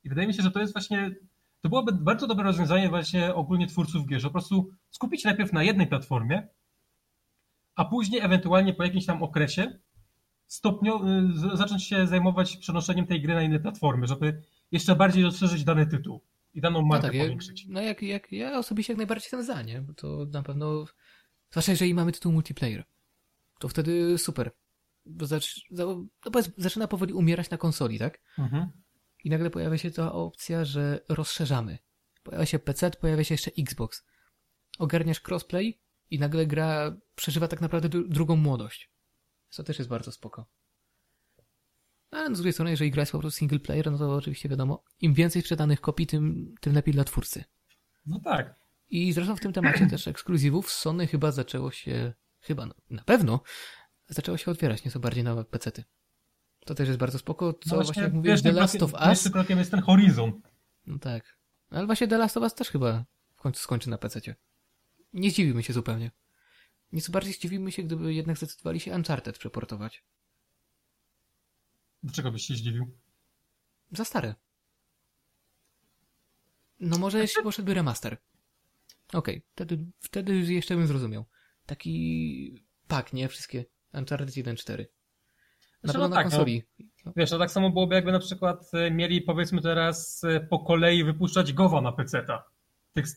I 0.04 0.10
wydaje 0.10 0.28
mi 0.28 0.34
się, 0.34 0.44
że 0.44 0.52
to 0.52 0.60
jest 0.60 0.74
właśnie, 0.74 1.16
to 1.62 1.70
byłoby 1.70 1.92
bardzo 1.92 2.28
dobre 2.28 2.44
rozwiązanie 2.44 2.90
właśnie 2.90 3.34
ogólnie 3.36 3.68
twórców 3.68 4.08
gier, 4.08 4.22
że 4.22 4.28
po 4.28 4.34
prostu 4.34 4.70
skupić 4.90 5.22
się 5.22 5.30
najpierw 5.30 5.54
na 5.54 5.64
jednej 5.64 5.88
platformie, 5.88 6.48
a 7.76 7.86
później 7.86 8.22
ewentualnie 8.22 8.74
po 8.74 8.84
jakimś 8.84 9.06
tam 9.06 9.24
okresie 9.24 9.80
stopnio, 10.48 11.02
y, 11.54 11.58
zacząć 11.58 11.84
się 11.84 12.08
zajmować 12.08 12.58
przenoszeniem 12.58 13.08
tej 13.08 13.22
gry 13.22 13.34
na 13.34 13.44
inne 13.44 13.60
platformy, 13.60 14.08
żeby 14.08 14.42
jeszcze 14.72 14.96
bardziej 14.96 15.24
rozszerzyć 15.24 15.64
dany 15.64 15.88
tytuł 15.88 16.22
i 16.54 16.62
daną 16.62 16.82
No 16.82 16.88
markę 16.88 17.08
tak, 17.08 17.16
ja, 17.16 17.24
powiększyć. 17.24 17.66
no 17.70 17.82
jak, 17.82 18.02
jak 18.02 18.32
ja 18.32 18.58
osobiście 18.60 18.94
jak 18.94 18.98
najbardziej 18.98 19.24
jestem 19.26 19.44
za, 19.44 19.62
nie? 19.62 19.82
Bo 19.82 19.94
to 19.94 20.26
na 20.32 20.44
pewno, 20.44 20.86
zwłaszcza 21.52 21.72
jeżeli 21.72 21.94
mamy 21.94 22.12
tytuł 22.12 22.32
multiplayer, 22.32 22.84
to 23.60 23.68
wtedy 23.70 24.18
super. 24.18 24.52
No 25.72 26.06
powiedz, 26.32 26.52
zaczyna 26.58 26.88
powoli 26.88 27.14
umierać 27.14 27.50
na 27.50 27.58
konsoli, 27.58 28.00
tak? 28.00 28.22
Mhm. 28.38 28.72
I 29.24 29.30
nagle 29.30 29.50
pojawia 29.50 29.78
się 29.78 29.92
ta 29.92 30.12
opcja, 30.14 30.66
że 30.66 31.00
rozszerzamy. 31.10 31.78
Pojawia 32.24 32.46
się 32.46 32.60
PC, 32.60 32.92
pojawia 32.92 33.24
się 33.24 33.34
jeszcze 33.34 33.52
Xbox. 33.60 34.06
Ogarniasz 34.80 35.22
crossplay 35.28 35.80
i 36.10 36.20
nagle 36.20 36.48
gra 36.48 36.98
przeżywa 37.16 37.48
tak 37.48 37.62
naprawdę 37.62 37.90
dru- 37.90 38.10
drugą 38.10 38.36
młodość. 38.36 38.92
Co 39.50 39.64
też 39.64 39.80
jest 39.80 39.90
bardzo 39.90 40.12
spoko. 40.12 40.46
A 42.12 42.26
z 42.26 42.38
drugiej 42.38 42.54
strony, 42.54 42.72
jeżeli 42.72 42.92
gra 42.92 43.02
jest 43.02 43.12
po 43.12 43.20
prostu 43.20 43.38
single 43.38 43.60
player, 43.60 43.92
no 43.92 43.98
to 43.98 44.16
oczywiście 44.16 44.50
wiadomo, 44.50 44.84
im 45.02 45.14
więcej 45.14 45.42
sprzedanych 45.42 45.82
kopii, 45.82 46.08
tym, 46.08 46.56
tym 46.62 46.74
lepiej 46.74 46.94
dla 46.94 47.04
twórcy. 47.04 47.44
No 48.06 48.20
tak. 48.20 48.56
I 48.90 49.14
zresztą 49.14 49.36
w 49.36 49.40
tym 49.40 49.54
temacie 49.54 49.88
też 49.88 50.08
ekskluzywów 50.08 50.72
Sony 50.72 51.08
chyba 51.08 51.32
zaczęło 51.32 51.72
się, 51.72 52.14
chyba, 52.40 52.66
no, 52.66 52.74
na 52.90 53.04
pewno, 53.04 53.42
zaczęło 54.08 54.38
się 54.38 54.52
otwierać 54.52 54.86
nieco 54.86 55.00
bardziej 55.00 55.24
na 55.24 55.44
pecety. 55.44 55.84
To 56.66 56.76
też 56.76 56.88
jest 56.88 57.00
bardzo 57.00 57.20
spoko, 57.20 57.54
co 57.54 57.76
No 57.76 57.84
właśnie 57.84 58.04
jak 58.04 58.14
mówiłeś, 58.14 58.42
The 58.42 58.52
Last 58.52 58.84
of 58.84 58.94
Us, 58.94 59.02
Pierwszym 59.04 59.32
krokiem 59.32 59.60
jest 59.60 59.72
ten 59.72 59.82
Horizon. 59.82 60.42
no 60.86 61.00
tak. 61.00 61.38
Ale 61.70 61.86
właśnie 61.86 62.08
The 62.08 62.18
Last 62.18 62.38
of 62.38 62.44
Us 62.44 62.54
też 62.56 62.70
chyba 62.70 63.06
w 63.36 63.42
końcu 63.42 63.62
skończy 63.62 63.90
na 63.90 63.98
pececie. 63.98 64.36
Nie 65.14 65.32
zdziwimy 65.32 65.64
się 65.64 65.74
zupełnie. 65.74 66.12
Nieco 66.92 67.12
bardziej 67.12 67.34
zdziwimy 67.34 67.72
się, 67.72 67.84
gdyby 67.84 68.14
jednak 68.14 68.38
zdecydowali 68.38 68.80
się 68.80 68.96
Uncharted 68.96 69.38
przeportować. 69.38 70.04
Dlaczego 72.04 72.32
byś 72.32 72.46
się 72.46 72.54
zdziwił? 72.56 72.98
Za 73.92 74.06
stare. 74.06 74.36
No 76.80 76.98
może 76.98 77.20
jeśli 77.20 77.44
poszedłby 77.44 77.74
remaster. 77.74 78.18
Okej, 79.14 79.42
wtedy, 79.56 79.86
wtedy 80.00 80.36
już 80.36 80.50
jeszcze 80.50 80.76
bym 80.76 80.88
zrozumiał. 80.88 81.26
Taki 81.66 82.64
pak, 82.88 83.14
nie? 83.14 83.28
Wszystkie. 83.28 83.66
Uncharted 83.94 84.30
1.4. 84.30 84.86
Na 85.84 85.94
Znaczy, 85.94 86.00
no 86.00 86.10
tak, 86.10 86.26
no. 86.26 86.32
konsoli. 86.32 86.64
Wiesz, 87.16 87.30
to 87.30 87.40
tak 87.40 87.52
samo 87.52 87.70
byłoby 87.70 87.96
jakby 87.96 88.12
na 88.12 88.20
przykład 88.20 88.72
e, 88.74 88.92
mieli 88.92 89.22
powiedzmy 89.22 89.62
teraz 89.62 90.24
e, 90.24 90.40
po 90.40 90.60
kolei 90.60 91.04
wypuszczać 91.04 91.54
Gowa 91.54 91.82
na 91.82 91.92
PC-ta. 91.92 92.44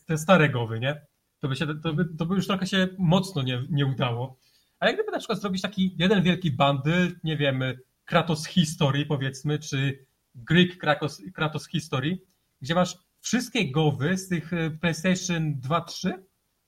Te 0.07 0.17
stare 0.17 0.49
Gowy, 0.49 0.79
nie? 0.79 1.05
To 1.39 1.47
by, 1.47 1.55
się, 1.55 1.67
to 1.83 1.93
by, 1.93 2.05
to 2.17 2.25
by 2.25 2.35
już 2.35 2.47
trochę 2.47 2.67
się 2.67 2.87
mocno 2.97 3.41
nie, 3.41 3.63
nie 3.69 3.85
udało. 3.85 4.37
Ale 4.79 4.93
gdyby 4.93 5.11
na 5.11 5.17
przykład 5.17 5.41
zrobić 5.41 5.61
taki 5.61 5.95
jeden 5.99 6.23
wielki 6.23 6.51
bandyl, 6.51 7.19
nie 7.23 7.37
wiem, 7.37 7.63
Kratos 8.05 8.45
History 8.45 9.05
powiedzmy, 9.05 9.59
czy 9.59 10.05
Greek 10.35 10.77
Kratos, 10.77 11.21
Kratos 11.33 11.67
History, 11.67 12.19
gdzie 12.61 12.75
masz 12.75 12.97
wszystkie 13.19 13.71
Gowy 13.71 14.17
z 14.17 14.27
tych 14.27 14.53
e, 14.53 14.71
PlayStation 14.71 15.55
2-3 15.61 16.13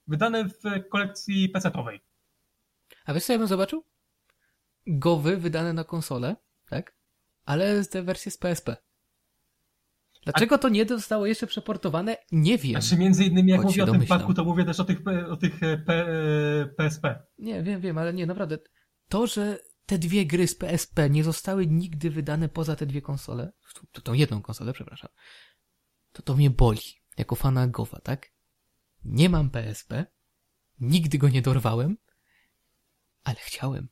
wydane 0.08 0.50
w 0.50 0.66
e, 0.66 0.80
kolekcji 0.80 1.54
PC-towej. 1.54 2.00
A 3.06 3.14
wiesz 3.14 3.26
co 3.26 3.34
ja 3.34 3.40
bym 3.40 3.48
zobaczył? 3.48 3.84
Gowy 4.88 5.38
wydane 5.38 5.74
na 5.74 5.84
konsolę, 5.84 6.36
tak? 6.70 6.96
Ale 7.46 7.86
te 7.86 8.04
wersje 8.04 8.32
z 8.32 8.38
PSP. 8.38 8.78
Dlaczego 10.24 10.58
to 10.58 10.70
nie 10.70 10.86
zostało 10.86 11.26
jeszcze 11.26 11.48
przeportowane? 11.48 12.18
Nie 12.32 12.58
wiem. 12.58 12.82
Znaczy 12.82 12.98
między 12.98 13.26
innymi 13.26 13.52
jak 13.52 13.62
Choć 13.62 13.78
mówię 13.78 13.84
o 13.84 13.92
tym 13.92 14.06
paku, 14.06 14.34
to 14.34 14.44
mówię 14.44 14.66
też 14.66 14.80
o 14.80 14.84
tych, 14.84 15.00
o 15.30 15.38
tych 15.38 15.64
e, 15.64 15.78
P, 15.78 15.94
e, 15.94 16.66
PSP. 16.66 17.24
Nie, 17.38 17.64
wiem, 17.64 17.82
wiem, 17.82 17.98
ale 17.98 18.14
nie, 18.14 18.26
naprawdę. 18.26 18.58
To, 19.10 19.28
że 19.28 19.60
te 19.86 19.98
dwie 19.98 20.26
gry 20.26 20.48
z 20.48 20.56
PSP 20.56 21.10
nie 21.10 21.24
zostały 21.24 21.68
nigdy 21.68 22.10
wydane 22.10 22.50
poza 22.50 22.76
te 22.76 22.86
dwie 22.86 23.02
konsole, 23.02 23.52
to 23.92 24.02
tą 24.02 24.14
jedną 24.14 24.42
konsolę, 24.42 24.74
przepraszam, 24.74 25.10
to 26.12 26.22
to 26.22 26.36
mnie 26.36 26.50
boli, 26.50 26.82
jako 27.18 27.36
fana 27.36 27.68
Gowa, 27.68 28.00
tak? 28.00 28.32
Nie 29.06 29.30
mam 29.30 29.50
PSP, 29.50 30.06
nigdy 30.80 31.18
go 31.18 31.30
nie 31.30 31.42
dorwałem, 31.42 31.98
ale 33.24 33.36
chciałem 33.40 33.88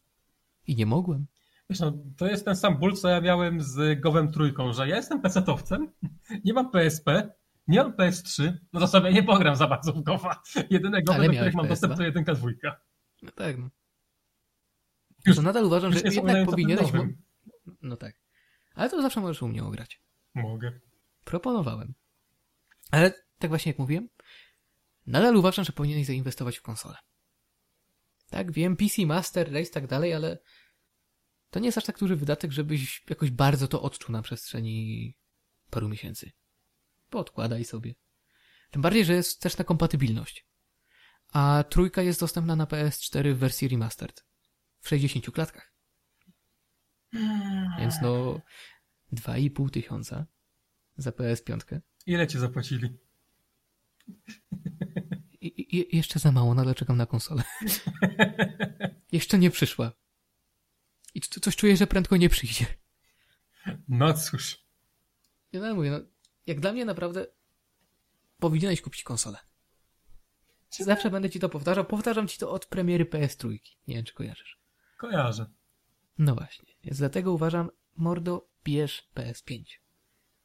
i 0.71 0.75
nie 0.75 0.85
mogłem. 0.85 1.27
Wiesz, 1.69 1.79
no, 1.79 1.93
to 2.17 2.27
jest 2.27 2.45
ten 2.45 2.55
sam 2.55 2.77
ból, 2.77 2.93
co 2.95 3.09
ja 3.09 3.21
miałem 3.21 3.61
z 3.61 3.99
Gowem 4.01 4.31
trójką, 4.31 4.73
że 4.73 4.87
ja 4.87 4.95
jestem 4.95 5.21
PC-towcem, 5.21 5.87
nie 6.45 6.53
mam 6.53 6.71
PSP, 6.71 7.29
nie 7.67 7.83
mam 7.83 7.91
PS3, 7.93 8.53
no 8.73 8.79
to 8.79 8.87
sobie 8.87 9.13
nie 9.13 9.23
pogram 9.23 9.55
za 9.55 9.67
bardzo 9.67 9.93
w 9.93 10.03
Gowa. 10.03 10.41
Jedyne 10.69 11.01
Gowy, 11.01 11.27
do 11.27 11.33
których 11.33 11.53
mam 11.53 11.65
PS2? 11.65 11.69
dostęp, 11.69 11.95
to 11.95 12.03
jedynka, 12.03 12.33
dwójka. 12.33 12.81
No 13.21 13.31
tak, 13.31 13.57
no. 13.57 13.69
Już- 15.25 15.35
To 15.35 15.41
nadal 15.41 15.65
uważam, 15.65 15.93
że 15.93 15.99
jednak 15.99 16.45
powinieneś... 16.45 16.93
Mo- 16.93 17.05
no 17.81 17.97
tak. 17.97 18.15
Ale 18.75 18.89
to 18.89 19.01
zawsze 19.01 19.19
możesz 19.21 19.41
u 19.41 19.47
mnie 19.47 19.63
ograć. 19.63 20.01
Mogę. 20.33 20.79
Proponowałem. 21.23 21.93
Ale 22.91 23.13
tak 23.39 23.49
właśnie 23.49 23.69
jak 23.69 23.79
mówiłem, 23.79 24.09
nadal 25.07 25.35
uważam, 25.35 25.65
że 25.65 25.73
powinieneś 25.73 26.07
zainwestować 26.07 26.57
w 26.57 26.61
konsolę. 26.61 26.95
Tak, 28.29 28.51
wiem, 28.51 28.77
PC 28.77 29.05
Master 29.05 29.53
Race, 29.53 29.71
tak 29.71 29.87
dalej, 29.87 30.13
ale 30.13 30.37
to 31.51 31.59
nie 31.59 31.65
jest 31.65 31.77
aż 31.77 31.83
tak 31.83 31.99
duży 31.99 32.15
wydatek, 32.15 32.51
żebyś 32.51 33.03
jakoś 33.09 33.31
bardzo 33.31 33.67
to 33.67 33.81
odczuł 33.81 34.11
na 34.13 34.21
przestrzeni 34.21 35.15
paru 35.69 35.89
miesięcy. 35.89 36.31
Podkładaj 37.09 37.65
sobie. 37.65 37.95
Tym 38.71 38.81
bardziej, 38.81 39.05
że 39.05 39.13
jest 39.13 39.41
też 39.41 39.57
na 39.57 39.63
kompatybilność. 39.63 40.47
A 41.33 41.63
trójka 41.69 42.01
jest 42.01 42.19
dostępna 42.19 42.55
na 42.55 42.65
PS4 42.65 43.33
w 43.33 43.37
wersji 43.37 43.67
remastered. 43.67 44.25
W 44.79 44.87
60 44.87 45.31
klatkach. 45.31 45.73
Więc 47.79 47.95
no 48.01 48.41
2,5 49.13 49.69
tysiąca 49.69 50.25
za 50.97 51.09
PS5. 51.09 51.79
Ile 52.05 52.27
ci 52.27 52.39
zapłacili? 52.39 52.97
I, 55.41 55.77
i, 55.77 55.97
jeszcze 55.97 56.19
za 56.19 56.31
mało, 56.31 56.53
nadal 56.53 56.75
czekam 56.75 56.97
na 56.97 57.05
konsolę. 57.05 57.43
jeszcze 59.11 59.37
nie 59.37 59.51
przyszła. 59.51 60.00
I 61.13 61.21
coś 61.21 61.55
czuję, 61.55 61.77
że 61.77 61.87
prędko 61.87 62.17
nie 62.17 62.29
przyjdzie. 62.29 62.65
No 63.87 64.13
cóż. 64.13 64.65
Ja 65.51 65.59
nadal 65.59 65.75
mówię, 65.75 65.91
no, 65.91 65.99
jak 66.47 66.59
dla 66.59 66.71
mnie 66.71 66.85
naprawdę 66.85 67.25
powinieneś 68.39 68.81
kupić 68.81 69.03
konsolę. 69.03 69.37
Zawsze 70.79 71.09
będę 71.09 71.29
ci 71.29 71.39
to 71.39 71.49
powtarzał. 71.49 71.85
Powtarzam 71.85 72.27
ci 72.27 72.39
to 72.39 72.51
od 72.51 72.65
premiery 72.65 73.05
PS3. 73.05 73.59
Nie 73.87 73.95
wiem, 73.95 74.05
czy 74.05 74.13
kojarzysz. 74.13 74.59
Kojarzę. 74.97 75.45
No 76.17 76.35
właśnie. 76.35 76.73
Więc 76.83 76.97
dlatego 76.97 77.31
uważam, 77.31 77.69
mordo, 77.95 78.47
bierz 78.63 79.09
PS5. 79.15 79.63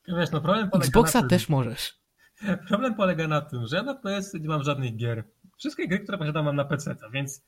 Wiesz, 0.08 0.30
no 0.30 0.40
problem 0.40 0.70
polega 0.70 0.86
Xboxa 0.86 1.18
na 1.18 1.22
tym, 1.22 1.28
też 1.28 1.48
możesz. 1.48 2.00
Problem 2.68 2.94
polega 2.94 3.28
na 3.28 3.40
tym, 3.40 3.66
że 3.66 3.76
ja 3.76 3.82
na 3.82 3.94
PS 3.94 4.34
nie 4.34 4.48
mam 4.48 4.62
żadnych 4.62 4.96
gier. 4.96 5.24
Wszystkie 5.58 5.88
gry, 5.88 6.00
które 6.00 6.18
posiadam, 6.18 6.44
mam 6.44 6.56
na 6.56 6.64
PC, 6.64 6.96
więc 7.12 7.44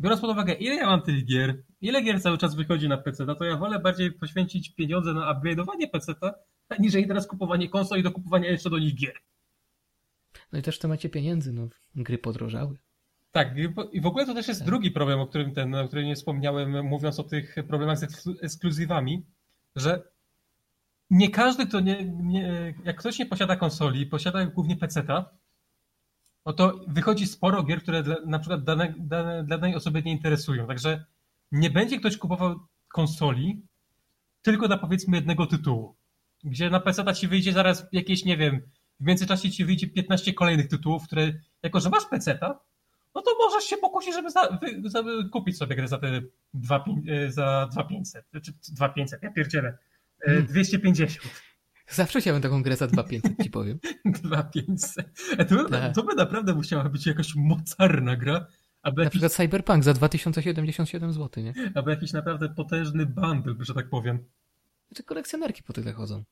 biorąc 0.00 0.20
pod 0.20 0.30
uwagę, 0.30 0.52
ile 0.52 0.74
ja 0.74 0.86
mam 0.86 1.02
tych 1.02 1.24
gier, 1.24 1.62
ile 1.80 2.02
gier 2.02 2.22
cały 2.22 2.38
czas 2.38 2.54
wychodzi 2.54 2.88
na 2.88 2.98
PC, 2.98 3.26
to 3.38 3.44
ja 3.44 3.56
wolę 3.56 3.78
bardziej 3.78 4.12
poświęcić 4.12 4.74
pieniądze 4.74 5.12
na 5.12 5.34
upgrade'owanie 5.34 5.90
PC, 5.92 6.14
niżeli 6.78 7.06
teraz 7.06 7.26
kupowanie 7.26 7.68
konsol 7.68 7.98
i 8.00 8.02
dokupowanie 8.02 8.48
jeszcze 8.48 8.70
do 8.70 8.78
nich 8.78 8.94
gier. 8.94 9.14
No 10.52 10.58
i 10.58 10.62
też 10.62 10.76
w 10.76 10.80
temacie 10.80 11.08
pieniędzy, 11.08 11.52
no, 11.52 11.68
gry 11.96 12.18
podrożały. 12.18 12.76
Tak, 13.32 13.58
i 13.58 14.00
w- 14.02 14.06
ogóle 14.06 14.26
to 14.26 14.34
też 14.34 14.48
jest 14.48 14.64
drugi 14.64 14.90
problem, 14.90 15.20
o 15.20 15.26
którym, 15.26 15.54
ten, 15.54 15.74
o 15.74 15.86
którym 15.86 16.06
nie 16.06 16.14
wspomniałem, 16.16 16.86
mówiąc 16.86 17.20
o 17.20 17.24
tych 17.24 17.54
problemach 17.68 17.98
z 17.98 18.02
eksklu- 18.02 18.34
ekskluzywami, 18.42 19.22
że 19.76 20.02
nie 21.10 21.30
każdy, 21.30 21.66
kto 21.66 21.80
nie, 21.80 22.04
nie, 22.04 22.74
jak 22.84 22.96
ktoś 22.96 23.18
nie 23.18 23.26
posiada 23.26 23.56
konsoli, 23.56 24.06
posiada 24.06 24.46
głównie 24.46 24.76
PC-ta, 24.76 25.30
no 26.46 26.52
to 26.52 26.80
wychodzi 26.88 27.26
sporo 27.26 27.62
gier, 27.62 27.82
które 27.82 28.02
dla, 28.02 28.16
na 28.26 28.38
przykład 28.38 28.64
dane, 28.64 28.94
dane, 28.98 29.44
dla 29.44 29.58
danej 29.58 29.76
osoby 29.76 30.02
nie 30.02 30.12
interesują. 30.12 30.66
Także 30.66 31.04
nie 31.52 31.70
będzie 31.70 31.98
ktoś 31.98 32.16
kupował 32.16 32.60
konsoli 32.88 33.62
tylko 34.42 34.68
dla 34.68 34.78
powiedzmy 34.78 35.16
jednego 35.16 35.46
tytułu. 35.46 35.94
Gdzie 36.44 36.70
na 36.70 36.80
PC-ta 36.80 37.14
ci 37.14 37.28
wyjdzie 37.28 37.52
zaraz 37.52 37.86
jakieś, 37.92 38.24
nie 38.24 38.36
wiem, 38.36 38.60
w 39.00 39.04
międzyczasie 39.04 39.50
ci 39.50 39.64
wyjdzie 39.64 39.86
15 39.86 40.34
kolejnych 40.34 40.68
tytułów, 40.68 41.04
które, 41.06 41.32
jako 41.62 41.80
że 41.80 41.90
masz 41.90 42.04
PC-ta, 42.06 42.60
no 43.14 43.22
to 43.22 43.30
możesz 43.38 43.64
się 43.64 43.76
pokusić, 43.76 44.14
żeby 44.14 44.30
za, 44.30 44.48
kupić 45.32 45.58
sobie 45.58 45.76
grę 45.76 45.88
za 45.88 45.98
te 45.98 46.20
2, 46.54 46.84
za 47.28 47.68
2500, 47.72 48.24
czy 48.42 48.52
2500, 48.72 49.22
ja 49.22 49.30
pierdzielę, 49.30 49.78
e, 50.20 50.30
Hmm. 50.30 50.46
250. 50.46 51.18
Zawsze 51.90 52.20
chciałem 52.20 52.42
taką 52.42 52.62
grę 52.62 52.76
za 52.76 52.86
2500, 52.86 53.44
ci 53.44 53.50
powiem. 53.50 53.78
2500. 54.22 55.12
E, 55.38 55.44
To, 55.44 55.54
by- 55.64 55.70
Tak. 55.70 55.94
to 55.94 56.02
by 56.02 56.14
naprawdę 56.14 56.54
musiała 56.54 56.88
być 56.88 57.06
jakaś 57.06 57.34
mocarna 57.34 58.16
gra, 58.16 58.46
aby 58.82 58.96
Na 58.96 59.04
jakiś, 59.04 59.10
przykład 59.20 59.32
Cyberpunk 59.32 59.84
za 59.84 59.94
2077 59.94 61.12
zł, 61.12 61.44
nie? 61.44 61.54
aby 61.74 61.90
jakiś 61.90 62.12
naprawdę 62.12 62.48
potężny 62.48 63.06
bundle, 63.06 63.54
że 63.60 63.74
tak 63.74 63.88
powiem. 63.88 64.24
Czy 64.96 65.02
kolekcjonerki 65.02 65.62
po 65.62 65.72
tyle 65.72 65.92
chodzą? 65.92 66.24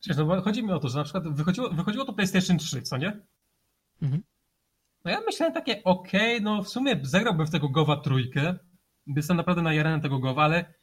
Przecież 0.00 0.16
no, 0.16 0.42
chodzi 0.42 0.62
mi 0.62 0.70
o 0.72 0.78
to, 0.78 0.88
że 0.88 0.98
na 0.98 1.04
przykład 1.04 1.28
wychodziło, 1.28 1.70
wychodziło 1.70 2.04
to 2.04 2.12
PlayStation 2.12 2.58
3, 2.58 2.82
co 2.82 2.96
nie? 2.96 3.20
Mhm. 4.02 4.22
No 5.04 5.10
ja 5.10 5.20
myślałem 5.26 5.54
takie, 5.54 5.84
okej, 5.84 6.42
no 6.42 6.62
w 6.62 6.68
sumie 6.68 7.00
zagrałbym 7.02 7.46
w 7.46 7.50
tego 7.50 7.68
Gowa 7.68 7.96
trójkę, 7.96 8.54
jestem 9.06 9.36
naprawdę 9.36 9.62
najarany 9.62 10.02
tego 10.02 10.18
Gowa, 10.18 10.42
ale 10.44 10.74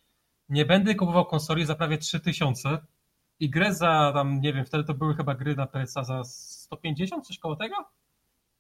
nie 0.50 0.66
będę 0.66 0.96
kupował 0.96 1.26
konsoli 1.26 1.66
za 1.66 1.76
prawie 1.76 1.98
3000 1.98 2.78
i 3.40 3.50
grę 3.50 3.74
za 3.76 4.12
tam, 4.14 4.42
nie 4.42 4.54
wiem, 4.54 4.66
wtedy 4.66 4.84
to 4.84 4.94
były 4.94 5.16
chyba 5.16 5.36
gry 5.36 5.56
na 5.56 5.68
PSA 5.68 6.04
za 6.04 6.24
150, 6.24 7.28
coś 7.28 7.40
koło 7.40 7.56
tego? 7.56 7.76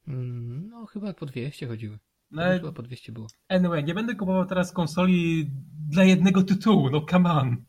Mm, 0.07 0.69
No, 0.69 0.85
chyba 0.85 1.13
po 1.13 1.25
200 1.25 1.67
chodziły. 1.67 1.99
No, 2.31 2.43
Chyba 2.43 2.71
po 2.71 2.81
200 2.83 3.11
było. 3.11 3.27
anyway, 3.49 3.83
nie 3.83 3.93
będę 3.93 4.15
kupował 4.15 4.45
teraz 4.45 4.71
konsoli 4.71 5.49
dla 5.89 6.03
jednego 6.03 6.43
tytułu, 6.43 6.89
no 6.89 7.05
come 7.09 7.31
on. 7.33 7.65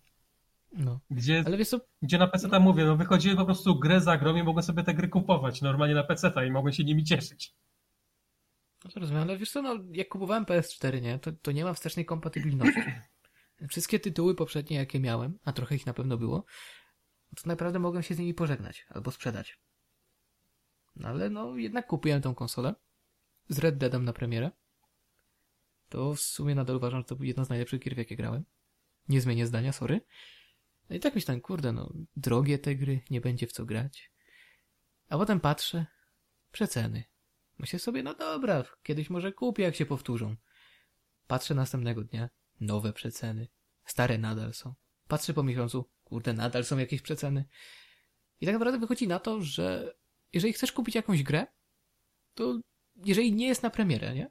No. 0.72 1.00
Gdzie, 1.10 1.42
Ale 1.46 1.56
wiesz 1.56 1.68
co, 1.68 1.80
gdzie 2.02 2.18
na 2.18 2.26
PC 2.26 2.60
mówię, 2.60 2.84
no 2.84 2.96
wychodziły 2.96 3.36
po 3.36 3.44
prostu 3.44 3.78
grę 3.78 4.00
za 4.00 4.16
grą 4.18 4.36
i 4.36 4.42
mogłem 4.42 4.62
sobie 4.62 4.82
te 4.82 4.94
gry 4.94 5.08
kupować 5.08 5.62
normalnie 5.62 5.94
na 5.94 6.02
PC 6.04 6.32
i 6.46 6.50
mogłem 6.50 6.72
się 6.72 6.84
nimi 6.84 7.04
cieszyć. 7.04 7.54
no 8.84 8.90
to 8.90 9.00
rozumiem, 9.00 9.22
ale 9.22 9.36
wiesz 9.38 9.50
co, 9.50 9.62
no, 9.62 9.74
jak 9.92 10.08
kupowałem 10.08 10.44
PS4, 10.44 11.02
nie, 11.02 11.18
to, 11.18 11.32
to 11.42 11.52
nie 11.52 11.64
ma 11.64 11.74
wstecznej 11.74 12.04
kompatybilności. 12.04 12.80
Wszystkie 13.68 14.00
tytuły 14.00 14.34
poprzednie, 14.34 14.76
jakie 14.76 15.00
miałem, 15.00 15.38
a 15.44 15.52
trochę 15.52 15.74
ich 15.74 15.86
na 15.86 15.94
pewno 15.94 16.16
było, 16.16 16.44
to 17.42 17.48
naprawdę 17.48 17.78
mogłem 17.78 18.02
się 18.02 18.14
z 18.14 18.18
nimi 18.18 18.34
pożegnać 18.34 18.86
albo 18.90 19.10
sprzedać. 19.10 19.58
No 20.96 21.08
ale 21.08 21.30
no, 21.30 21.56
jednak 21.56 21.86
kupiłem 21.86 22.22
tą 22.22 22.34
konsolę 22.34 22.74
z 23.48 23.58
Red 23.58 23.78
Deadem 23.78 24.04
na 24.04 24.12
premierę. 24.12 24.50
To 25.88 26.14
w 26.14 26.20
sumie 26.20 26.54
nadal 26.54 26.76
uważam, 26.76 27.00
że 27.00 27.04
to 27.04 27.16
był 27.16 27.24
jedna 27.24 27.44
z 27.44 27.48
najlepszych 27.48 27.80
gier, 27.80 27.94
w 27.94 27.98
jakie 27.98 28.16
grałem. 28.16 28.44
Nie 29.08 29.20
zmienię 29.20 29.46
zdania, 29.46 29.72
sorry. 29.72 30.00
No 30.90 30.96
i 30.96 31.00
tak 31.00 31.14
myślałem, 31.14 31.40
kurde, 31.40 31.72
no, 31.72 31.92
drogie 32.16 32.58
te 32.58 32.74
gry, 32.74 33.00
nie 33.10 33.20
będzie 33.20 33.46
w 33.46 33.52
co 33.52 33.64
grać. 33.66 34.10
A 35.08 35.18
potem 35.18 35.40
patrzę, 35.40 35.86
przeceny. 36.52 37.04
Myślę 37.58 37.78
sobie, 37.78 38.02
no 38.02 38.14
dobra, 38.14 38.64
kiedyś 38.82 39.10
może 39.10 39.32
kupię, 39.32 39.62
jak 39.62 39.76
się 39.76 39.86
powtórzą. 39.86 40.36
Patrzę 41.26 41.54
następnego 41.54 42.04
dnia, 42.04 42.28
nowe 42.60 42.92
przeceny. 42.92 43.48
Stare 43.84 44.18
nadal 44.18 44.54
są. 44.54 44.74
Patrzę 45.08 45.34
po 45.34 45.42
miesiącu, 45.42 45.90
kurde, 46.06 46.32
nadal 46.32 46.64
są 46.64 46.78
jakieś 46.78 47.02
przeceny. 47.02 47.44
I 48.40 48.46
tak 48.46 48.54
naprawdę 48.54 48.78
wychodzi 48.78 49.08
na 49.08 49.18
to, 49.18 49.42
że 49.42 49.94
jeżeli 50.32 50.52
chcesz 50.52 50.72
kupić 50.72 50.94
jakąś 50.94 51.22
grę, 51.22 51.46
to 52.34 52.60
jeżeli 52.96 53.32
nie 53.32 53.46
jest 53.46 53.62
na 53.62 53.70
premierę, 53.70 54.14
nie? 54.14 54.30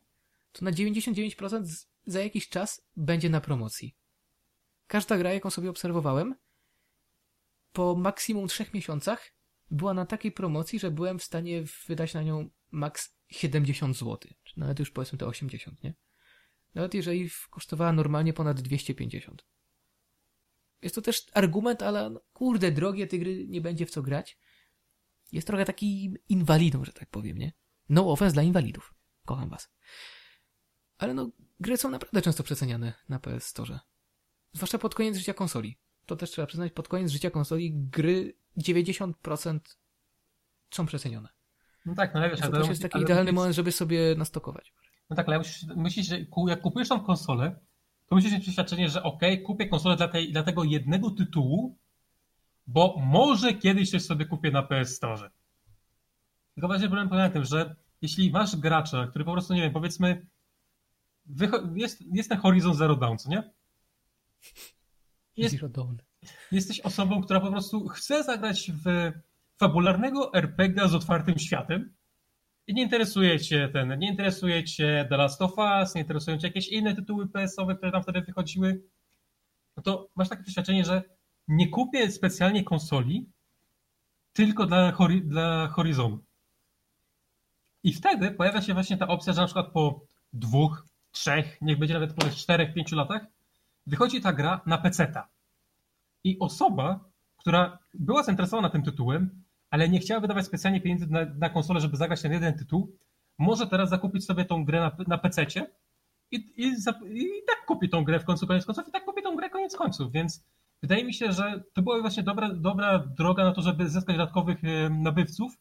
To 0.52 0.66
na 0.66 0.72
99% 0.72 1.66
z- 1.66 1.88
za 2.06 2.22
jakiś 2.22 2.50
czas 2.50 2.82
będzie 2.96 3.30
na 3.30 3.42
promocji. 3.42 3.96
Każda 4.88 5.18
gra, 5.18 5.34
jaką 5.34 5.50
sobie 5.50 5.70
obserwowałem, 5.70 6.36
po 7.72 7.96
maksimum 7.96 8.48
trzech 8.48 8.74
miesiącach 8.74 9.32
była 9.72 9.94
na 9.94 10.06
takiej 10.06 10.32
promocji, 10.32 10.80
że 10.80 10.92
byłem 10.92 11.20
w 11.20 11.24
stanie 11.24 11.64
wydać 11.88 12.14
na 12.14 12.24
nią 12.24 12.50
maks 12.72 13.16
70 13.30 13.98
zł. 13.98 14.18
Czy 14.44 14.60
nawet 14.60 14.80
już 14.80 14.92
powiedzmy 14.92 15.18
to 15.18 15.28
80, 15.28 15.84
nie? 15.84 15.94
Nawet 16.76 16.94
jeżeli 16.94 17.30
kosztowała 17.50 17.94
normalnie 17.94 18.34
ponad 18.34 18.62
250. 18.62 19.46
Jest 20.82 20.96
to 20.96 21.02
też 21.02 21.26
argument, 21.34 21.82
ale 21.82 22.10
no, 22.10 22.22
kurde, 22.34 22.72
drogie 22.72 23.08
te 23.08 23.18
gry 23.18 23.48
nie 23.48 23.62
będzie 23.62 23.86
w 23.86 23.92
co 23.92 24.02
grać. 24.02 24.38
Jest 25.32 25.48
trochę 25.48 25.66
taki 25.66 26.14
inwalidą, 26.30 26.86
że 26.86 26.94
tak 26.94 27.10
powiem, 27.10 27.38
nie? 27.38 27.54
No 27.90 28.12
offense 28.12 28.34
dla 28.34 28.44
inwalidów. 28.44 28.94
Kocham 29.26 29.50
was. 29.50 29.72
Ale 30.98 31.14
no, 31.14 31.32
gry 31.60 31.78
są 31.78 31.90
naprawdę 31.90 32.22
często 32.22 32.44
przeceniane 32.44 32.94
na 33.10 33.20
PS 33.20 33.46
Store. 33.46 33.80
Zwłaszcza 34.54 34.78
pod 34.78 34.96
koniec 34.96 35.18
życia 35.18 35.34
konsoli. 35.34 35.78
To 36.06 36.16
też 36.16 36.32
trzeba 36.32 36.46
przyznać, 36.48 36.72
pod 36.72 36.88
koniec 36.88 37.12
życia 37.12 37.32
konsoli 37.32 37.74
gry 37.74 38.38
90% 38.58 39.60
są 40.72 40.86
przecenione. 40.86 41.30
No 41.86 41.96
tak, 41.96 42.14
no 42.14 42.20
ale 42.20 42.30
wiesz, 42.30 42.40
To 42.40 42.46
ale, 42.46 42.60
też 42.60 42.70
jest 42.70 42.82
taki 42.82 43.00
idealny 43.00 43.34
moment, 43.34 43.56
żeby 43.56 43.72
sobie 43.72 44.16
nastokować. 44.16 44.74
No 45.10 45.16
tak, 45.16 45.28
ale 45.28 45.38
musisz, 45.38 45.66
myślisz, 45.76 46.08
że 46.08 46.20
jak 46.48 46.62
kupujesz 46.62 46.90
tą 46.90 47.00
konsolę, 47.00 47.60
to 48.08 48.16
musisz 48.16 48.32
mieć 48.32 48.44
przeświadczenie, 48.44 48.90
że 48.90 49.04
okej, 49.04 49.42
kupię 49.42 49.68
konsolę 49.68 49.96
dla, 49.96 50.08
tej, 50.08 50.32
dla 50.32 50.44
tego 50.44 50.64
jednego 50.64 51.12
tytułu, 51.12 51.78
bo 52.68 52.96
może 52.98 53.54
kiedyś 53.54 53.92
coś 53.92 54.06
sobie 54.06 54.26
kupię 54.26 54.52
na 54.52 54.64
PS 54.64 54.96
Store. 54.96 55.30
Tylko 56.54 56.68
właśnie 56.68 56.88
problem 56.88 57.10
polega 57.10 57.28
na 57.28 57.34
tym, 57.34 57.46
że 57.46 57.76
jeśli 58.02 58.32
masz 58.32 58.56
gracza, 58.56 59.08
który 59.08 59.26
po 59.26 59.32
prostu, 59.32 59.54
nie 59.54 59.62
wiem, 59.62 59.74
powiedzmy, 59.74 60.26
jest, 61.76 62.02
jest 62.14 62.30
ten 62.30 62.38
Horizon 62.38 62.74
Zero 62.74 62.96
Dawn, 62.96 63.18
co 63.18 63.30
nie? 63.30 63.52
Jest, 65.38 65.56
jesteś 66.52 66.80
osobą, 66.80 67.22
która 67.22 67.40
po 67.40 67.52
prostu 67.52 67.88
chce 67.88 68.24
zagrać 68.24 68.72
w 68.72 69.12
fabularnego 69.58 70.34
RPG 70.34 70.90
z 70.90 70.96
otwartym 70.96 71.40
światem 71.40 71.94
i 72.68 72.74
nie 72.74 72.84
interesuje 72.84 73.40
cię 73.40 73.70
ten, 73.74 74.00
nie 74.00 74.10
interesuje 74.10 74.64
cię 74.64 75.06
The 75.10 75.18
Last 75.18 75.42
of 75.42 75.58
Us, 75.58 75.96
nie 75.96 76.02
interesują 76.02 76.38
cię 76.38 76.48
jakieś 76.48 76.68
inne 76.68 76.96
tytuły 76.96 77.28
PS-owe, 77.28 77.76
które 77.76 77.92
tam 77.92 78.04
wtedy 78.04 78.22
wychodziły, 78.22 78.84
no 79.78 79.84
to 79.84 80.10
masz 80.16 80.30
takie 80.30 80.44
przeświadczenie, 80.44 80.86
że 80.86 81.04
nie 81.48 81.70
kupię 81.70 82.12
specjalnie 82.12 82.64
konsoli 82.64 83.30
tylko 84.34 84.66
dla, 84.66 84.98
dla 85.24 85.68
Horizonu. 85.68 86.26
I 87.84 87.94
wtedy 87.94 88.32
pojawia 88.32 88.62
się 88.62 88.74
właśnie 88.74 88.98
ta 88.98 89.08
opcja, 89.08 89.34
że 89.34 89.42
na 89.42 89.48
przykład 89.48 89.72
po 89.72 90.06
dwóch, 90.34 90.86
trzech, 91.12 91.58
niech 91.62 91.80
będzie 91.80 91.94
nawet 91.94 92.14
po 92.14 92.30
czterech, 92.30 92.74
pięciu 92.74 92.96
latach, 92.96 93.26
wychodzi 93.88 94.22
ta 94.22 94.34
gra 94.34 94.62
na 94.66 94.78
PC-ta. 94.78 95.30
I 96.24 96.40
osoba, 96.40 97.10
która 97.38 97.80
była 97.94 98.24
zainteresowana 98.24 98.70
tym 98.70 98.84
tytułem, 98.84 99.45
ale 99.76 99.90
nie 99.90 100.00
chciała 100.00 100.20
wydawać 100.20 100.46
specjalnie 100.46 100.82
pieniędzy 100.82 101.08
na, 101.08 101.26
na 101.26 101.50
konsolę, 101.50 101.80
żeby 101.80 101.98
zagrać 101.98 102.22
ten 102.22 102.32
jeden 102.32 102.58
tytuł, 102.58 102.98
może 103.38 103.68
teraz 103.68 103.90
zakupić 103.90 104.26
sobie 104.26 104.46
tą 104.46 104.66
grę 104.66 104.80
na, 104.80 104.92
na 105.08 105.18
PC-cie 105.18 105.68
i, 106.32 106.36
i, 106.36 106.68
i, 107.22 107.44
tak 107.48 107.66
kupi 107.66 107.90
tą 107.90 108.04
grę 108.04 108.20
w 108.20 108.26
końcu 108.26 108.48
koniec 108.48 108.66
końców 108.66 108.88
i 108.88 108.92
tak 108.92 109.06
kupi 109.06 109.24
tą 109.24 109.36
grę 109.36 109.50
koniec 109.50 109.76
końców, 109.76 110.12
więc 110.12 110.44
wydaje 110.82 111.04
mi 111.04 111.14
się, 111.14 111.32
że 111.32 111.64
to 111.74 111.82
była 111.82 112.02
właśnie 112.02 112.24
dobra, 112.24 112.54
dobra 112.54 113.00
droga 113.00 113.44
na 113.44 113.54
to, 113.54 113.62
żeby 113.62 113.90
zyskać 113.90 114.18
dodatkowych 114.18 114.58
nabywców, 114.90 115.58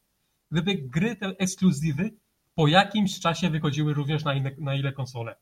gdyby 0.51 0.74
gry 0.74 1.16
te 1.16 1.27
ekskluzywy 1.27 2.11
po 2.55 2.69
jakimś 2.69 3.20
czasie 3.20 3.51
wychodziły 3.51 3.95
również 3.95 4.24
na, 4.24 4.35
inne, 4.35 4.51
na 4.59 4.74
ile 4.74 4.93
konsole. 4.93 5.36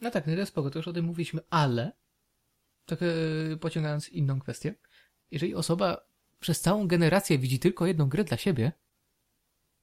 No 0.00 0.10
tak, 0.10 0.26
no 0.26 0.36
to 0.36 0.46
spoko, 0.46 0.70
to 0.70 0.78
już 0.78 0.88
o 0.88 0.92
tym 0.92 1.04
mówiliśmy, 1.04 1.40
ale 1.50 1.92
tak 2.86 2.98
pociągając 3.60 4.08
inną 4.08 4.40
kwestię, 4.40 4.74
jeżeli 5.30 5.54
osoba 5.54 6.06
przez 6.40 6.60
całą 6.60 6.86
generację 6.86 7.38
widzi 7.38 7.58
tylko 7.58 7.86
jedną 7.86 8.08
grę 8.08 8.24
dla 8.24 8.36
siebie, 8.36 8.72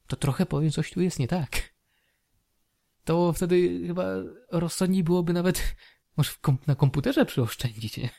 to 0.08 0.16
trochę 0.16 0.46
powiem, 0.46 0.72
coś 0.72 0.92
tu 0.92 1.02
jest 1.02 1.20
nie 1.20 1.28
tak. 1.28 1.74
To 3.04 3.34
wtedy 3.34 3.88
chyba 3.88 4.06
rozsądniej 4.52 5.04
byłoby 5.04 5.34
nawet 5.34 5.76
może 6.18 6.32
na 6.68 6.76
komputerze 6.76 7.26
przyoszczędzić, 7.26 7.98
nie? 7.98 8.10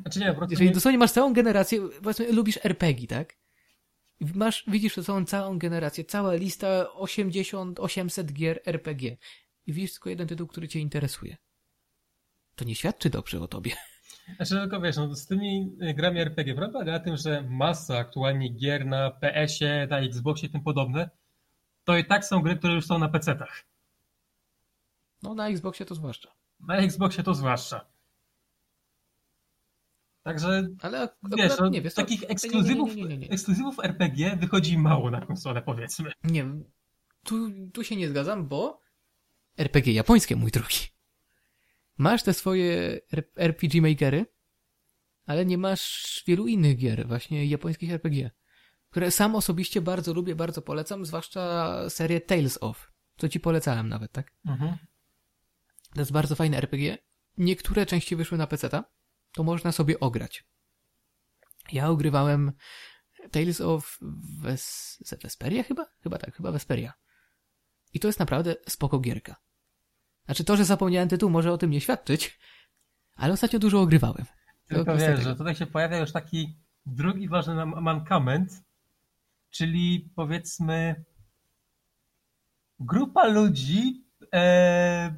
Znaczy 0.00 0.20
nie, 0.20 0.36
Jeżeli 0.50 0.68
nie... 0.68 0.74
dosłownie 0.74 0.98
masz 0.98 1.12
całą 1.12 1.32
generację, 1.32 1.88
powiedzmy, 2.02 2.32
lubisz 2.32 2.58
RPG, 2.64 3.06
tak? 3.06 3.36
Masz, 4.20 4.64
widzisz 4.68 4.94
całą, 4.94 5.24
całą 5.24 5.58
generację, 5.58 6.04
cała 6.04 6.34
lista 6.34 6.92
80, 6.92 7.80
800 7.80 8.32
gier 8.32 8.60
RPG 8.66 9.16
i 9.66 9.72
widzisz 9.72 9.92
tylko 9.92 10.10
jeden 10.10 10.28
tytuł, 10.28 10.46
który 10.46 10.68
cię 10.68 10.80
interesuje. 10.80 11.36
To 12.54 12.64
nie 12.64 12.74
świadczy 12.74 13.10
dobrze 13.10 13.40
o 13.40 13.48
tobie. 13.48 13.72
Znaczy 14.36 14.54
tylko 14.54 14.80
wiesz, 14.80 14.96
no, 14.96 15.14
z 15.14 15.26
tymi 15.26 15.76
grami 15.94 16.20
RPG 16.20 16.54
prawda 16.54 16.72
polega 16.72 16.92
na 16.92 17.00
tym, 17.00 17.16
że 17.16 17.42
masa 17.42 17.98
aktualnie 17.98 18.48
gier 18.48 18.86
na 18.86 19.10
PS-ie, 19.10 19.86
na 19.90 19.98
Xboxie 19.98 20.48
i 20.48 20.52
tym 20.52 20.62
podobne, 20.62 21.10
to 21.84 21.96
i 21.96 22.04
tak 22.04 22.24
są 22.24 22.40
gry, 22.40 22.56
które 22.56 22.74
już 22.74 22.86
są 22.86 22.98
na 22.98 23.08
PC-tach. 23.08 23.64
No 25.22 25.34
na 25.34 25.48
Xboxie 25.48 25.86
to 25.86 25.94
zwłaszcza. 25.94 26.28
Na 26.60 26.76
Xboxie 26.76 27.24
to 27.24 27.34
zwłaszcza. 27.34 27.86
Także 30.22 30.68
Ale 30.82 31.08
wiesz, 31.36 31.52
no, 31.60 31.68
nie, 31.68 31.82
wiesz, 31.82 31.94
takich 31.94 32.22
ekskluzywów, 32.28 32.96
nie, 32.96 33.04
nie, 33.04 33.18
nie, 33.18 33.30
ekskluzywów 33.30 33.78
RPG 33.78 34.36
wychodzi 34.36 34.78
mało 34.78 35.10
na 35.10 35.20
konsolę, 35.20 35.62
powiedzmy. 35.62 36.12
Nie, 36.24 36.46
tu, 37.24 37.50
tu 37.72 37.84
się 37.84 37.96
nie 37.96 38.08
zgadzam, 38.08 38.48
bo 38.48 38.80
RPG 39.58 39.92
japońskie, 39.92 40.36
mój 40.36 40.50
drogi. 40.50 40.76
Masz 42.02 42.22
te 42.22 42.34
swoje 42.34 43.00
RPG 43.36 43.82
Makery, 43.82 44.26
ale 45.26 45.46
nie 45.46 45.58
masz 45.58 46.22
wielu 46.26 46.46
innych 46.46 46.76
gier, 46.76 47.08
właśnie 47.08 47.46
japońskich 47.46 47.90
RPG, 47.90 48.30
które 48.90 49.10
sam 49.10 49.34
osobiście 49.34 49.80
bardzo 49.80 50.14
lubię, 50.14 50.34
bardzo 50.34 50.62
polecam, 50.62 51.06
zwłaszcza 51.06 51.74
serię 51.90 52.20
Tales 52.20 52.58
of, 52.60 52.92
co 53.16 53.28
ci 53.28 53.40
polecałem 53.40 53.88
nawet, 53.88 54.12
tak? 54.12 54.32
Mhm. 54.46 54.76
To 55.94 56.00
jest 56.00 56.12
bardzo 56.12 56.34
fajne 56.36 56.56
RPG. 56.56 56.98
Niektóre 57.38 57.86
części 57.86 58.16
wyszły 58.16 58.38
na 58.38 58.46
PC-ta, 58.46 58.84
to 59.32 59.42
można 59.42 59.72
sobie 59.72 60.00
ograć. 60.00 60.44
Ja 61.72 61.88
ogrywałem 61.88 62.52
Tales 63.30 63.60
of 63.60 63.98
Ves 64.42 64.98
Vesperia 65.22 65.62
chyba? 65.62 65.86
Chyba 66.02 66.18
tak, 66.18 66.36
chyba 66.36 66.52
Vesperia. 66.52 66.92
I 67.94 68.00
to 68.00 68.08
jest 68.08 68.18
naprawdę 68.18 68.56
spoko 68.68 68.98
gierka. 68.98 69.36
Znaczy 70.24 70.44
to, 70.44 70.56
że 70.56 70.64
zapomniałem 70.64 71.08
tytuł 71.08 71.30
może 71.30 71.52
o 71.52 71.58
tym 71.58 71.70
nie 71.70 71.80
świadczyć, 71.80 72.38
ale 73.16 73.32
ostatnio 73.32 73.58
dużo 73.58 73.80
ogrywałem. 73.80 74.24
Tylko 74.68 74.96
wiesz, 74.96 75.20
że 75.20 75.36
tutaj 75.36 75.54
się 75.54 75.66
pojawia 75.66 75.98
już 75.98 76.12
taki 76.12 76.56
drugi 76.86 77.28
ważny 77.28 77.66
mankament, 77.66 78.64
czyli 79.50 80.10
powiedzmy 80.14 81.04
grupa 82.80 83.26
ludzi, 83.26 84.04
e, 84.34 85.14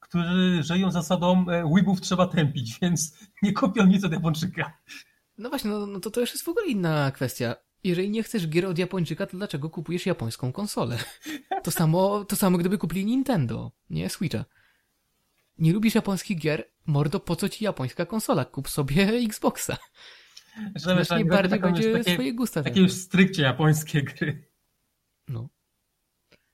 którzy 0.00 0.62
żyją 0.62 0.90
zasadą 0.90 1.48
e, 1.48 1.66
łibów 1.66 2.00
trzeba 2.00 2.26
tępić, 2.26 2.78
więc 2.82 3.18
nie 3.42 3.52
kupią 3.52 3.86
nic 3.86 4.04
od 4.04 4.12
Japończyka. 4.12 4.78
No 5.38 5.48
właśnie, 5.48 5.70
no, 5.70 5.86
no 5.86 6.00
to 6.00 6.10
to 6.10 6.20
już 6.20 6.32
jest 6.32 6.44
w 6.44 6.48
ogóle 6.48 6.66
inna 6.66 7.10
kwestia. 7.10 7.56
Jeżeli 7.86 8.10
nie 8.10 8.22
chcesz 8.22 8.48
gier 8.48 8.66
od 8.66 8.78
Japończyka, 8.78 9.26
to 9.26 9.36
dlaczego 9.36 9.70
kupujesz 9.70 10.06
japońską 10.06 10.52
konsolę? 10.52 10.98
To 11.62 11.70
samo, 11.70 12.24
to 12.24 12.36
samo 12.36 12.58
gdyby 12.58 12.78
kupili 12.78 13.04
Nintendo, 13.04 13.72
nie 13.90 14.10
Switcha. 14.10 14.44
Nie 15.58 15.72
lubisz 15.72 15.94
japońskich 15.94 16.38
gier? 16.38 16.70
Mordo, 16.86 17.20
po 17.20 17.36
co 17.36 17.48
ci 17.48 17.64
japońska 17.64 18.06
konsola? 18.06 18.44
Kup 18.44 18.68
sobie 18.68 19.08
Xboxa. 19.08 19.76
Znacznie 20.76 21.24
bardziej 21.24 21.60
będzie 21.60 21.92
takie, 21.92 22.14
swoje 22.14 22.34
gusta. 22.34 22.62
Takie 22.62 22.80
już 22.80 22.92
stricte 22.92 23.42
japońskie 23.42 24.02
gry. 24.02 24.48
No. 25.28 25.48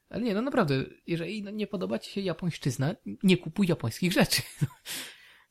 Ale 0.09 0.23
nie, 0.23 0.35
no 0.35 0.43
naprawdę, 0.43 0.85
jeżeli 1.07 1.43
nie 1.43 1.67
podoba 1.67 1.99
ci 1.99 2.11
się 2.11 2.21
japońszczyzna, 2.21 2.95
nie 3.23 3.37
kupuj 3.37 3.67
japońskich 3.67 4.13
rzeczy. 4.13 4.43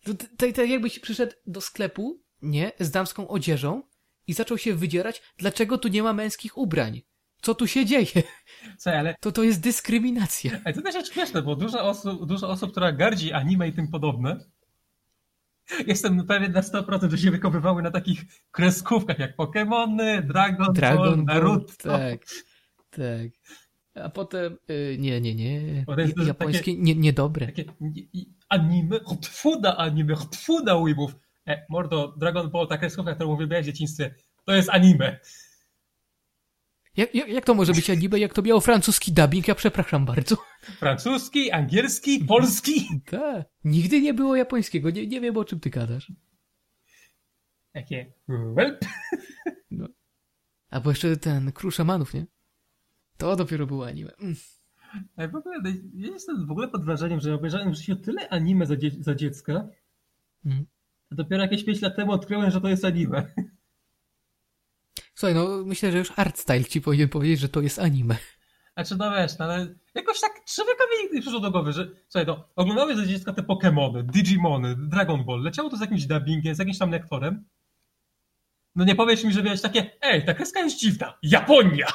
To, 0.03 0.13
to, 0.13 0.51
to 0.51 0.63
jakbyś 0.63 0.99
przyszedł 0.99 1.33
do 1.47 1.61
sklepu, 1.61 2.23
nie, 2.41 2.71
z 2.79 2.91
damską 2.91 3.27
odzieżą 3.27 3.83
i 4.27 4.33
zaczął 4.33 4.57
się 4.57 4.75
wydzierać, 4.75 5.21
dlaczego 5.37 5.77
tu 5.77 5.87
nie 5.87 6.03
ma 6.03 6.13
męskich 6.13 6.57
ubrań. 6.57 7.01
Co 7.41 7.55
tu 7.55 7.67
się 7.67 7.85
dzieje? 7.85 8.23
Co, 8.77 8.91
ale... 8.91 9.15
To 9.19 9.31
to 9.31 9.43
jest 9.43 9.61
dyskryminacja. 9.61 10.51
Ale 10.65 10.73
to 10.73 10.81
też 10.81 10.95
jest 10.95 11.13
śmieszne, 11.13 11.41
bo 11.41 11.55
dużo 11.55 11.83
osób, 11.83 12.25
dużo 12.25 12.49
osób, 12.49 12.71
która 12.71 12.91
gardzi 12.91 13.33
anime 13.33 13.67
i 13.67 13.73
tym 13.73 13.87
podobne, 13.87 14.39
jestem 15.87 16.27
pewien 16.27 16.51
na 16.51 16.61
100%, 16.61 17.09
że 17.09 17.17
się 17.17 17.31
wykowywały 17.31 17.81
na 17.81 17.91
takich 17.91 18.21
kreskówkach 18.51 19.19
jak 19.19 19.37
Pokémony, 19.37 20.21
Dragon, 20.21 20.73
Dragon 20.73 21.25
Ball, 21.25 21.35
Naruto. 21.35 21.73
Tak, 21.83 22.25
tak. 22.89 23.31
A 23.95 24.09
potem, 24.09 24.57
yy, 24.67 24.97
nie, 24.99 25.21
nie, 25.21 25.35
nie, 25.35 25.85
japońskie 26.25 26.59
takie, 26.59 26.77
nie, 26.77 26.95
niedobre. 26.95 27.45
Takie 27.45 27.65
anime, 28.49 28.99
tfuda 29.21 29.77
anime, 29.77 30.15
tfuda 30.31 30.75
ujmów. 30.75 31.15
E, 31.47 31.65
mordo, 31.69 32.15
Dragon 32.17 32.49
Ball, 32.49 32.67
ta 32.67 32.77
kreskówka, 32.77 33.15
którą 33.15 33.33
uwielbiałem 33.33 33.63
w 33.63 33.67
dzieciństwie, 33.67 34.15
to 34.45 34.53
jest 34.53 34.69
anime. 34.69 35.19
Jak, 36.97 37.15
jak, 37.15 37.27
jak 37.27 37.45
to 37.45 37.53
może 37.53 37.73
być 37.73 37.89
anime, 37.89 38.19
jak 38.19 38.33
to 38.33 38.41
miało 38.41 38.61
francuski 38.61 39.11
dubbing? 39.11 39.47
Ja 39.47 39.55
przepraszam 39.55 40.05
bardzo. 40.05 40.37
Francuski, 40.61 41.51
angielski, 41.51 42.25
polski. 42.25 42.87
Tak. 43.05 43.45
Nigdy 43.63 44.01
nie 44.01 44.13
było 44.13 44.35
japońskiego. 44.35 44.89
Nie, 44.89 45.07
nie 45.07 45.21
wiem, 45.21 45.37
o 45.37 45.45
czym 45.45 45.59
ty 45.59 45.69
gadasz. 45.69 46.11
Jakie? 47.73 48.13
Welp. 48.27 48.85
No. 49.71 49.87
A 50.69 50.79
bo 50.79 50.89
jeszcze 50.89 51.17
ten 51.17 51.51
król 51.51 51.71
szamanów, 51.71 52.13
nie? 52.13 52.25
To 53.17 53.35
dopiero 53.35 53.67
było 53.67 53.87
anime. 53.87 54.11
Mm. 54.19 54.35
Ale 55.15 55.27
w 55.27 55.35
ogóle, 55.35 55.55
ja 55.93 56.07
jestem 56.07 56.47
w 56.47 56.51
ogóle 56.51 56.67
pod 56.67 56.85
wrażeniem, 56.85 57.19
że 57.19 57.35
obejrzałem 57.35 57.71
w 57.71 57.75
życiu 57.75 57.95
tyle 57.95 58.29
anime 58.29 58.65
za, 58.65 58.75
dzie 58.75 58.91
za 58.99 59.15
dziecka, 59.15 59.67
mm. 60.45 60.65
A 61.11 61.15
dopiero 61.15 61.43
jakieś 61.43 61.63
5 61.63 61.81
lat 61.81 61.95
temu 61.95 62.11
odkryłem, 62.11 62.51
że 62.51 62.61
to 62.61 62.67
jest 62.67 62.85
anime. 62.85 63.33
Słuchaj, 65.15 65.35
no 65.35 65.63
myślę, 65.65 65.91
że 65.91 65.97
już 65.97 66.13
Artstyle 66.15 66.65
ci 66.65 66.81
powinien 66.81 67.09
powiedzieć, 67.09 67.39
że 67.39 67.49
to 67.49 67.61
jest 67.61 67.79
anime. 67.79 68.17
Znaczy, 68.73 68.95
no 68.97 69.11
wiesz, 69.11 69.37
no, 69.37 69.45
ale 69.45 69.75
jakoś 69.95 70.19
tak 70.19 70.31
człowiekowi 70.45 70.91
nigdy 71.01 71.15
nie 71.15 71.21
przyszło 71.21 71.39
do 71.39 71.51
głowy, 71.51 71.73
że 71.73 71.87
słuchaj, 72.07 72.25
to 72.25 72.49
oglądałeś 72.55 72.97
za 72.97 73.05
dziecka 73.05 73.33
te 73.33 73.41
Pokémony, 73.41 74.03
Digimony, 74.03 74.75
Dragon 74.77 75.25
Ball, 75.25 75.41
leciało 75.41 75.69
to 75.69 75.77
z 75.77 75.81
jakimś 75.81 76.05
dubbingiem, 76.05 76.55
z 76.55 76.59
jakimś 76.59 76.77
tam 76.77 76.91
lektorem. 76.91 77.45
No 78.75 78.85
nie 78.85 78.95
powiesz 78.95 79.23
mi, 79.23 79.33
że 79.33 79.43
miałeś 79.43 79.61
takie, 79.61 79.91
ej, 80.01 80.25
ta 80.25 80.33
kreska 80.33 80.59
jest 80.59 80.79
dziwna, 80.79 81.17
Japonia! 81.23 81.87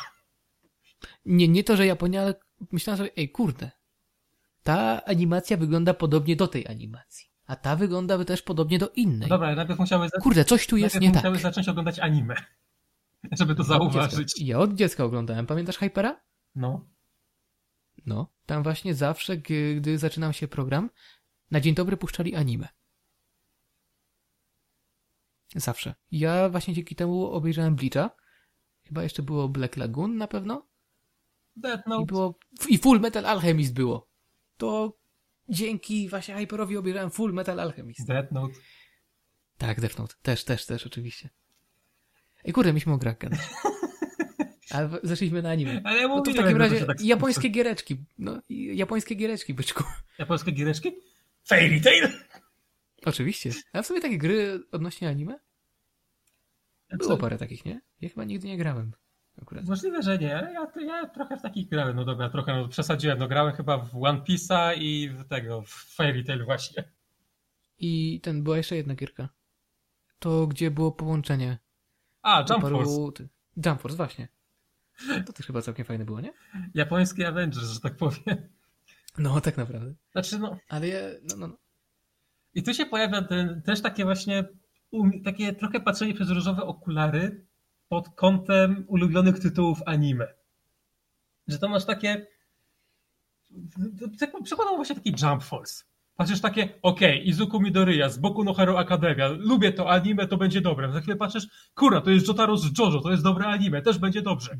Nie, 1.26 1.48
nie 1.48 1.64
to, 1.64 1.76
że 1.76 1.86
Japonia, 1.86 2.22
ale 2.22 2.34
myślałem 2.72 2.98
sobie, 2.98 3.10
ej, 3.16 3.28
kurde, 3.28 3.70
ta 4.62 5.04
animacja 5.04 5.56
wygląda 5.56 5.94
podobnie 5.94 6.36
do 6.36 6.48
tej 6.48 6.66
animacji. 6.66 7.35
A 7.46 7.56
ta 7.56 7.76
wygląda 7.76 8.24
też 8.24 8.42
podobnie 8.42 8.78
do 8.78 8.88
innej. 8.88 9.28
Dobra, 9.28 9.54
najpierw 9.54 9.78
musiałeś... 9.78 10.10
Kurde, 10.22 10.44
coś 10.44 10.66
tu 10.66 10.76
jest 10.76 11.00
nie 11.00 11.08
tak. 11.12 11.16
musiałeś 11.16 11.42
zacząć 11.42 11.68
oglądać 11.68 11.98
anime, 11.98 12.34
żeby 13.38 13.54
to 13.54 13.62
zauważyć. 13.62 14.40
Ja 14.40 14.58
od 14.58 14.74
dziecka 14.74 15.04
oglądałem. 15.04 15.46
Pamiętasz 15.46 15.78
Hypera? 15.78 16.20
No. 16.54 16.88
No, 18.06 18.32
tam 18.46 18.62
właśnie 18.62 18.94
zawsze, 18.94 19.36
gdy 19.36 19.98
zaczynał 19.98 20.32
się 20.32 20.48
program, 20.48 20.90
na 21.50 21.60
dzień 21.60 21.74
dobry 21.74 21.96
puszczali 21.96 22.34
anime. 22.34 22.68
Zawsze. 25.54 25.94
Ja 26.10 26.48
właśnie 26.48 26.74
dzięki 26.74 26.96
temu 26.96 27.26
obejrzałem 27.26 27.76
Bleacha. 27.76 28.10
Chyba 28.84 29.02
jeszcze 29.02 29.22
było 29.22 29.48
Black 29.48 29.76
Lagoon 29.76 30.16
na 30.16 30.28
pewno. 30.28 30.66
Death 31.56 31.86
I 31.86 31.90
Note. 31.90 32.06
było. 32.06 32.38
I 32.68 32.78
Full 32.78 33.00
Metal 33.00 33.26
Alchemist 33.26 33.74
było. 33.74 34.08
To 34.56 34.96
dzięki 35.48 36.08
właśnie 36.08 36.34
Hyperowi 36.34 36.76
obejrzałem 36.76 37.10
Full 37.10 37.32
Metal 37.32 37.60
Alchemist. 37.60 38.06
Death 38.06 38.32
Note. 38.32 38.54
Tak, 39.58 39.80
Death 39.80 39.98
Note. 39.98 40.14
Też, 40.22 40.44
też, 40.44 40.66
też, 40.66 40.86
oczywiście. 40.86 41.28
Ej, 42.44 42.52
kurde, 42.52 42.72
myśmy 42.72 42.92
o 42.92 42.98
grach 42.98 43.18
gadać. 43.28 43.40
Ale 44.70 44.88
zeszliśmy 45.02 45.42
na 45.42 45.50
anime. 45.50 45.80
Ale 45.84 46.00
ja 46.00 46.08
No 46.08 46.20
to 46.20 46.30
w 46.30 46.34
takim 46.36 46.56
razie 46.56 46.86
tak 46.86 47.00
japońskie 47.00 47.48
giereczki. 47.48 48.04
No, 48.18 48.42
i 48.48 48.76
japońskie 48.76 49.14
giereczki, 49.14 49.54
byczku. 49.54 49.84
Japońskie 50.18 50.52
giereczki? 50.52 50.92
Fairy 51.44 51.80
Tail? 51.80 52.08
Oczywiście. 53.04 53.50
A 53.72 53.82
w 53.82 53.86
sumie 53.86 54.00
takie 54.00 54.18
gry 54.18 54.60
odnośnie 54.72 55.08
anime? 55.08 55.38
Było 56.98 57.16
parę 57.16 57.38
takich, 57.38 57.64
nie? 57.64 57.80
Ja 58.00 58.08
chyba 58.08 58.24
nigdy 58.24 58.48
nie 58.48 58.56
grałem. 58.56 58.92
Akurat. 59.42 59.64
Możliwe, 59.64 60.02
że 60.02 60.18
nie, 60.18 60.38
ale 60.38 60.52
ja, 60.52 60.66
ja 60.80 61.08
trochę 61.08 61.36
w 61.36 61.42
takich 61.42 61.68
grałem. 61.68 61.96
No 61.96 62.04
dobra, 62.04 62.30
trochę 62.30 62.56
no, 62.56 62.68
przesadziłem. 62.68 63.18
No 63.18 63.28
grałem 63.28 63.54
chyba 63.54 63.78
w 63.78 64.04
One 64.04 64.18
Piece'a 64.18 64.76
i 64.78 65.08
w 65.08 65.28
tego, 65.28 65.62
w 65.62 65.68
Fairy 65.68 66.24
Tail 66.24 66.44
właśnie. 66.44 66.84
I 67.78 68.20
ten, 68.20 68.42
była 68.42 68.56
jeszcze 68.56 68.76
jedna 68.76 68.94
gierka. 68.94 69.28
To, 70.18 70.46
gdzie 70.46 70.70
było 70.70 70.92
połączenie. 70.92 71.58
A, 72.22 72.44
Jump 72.50 72.64
paru- 72.64 72.84
Force. 72.84 73.28
Jump 73.66 73.80
Force, 73.80 73.96
właśnie. 73.96 74.28
To 75.26 75.32
też 75.32 75.46
chyba 75.46 75.62
całkiem 75.62 75.84
fajne 75.84 76.04
było, 76.04 76.20
nie? 76.20 76.32
Japoński 76.74 77.24
Avengers, 77.24 77.68
że 77.68 77.80
tak 77.80 77.96
powiem. 77.96 78.48
No, 79.18 79.40
tak 79.40 79.56
naprawdę. 79.56 79.94
Znaczy, 80.12 80.38
no, 80.38 80.56
Ale 80.68 80.88
ja, 80.88 81.00
no, 81.22 81.36
no, 81.36 81.48
no. 81.48 81.56
I 82.54 82.62
tu 82.62 82.74
się 82.74 82.86
pojawia 82.86 83.22
ten, 83.22 83.62
też 83.62 83.82
takie 83.82 84.04
właśnie, 84.04 84.44
um, 84.90 85.22
takie 85.24 85.52
trochę 85.52 85.80
patrzenie 85.80 86.14
przez 86.14 86.30
różowe 86.30 86.62
okulary 86.62 87.46
pod 87.88 88.08
kątem 88.08 88.84
ulubionych 88.88 89.40
tytułów 89.40 89.78
anime. 89.86 90.26
Że 91.48 91.58
to 91.58 91.68
masz 91.68 91.84
takie, 91.84 92.26
tak 94.18 94.42
przykładowo 94.44 94.76
właśnie 94.76 94.96
taki 94.96 95.14
Jump 95.22 95.42
Force. 95.42 95.84
Patrzysz 96.16 96.40
takie, 96.40 96.68
okej, 96.82 97.28
Izuku 97.28 97.60
Midoriya 97.60 98.08
z 98.08 98.18
Boku 98.18 98.44
no 98.44 98.54
Hero 98.54 98.78
Academia, 98.78 99.28
lubię 99.28 99.72
to 99.72 99.90
anime, 99.90 100.28
to 100.28 100.36
będzie 100.36 100.60
dobre. 100.60 100.92
Za 100.92 101.00
chwilę 101.00 101.16
patrzysz, 101.16 101.46
kurwa, 101.74 102.00
to 102.00 102.10
jest 102.10 102.28
Jotaro 102.28 102.56
z 102.56 102.78
Jojo, 102.78 103.00
to 103.00 103.10
jest 103.10 103.22
dobre 103.22 103.46
anime, 103.46 103.82
też 103.82 103.98
będzie 103.98 104.22
dobrze. 104.22 104.58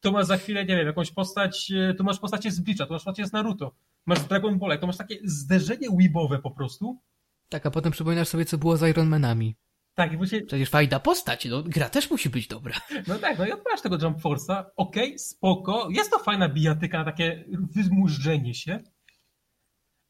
Tu 0.00 0.12
masz 0.12 0.26
za 0.26 0.36
chwilę, 0.36 0.64
nie 0.64 0.76
wiem, 0.76 0.86
jakąś 0.86 1.10
postać, 1.10 1.72
e, 1.72 1.94
tu 1.94 2.04
masz 2.04 2.18
postacie 2.18 2.50
z 2.50 2.60
Bleacha, 2.60 2.86
tu 2.86 2.92
masz 2.92 3.04
postacie 3.04 3.26
z 3.26 3.32
Naruto, 3.32 3.74
masz 4.06 4.18
z 4.18 4.26
Dragon 4.26 4.58
Ball, 4.58 4.78
to 4.78 4.86
masz 4.86 4.96
takie 4.96 5.18
zderzenie 5.24 5.88
weebowe 6.00 6.38
po 6.38 6.50
prostu, 6.50 7.00
Tak, 7.48 7.66
a 7.66 7.70
potem 7.70 7.92
przypominasz 7.92 8.28
sobie, 8.28 8.44
co 8.44 8.58
było 8.58 8.76
z 8.76 8.82
Iron 8.82 9.08
Manami. 9.08 9.56
Tak, 9.96 10.12
i 10.12 10.16
właśnie, 10.16 10.42
Przecież 10.42 10.70
fajna 10.70 11.00
postać, 11.00 11.44
no, 11.44 11.62
gra 11.62 11.88
też 11.88 12.10
musi 12.10 12.30
być 12.30 12.48
dobra. 12.48 12.74
no 13.08 13.18
tak, 13.18 13.38
no 13.38 13.46
i 13.46 13.52
odpalasz 13.52 13.80
tego 13.80 13.98
Jump 14.02 14.18
Force'a, 14.18 14.64
okej, 14.76 15.18
spoko, 15.18 15.88
jest 15.90 16.10
to 16.10 16.18
fajna 16.18 16.48
bijatyka 16.48 16.98
na 16.98 17.04
takie 17.04 17.44
wymużdżenie 17.74 18.54
się, 18.54 18.80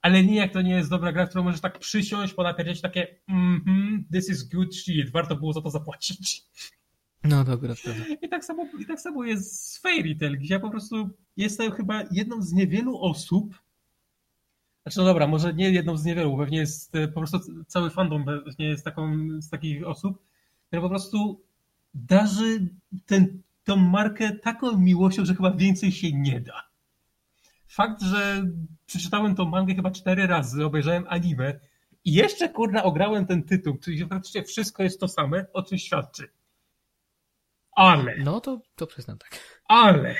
ale 0.02 0.24
nie 0.24 0.36
jak 0.36 0.52
to 0.52 0.62
nie 0.62 0.74
jest 0.74 0.90
dobra 0.90 1.12
gra, 1.12 1.26
w 1.26 1.28
którą 1.28 1.44
możesz 1.44 1.60
tak 1.60 1.78
przysiąść, 1.78 2.34
ponapierdzieć 2.34 2.80
takie 2.80 3.20
mhm, 3.28 4.04
this 4.12 4.30
is 4.30 4.48
good 4.48 4.76
shit, 4.76 5.10
warto 5.12 5.36
było 5.36 5.52
za 5.52 5.60
to 5.60 5.70
zapłacić. 5.70 6.42
No 7.24 7.44
dobra, 7.44 7.74
prawda. 7.84 8.04
I 8.22 8.28
tak 8.28 8.44
samo, 8.44 8.66
i 8.78 8.86
tak 8.86 9.00
samo 9.00 9.24
jest 9.24 9.70
z 9.70 9.80
Fairy 9.80 10.16
Tail, 10.16 10.38
gdzie 10.38 10.54
ja 10.54 10.60
po 10.60 10.70
prostu 10.70 11.10
jestem 11.36 11.72
chyba 11.72 12.02
jedną 12.10 12.42
z 12.42 12.52
niewielu 12.52 12.98
osób, 13.00 13.54
znaczy 14.86 14.98
no 14.98 15.04
dobra, 15.04 15.26
może 15.26 15.54
nie 15.54 15.70
jedną 15.70 15.96
z 15.96 16.04
niewielu, 16.04 16.38
pewnie 16.38 16.58
jest 16.58 16.94
e, 16.94 17.08
po 17.08 17.20
prostu 17.20 17.38
cały 17.66 17.90
fandom 17.90 18.24
pewnie 18.24 18.66
jest 18.66 18.84
taką 18.84 19.28
z 19.40 19.50
takich 19.50 19.86
osób, 19.86 20.22
które 20.66 20.82
po 20.82 20.88
prostu 20.88 21.44
darzy 21.94 22.68
ten, 23.06 23.42
tą 23.64 23.76
markę 23.76 24.32
taką 24.32 24.78
miłością, 24.78 25.24
że 25.24 25.34
chyba 25.34 25.50
więcej 25.50 25.92
się 25.92 26.12
nie 26.12 26.40
da. 26.40 26.62
Fakt, 27.68 28.02
że 28.02 28.44
przeczytałem 28.86 29.34
tą 29.34 29.44
mangę 29.44 29.74
chyba 29.74 29.90
cztery 29.90 30.26
razy, 30.26 30.64
obejrzałem 30.64 31.04
anime 31.08 31.60
i 32.04 32.12
jeszcze 32.12 32.48
kurna 32.48 32.82
ograłem 32.82 33.26
ten 33.26 33.42
tytuł, 33.42 33.78
czyli 33.78 34.06
praktycznie 34.06 34.42
wszystko 34.44 34.82
jest 34.82 35.00
to 35.00 35.08
same, 35.08 35.46
o 35.52 35.62
czym 35.62 35.78
świadczy. 35.78 36.28
Ale 37.72 38.16
No 38.18 38.40
to, 38.40 38.60
to 38.76 38.86
przyznam 38.86 39.18
tak. 39.18 39.60
ale 39.64 40.14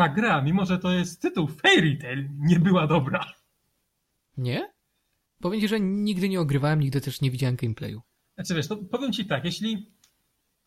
ta 0.00 0.08
gra, 0.08 0.42
mimo 0.42 0.66
że 0.66 0.78
to 0.78 0.92
jest 0.92 1.22
tytuł 1.22 1.48
Fairy 1.48 1.96
Tail, 1.96 2.28
nie 2.38 2.58
była 2.58 2.86
dobra. 2.86 3.32
Nie? 4.36 4.72
Powiem 5.40 5.60
ci, 5.60 5.68
że 5.68 5.80
nigdy 5.80 6.28
nie 6.28 6.40
ogrywałem, 6.40 6.80
nigdy 6.80 7.00
też 7.00 7.20
nie 7.20 7.30
widziałem 7.30 7.56
gameplayu. 7.56 8.02
Znaczy 8.34 8.54
wiesz, 8.54 8.68
to 8.68 8.76
powiem 8.76 9.12
ci 9.12 9.26
tak, 9.26 9.44
jeśli, 9.44 9.92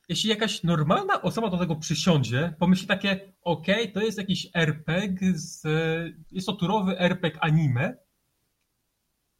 jeśli 0.09 0.29
jakaś 0.29 0.63
normalna 0.63 1.21
osoba 1.21 1.49
do 1.49 1.57
tego 1.57 1.75
przysiądzie, 1.75 2.55
pomyśli 2.59 2.87
takie, 2.87 3.33
okej, 3.41 3.91
to 3.91 4.01
jest 4.01 4.17
jakiś 4.17 4.47
RPG, 4.53 5.33
z, 5.35 5.63
jest 6.31 6.47
to 6.47 6.53
turowy 6.53 6.99
RPG 6.99 7.39
anime, 7.41 7.97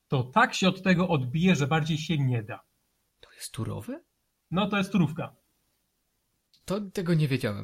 to 0.08 0.24
tak 0.24 0.54
się 0.54 0.68
od 0.68 0.84
tego 0.84 1.08
odbije, 1.08 1.56
że 1.56 1.68
bardziej 1.68 1.98
się 1.98 2.18
nie 2.18 2.44
da. 2.44 2.60
To 3.20 3.32
jest 3.34 3.52
turowy? 3.52 4.04
No 4.52 4.70
to 4.70 4.78
jest 4.78 4.92
turówka. 4.92 5.36
To 6.66 6.82
tego 6.82 7.14
nie 7.14 7.28
wiedziałem. 7.28 7.64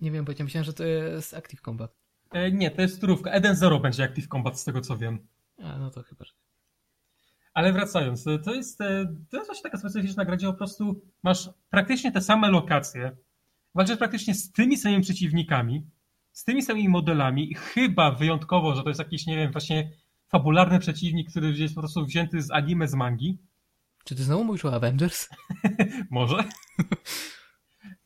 Nie 0.00 0.10
wiem, 0.10 0.24
bo 0.24 0.32
ja 0.38 0.44
myślałem, 0.44 0.64
że 0.64 0.72
to 0.72 0.84
jest 0.84 1.34
Active 1.34 1.60
Combat. 1.60 1.96
E, 2.30 2.52
nie, 2.52 2.70
to 2.70 2.82
jest 2.82 3.00
turówka. 3.00 3.40
1-0 3.40 3.82
będzie 3.82 4.04
Active 4.04 4.28
Combat 4.28 4.60
z 4.60 4.64
tego 4.64 4.80
co 4.80 4.96
wiem. 4.96 5.26
A, 5.62 5.78
no 5.78 5.90
to 5.90 6.02
chyba, 6.02 6.24
że... 6.24 6.32
Ale 7.54 7.72
wracając, 7.72 8.24
to 8.24 8.54
jest, 8.54 8.80
e, 8.80 9.16
to 9.30 9.36
jest 9.36 9.48
właśnie 9.48 9.62
taka 9.62 9.78
specyficzna 9.78 10.24
gra, 10.24 10.36
gdzie 10.36 10.46
po 10.46 10.54
prostu 10.54 11.02
masz 11.22 11.50
praktycznie 11.70 12.12
te 12.12 12.20
same 12.20 12.50
lokacje, 12.50 13.16
walczysz 13.74 13.96
praktycznie 13.96 14.34
z 14.34 14.52
tymi 14.52 14.76
samymi 14.76 15.02
przeciwnikami, 15.02 15.86
z 16.32 16.44
tymi 16.44 16.62
samymi 16.62 16.88
modelami, 16.88 17.54
chyba 17.54 18.10
wyjątkowo, 18.10 18.74
że 18.74 18.82
to 18.82 18.88
jest 18.88 19.00
jakiś, 19.00 19.26
nie 19.26 19.36
wiem, 19.36 19.52
właśnie 19.52 19.90
fabularny 20.28 20.78
przeciwnik, 20.78 21.30
który 21.30 21.52
jest 21.52 21.74
po 21.74 21.80
prostu 21.80 22.06
wzięty 22.06 22.42
z 22.42 22.50
anime, 22.50 22.88
z 22.88 22.94
mangi. 22.94 23.38
Czy 24.04 24.14
ty 24.14 24.22
znowu 24.22 24.44
mówisz 24.44 24.64
o 24.64 24.74
Avengers? 24.74 25.28
Może. 26.10 26.44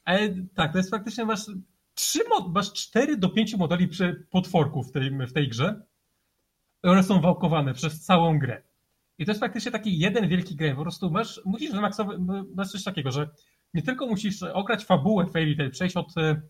Ale 0.04 0.28
tak, 0.56 0.72
to 0.72 0.78
jest 0.78 0.90
faktycznie, 0.90 1.24
masz, 1.24 1.46
trzy, 1.94 2.20
masz 2.48 2.72
4 2.72 3.16
do 3.16 3.28
5 3.28 3.54
modeli 3.54 3.88
potworków 4.30 4.88
w 4.88 4.92
tej, 4.92 5.10
w 5.10 5.32
tej 5.32 5.48
grze. 5.48 5.82
One 6.82 7.02
są 7.02 7.20
wałkowane 7.20 7.74
przez 7.74 8.00
całą 8.00 8.38
grę. 8.38 8.62
I 9.18 9.24
to 9.24 9.30
jest 9.30 9.40
faktycznie 9.40 9.72
taki 9.72 9.98
jeden 9.98 10.28
wielki 10.28 10.56
game. 10.56 10.74
Po 10.74 10.82
prostu 10.82 11.10
masz, 11.10 11.40
musisz 11.44 11.72
wymaksować, 11.72 12.18
masz 12.54 12.70
coś 12.70 12.84
takiego, 12.84 13.10
że 13.10 13.30
nie 13.74 13.82
tylko 13.82 14.06
musisz 14.06 14.42
ograć 14.42 14.84
fabułę 14.84 15.26
Fairy 15.26 15.56
Tail, 15.56 15.70
przejść 15.70 15.96
od 15.96 16.18
e, 16.18 16.42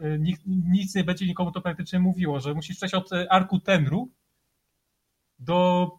e, 0.00 0.18
nic, 0.18 0.40
nic 0.46 0.94
nie 0.94 1.04
będzie 1.04 1.26
nikomu 1.26 1.52
to 1.52 1.60
praktycznie 1.60 1.98
mówiło, 2.00 2.40
że 2.40 2.54
musisz 2.54 2.76
przejść 2.76 2.94
od 2.94 3.12
e, 3.12 3.32
arku 3.32 3.60
Tenru 3.60 4.10
do 5.38 5.90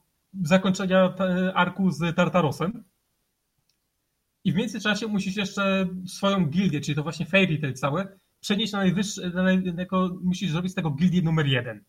zakończenia 0.43 1.13
arku 1.53 1.91
z 1.91 2.15
Tartarosem. 2.15 2.83
I 4.43 4.51
w 4.51 4.55
międzyczasie 4.55 5.07
musisz 5.07 5.35
jeszcze 5.35 5.87
swoją 6.07 6.45
gildię, 6.45 6.81
czyli 6.81 6.95
to 6.95 7.03
właśnie 7.03 7.25
Fairy 7.25 7.57
Tail 7.57 7.73
całe, 7.73 8.19
przenieść 8.39 8.73
na 8.73 8.79
najwyższy, 8.79 9.29
na 9.29 9.43
naj, 9.43 9.63
jako, 9.77 10.17
musisz 10.23 10.51
zrobić 10.51 10.71
z 10.71 10.75
tego 10.75 10.91
gildię 10.91 11.21
numer 11.21 11.47
jeden. 11.47 11.83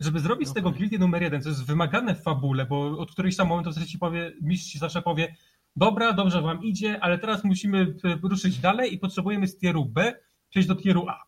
Żeby 0.00 0.20
zrobić 0.20 0.48
z 0.48 0.52
tego 0.52 0.70
gildię 0.70 0.98
numer 0.98 1.22
jeden, 1.22 1.42
co 1.42 1.48
jest 1.48 1.66
wymagane 1.66 2.14
w 2.14 2.22
fabule, 2.22 2.66
bo 2.66 2.98
od 2.98 3.12
którejś 3.12 3.36
tam 3.36 3.48
momentu 3.48 3.86
ci 3.86 3.98
powie, 3.98 4.32
mistrz 4.42 4.72
ci 4.72 4.78
zawsze 4.78 5.02
powie, 5.02 5.36
dobra, 5.76 6.12
dobrze 6.12 6.42
wam 6.42 6.62
idzie, 6.62 7.00
ale 7.00 7.18
teraz 7.18 7.44
musimy 7.44 7.94
e, 8.04 8.18
ruszyć 8.22 8.58
dalej 8.58 8.94
i 8.94 8.98
potrzebujemy 8.98 9.48
z 9.48 9.58
tieru 9.58 9.84
B 9.84 10.12
przejść 10.48 10.68
do 10.68 10.74
tieru 10.74 11.08
A. 11.08 11.22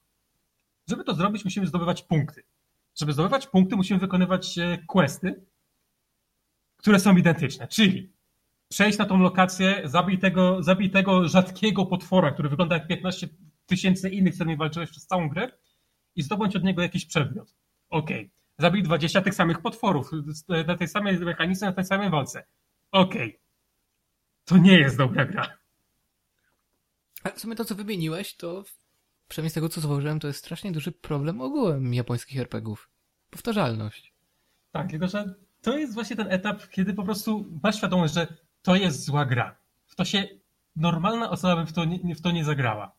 Żeby 0.88 1.04
to 1.04 1.14
zrobić, 1.14 1.44
musimy 1.44 1.66
zdobywać 1.66 2.02
punkty. 2.02 2.42
Żeby 3.00 3.12
zdobywać 3.12 3.46
punkty, 3.46 3.76
musimy 3.76 4.00
wykonywać 4.00 4.58
e, 4.58 4.78
questy, 4.86 5.44
które 6.76 7.00
są 7.00 7.16
identyczne, 7.16 7.68
czyli 7.68 8.12
przejść 8.68 8.98
na 8.98 9.04
tą 9.04 9.18
lokację, 9.18 9.82
zabij 9.84 10.18
tego, 10.18 10.62
zabij 10.62 10.90
tego 10.90 11.28
rzadkiego 11.28 11.86
potwora, 11.86 12.30
który 12.30 12.48
wygląda 12.48 12.76
jak 12.76 12.86
15 12.86 13.28
tysięcy 13.66 14.10
innych, 14.10 14.32
z 14.32 14.36
którymi 14.36 14.56
walczyłeś 14.56 14.90
przez 14.90 15.06
całą 15.06 15.28
grę 15.28 15.48
i 16.16 16.22
zdobądź 16.22 16.56
od 16.56 16.64
niego 16.64 16.82
jakiś 16.82 17.06
przedmiot. 17.06 17.54
Okej. 17.90 18.30
Zabij 18.58 18.82
20 18.82 19.22
tych 19.22 19.34
samych 19.34 19.60
potworów, 19.60 20.10
na 20.66 20.76
tej 20.76 20.88
samej 20.88 21.18
mechanice, 21.18 21.66
na 21.66 21.72
tej 21.72 21.84
samej 21.84 22.10
walce. 22.10 22.44
Okej. 22.92 23.40
To 24.44 24.56
nie 24.56 24.78
jest 24.78 24.96
dobra 24.96 25.24
gra. 25.24 25.58
A 27.24 27.30
w 27.30 27.40
sumie 27.40 27.56
to, 27.56 27.64
co 27.64 27.74
wymieniłeś, 27.74 28.36
to 28.36 28.64
przynajmniej 29.28 29.50
z 29.50 29.54
tego, 29.54 29.68
co 29.68 29.80
zauważyłem, 29.80 30.20
to 30.20 30.26
jest 30.26 30.38
strasznie 30.38 30.72
duży 30.72 30.92
problem 30.92 31.40
ogółem 31.40 31.94
japońskich 31.94 32.40
RPGów. 32.40 32.90
Powtarzalność. 33.30 34.14
Tak, 34.72 34.90
tylko 34.90 35.08
że 35.08 35.34
to 35.60 35.78
jest 35.78 35.94
właśnie 35.94 36.16
ten 36.16 36.32
etap, 36.32 36.68
kiedy 36.68 36.94
po 36.94 37.02
prostu 37.02 37.58
masz 37.62 37.76
świadomość, 37.76 38.14
że 38.14 38.36
to 38.62 38.76
jest 38.76 39.04
zła 39.04 39.24
gra. 39.24 39.56
W 39.86 39.94
to 39.94 40.04
się 40.04 40.28
normalna 40.76 41.30
osoba 41.30 41.56
by 41.56 41.66
w 41.66 41.72
to 41.72 41.84
nie, 41.84 42.14
w 42.14 42.20
to 42.20 42.30
nie 42.30 42.44
zagrała. 42.44 42.92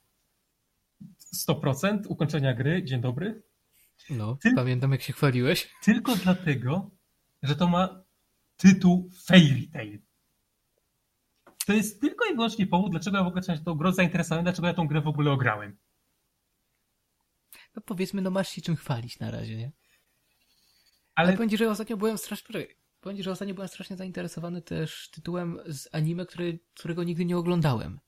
100% 1.36 2.00
ukończenia 2.08 2.54
gry, 2.54 2.84
dzień 2.84 3.02
dobry. 3.02 3.44
No, 4.10 4.36
Ty- 4.42 4.54
pamiętam 4.56 4.92
jak 4.92 5.02
się 5.02 5.14
chwaliłeś. 5.14 5.70
Tylko 5.84 6.16
dlatego, 6.16 6.92
że 7.44 7.56
to 7.56 7.68
ma 7.68 8.04
tytuł 8.58 9.10
Fairy 9.26 9.68
Tail. 9.74 10.02
to 11.66 11.74
jest 11.74 12.02
tylko 12.02 12.26
i 12.26 12.36
wyłącznie 12.36 12.68
powód, 12.68 12.92
dlaczego 12.92 13.18
ja 13.18 13.24
w 13.24 13.28
ogóle 13.28 13.42
tą 13.66 13.76
grę 13.76 13.94
zainteresowałem, 13.94 14.46
dlaczego 14.46 14.68
ja 14.68 14.74
tą 14.74 14.88
grę 14.88 15.02
w 15.02 15.08
ogóle 15.08 15.32
ograłem. 15.32 15.78
No 17.76 17.82
powiedzmy, 17.86 18.22
no 18.22 18.30
masz 18.32 18.50
się 18.50 18.62
czym 18.62 18.76
chwalić 18.76 19.20
na 19.20 19.32
razie, 19.32 19.58
nie? 19.58 19.72
Ale, 21.16 21.28
Ale 21.28 21.38
powiem 21.38 21.50
ci, 21.50 21.58
że 21.58 21.70
ostatnio 21.70 21.98
byłem 21.98 22.18
strasznie... 22.18 22.68
Powiem 23.02 23.18
ci, 23.18 23.24
że 23.24 23.32
ostatnio 23.32 23.54
byłem 23.54 23.68
strasznie 23.68 23.96
zainteresowany 23.98 24.62
też 24.62 25.10
tytułem 25.10 25.60
z 25.66 25.90
anime, 25.92 26.26
który, 26.26 26.60
którego 26.74 27.04
nigdy 27.04 27.26
nie 27.26 27.38
oglądałem. 27.38 28.00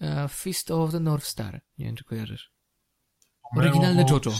Uh, 0.00 0.30
Fist 0.30 0.70
of 0.70 0.92
the 0.92 1.00
North 1.00 1.26
Star. 1.26 1.60
Nie 1.78 1.86
wiem, 1.86 1.96
czy 1.96 2.04
kojarzysz. 2.04 2.52
Oryginalne 3.56 4.04
JoJo. 4.10 4.30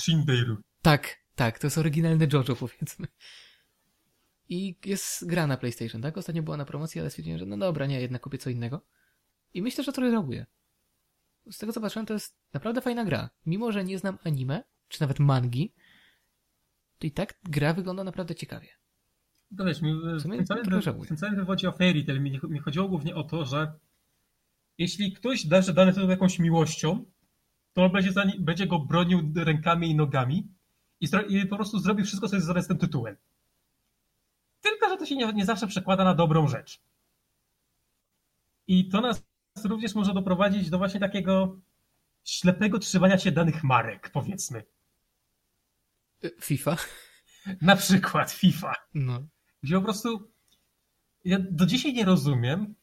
Tak, 0.83 1.19
tak, 1.35 1.59
to 1.59 1.67
jest 1.67 1.79
oryginalne 1.79 2.27
JoJo, 2.33 2.57
powiedzmy. 2.57 3.07
I 4.49 4.77
jest 4.85 5.27
gra 5.27 5.47
na 5.47 5.57
PlayStation, 5.57 6.03
tak? 6.03 6.19
Ostatnio 6.19 6.43
była 6.43 6.57
na 6.57 6.65
promocji, 6.65 7.01
ale 7.01 7.11
stwierdziłem, 7.11 7.39
że 7.39 7.47
no 7.47 7.57
dobra, 7.57 7.87
nie, 7.87 8.01
jednak 8.01 8.23
kupię 8.23 8.39
co 8.39 8.51
innego. 8.51 8.87
I 9.55 9.63
myślę, 9.63 9.85
że 9.85 9.93
trochę 9.93 10.11
żałuję. 10.11 10.47
Z 11.51 11.59
tego 11.59 11.73
co 11.73 11.81
patrzyłem, 11.81 12.07
to 12.07 12.15
jest 12.15 12.37
naprawdę 12.53 12.81
fajna 12.81 13.05
gra. 13.05 13.31
Mimo, 13.47 13.73
że 13.73 13.85
nie 13.85 13.99
znam 13.99 14.19
anime, 14.25 14.65
czy 14.89 15.01
nawet 15.01 15.19
mangi, 15.19 15.75
to 16.99 17.07
i 17.07 17.11
tak 17.11 17.35
gra 17.45 17.75
wygląda 17.75 18.05
naprawdę 18.05 18.35
ciekawie. 18.35 18.69
To 19.59 19.65
wiesz, 19.65 19.83
mi, 19.83 19.95
w, 19.95 20.21
sumie 20.21 20.37
tym 20.37 20.47
całym, 20.47 20.65
w 21.03 21.07
tym 21.09 21.17
całym 21.17 21.37
wywodzie 21.37 21.69
o 21.69 21.73
Fairy 21.73 22.05
Tail 22.05 22.23
mi, 22.23 22.41
mi 22.49 22.59
chodziło 22.59 22.89
głównie 22.89 23.15
o 23.15 23.25
to, 23.25 23.45
że 23.45 23.73
jeśli 24.83 25.13
ktoś 25.13 25.47
darzy 25.47 25.73
dany 25.73 25.93
tytuł 25.93 26.11
jakąś 26.11 26.39
miłością, 26.39 27.05
to 27.73 27.85
on 27.85 27.93
będzie, 27.93 28.13
za, 28.13 28.25
ni- 28.25 28.41
będzie 28.41 28.67
go 28.67 28.79
bronił 28.79 29.33
rękami 29.37 29.91
i 29.91 29.95
nogami 29.95 30.49
i, 31.01 31.09
i 31.29 31.47
po 31.47 31.57
prostu 31.57 31.79
zrobi 31.79 32.05
wszystko, 32.05 32.29
co 32.29 32.37
jest 32.37 32.47
związane 32.47 32.65
z 32.65 32.69
tym 32.69 32.79
tytułem. 32.79 33.17
Tylko, 34.61 34.89
że 34.89 34.97
to 34.97 35.07
się 35.07 35.17
nie, 35.17 35.33
nie 35.33 35.45
zawsze 35.45 35.67
przekłada 35.67 36.05
na 36.05 36.15
dobrą 36.15 36.49
rzecz. 36.49 36.81
I 38.67 38.89
to 38.89 39.01
nas 39.01 39.23
również 39.65 39.95
może 39.95 40.15
doprowadzić 40.15 40.71
do 40.71 40.79
właśnie 40.79 41.01
takiego 41.01 41.61
ślepego 42.25 42.79
trzymania 42.79 43.19
się 43.19 43.33
danych 43.33 43.65
marek, 43.65 44.11
powiedzmy. 44.11 44.65
FIFA? 46.41 46.77
Na 47.61 47.77
przykład 47.77 48.31
FIFA. 48.31 48.75
No. 48.95 49.27
Gdzie 49.63 49.75
po 49.75 49.83
prostu 49.83 50.31
ja 51.25 51.39
do 51.51 51.67
dzisiaj 51.67 51.93
nie 51.93 52.05
rozumiem, 52.05 52.75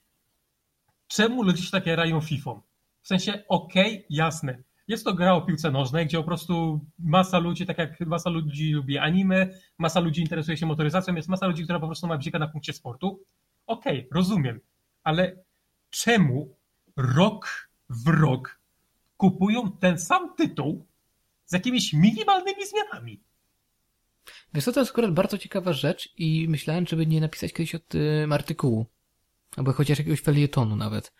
czemu 1.09 1.43
ludzie 1.43 1.71
tak 1.71 1.85
jarają 1.85 2.21
FIFA. 2.21 2.61
W 3.01 3.07
sensie, 3.07 3.43
okej, 3.47 4.05
jasne. 4.09 4.63
Jest 4.87 5.05
to 5.05 5.13
gra 5.13 5.33
o 5.33 5.41
piłce 5.41 5.71
nożnej, 5.71 6.05
gdzie 6.05 6.17
po 6.17 6.23
prostu 6.23 6.85
masa 6.99 7.39
ludzi, 7.39 7.65
tak 7.65 7.77
jak 7.77 7.99
masa 7.99 8.29
ludzi 8.29 8.71
lubi 8.71 8.97
anime, 8.97 9.47
masa 9.77 9.99
ludzi 9.99 10.21
interesuje 10.21 10.57
się 10.57 10.65
motoryzacją, 10.65 11.15
jest 11.15 11.29
masa 11.29 11.47
ludzi, 11.47 11.63
która 11.63 11.79
po 11.79 11.85
prostu 11.85 12.07
ma 12.07 12.17
bzika 12.17 12.39
na 12.39 12.47
punkcie 12.47 12.73
sportu. 12.73 13.23
Okej, 13.67 14.07
rozumiem. 14.11 14.59
Ale 15.03 15.35
czemu 15.89 16.55
rok 16.97 17.69
w 17.89 18.07
rok 18.07 18.59
kupują 19.17 19.71
ten 19.71 19.99
sam 19.99 20.35
tytuł 20.35 20.85
z 21.45 21.53
jakimiś 21.53 21.93
minimalnymi 21.93 22.65
zmianami? 22.65 23.21
Wiesz 24.53 24.63
co, 24.63 24.71
to 24.71 24.79
jest 24.79 24.91
akurat 24.91 25.13
bardzo 25.13 25.37
ciekawa 25.37 25.73
rzecz 25.73 26.13
i 26.17 26.47
myślałem, 26.49 26.87
żeby 26.87 27.05
nie 27.05 27.21
napisać 27.21 27.53
kiedyś 27.53 27.75
o 27.75 27.79
tym 27.79 28.33
artykułu. 28.33 28.85
Albo 29.57 29.73
chociaż 29.73 29.97
jakiegoś 29.97 30.21
felietonu 30.21 30.75
nawet. 30.75 31.13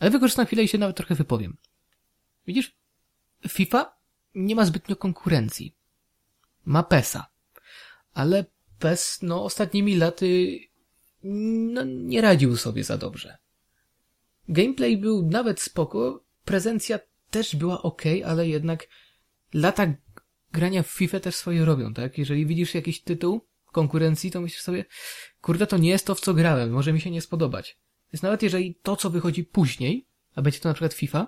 Ale 0.00 0.10
wykorzystam 0.10 0.46
chwilę 0.46 0.62
i 0.62 0.68
się 0.68 0.78
nawet 0.78 0.96
trochę 0.96 1.14
wypowiem. 1.14 1.56
Widzisz, 2.46 2.76
FIFA 3.48 3.96
nie 4.34 4.54
ma 4.54 4.64
zbytnio 4.64 4.96
konkurencji. 4.96 5.76
Ma 6.64 6.82
PESa. 6.82 7.26
Ale 8.12 8.44
PES, 8.78 9.18
no, 9.22 9.44
ostatnimi 9.44 9.96
laty 9.96 10.58
no, 11.22 11.84
nie 11.84 12.20
radził 12.20 12.56
sobie 12.56 12.84
za 12.84 12.98
dobrze. 12.98 13.38
Gameplay 14.48 14.96
był 14.96 15.26
nawet 15.26 15.60
spoko, 15.60 16.24
prezencja 16.44 16.98
też 17.30 17.56
była 17.56 17.82
ok, 17.82 18.02
ale 18.24 18.48
jednak 18.48 18.88
lata 19.54 19.94
grania 20.52 20.82
w 20.82 20.86
FIFA 20.86 21.20
też 21.20 21.34
swoje 21.34 21.64
robią, 21.64 21.94
tak? 21.94 22.18
Jeżeli 22.18 22.46
widzisz 22.46 22.74
jakiś 22.74 23.02
tytuł 23.02 23.46
konkurencji, 23.72 24.30
to 24.30 24.40
myślisz 24.40 24.62
sobie, 24.62 24.84
kurde, 25.44 25.66
to 25.66 25.78
nie 25.78 25.90
jest 25.90 26.06
to, 26.06 26.14
w 26.14 26.20
co 26.20 26.34
grałem, 26.34 26.70
może 26.70 26.92
mi 26.92 27.00
się 27.00 27.10
nie 27.10 27.20
spodobać. 27.20 27.78
Więc 28.12 28.22
nawet 28.22 28.42
jeżeli 28.42 28.74
to, 28.74 28.96
co 28.96 29.10
wychodzi 29.10 29.44
później, 29.44 30.06
a 30.34 30.42
będzie 30.42 30.60
to 30.60 30.68
na 30.68 30.74
przykład 30.74 30.94
FIFA, 30.94 31.26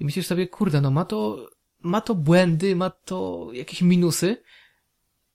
i 0.00 0.04
myślisz 0.04 0.26
sobie, 0.26 0.48
kurde, 0.48 0.80
no 0.80 0.90
ma 0.90 1.04
to, 1.04 1.48
ma 1.82 2.00
to 2.00 2.14
błędy, 2.14 2.76
ma 2.76 2.90
to 2.90 3.48
jakieś 3.52 3.82
minusy, 3.82 4.42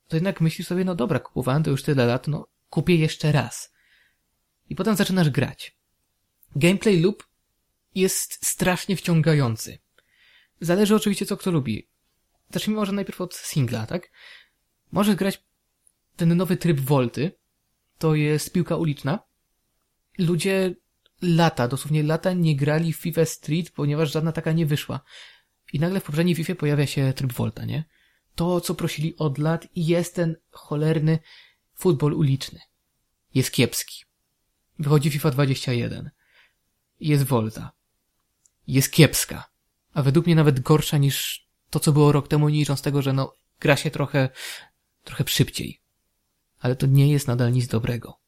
to 0.08 0.16
jednak 0.16 0.42
myślisz 0.42 0.68
sobie, 0.68 0.86
no 0.86 0.96
dobra, 0.96 1.20
kupowałem 1.20 1.64
to 1.64 1.72
już 1.72 1.84
tyle 1.84 2.06
lat, 2.06 2.28
no 2.28 2.48
kupię 2.70 2.96
jeszcze 2.96 3.32
raz. 3.32 3.74
I 4.70 4.76
potem 4.76 4.96
zaczynasz 4.96 5.30
grać. 5.30 5.78
Gameplay 6.56 7.02
loop 7.02 7.24
jest 7.96 8.46
strasznie 8.46 8.96
wciągający. 8.96 9.78
Zależy 10.62 10.96
oczywiście, 10.96 11.26
co 11.26 11.38
kto 11.38 11.52
lubi. 11.52 11.88
Zacznijmy 12.50 12.80
może 12.80 12.92
najpierw 12.92 13.22
od 13.22 13.36
singla, 13.36 13.86
tak? 13.86 14.12
Możesz 14.92 15.16
grać 15.16 15.44
ten 16.16 16.38
nowy 16.38 16.58
tryb 16.58 16.80
Volty. 16.80 17.39
To 18.00 18.16
jest 18.16 18.54
piłka 18.54 18.76
uliczna. 18.76 19.20
Ludzie 20.18 20.76
lata, 21.22 21.68
dosłownie 21.68 22.04
lata 22.04 22.34
nie 22.34 22.56
grali 22.56 22.94
w 22.94 22.98
FIFA 22.98 23.26
Street, 23.26 23.72
ponieważ 23.72 24.12
żadna 24.12 24.32
taka 24.32 24.52
nie 24.52 24.66
wyszła. 24.66 25.00
I 25.74 25.80
nagle 25.80 26.00
w 26.00 26.04
poprzedniej 26.04 26.36
FIFA 26.36 26.56
pojawia 26.56 26.86
się 26.86 27.14
tryb 27.14 27.34
Volta, 27.34 27.66
nie? 27.66 27.84
To, 28.36 28.62
co 28.62 28.76
prosili 28.76 29.18
od 29.18 29.38
lat 29.38 29.68
jest 29.76 30.16
ten 30.16 30.36
cholerny 30.52 31.20
futbol 31.76 32.14
uliczny. 32.14 32.60
Jest 33.36 33.52
kiepski. 33.52 34.04
Wychodzi 34.80 35.10
FIFA 35.10 35.32
21. 35.32 36.10
Jest 37.00 37.24
Volta. 37.24 37.72
Jest 38.68 38.92
kiepska. 38.92 39.50
A 39.94 40.04
według 40.04 40.26
mnie 40.26 40.36
nawet 40.36 40.60
gorsza 40.60 40.98
niż 40.98 41.48
to, 41.70 41.80
co 41.80 41.92
było 41.92 42.12
rok 42.12 42.28
temu, 42.28 42.50
nie 42.50 42.60
licząc 42.60 42.82
tego, 42.82 43.02
że 43.02 43.14
no, 43.14 43.34
gra 43.60 43.76
się 43.76 43.92
trochę, 43.92 44.30
trochę 45.04 45.24
szybciej. 45.28 45.79
Ale 46.60 46.76
to 46.76 46.88
nie 46.88 47.12
jest 47.12 47.28
nadal 47.28 47.52
nic 47.52 47.68
dobrego. 47.68 48.20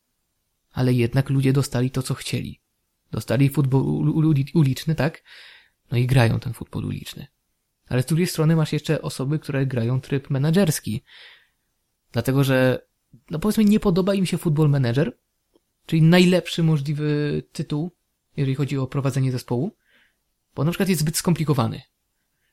Ale 0.72 0.94
jednak 0.94 1.30
ludzie 1.30 1.54
dostali 1.54 1.92
to, 1.92 2.02
co 2.02 2.14
chcieli. 2.14 2.60
Dostali 3.12 3.50
futbol 3.50 3.84
uliczny, 4.54 4.96
tak? 4.96 5.24
No 5.92 5.98
i 5.98 6.08
grają 6.08 6.40
ten 6.40 6.54
futbol 6.54 6.86
uliczny. 6.86 7.28
Ale 7.90 8.04
z 8.04 8.06
drugiej 8.06 8.28
strony 8.28 8.56
masz 8.56 8.74
jeszcze 8.74 9.02
osoby, 9.02 9.40
które 9.40 9.66
grają 9.66 10.02
tryb 10.02 10.30
menedżerski. 10.30 11.04
Dlatego, 12.12 12.44
że, 12.44 12.86
no 13.30 13.40
powiedzmy, 13.40 13.66
nie 13.66 13.80
podoba 13.80 14.14
im 14.14 14.26
się 14.26 14.38
futbol 14.38 14.70
manager, 14.70 15.18
czyli 15.86 16.02
najlepszy 16.02 16.64
możliwy 16.64 17.44
tytuł, 17.52 17.92
jeżeli 18.38 18.56
chodzi 18.56 18.78
o 18.78 18.88
prowadzenie 18.88 19.32
zespołu, 19.32 19.76
bo 20.56 20.64
na 20.64 20.72
przykład 20.72 20.90
jest 20.90 21.02
zbyt 21.02 21.18
skomplikowany. 21.18 21.82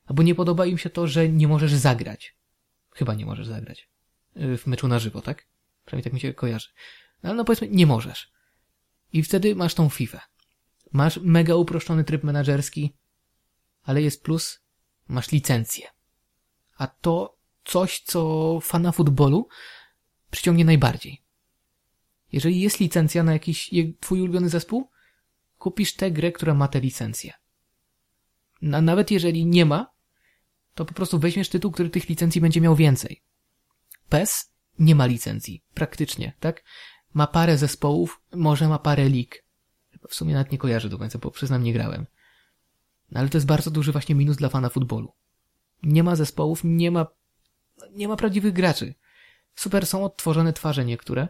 Albo 0.07 0.23
nie 0.23 0.35
podoba 0.35 0.67
im 0.67 0.79
się 0.79 0.91
to, 0.91 1.07
że 1.07 1.29
nie 1.29 1.49
możesz 1.49 1.75
zagrać. 1.75 2.37
Chyba 2.91 3.15
nie 3.15 3.27
możesz 3.27 3.47
zagrać. 3.47 3.89
Y, 4.37 4.59
W 4.59 4.67
meczu 4.67 4.89
na 4.89 4.99
żywo, 4.99 5.23
tak? 5.23 5.47
Przynajmniej 5.89 6.05
tak 6.05 6.13
mi 6.13 6.21
się 6.21 6.35
kojarzy. 6.35 6.69
No, 7.23 7.31
ale 7.31 7.37
no 7.37 7.45
powiedzmy, 7.45 7.69
nie 7.69 7.87
możesz. 7.87 8.33
I 9.13 9.23
wtedy 9.23 9.55
masz 9.57 9.75
tą 9.75 9.89
FIFA. 9.89 10.21
Masz 10.93 11.17
mega 11.17 11.55
uproszczony 11.55 12.05
tryb 12.05 12.25
menedżerski, 12.25 12.95
ale 13.83 14.03
jest 14.03 14.23
plus, 14.23 14.61
masz 15.09 15.33
licencję. 15.33 15.87
A 16.77 16.87
to 16.87 17.39
coś, 17.65 18.01
co 18.01 18.61
fana 18.63 18.93
futbolu 18.93 19.49
przyciągnie 20.31 20.65
najbardziej. 20.65 21.23
Jeżeli 22.33 22.61
jest 22.61 22.81
licencja 22.81 23.23
na 23.23 23.33
jakiś 23.33 23.71
twój 24.01 24.21
ulubiony 24.21 24.49
zespół, 24.49 24.91
kupisz 25.59 25.95
tę 25.95 26.11
grę, 26.11 26.33
która 26.33 26.55
ma 26.55 26.69
tę 26.69 26.81
licencję. 26.81 27.33
A 28.73 28.81
nawet 28.81 29.11
jeżeli 29.11 29.47
nie 29.47 29.65
ma, 29.65 29.91
to 30.75 30.85
po 30.85 30.95
prostu 30.95 31.19
weźmiesz 31.19 31.49
tytuł, 31.49 31.73
który 31.73 31.91
tych 31.91 32.09
licencji 32.09 32.41
będzie 32.41 32.61
miał 32.61 32.77
więcej. 32.77 33.23
PES 34.09 34.58
nie 34.79 34.95
ma 34.95 35.07
licencji, 35.07 35.65
praktycznie, 35.75 36.33
tak? 36.41 36.65
Ma 37.15 37.27
parę 37.27 37.59
zespołów, 37.59 38.21
może 38.33 38.69
ma 38.69 38.79
parę 38.79 39.09
lig. 39.09 39.45
W 40.09 40.15
sumie 40.15 40.35
nawet 40.35 40.53
nie 40.53 40.59
kojarzę 40.59 40.89
do 40.89 40.99
końca, 40.99 41.19
bo 41.19 41.31
przyznam, 41.31 41.63
nie 41.63 41.73
grałem. 41.73 42.07
No 43.11 43.21
ale 43.21 43.29
to 43.29 43.37
jest 43.37 43.47
bardzo 43.47 43.71
duży 43.71 43.93
właśnie 43.93 44.15
minus 44.15 44.37
dla 44.37 44.49
fana 44.49 44.69
futbolu. 44.69 45.13
Nie 45.83 46.03
ma 46.03 46.17
zespołów, 46.17 46.61
nie 46.65 46.91
ma, 46.91 47.07
nie 47.91 48.09
ma 48.09 48.17
prawdziwych 48.17 48.53
graczy. 48.53 48.95
Super 49.55 49.87
są 49.87 50.05
odtworzone 50.05 50.53
twarze 50.53 50.85
niektóre, 50.85 51.29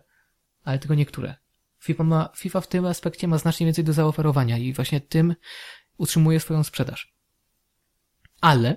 ale 0.65 0.79
tylko 0.79 0.95
niektóre. 0.95 1.37
FIFA, 1.79 2.05
ma, 2.05 2.33
FIFA 2.37 2.61
w 2.61 2.67
tym 2.67 2.87
aspekcie 2.87 3.29
ma 3.29 3.39
znacznie 3.39 3.67
więcej 3.67 3.85
do 3.85 3.93
zaoferowania 3.93 4.59
i 4.59 4.73
właśnie 4.73 5.01
tym 5.01 5.35
utrzymuje 5.97 6.41
swoją 6.41 6.65
sprzedaż. 6.65 7.15
Ale 8.41 8.77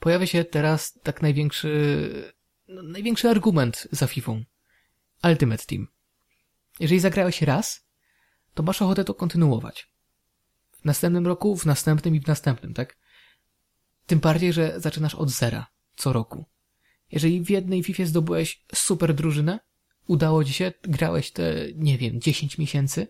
pojawia 0.00 0.26
się 0.26 0.44
teraz 0.44 0.98
tak 1.02 1.22
największy, 1.22 2.34
no, 2.68 2.82
największy 2.82 3.28
argument 3.28 3.88
za 3.92 4.06
FIFA. 4.06 4.32
Ultimate 5.24 5.64
Team. 5.64 5.86
Jeżeli 6.80 7.00
zagrałeś 7.00 7.42
raz, 7.42 7.88
to 8.54 8.62
masz 8.62 8.82
ochotę 8.82 9.04
to 9.04 9.14
kontynuować. 9.14 9.90
W 10.72 10.84
następnym 10.84 11.26
roku, 11.26 11.56
w 11.56 11.66
następnym 11.66 12.14
i 12.14 12.20
w 12.20 12.26
następnym, 12.26 12.74
tak? 12.74 12.96
Tym 14.06 14.18
bardziej, 14.18 14.52
że 14.52 14.80
zaczynasz 14.80 15.14
od 15.14 15.30
zera, 15.30 15.66
co 15.96 16.12
roku. 16.12 16.44
Jeżeli 17.12 17.40
w 17.40 17.50
jednej 17.50 17.82
FIFA 17.82 18.04
zdobyłeś 18.04 18.64
super 18.74 19.14
drużynę, 19.14 19.60
udało 20.06 20.44
ci 20.44 20.52
się, 20.52 20.72
grałeś 20.82 21.30
te, 21.30 21.54
nie 21.74 21.98
wiem, 21.98 22.20
10 22.20 22.58
miesięcy, 22.58 23.08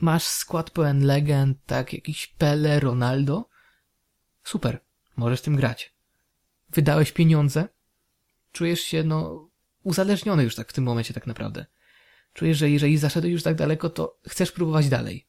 masz 0.00 0.24
skład 0.24 0.70
pełen 0.70 1.06
legend, 1.06 1.58
tak, 1.66 1.92
jakiś 1.92 2.26
Pele, 2.26 2.80
Ronaldo. 2.80 3.48
Super, 4.44 4.80
możesz 5.16 5.40
tym 5.40 5.56
grać. 5.56 5.94
Wydałeś 6.70 7.12
pieniądze, 7.12 7.68
czujesz 8.52 8.80
się, 8.80 9.02
no, 9.02 9.48
uzależniony 9.82 10.42
już 10.42 10.54
tak 10.54 10.68
w 10.68 10.72
tym 10.72 10.84
momencie 10.84 11.14
tak 11.14 11.26
naprawdę. 11.26 11.66
Czujesz, 12.32 12.58
że 12.58 12.70
jeżeli 12.70 12.98
zaszedłeś 12.98 13.32
już 13.32 13.42
tak 13.42 13.54
daleko, 13.54 13.90
to 13.90 14.18
chcesz 14.28 14.52
próbować 14.52 14.88
dalej. 14.88 15.26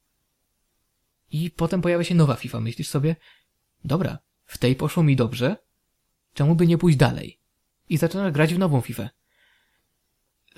I 1.32 1.52
potem 1.52 1.82
pojawia 1.82 2.04
się 2.04 2.16
nowa 2.16 2.36
FIFA. 2.36 2.60
Myślisz 2.60 2.90
sobie, 2.90 3.16
dobra, 3.84 4.20
w 4.46 4.58
tej 4.58 4.76
poszło 4.76 5.04
mi 5.04 5.16
dobrze, 5.16 5.58
czemu 6.34 6.56
by 6.56 6.68
nie 6.68 6.78
pójść 6.78 6.98
dalej? 6.98 7.40
I 7.90 7.98
zaczynasz 7.98 8.32
grać 8.32 8.54
w 8.54 8.60
nową 8.60 8.82
FIFA. 8.82 9.10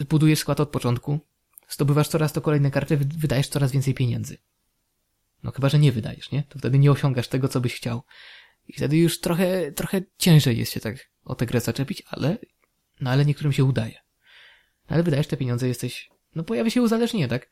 Budujesz 0.09 0.39
skład 0.39 0.59
od 0.59 0.69
początku, 0.69 1.19
zdobywasz 1.69 2.07
coraz 2.07 2.33
to 2.33 2.41
kolejne 2.41 2.71
karty, 2.71 2.97
wydajesz 2.97 3.47
coraz 3.47 3.71
więcej 3.71 3.93
pieniędzy. 3.93 4.37
No 5.43 5.51
chyba, 5.51 5.69
że 5.69 5.79
nie 5.79 5.91
wydajesz, 5.91 6.31
nie? 6.31 6.43
To 6.43 6.59
wtedy 6.59 6.79
nie 6.79 6.91
osiągasz 6.91 7.27
tego, 7.27 7.47
co 7.47 7.61
byś 7.61 7.75
chciał. 7.75 8.03
I 8.67 8.73
wtedy 8.73 8.97
już 8.97 9.19
trochę, 9.19 9.71
trochę 9.71 10.01
ciężej 10.17 10.57
jest 10.57 10.71
się 10.71 10.79
tak 10.79 11.10
o 11.25 11.35
tę 11.35 11.45
grę 11.45 11.61
zaczepić, 11.61 12.03
ale, 12.07 12.37
no 13.01 13.09
ale 13.09 13.25
niektórym 13.25 13.53
się 13.53 13.63
udaje. 13.63 13.99
Ale 14.87 15.03
wydajesz 15.03 15.27
te 15.27 15.37
pieniądze, 15.37 15.67
jesteś, 15.67 16.09
no 16.35 16.43
pojawia 16.43 16.69
się 16.69 16.81
uzależnienie, 16.81 17.27
tak? 17.27 17.49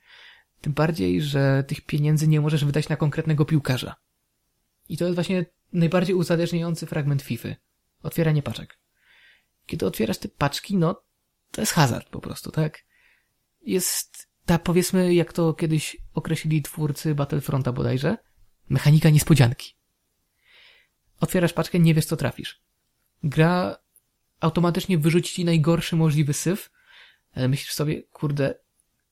Tym 0.62 0.74
bardziej, 0.74 1.22
że 1.22 1.64
tych 1.68 1.82
pieniędzy 1.82 2.28
nie 2.28 2.42
możesz 2.42 2.66
wydać 2.66 2.90
na 2.90 2.96
konkretnego 2.96 3.46
piłkarza. 3.46 3.96
I 4.90 4.98
to 4.98 5.06
jest 5.06 5.16
właśnie 5.16 5.46
najbardziej 5.74 6.16
uzależniający 6.16 6.86
fragment 6.86 7.22
FIFA. 7.22 7.50
Otwieranie 8.04 8.44
paczek. 8.44 8.80
Kiedy 9.66 9.86
otwierasz 9.86 10.18
te 10.18 10.30
paczki, 10.30 10.78
no, 10.78 11.04
to 11.52 11.62
jest 11.62 11.74
hazard 11.74 12.10
po 12.10 12.20
prostu, 12.20 12.52
tak? 12.52 12.86
Jest 13.62 14.28
ta, 14.46 14.60
powiedzmy, 14.60 15.14
jak 15.14 15.34
to 15.34 15.54
kiedyś 15.54 15.98
określili 16.14 16.62
twórcy 16.62 17.16
Battlefronta 17.16 17.72
bodajże, 17.72 18.18
mechanika 18.70 19.10
niespodzianki. 19.10 19.76
Otwierasz 21.20 21.54
paczkę, 21.54 21.80
nie 21.80 21.94
wiesz 21.94 22.06
co 22.06 22.18
trafisz. 22.18 22.62
Gra 23.24 23.78
automatycznie 24.40 24.98
wyrzuci 24.98 25.34
ci 25.34 25.46
najgorszy 25.46 25.96
możliwy 25.96 26.34
syf, 26.34 26.72
ale 27.34 27.48
myślisz 27.48 27.74
sobie, 27.74 28.04
kurde, 28.04 28.56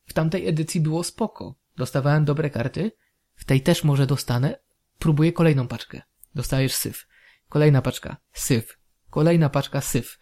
w 0.05 0.13
tamtej 0.13 0.47
edycji 0.47 0.81
było 0.81 1.03
spoko. 1.03 1.55
Dostawałem 1.77 2.25
dobre 2.25 2.49
karty, 2.49 2.91
w 3.35 3.45
tej 3.45 3.61
też 3.61 3.83
może 3.83 4.07
dostanę, 4.07 4.59
próbuję 4.99 5.33
kolejną 5.33 5.67
paczkę. 5.67 6.01
Dostajesz 6.35 6.75
syf. 6.75 7.07
Kolejna 7.49 7.81
paczka, 7.81 8.17
syf. 8.33 8.79
Kolejna 9.09 9.49
paczka, 9.49 9.81
syf. 9.81 10.19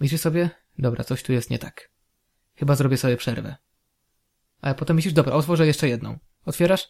Myślisz 0.00 0.20
sobie, 0.20 0.50
dobra, 0.78 1.04
coś 1.04 1.22
tu 1.22 1.32
jest 1.32 1.50
nie 1.50 1.58
tak. 1.58 1.90
Chyba 2.54 2.74
zrobię 2.74 2.96
sobie 2.96 3.16
przerwę. 3.16 3.56
Ale 4.60 4.74
potem 4.74 4.96
myślisz, 4.96 5.14
dobra, 5.14 5.34
otworzę 5.34 5.66
jeszcze 5.66 5.88
jedną. 5.88 6.18
Otwierasz, 6.44 6.88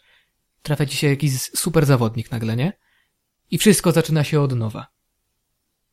trafia 0.62 0.86
ci 0.86 0.96
się 0.96 1.06
jakiś 1.06 1.42
super 1.42 1.86
zawodnik 1.86 2.30
nagle, 2.30 2.56
nie? 2.56 2.72
I 3.50 3.58
wszystko 3.58 3.92
zaczyna 3.92 4.24
się 4.24 4.40
od 4.40 4.52
nowa. 4.52 4.95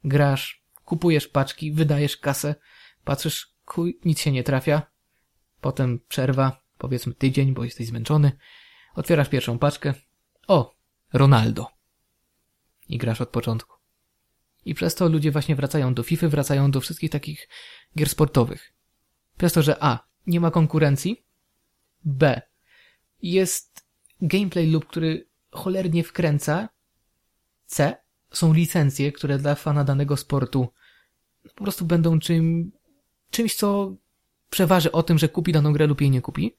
Grasz, 0.03 0.63
kupujesz 0.85 1.27
paczki, 1.27 1.71
wydajesz 1.71 2.17
kasę, 2.17 2.55
patrzysz, 3.03 3.53
kuj, 3.65 3.99
nic 4.05 4.19
się 4.19 4.31
nie 4.31 4.43
trafia. 4.43 4.81
Potem 5.61 5.99
przerwa, 6.07 6.63
powiedzmy 6.77 7.13
tydzień, 7.13 7.53
bo 7.53 7.63
jesteś 7.63 7.87
zmęczony. 7.87 8.31
Otwierasz 8.95 9.29
pierwszą 9.29 9.59
paczkę. 9.59 9.93
O, 10.47 10.75
Ronaldo. 11.13 11.67
I 12.89 12.97
grasz 12.97 13.21
od 13.21 13.29
początku. 13.29 13.77
I 14.65 14.73
przez 14.73 14.95
to 14.95 15.09
ludzie 15.09 15.31
właśnie 15.31 15.55
wracają 15.55 15.93
do 15.93 16.03
FIFA, 16.03 16.27
wracają 16.27 16.71
do 16.71 16.81
wszystkich 16.81 17.11
takich 17.11 17.49
gier 17.97 18.09
sportowych. 18.09 18.73
Przez 19.37 19.53
to, 19.53 19.61
że 19.61 19.83
A. 19.83 20.07
Nie 20.27 20.39
ma 20.39 20.51
konkurencji. 20.51 21.25
B. 22.05 22.41
Jest 23.21 23.87
gameplay 24.21 24.71
lub 24.71 24.87
który 24.87 25.27
cholernie 25.51 26.03
wkręca. 26.03 26.69
C. 27.65 28.02
Są 28.33 28.53
licencje, 28.53 29.11
które 29.11 29.37
dla 29.37 29.55
fana 29.55 29.83
danego 29.83 30.17
sportu 30.17 30.67
po 31.55 31.63
prostu 31.63 31.85
będą 31.85 32.19
czym, 32.19 32.71
czymś, 33.31 33.55
co 33.55 33.95
przeważy 34.49 34.91
o 34.91 35.03
tym, 35.03 35.17
że 35.17 35.29
kupi 35.29 35.51
daną 35.51 35.73
grę 35.73 35.87
lub 35.87 36.01
jej 36.01 36.11
nie 36.11 36.21
kupi. 36.21 36.57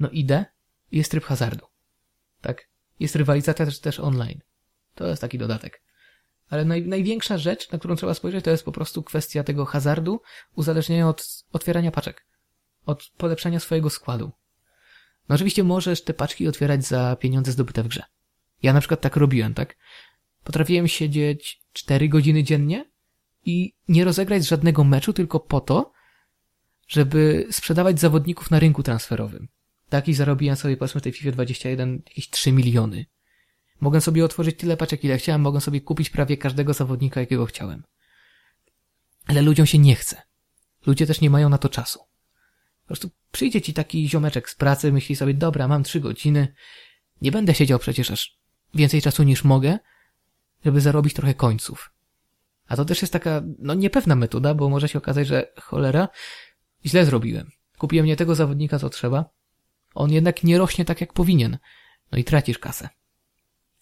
No 0.00 0.10
i 0.10 0.24
D. 0.24 0.44
Jest 0.92 1.10
tryb 1.10 1.24
hazardu. 1.24 1.66
Tak? 2.40 2.68
Jest 3.00 3.16
rywalizacja 3.16 3.64
też, 3.64 3.80
też 3.80 4.00
online. 4.00 4.40
To 4.94 5.06
jest 5.06 5.20
taki 5.20 5.38
dodatek. 5.38 5.82
Ale 6.50 6.64
naj, 6.64 6.88
największa 6.88 7.38
rzecz, 7.38 7.70
na 7.72 7.78
którą 7.78 7.96
trzeba 7.96 8.14
spojrzeć, 8.14 8.44
to 8.44 8.50
jest 8.50 8.64
po 8.64 8.72
prostu 8.72 9.02
kwestia 9.02 9.44
tego 9.44 9.64
hazardu, 9.64 10.20
uzależnienia 10.54 11.08
od 11.08 11.44
otwierania 11.52 11.90
paczek. 11.90 12.26
Od 12.86 13.10
polepszania 13.16 13.60
swojego 13.60 13.90
składu. 13.90 14.30
No 15.28 15.34
oczywiście 15.34 15.64
możesz 15.64 16.04
te 16.04 16.14
paczki 16.14 16.48
otwierać 16.48 16.84
za 16.86 17.16
pieniądze 17.16 17.52
zdobyte 17.52 17.82
w 17.82 17.88
grze. 17.88 18.02
Ja 18.62 18.72
na 18.72 18.80
przykład 18.80 19.00
tak 19.00 19.16
robiłem, 19.16 19.54
tak? 19.54 19.76
Potrafiłem 20.48 20.88
siedzieć 20.88 21.60
4 21.72 22.08
godziny 22.08 22.44
dziennie 22.44 22.84
i 23.44 23.74
nie 23.88 24.04
rozegrać 24.04 24.46
żadnego 24.46 24.84
meczu 24.84 25.12
tylko 25.12 25.40
po 25.40 25.60
to, 25.60 25.92
żeby 26.86 27.46
sprzedawać 27.50 28.00
zawodników 28.00 28.50
na 28.50 28.58
rynku 28.58 28.82
transferowym. 28.82 29.48
Tak 29.88 30.08
i 30.08 30.14
zarobiłem 30.14 30.56
sobie 30.56 30.76
powiedzmy 30.76 31.00
w 31.00 31.04
tej 31.04 31.12
FIFA 31.12 31.30
21 31.30 32.02
jakieś 32.06 32.30
3 32.30 32.52
miliony. 32.52 33.06
Mogłem 33.80 34.00
sobie 34.00 34.24
otworzyć 34.24 34.56
tyle 34.56 34.76
paczek, 34.76 35.04
ile 35.04 35.18
chciałem, 35.18 35.40
mogłem 35.40 35.60
sobie 35.60 35.80
kupić 35.80 36.10
prawie 36.10 36.36
każdego 36.36 36.74
zawodnika, 36.74 37.20
jakiego 37.20 37.46
chciałem. 37.46 37.82
Ale 39.26 39.42
ludziom 39.42 39.66
się 39.66 39.78
nie 39.78 39.94
chce. 39.94 40.22
Ludzie 40.86 41.06
też 41.06 41.20
nie 41.20 41.30
mają 41.30 41.48
na 41.48 41.58
to 41.58 41.68
czasu. 41.68 41.98
Po 41.98 42.86
prostu 42.86 43.10
przyjdzie 43.32 43.62
ci 43.62 43.74
taki 43.74 44.08
ziomeczek 44.08 44.50
z 44.50 44.54
pracy, 44.54 44.92
myśli 44.92 45.16
sobie, 45.16 45.34
dobra, 45.34 45.68
mam 45.68 45.82
trzy 45.82 46.00
godziny, 46.00 46.54
nie 47.22 47.32
będę 47.32 47.54
siedział 47.54 47.78
przecież 47.78 48.10
aż 48.10 48.38
więcej 48.74 49.02
czasu 49.02 49.22
niż 49.22 49.44
mogę, 49.44 49.78
żeby 50.64 50.80
zarobić 50.80 51.14
trochę 51.14 51.34
końców. 51.34 51.90
A 52.68 52.76
to 52.76 52.84
też 52.84 53.02
jest 53.02 53.12
taka, 53.12 53.42
no 53.58 53.74
niepewna 53.74 54.14
metoda, 54.14 54.54
bo 54.54 54.68
może 54.68 54.88
się 54.88 54.98
okazać, 54.98 55.26
że 55.26 55.52
cholera, 55.60 56.08
źle 56.86 57.04
zrobiłem. 57.04 57.50
Kupiłem 57.78 58.06
nie 58.06 58.16
tego 58.16 58.34
zawodnika, 58.34 58.78
co 58.78 58.90
trzeba. 58.90 59.24
On 59.94 60.12
jednak 60.12 60.44
nie 60.44 60.58
rośnie 60.58 60.84
tak, 60.84 61.00
jak 61.00 61.12
powinien. 61.12 61.58
No 62.12 62.18
i 62.18 62.24
tracisz 62.24 62.58
kasę. 62.58 62.88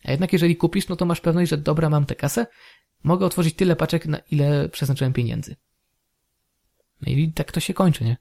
A 0.04 0.10
jednak 0.10 0.32
jeżeli 0.32 0.56
kupisz, 0.56 0.88
no 0.88 0.96
to 0.96 1.06
masz 1.06 1.20
pewność, 1.20 1.50
że 1.50 1.56
dobra, 1.56 1.90
mam 1.90 2.06
tę 2.06 2.14
kasę, 2.14 2.46
mogę 3.04 3.26
otworzyć 3.26 3.54
tyle 3.54 3.76
paczek, 3.76 4.06
na 4.06 4.18
ile 4.18 4.68
przeznaczyłem 4.68 5.12
pieniędzy. 5.12 5.56
No 7.00 7.12
i 7.12 7.32
tak 7.32 7.52
to 7.52 7.60
się 7.60 7.74
kończy, 7.74 8.04
nie? 8.04 8.16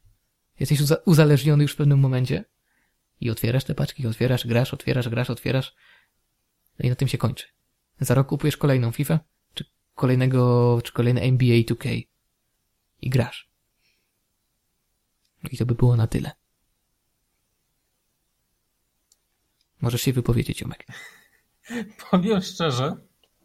Jesteś 0.59 0.81
uza 0.81 0.95
uzależniony 1.05 1.63
już 1.63 1.73
w 1.73 1.75
pewnym 1.75 1.99
momencie 1.99 2.45
i 3.21 3.29
otwierasz 3.29 3.63
te 3.63 3.75
paczki, 3.75 4.07
otwierasz, 4.07 4.47
grasz, 4.47 4.73
otwierasz, 4.73 5.09
grasz, 5.09 5.29
otwierasz. 5.29 5.75
No 6.79 6.85
i 6.85 6.89
na 6.89 6.95
tym 6.95 7.07
się 7.07 7.17
kończy. 7.17 7.54
Za 7.99 8.13
rok 8.13 8.27
kupujesz 8.27 8.57
kolejną 8.57 8.91
FIFA, 8.91 9.19
czy 9.53 9.65
kolejnego, 9.95 10.81
czy 10.83 10.93
kolejne 10.93 11.21
NBA 11.21 11.57
2K 11.57 12.07
i 13.01 13.09
grasz. 13.09 13.49
I 15.51 15.57
to 15.57 15.65
by 15.65 15.75
było 15.75 15.95
na 15.95 16.07
tyle. 16.07 16.31
Możesz 19.81 20.01
się 20.01 20.13
wypowiedzieć, 20.13 20.61
Jomek. 20.61 20.85
Powiem 22.11 22.41
szczerze, 22.41 22.95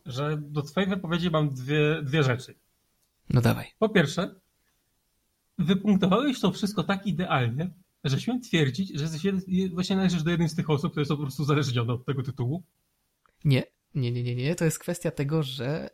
że 0.07 0.37
do 0.41 0.63
twojej 0.63 0.91
wypowiedzi 0.91 1.31
mam 1.31 1.55
dwie, 1.55 2.03
dwie 2.03 2.23
rzeczy. 2.23 2.55
No 3.31 3.41
dawaj. 3.41 3.67
Po 3.79 3.89
pierwsze, 3.89 4.35
wypunktowałeś 5.59 6.41
to 6.41 6.53
wszystko 6.53 6.83
tak 6.85 7.07
idealnie, 7.07 7.71
że 8.05 8.21
śmiem 8.21 8.41
twierdzić, 8.41 8.99
że 8.99 9.05
jesteś 9.05 9.23
właśnie 9.71 9.97
należysz 9.97 10.23
do 10.23 10.31
jednej 10.31 10.49
z 10.49 10.55
tych 10.55 10.71
osób, 10.71 10.91
które 10.91 11.07
są 11.07 11.17
po 11.17 11.23
prostu 11.23 11.43
uzależnione 11.43 11.93
od 11.93 12.05
tego 12.05 12.23
tytułu. 12.23 12.63
Nie, 13.45 13.63
nie, 13.95 14.13
nie, 14.13 14.23
nie, 14.23 14.35
nie. 14.35 14.55
To 14.55 14.65
jest 14.65 14.79
kwestia 14.79 15.11
tego, 15.11 15.43
że 15.43 15.91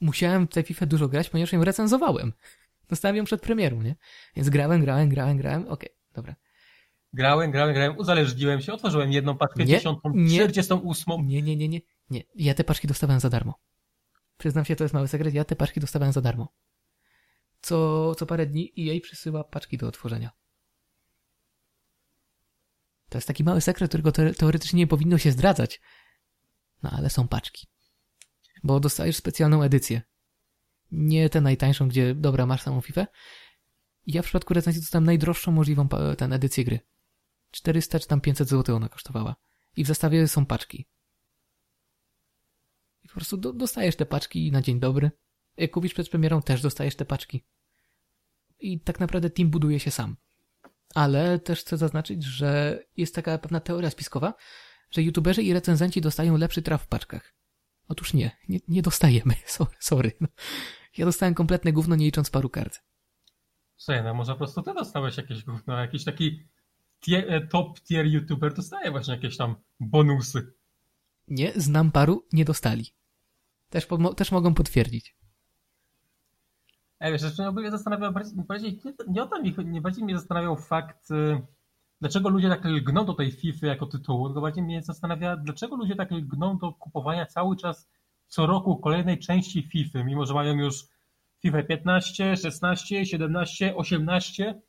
musiałem 0.00 0.48
tę 0.48 0.62
FIFA 0.62 0.86
dużo 0.86 1.08
grać, 1.08 1.30
ponieważ 1.30 1.52
ją 1.52 1.64
recenzowałem. 1.64 2.32
Dostałem 2.88 3.16
ją 3.16 3.24
przed 3.24 3.40
premierą, 3.40 3.82
nie? 3.82 3.96
Więc 4.36 4.48
grałem, 4.48 4.80
grałem, 4.80 5.08
grałem, 5.08 5.36
grałem. 5.36 5.62
Okej, 5.62 5.72
okay, 5.72 5.90
dobra. 6.14 6.34
Grałem, 7.12 7.50
grałem, 7.50 7.74
grałem, 7.74 7.98
uzależniłem 7.98 8.60
się, 8.60 8.72
otworzyłem 8.72 9.12
jedną 9.12 9.36
paczkę, 9.36 9.64
dziesiątą, 9.64 10.12
czterdziestą 10.28 10.78
ósmą. 10.78 11.22
Nie, 11.22 11.42
nie, 11.42 11.56
nie, 11.56 11.68
nie, 11.68 11.80
nie. 12.10 12.22
Ja 12.34 12.54
te 12.54 12.64
paczki 12.64 12.88
dostawałem 12.88 13.20
za 13.20 13.30
darmo. 13.30 13.60
Przyznam 14.38 14.64
się, 14.64 14.76
to 14.76 14.84
jest 14.84 14.94
mały 14.94 15.08
sekret, 15.08 15.34
ja 15.34 15.44
te 15.44 15.56
paczki 15.56 15.80
dostawałem 15.80 16.12
za 16.12 16.20
darmo. 16.20 16.52
Co, 17.60 18.14
co 18.14 18.26
parę 18.26 18.46
dni 18.46 18.80
i 18.80 18.84
jej 18.84 19.00
przysyła 19.00 19.44
paczki 19.44 19.78
do 19.78 19.88
otworzenia. 19.88 20.30
To 23.08 23.18
jest 23.18 23.28
taki 23.28 23.44
mały 23.44 23.60
sekret, 23.60 23.90
którego 23.90 24.12
teoretycznie 24.12 24.78
nie 24.78 24.86
powinno 24.86 25.18
się 25.18 25.32
zdradzać. 25.32 25.80
No 26.84 26.90
ale 26.90 27.10
są 27.10 27.28
paczki. 27.28 27.66
Bo 28.64 28.80
dostajesz 28.80 29.16
specjalną 29.16 29.62
edycję. 29.62 30.02
Nie 30.92 31.30
tę 31.30 31.40
najtańszą, 31.40 31.88
gdzie 31.88 32.14
dobra, 32.14 32.46
masz 32.46 32.62
samą 32.62 32.80
FIFA. 32.80 33.06
Ja 34.06 34.22
w 34.22 34.24
przypadku 34.24 34.54
recenzji 34.54 34.82
dostałem 34.82 35.04
najdroższą 35.04 35.52
możliwą 35.52 35.88
tę 35.88 36.24
edycję 36.24 36.64
gry. 36.64 36.80
400 37.50 38.00
czy 38.00 38.06
tam 38.06 38.20
500 38.20 38.48
zł 38.48 38.76
ona 38.76 38.88
kosztowała. 38.88 39.36
I 39.76 39.84
w 39.84 39.86
zestawie 39.86 40.28
są 40.28 40.46
paczki. 40.46 40.86
I 43.02 43.08
po 43.08 43.14
prostu 43.14 43.36
do, 43.36 43.52
dostajesz 43.52 43.96
te 43.96 44.06
paczki 44.06 44.52
na 44.52 44.62
dzień 44.62 44.80
dobry. 44.80 45.10
Jak 45.56 45.70
kupisz 45.70 45.94
przed 45.94 46.08
premierą, 46.08 46.42
też 46.42 46.62
dostajesz 46.62 46.96
te 46.96 47.04
paczki. 47.04 47.44
I 48.58 48.80
tak 48.80 49.00
naprawdę 49.00 49.30
team 49.30 49.50
buduje 49.50 49.80
się 49.80 49.90
sam. 49.90 50.16
Ale 50.94 51.38
też 51.38 51.60
chcę 51.60 51.76
zaznaczyć, 51.76 52.24
że 52.24 52.82
jest 52.96 53.14
taka 53.14 53.38
pewna 53.38 53.60
teoria 53.60 53.90
spiskowa, 53.90 54.34
że 54.94 55.02
youtuberzy 55.02 55.42
i 55.42 55.52
recenzenci 55.52 56.00
dostają 56.00 56.36
lepszy 56.36 56.62
traf 56.62 56.82
w 56.82 56.86
paczkach. 56.86 57.34
Otóż 57.88 58.14
nie, 58.14 58.30
nie, 58.48 58.58
nie 58.68 58.82
dostajemy. 58.82 59.34
Sorry. 59.46 59.76
sorry. 59.80 60.12
No. 60.20 60.28
Ja 60.98 61.06
dostałem 61.06 61.34
kompletne 61.34 61.72
gówno, 61.72 61.96
nie 61.96 62.04
licząc 62.04 62.30
paru 62.30 62.48
kart. 62.48 62.82
Słuchaj, 63.76 64.04
no 64.04 64.14
może 64.14 64.32
po 64.32 64.38
prostu 64.38 64.62
ty 64.62 64.74
dostałeś 64.74 65.16
jakieś 65.16 65.44
gówno, 65.44 65.78
jakiś 65.78 66.04
taki 66.04 66.44
tier, 67.00 67.32
e, 67.32 67.46
top 67.46 67.80
tier 67.80 68.06
youtuber 68.06 68.54
dostaje 68.54 68.90
właśnie 68.90 69.14
jakieś 69.14 69.36
tam 69.36 69.56
bonusy. 69.80 70.52
Nie, 71.28 71.52
znam 71.56 71.92
paru, 71.92 72.26
nie 72.32 72.44
dostali. 72.44 72.94
Też, 73.70 73.88
też 74.16 74.32
mogą 74.32 74.54
potwierdzić. 74.54 75.16
Ej, 77.00 77.12
wiesz, 77.12 77.22
jeszcze 77.22 77.52
mnie 77.52 77.70
zastanawiał 77.70 78.12
bardziej, 78.12 78.80
nie, 78.84 78.92
nie 79.08 79.22
o 79.22 79.26
to 79.26 79.42
mi, 79.42 79.54
nie 79.64 79.80
bardziej 79.80 80.04
mnie 80.04 80.18
zastanawiał 80.18 80.56
fakt, 80.56 81.10
y, 81.10 81.40
dlaczego 82.00 82.28
ludzie 82.28 82.48
tak 82.48 82.64
lgną 82.64 83.04
do 83.04 83.14
tej 83.14 83.32
FIFA 83.32 83.66
jako 83.66 83.86
tytułu, 83.86 84.28
tylko 84.28 84.40
bardziej 84.40 84.64
mnie 84.64 84.82
zastanawia, 84.82 85.36
dlaczego 85.36 85.76
ludzie 85.76 85.96
tak 85.96 86.10
lgną 86.10 86.58
do 86.58 86.72
kupowania 86.72 87.26
cały 87.26 87.56
czas 87.56 87.88
co 88.28 88.46
roku 88.46 88.76
kolejnej 88.76 89.18
części 89.18 89.62
FIFA, 89.62 90.04
mimo 90.04 90.26
że 90.26 90.34
mają 90.34 90.54
już 90.54 90.84
FIFA 91.42 91.62
15, 91.62 92.36
16, 92.36 93.06
17, 93.06 93.76
18. 93.76 94.60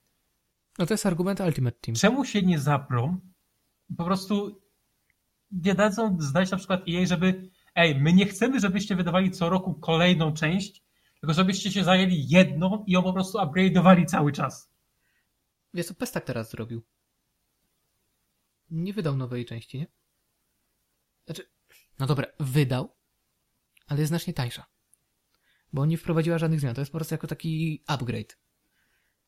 No 0.80 0.86
to 0.86 0.94
jest 0.94 1.06
argument 1.06 1.40
Ultimate 1.40 1.78
Team. 1.82 1.96
Czemu 1.96 2.26
się 2.26 2.42
nie 2.42 2.60
zaprą? 2.60 3.20
Po 3.98 4.04
prostu 4.04 4.62
nie 5.52 5.76
dadzą 5.76 6.18
zdać 6.20 6.52
na 6.52 6.58
przykład 6.58 6.88
jej, 6.88 7.08
żeby 7.08 7.50
ej, 7.76 8.02
my 8.02 8.14
nie 8.14 8.26
chcemy, 8.26 8.60
żebyście 8.60 8.96
wydawali 8.96 9.32
co 9.32 9.50
roku 9.50 9.74
kolejną 9.74 10.34
część, 10.34 10.84
tylko 11.22 11.34
żebyście 11.34 11.72
się 11.72 11.84
zajęli 11.84 12.28
jedną 12.28 12.84
i 12.88 12.92
ją 12.92 13.04
po 13.04 13.14
prostu 13.14 13.38
upgrade'owali 13.38 14.06
cały 14.06 14.32
czas. 14.32 14.70
Wiesz 15.74 15.86
co, 15.86 15.94
PES 15.94 16.12
tak 16.12 16.26
teraz 16.26 16.52
zrobił. 16.52 16.82
Nie 18.70 18.94
wydał 18.94 19.18
nowej 19.18 19.46
części, 19.46 19.78
nie? 19.78 19.88
Znaczy, 21.26 21.50
no 22.00 22.08
dobra, 22.08 22.28
wydał, 22.40 22.96
ale 23.88 24.00
jest 24.00 24.08
znacznie 24.08 24.34
tańsza. 24.34 24.66
Bo 25.74 25.86
nie 25.86 25.98
wprowadziła 25.98 26.38
żadnych 26.38 26.60
zmian. 26.60 26.76
To 26.76 26.82
jest 26.82 26.92
po 26.92 26.98
prostu 26.98 27.14
jako 27.14 27.28
taki 27.28 27.84
upgrade. 27.88 28.38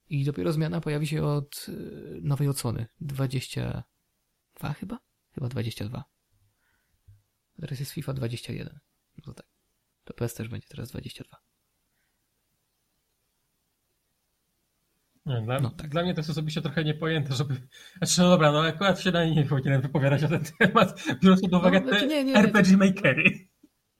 I 0.10 0.26
dopiero 0.26 0.54
zmiana 0.54 0.82
pojawi 0.82 1.08
się 1.08 1.24
od 1.24 1.66
y, 1.70 2.20
nowej 2.22 2.48
odsłony. 2.48 2.88
22 3.02 4.74
chyba? 4.74 5.00
Chyba 5.32 5.48
22. 5.48 6.04
Teraz 7.62 7.80
jest 7.80 7.92
FIFA 7.92 8.14
21. 8.14 8.80
No 9.28 9.34
tak. 9.34 9.46
To 10.04 10.14
PS 10.14 10.34
też 10.34 10.48
będzie 10.48 10.68
teraz 10.68 10.90
22. 10.90 11.47
dla, 15.28 15.60
no, 15.60 15.70
tak. 15.70 15.90
dla 15.90 16.04
mnie 16.04 16.14
to 16.14 16.20
jest 16.20 16.30
osobiście 16.30 16.62
trochę 16.62 16.84
niepojęte, 16.84 17.34
żeby. 17.34 17.56
Znaczy, 17.98 18.22
no 18.22 18.30
dobra, 18.30 18.52
no 18.52 18.62
akurat 18.64 19.02
się 19.02 19.12
na 19.12 19.26
nie 19.26 19.46
powinienem 19.46 19.82
wypowiadać 19.82 20.24
o 20.24 20.28
ten 20.28 20.44
temat, 20.60 21.04
biorąc 21.24 21.42
pod 21.42 21.54
uwagę 21.54 21.80
no, 21.80 21.88
znaczy, 21.88 22.08
nie, 22.08 22.24
nie, 22.24 22.36
RPG 22.36 22.72
nie, 22.72 22.78
Makery. 22.78 23.48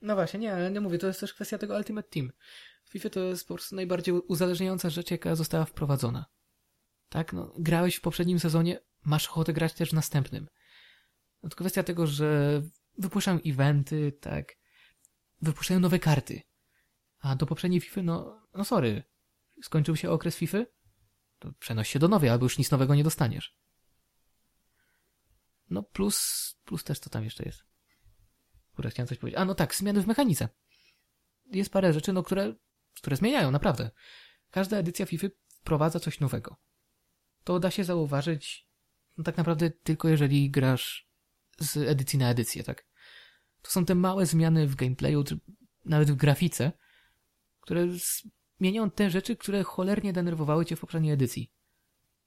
No 0.02 0.16
właśnie, 0.16 0.40
nie, 0.40 0.54
ale 0.54 0.72
nie 0.72 0.82
mówię, 0.82 0.98
to 0.98 1.08
jest 1.08 1.20
też 1.20 1.34
kwestia 1.34 1.58
tego 1.58 1.76
Ultimate 1.76 2.10
Team. 2.10 2.32
W 2.84 2.90
FIFA 2.90 3.10
to 3.10 3.20
jest 3.20 3.48
po 3.48 3.54
prostu 3.54 3.76
najbardziej 3.76 4.14
uzależniająca 4.14 4.90
rzecz, 4.90 5.12
jaka 5.12 5.36
została 5.36 5.66
wprowadzona. 5.66 6.26
Tak, 7.10 7.34
no, 7.34 7.54
grałeś 7.60 7.96
w 7.96 8.02
poprzednim 8.02 8.40
sezonie, 8.40 8.80
masz 9.06 9.28
ochotę 9.28 9.54
grać 9.54 9.74
też 9.74 9.90
w 9.90 9.94
następnym. 9.94 10.48
No 11.44 11.50
to 11.50 11.56
kwestia 11.56 11.84
tego, 11.84 12.08
że 12.08 12.62
wypuszczają 12.98 13.40
eventy, 13.46 14.12
tak, 14.22 14.56
wypuszczają 15.42 15.80
nowe 15.80 16.00
karty. 16.00 16.42
A 17.20 17.36
do 17.36 17.46
poprzedniej 17.46 17.82
FIFA, 17.82 18.02
no, 18.02 18.48
no 18.54 18.66
sorry, 18.66 19.04
skończył 19.62 19.96
się 19.96 20.10
okres 20.10 20.38
FIFA, 20.38 20.58
to 21.40 21.52
przenoś 21.60 21.90
się 21.90 22.00
do 22.00 22.08
nowej, 22.08 22.30
albo 22.30 22.46
już 22.46 22.58
nic 22.58 22.72
nowego 22.72 22.96
nie 22.96 23.04
dostaniesz. 23.04 23.58
No 25.70 25.84
plus, 25.84 26.56
plus 26.66 26.84
też 26.84 27.00
co 27.00 27.10
tam 27.10 27.24
jeszcze 27.24 27.44
jest. 27.44 27.64
Kurde, 28.76 28.90
chciałem 28.90 29.08
coś 29.08 29.18
powiedzieć. 29.18 29.40
A 29.40 29.46
no 29.46 29.56
tak, 29.56 29.76
zmiany 29.76 30.02
w 30.02 30.08
mechanice. 30.08 30.50
Jest 31.46 31.70
parę 31.70 31.94
rzeczy, 31.94 32.14
no 32.14 32.24
które, 32.24 32.56
które 32.96 33.16
zmieniają, 33.16 33.52
naprawdę. 33.52 33.92
Każda 34.52 34.78
edycja 34.78 35.06
FIFA 35.06 35.28
wprowadza 35.48 36.00
coś 36.00 36.20
nowego. 36.20 36.56
To 37.44 37.60
da 37.60 37.72
się 37.72 37.84
zauważyć 37.84 38.68
no 39.18 39.24
tak 39.24 39.38
naprawdę 39.38 39.70
tylko 39.70 40.10
jeżeli 40.10 40.52
grasz 40.52 41.10
z 41.60 41.78
edycji 41.78 42.20
na 42.20 42.30
edycję, 42.30 42.64
tak? 42.64 42.86
To 43.62 43.72
są 43.72 43.86
te 43.86 43.96
małe 43.96 44.26
zmiany 44.26 44.68
w 44.68 44.76
gameplayu, 44.76 45.24
nawet 45.86 46.12
w 46.12 46.16
grafice, 46.16 46.72
które 47.62 47.88
zmienią 48.58 48.92
te 48.92 49.10
rzeczy, 49.10 49.36
które 49.36 49.64
cholernie 49.64 50.14
denerwowały 50.14 50.66
cię 50.66 50.76
w 50.76 50.80
poprzedniej 50.80 51.14
edycji. 51.14 51.52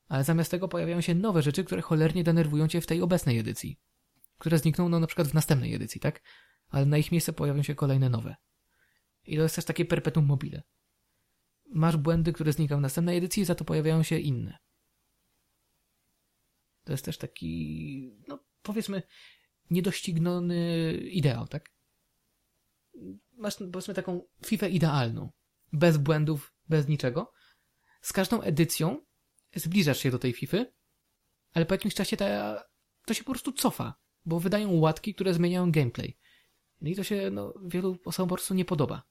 Ale 0.09 0.25
zamiast 0.25 0.51
tego 0.51 0.69
pojawiają 0.69 1.01
się 1.01 1.15
nowe 1.15 1.43
rzeczy, 1.43 1.65
które 1.65 1.83
cholernie 1.83 2.25
denerwują 2.25 2.69
cię 2.69 2.81
w 2.81 2.87
tej 2.87 3.03
obecnej 3.03 3.39
edycji. 3.39 3.79
Które 4.39 4.59
znikną 4.59 4.89
no, 4.89 5.01
na 5.01 5.07
przykład 5.07 5.29
w 5.29 5.35
następnej 5.35 5.75
edycji, 5.75 6.01
tak? 6.01 6.23
Ale 6.69 6.87
na 6.87 6.99
ich 6.99 7.13
miejsce 7.13 7.33
pojawią 7.33 7.63
się 7.63 7.75
kolejne 7.75 8.09
nowe. 8.09 8.37
I 9.27 9.37
to 9.37 9.43
jest 9.43 9.57
też 9.57 9.65
takie 9.65 9.85
perpetuum 9.85 10.27
mobile. 10.27 10.63
Masz 11.67 11.97
błędy, 11.97 12.33
które 12.33 12.53
znikają 12.53 12.79
w 12.79 12.83
następnej 12.83 13.19
edycji, 13.19 13.45
za 13.45 13.55
to 13.55 13.65
pojawiają 13.65 14.03
się 14.03 14.19
inne. 14.19 14.59
To 16.85 16.93
jest 16.93 17.05
też 17.05 17.19
taki, 17.19 18.13
no 18.29 18.45
powiedzmy, 18.63 19.03
niedościgniony 19.71 20.93
ideał, 20.93 21.47
tak? 21.47 21.71
Masz 23.33 23.57
powiedzmy 23.57 23.95
taką 23.95 24.23
FIFA 24.47 24.69
idealną 24.69 25.33
bez 25.73 25.97
błędów, 25.97 26.55
bez 26.69 26.89
niczego. 26.89 27.33
Z 28.01 28.13
każdą 28.13 28.41
edycją 28.41 29.05
zbliżasz 29.55 29.99
się 29.99 30.11
do 30.11 30.19
tej 30.19 30.33
FIFA, 30.33 30.59
ale 31.55 31.67
po 31.67 31.75
jakimś 31.75 31.95
czasie 31.95 32.17
ta, 32.17 32.63
to 33.05 33.15
się 33.15 33.25
po 33.25 33.33
prostu 33.33 33.53
cofa, 33.53 33.95
bo 34.25 34.41
wydają 34.41 34.73
łatki, 34.73 35.15
które 35.15 35.35
zmieniają 35.35 35.73
gameplay. 35.73 36.19
No 36.81 36.89
i 36.89 36.97
to 36.97 37.05
się 37.05 37.31
no, 37.31 37.55
wielu 37.65 37.99
osobom 38.05 38.29
po 38.29 38.35
prostu 38.35 38.55
nie 38.55 38.65
podoba. 38.65 39.03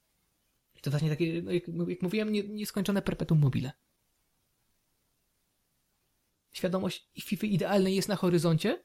I 0.76 0.82
to 0.82 0.92
właśnie 0.92 1.10
takie, 1.10 1.42
no, 1.42 1.52
jak, 1.52 1.64
jak 1.88 2.02
mówiłem, 2.02 2.32
nie, 2.32 2.44
nieskończone 2.44 3.02
perpetuum 3.02 3.42
mobile. 3.42 3.72
Świadomość 6.52 7.10
FIFA 7.22 7.48
idealnej 7.48 7.96
jest 7.96 8.10
na 8.10 8.16
horyzoncie, 8.16 8.84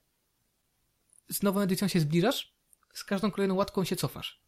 z 1.28 1.42
nową 1.42 1.60
edycją 1.60 1.88
się 1.88 2.00
zbliżasz, 2.00 2.54
z 2.92 3.04
każdą 3.04 3.30
kolejną 3.30 3.54
łatką 3.54 3.84
się 3.84 3.96
cofasz. 3.96 4.44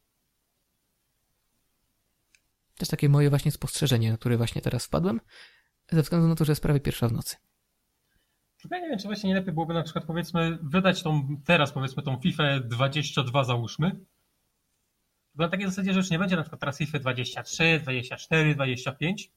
To 2.76 2.82
jest 2.82 2.90
takie 2.90 3.08
moje 3.08 3.30
właśnie 3.30 3.52
spostrzeżenie, 3.52 4.10
na 4.10 4.16
które 4.16 4.36
właśnie 4.36 4.62
teraz 4.62 4.86
wpadłem, 4.86 5.20
ze 5.90 6.02
względu 6.02 6.28
na 6.28 6.34
to, 6.34 6.44
że 6.44 6.52
jest 6.52 6.62
prawie 6.62 6.80
pierwsza 6.80 7.08
w 7.08 7.12
nocy. 7.12 7.36
Ja 8.70 8.78
nie 8.78 8.88
wiem, 8.88 8.98
czy 8.98 9.06
właśnie 9.06 9.28
nie 9.28 9.34
lepiej 9.34 9.52
byłoby 9.52 9.74
na 9.74 9.82
przykład 9.82 10.04
powiedzmy 10.04 10.58
wydać 10.62 11.02
tą, 11.02 11.36
teraz 11.44 11.72
powiedzmy 11.72 12.02
tą 12.02 12.20
FIFA 12.20 12.42
22 12.60 13.44
załóżmy. 13.44 14.00
Na 15.34 15.48
takiej 15.48 15.66
zasadzie, 15.66 15.92
że 15.92 15.98
już 15.98 16.10
nie 16.10 16.18
będzie 16.18 16.36
na 16.36 16.42
przykład 16.42 16.60
teraz 16.60 16.78
FIFA 16.78 16.98
23, 16.98 17.80
24, 17.82 18.54
25, 18.54 19.30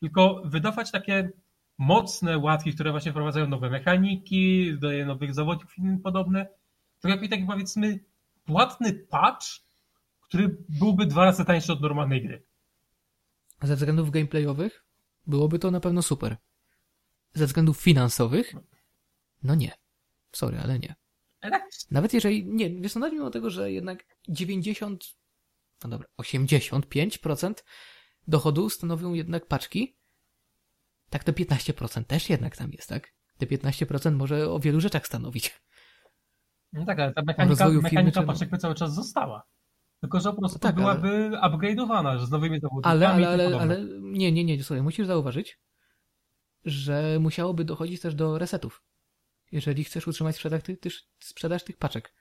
tylko 0.00 0.42
wydawać 0.44 0.90
takie 0.90 1.30
mocne 1.78 2.38
łatki, 2.38 2.74
które 2.74 2.90
właśnie 2.90 3.10
wprowadzają 3.10 3.48
nowe 3.48 3.70
mechaniki, 3.70 4.72
dodają 4.74 5.06
nowych 5.06 5.34
zawodów 5.34 5.78
i 5.78 5.98
podobne. 6.02 6.46
To 7.00 7.08
jak 7.08 7.20
taki 7.30 7.44
powiedzmy 7.44 7.98
płatny 8.44 8.92
patch, 8.92 9.46
który 10.20 10.56
byłby 10.68 11.06
dwa 11.06 11.24
razy 11.24 11.44
tańszy 11.44 11.72
od 11.72 11.80
normalnej 11.80 12.22
gry. 12.22 12.47
Ze 13.62 13.76
względów 13.76 14.10
gameplayowych 14.10 14.84
byłoby 15.26 15.58
to 15.58 15.70
na 15.70 15.80
pewno 15.80 16.02
super. 16.02 16.36
Ze 17.34 17.46
względów 17.46 17.80
finansowych? 17.80 18.54
No 19.42 19.54
nie. 19.54 19.72
Sorry, 20.32 20.58
ale 20.58 20.78
nie. 20.78 20.94
Nawet 21.90 22.12
jeżeli, 22.12 22.46
nie, 22.46 22.80
wiesz, 22.80 22.94
nawet 22.94 23.12
mimo 23.12 23.30
tego, 23.30 23.50
że 23.50 23.72
jednak 23.72 24.04
90, 24.28 25.04
no 25.84 25.90
dobra, 25.90 26.08
85% 26.18 27.54
dochodu 28.28 28.70
stanowią 28.70 29.14
jednak 29.14 29.46
paczki, 29.46 29.96
tak 31.10 31.24
to 31.24 31.32
15% 31.32 32.04
też 32.04 32.30
jednak 32.30 32.56
tam 32.56 32.72
jest, 32.72 32.88
tak? 32.88 33.12
Te 33.38 33.46
15% 33.46 34.12
może 34.12 34.50
o 34.50 34.60
wielu 34.60 34.80
rzeczach 34.80 35.06
stanowić. 35.06 35.60
No 36.72 36.84
tak, 36.84 36.98
ale 36.98 37.14
ta 37.14 37.22
mechanika, 37.22 37.68
mechanika 37.68 38.22
paczek 38.22 38.50
by 38.50 38.58
cały 38.58 38.74
czas 38.74 38.94
została. 38.94 39.46
Tylko, 40.00 40.20
że 40.20 40.32
po 40.32 40.38
prostu 40.38 40.58
tak, 40.58 40.74
byłaby 40.74 41.30
ale... 41.40 41.56
upgrade'owana 41.56 42.26
z 42.26 42.30
nowymi 42.30 42.60
zawodnikami. 42.60 42.94
Ale, 42.94 43.08
ale, 43.08 43.28
ale, 43.28 43.60
ale, 43.60 43.84
nie, 44.00 44.32
nie, 44.32 44.44
nie, 44.44 44.64
słuchaj, 44.64 44.82
musisz 44.82 45.06
zauważyć, 45.06 45.60
że 46.64 47.18
musiałoby 47.20 47.64
dochodzić 47.64 48.00
też 48.00 48.14
do 48.14 48.38
resetów. 48.38 48.82
Jeżeli 49.52 49.84
chcesz 49.84 50.06
utrzymać 50.06 50.36
sprzedaż 50.36 50.62
tych, 50.62 50.80
tych, 50.80 50.92
sprzedaż 51.18 51.64
tych 51.64 51.76
paczek. 51.76 52.14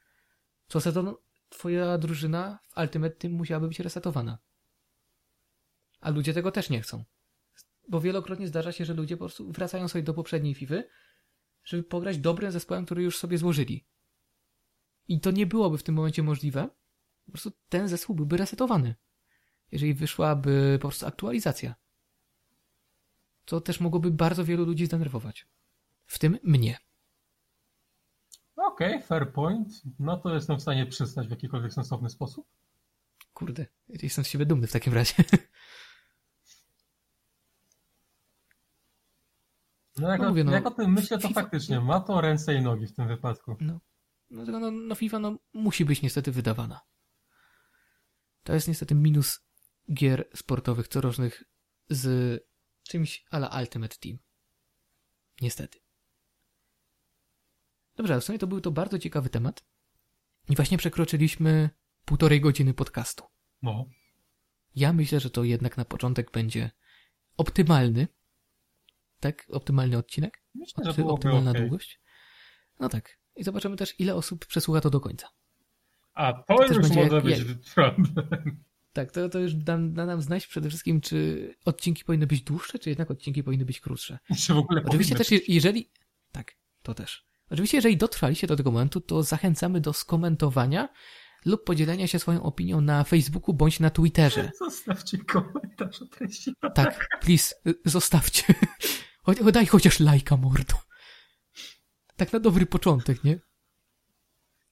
Co 0.68 0.82
sezon 0.82 1.16
twoja 1.50 1.98
drużyna 1.98 2.60
w 2.70 2.78
Ultimate 2.78 3.16
Team 3.16 3.34
musiałaby 3.34 3.68
być 3.68 3.80
resetowana. 3.80 4.38
A 6.00 6.10
ludzie 6.10 6.34
tego 6.34 6.52
też 6.52 6.70
nie 6.70 6.82
chcą. 6.82 7.04
Bo 7.90 8.02
wielokrotnie 8.02 8.48
zdarza 8.48 8.72
się, 8.72 8.86
że 8.86 8.94
ludzie 8.94 9.18
po 9.18 9.26
prostu 9.26 9.52
wracają 9.52 9.88
sobie 9.88 10.04
do 10.04 10.14
poprzedniej 10.14 10.54
FIFA, 10.54 10.76
żeby 11.64 11.84
pograć 11.84 12.18
dobrym 12.18 12.52
zespołem, 12.52 12.86
który 12.86 13.04
już 13.04 13.18
sobie 13.18 13.38
złożyli. 13.38 13.88
I 15.08 15.20
to 15.20 15.32
nie 15.32 15.46
byłoby 15.46 15.78
w 15.78 15.84
tym 15.84 15.96
momencie 15.96 16.24
możliwe, 16.24 16.70
po 17.28 17.32
prostu 17.32 17.52
ten 17.70 17.88
zespół 17.88 18.16
byłby 18.16 18.38
resetowany. 18.38 18.96
Jeżeli 19.72 19.94
wyszłaby 19.94 20.78
po 20.82 20.88
prostu 20.88 21.06
aktualizacja. 21.08 21.76
To 23.46 23.62
też 23.62 23.80
mogłoby 23.80 24.12
bardzo 24.12 24.46
wielu 24.46 24.66
ludzi 24.66 24.86
zdenerwować. 24.86 25.48
w 26.06 26.20
tym 26.20 26.38
mnie. 26.44 26.78
Okej, 28.56 28.96
okay, 28.96 29.08
fair 29.08 29.34
point. 29.34 29.82
No 30.00 30.18
to 30.18 30.34
jestem 30.34 30.58
w 30.58 30.62
stanie 30.62 30.86
przystać 30.86 31.28
w 31.28 31.32
jakikolwiek 31.32 31.74
sensowny 31.74 32.10
sposób. 32.10 32.48
Kurde, 33.34 33.66
jestem 33.90 34.24
z 34.24 34.28
siebie 34.28 34.46
dumny 34.46 34.68
w 34.68 34.72
takim 34.72 34.94
razie. 34.94 35.14
No 39.98 40.10
jak, 40.10 40.22
no, 40.22 40.30
mówię, 40.30 40.44
no, 40.44 40.52
jak 40.52 40.66
o 40.66 40.72
tym 40.72 40.94
myślę, 40.94 41.18
to 41.18 41.28
FIFA... 41.28 41.42
faktycznie 41.42 41.80
ma 41.80 42.00
to 42.00 42.22
ręce 42.22 42.56
i 42.56 42.62
nogi 42.62 42.88
w 42.88 42.94
tym 42.94 43.08
wypadku. 43.08 43.56
No, 43.60 43.80
no, 44.30 44.60
no, 44.60 44.72
no 44.72 44.96
FIFA 44.96 45.20
no, 45.20 45.38
musi 45.54 45.86
być 45.86 46.02
niestety 46.02 46.32
wydawana. 46.32 46.82
To 48.48 48.54
jest 48.54 48.68
niestety 48.68 48.96
minus 48.96 49.40
gier 49.94 50.30
sportowych 50.36 50.88
corocznych 50.88 51.44
z 51.90 52.44
czymś 52.84 53.26
ala 53.32 53.60
Ultimate 53.60 53.96
Team. 53.96 54.18
Niestety. 55.42 55.80
Dobrze, 57.96 58.14
ale 58.14 58.22
w 58.22 58.26
sumie 58.26 58.40
to 58.40 58.48
był 58.48 58.62
to 58.62 58.72
bardzo 58.72 59.00
ciekawy 59.00 59.30
temat. 59.30 59.66
I 60.50 60.56
właśnie 60.56 60.78
przekroczyliśmy 60.78 61.70
półtorej 62.06 62.42
godziny 62.42 62.74
podcastu. 62.74 63.24
No. 63.62 63.86
Ja 64.76 64.94
myślę, 64.94 65.20
że 65.20 65.30
to 65.30 65.44
jednak 65.44 65.78
na 65.78 65.86
początek 65.86 66.32
będzie 66.32 66.72
optymalny. 67.38 68.08
Tak? 69.20 69.48
Optymalny 69.52 69.98
odcinek? 69.98 70.44
Myślę, 70.56 70.94
byłoby 70.94 71.14
Optymalna 71.14 71.52
okay. 71.52 71.62
długość. 71.62 72.02
No 72.80 72.90
tak. 72.90 73.20
I 73.36 73.44
zobaczymy 73.44 73.76
też, 73.76 74.00
ile 74.00 74.16
osób 74.16 74.46
przesłucha 74.46 74.82
to 74.82 74.90
do 74.90 75.00
końca. 75.00 75.28
A 76.18 76.34
to, 76.34 76.56
to 76.56 76.66
już 76.66 76.78
może 76.78 77.00
jak, 77.00 77.24
być 77.24 77.38
jak... 77.38 77.48
problem. 77.76 78.58
Tak, 78.94 79.12
to, 79.12 79.30
to 79.30 79.40
już 79.40 79.54
da, 79.54 79.78
da, 79.78 80.06
nam 80.06 80.22
znać 80.22 80.48
przede 80.48 80.70
wszystkim, 80.70 81.02
czy 81.02 81.50
odcinki 81.66 82.04
powinny 82.04 82.28
być 82.28 82.42
dłuższe, 82.42 82.80
czy 82.80 82.90
jednak 82.90 83.12
odcinki 83.12 83.44
powinny 83.44 83.66
być 83.66 83.80
krótsze. 83.80 84.20
Czy 84.46 84.54
w 84.54 84.58
ogóle 84.58 84.82
Oczywiście 84.86 85.16
też, 85.16 85.28
jeżeli... 85.48 85.90
Tak, 86.32 86.56
to 86.84 86.94
też. 86.94 87.26
Oczywiście, 87.50 87.78
jeżeli 87.78 87.98
dotrwaliście 87.98 88.48
do 88.48 88.56
tego 88.56 88.72
momentu, 88.72 89.02
to 89.02 89.24
zachęcamy 89.24 89.82
do 89.82 89.94
skomentowania 89.94 90.90
lub 91.46 91.64
podzielenia 91.64 92.08
się 92.08 92.20
swoją 92.20 92.44
opinią 92.44 92.82
na 92.82 93.04
Facebooku 93.04 93.54
bądź 93.54 93.80
na 93.80 93.90
Twitterze. 93.90 94.52
Zostawcie 94.60 95.18
komentarz 95.18 96.02
o 96.02 96.06
treści. 96.06 96.54
Tak, 96.74 97.08
please, 97.22 97.56
zostawcie. 97.86 98.44
Daj 99.54 99.66
chociaż 99.66 100.00
lajka, 100.00 100.38
mordo. 100.38 100.74
Tak 102.16 102.34
na 102.34 102.40
dobry 102.40 102.66
początek, 102.66 103.24
nie? 103.24 103.40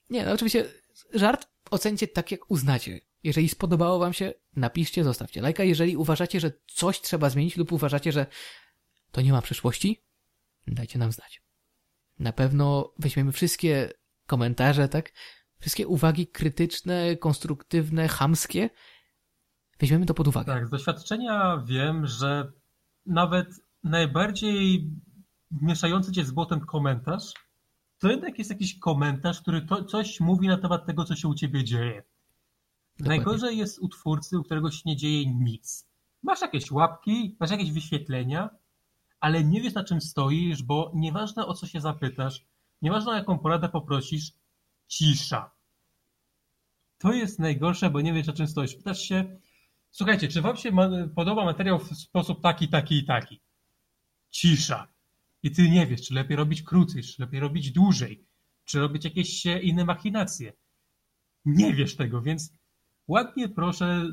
Nie, 0.09 0.25
no 0.25 0.31
oczywiście 0.31 0.65
żart 1.13 1.47
ocencie 1.71 2.07
tak, 2.07 2.31
jak 2.31 2.51
uznacie. 2.51 2.99
Jeżeli 3.23 3.49
spodobało 3.49 3.99
wam 3.99 4.13
się, 4.13 4.33
napiszcie, 4.55 5.03
zostawcie 5.03 5.41
lajka. 5.41 5.63
Jeżeli 5.63 5.97
uważacie, 5.97 6.39
że 6.39 6.51
coś 6.67 7.01
trzeba 7.01 7.29
zmienić 7.29 7.57
lub 7.57 7.71
uważacie, 7.71 8.11
że 8.11 8.25
to 9.11 9.21
nie 9.21 9.31
ma 9.31 9.41
przyszłości, 9.41 10.01
dajcie 10.67 10.99
nam 10.99 11.11
znać. 11.11 11.41
Na 12.19 12.33
pewno 12.33 12.93
weźmiemy 12.99 13.31
wszystkie 13.31 13.89
komentarze, 14.25 14.89
tak? 14.89 15.11
Wszystkie 15.59 15.87
uwagi 15.87 16.27
krytyczne, 16.27 17.17
konstruktywne, 17.17 18.07
chamskie. 18.07 18.69
Weźmiemy 19.79 20.05
to 20.05 20.13
pod 20.13 20.27
uwagę. 20.27 20.53
Tak, 20.53 20.67
z 20.67 20.69
doświadczenia 20.69 21.63
wiem, 21.67 22.07
że 22.07 22.51
nawet 23.05 23.47
najbardziej 23.83 24.89
mieszający 25.51 26.11
cię 26.11 26.25
z 26.25 26.31
błotem 26.31 26.59
komentarz, 26.59 27.33
to 28.05 28.11
jednak 28.11 28.37
jest 28.37 28.49
jakiś 28.49 28.79
komentarz, 28.79 29.41
który 29.41 29.61
to, 29.61 29.83
coś 29.83 30.19
mówi 30.19 30.47
na 30.47 30.57
temat 30.57 30.85
tego, 30.85 31.05
co 31.05 31.15
się 31.15 31.27
u 31.27 31.35
ciebie 31.35 31.63
dzieje. 31.63 32.03
Dokładnie. 32.99 33.17
Najgorzej 33.17 33.57
jest 33.57 33.79
u 33.79 33.89
twórcy, 33.89 34.39
u 34.39 34.43
którego 34.43 34.71
się 34.71 34.81
nie 34.85 34.95
dzieje 34.95 35.25
nic. 35.25 35.87
Masz 36.23 36.41
jakieś 36.41 36.71
łapki, 36.71 37.35
masz 37.39 37.51
jakieś 37.51 37.71
wyświetlenia, 37.71 38.49
ale 39.19 39.43
nie 39.43 39.61
wiesz 39.61 39.73
na 39.73 39.83
czym 39.83 40.01
stoisz, 40.01 40.63
bo 40.63 40.91
nieważne 40.95 41.45
o 41.45 41.53
co 41.53 41.67
się 41.67 41.81
zapytasz, 41.81 42.45
nieważne 42.81 43.11
o 43.11 43.15
jaką 43.15 43.39
poradę 43.39 43.69
poprosisz, 43.69 44.31
cisza. 44.87 45.51
To 46.97 47.13
jest 47.13 47.39
najgorsze, 47.39 47.89
bo 47.89 48.01
nie 48.01 48.13
wiesz 48.13 48.27
na 48.27 48.33
czym 48.33 48.47
stoisz. 48.47 48.75
Pytasz 48.75 49.01
się, 49.01 49.39
słuchajcie, 49.91 50.27
czy 50.27 50.41
wam 50.41 50.57
się 50.57 50.71
podoba 51.15 51.45
materiał 51.45 51.79
w 51.79 51.97
sposób 51.97 52.41
taki, 52.41 52.67
taki 52.67 52.97
i 52.97 53.05
taki? 53.05 53.41
Cisza. 54.29 54.94
I 55.45 55.51
ty 55.51 55.69
nie 55.69 55.87
wiesz, 55.87 56.01
czy 56.01 56.13
lepiej 56.13 56.37
robić 56.37 56.63
krócej, 56.63 57.03
czy 57.03 57.21
lepiej 57.21 57.39
robić 57.39 57.71
dłużej, 57.71 58.25
czy 58.63 58.79
robić 58.79 59.05
jakieś 59.05 59.45
inne 59.45 59.85
machinacje. 59.85 60.53
Nie 61.45 61.73
wiesz 61.73 61.95
tego, 61.95 62.21
więc 62.21 62.53
ładnie 63.07 63.49
proszę, 63.49 64.05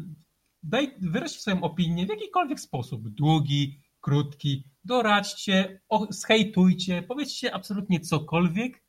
daj, 0.62 0.94
wyraź 1.00 1.30
swoją 1.30 1.62
opinię 1.62 2.06
w 2.06 2.08
jakikolwiek 2.08 2.60
sposób. 2.60 3.08
Długi, 3.08 3.80
krótki, 4.00 4.64
doradźcie, 4.84 5.80
schejtujcie, 6.10 7.02
powiedzcie 7.02 7.54
absolutnie 7.54 8.00
cokolwiek, 8.00 8.82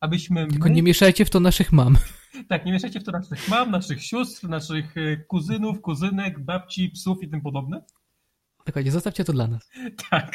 abyśmy... 0.00 0.46
Tylko 0.46 0.68
my... 0.68 0.74
nie 0.74 0.82
mieszajcie 0.82 1.24
w 1.24 1.30
to 1.30 1.40
naszych 1.40 1.72
mam. 1.72 1.96
Tak, 2.48 2.66
nie 2.66 2.72
mieszajcie 2.72 3.00
w 3.00 3.04
to 3.04 3.12
naszych 3.12 3.48
mam, 3.48 3.70
naszych 3.70 4.04
sióstr, 4.04 4.48
naszych 4.48 4.96
e, 4.96 5.16
kuzynów, 5.16 5.80
kuzynek, 5.80 6.44
babci, 6.44 6.88
psów 6.90 7.22
i 7.22 7.28
tym 7.28 7.40
podobne. 7.40 7.82
Dokładnie, 8.66 8.90
zostawcie 8.90 9.24
to 9.24 9.32
dla 9.32 9.46
nas. 9.46 9.70
Tak. 10.10 10.32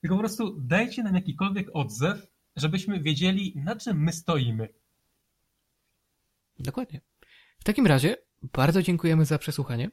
Tylko 0.00 0.16
po 0.16 0.20
prostu 0.20 0.60
dajcie 0.60 1.02
nam 1.02 1.14
jakikolwiek 1.14 1.68
odzew, 1.74 2.26
żebyśmy 2.56 3.00
wiedzieli, 3.00 3.52
na 3.56 3.76
czym 3.76 4.02
my 4.02 4.12
stoimy. 4.12 4.68
Dokładnie. 6.58 7.00
W 7.58 7.64
takim 7.64 7.86
razie 7.86 8.16
bardzo 8.42 8.82
dziękujemy 8.82 9.24
za 9.24 9.38
przesłuchanie. 9.38 9.90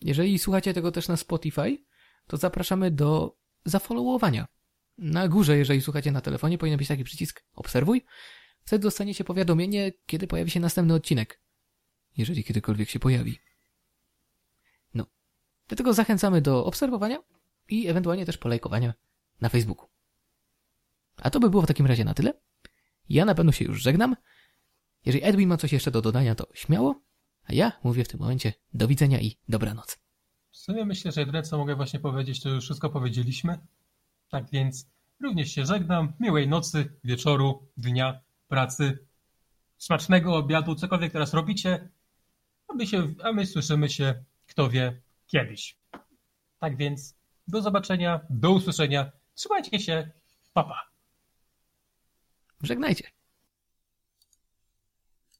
Jeżeli 0.00 0.38
słuchacie 0.38 0.74
tego 0.74 0.92
też 0.92 1.08
na 1.08 1.16
Spotify, 1.16 1.78
to 2.26 2.36
zapraszamy 2.36 2.90
do 2.90 3.36
zafollowowania. 3.64 4.46
Na 4.98 5.28
górze, 5.28 5.56
jeżeli 5.56 5.80
słuchacie 5.80 6.12
na 6.12 6.20
telefonie, 6.20 6.58
powinien 6.58 6.78
być 6.78 6.88
taki 6.88 7.04
przycisk 7.04 7.44
obserwuj. 7.54 8.04
Wtedy 8.64 8.82
dostaniecie 8.82 9.24
powiadomienie, 9.24 9.92
kiedy 10.06 10.26
pojawi 10.26 10.50
się 10.50 10.60
następny 10.60 10.94
odcinek. 10.94 11.40
Jeżeli 12.16 12.44
kiedykolwiek 12.44 12.90
się 12.90 12.98
pojawi. 12.98 13.38
No. 14.94 15.06
Dlatego 15.68 15.92
zachęcamy 15.92 16.40
do 16.40 16.64
obserwowania 16.64 17.18
i 17.68 17.88
ewentualnie 17.88 18.26
też 18.26 18.38
polajkowania 18.38 18.94
na 19.42 19.48
Facebooku. 19.48 19.88
A 21.16 21.30
to 21.30 21.40
by 21.40 21.50
było 21.50 21.62
w 21.62 21.66
takim 21.66 21.86
razie 21.86 22.04
na 22.04 22.14
tyle. 22.14 22.32
Ja 23.08 23.24
na 23.24 23.34
pewno 23.34 23.52
się 23.52 23.64
już 23.64 23.82
żegnam. 23.82 24.16
Jeżeli 25.06 25.24
Edwin 25.24 25.48
ma 25.48 25.56
coś 25.56 25.72
jeszcze 25.72 25.90
do 25.90 26.02
dodania, 26.02 26.34
to 26.34 26.46
śmiało. 26.54 27.02
A 27.44 27.52
ja 27.52 27.72
mówię 27.84 28.04
w 28.04 28.08
tym 28.08 28.20
momencie 28.20 28.52
do 28.74 28.88
widzenia 28.88 29.20
i 29.20 29.36
dobranoc. 29.48 29.98
W 30.50 30.56
sumie 30.56 30.84
myślę, 30.84 31.12
że 31.12 31.20
jedyne 31.20 31.42
co 31.42 31.58
mogę 31.58 31.76
właśnie 31.76 32.00
powiedzieć, 32.00 32.42
to 32.42 32.48
już 32.48 32.64
wszystko 32.64 32.90
powiedzieliśmy. 32.90 33.58
Tak 34.28 34.50
więc 34.50 34.86
również 35.20 35.50
się 35.50 35.66
żegnam. 35.66 36.12
Miłej 36.20 36.48
nocy, 36.48 36.96
wieczoru, 37.04 37.68
dnia, 37.76 38.20
pracy, 38.48 39.06
smacznego 39.78 40.36
obiadu, 40.36 40.74
cokolwiek 40.74 41.12
teraz 41.12 41.34
robicie. 41.34 41.88
A 42.68 42.74
my, 42.74 42.86
się, 42.86 43.14
a 43.22 43.32
my 43.32 43.46
słyszymy 43.46 43.88
się, 43.88 44.24
kto 44.46 44.70
wie, 44.70 45.00
kiedyś. 45.26 45.76
Tak 46.58 46.76
więc 46.76 47.16
do 47.48 47.62
zobaczenia, 47.62 48.20
do 48.30 48.50
usłyszenia. 48.50 49.12
Trzymajcie 49.34 49.80
się. 49.80 50.10
Papa. 50.52 50.68
Pa. 50.74 50.92
Żegnajcie. 52.62 53.21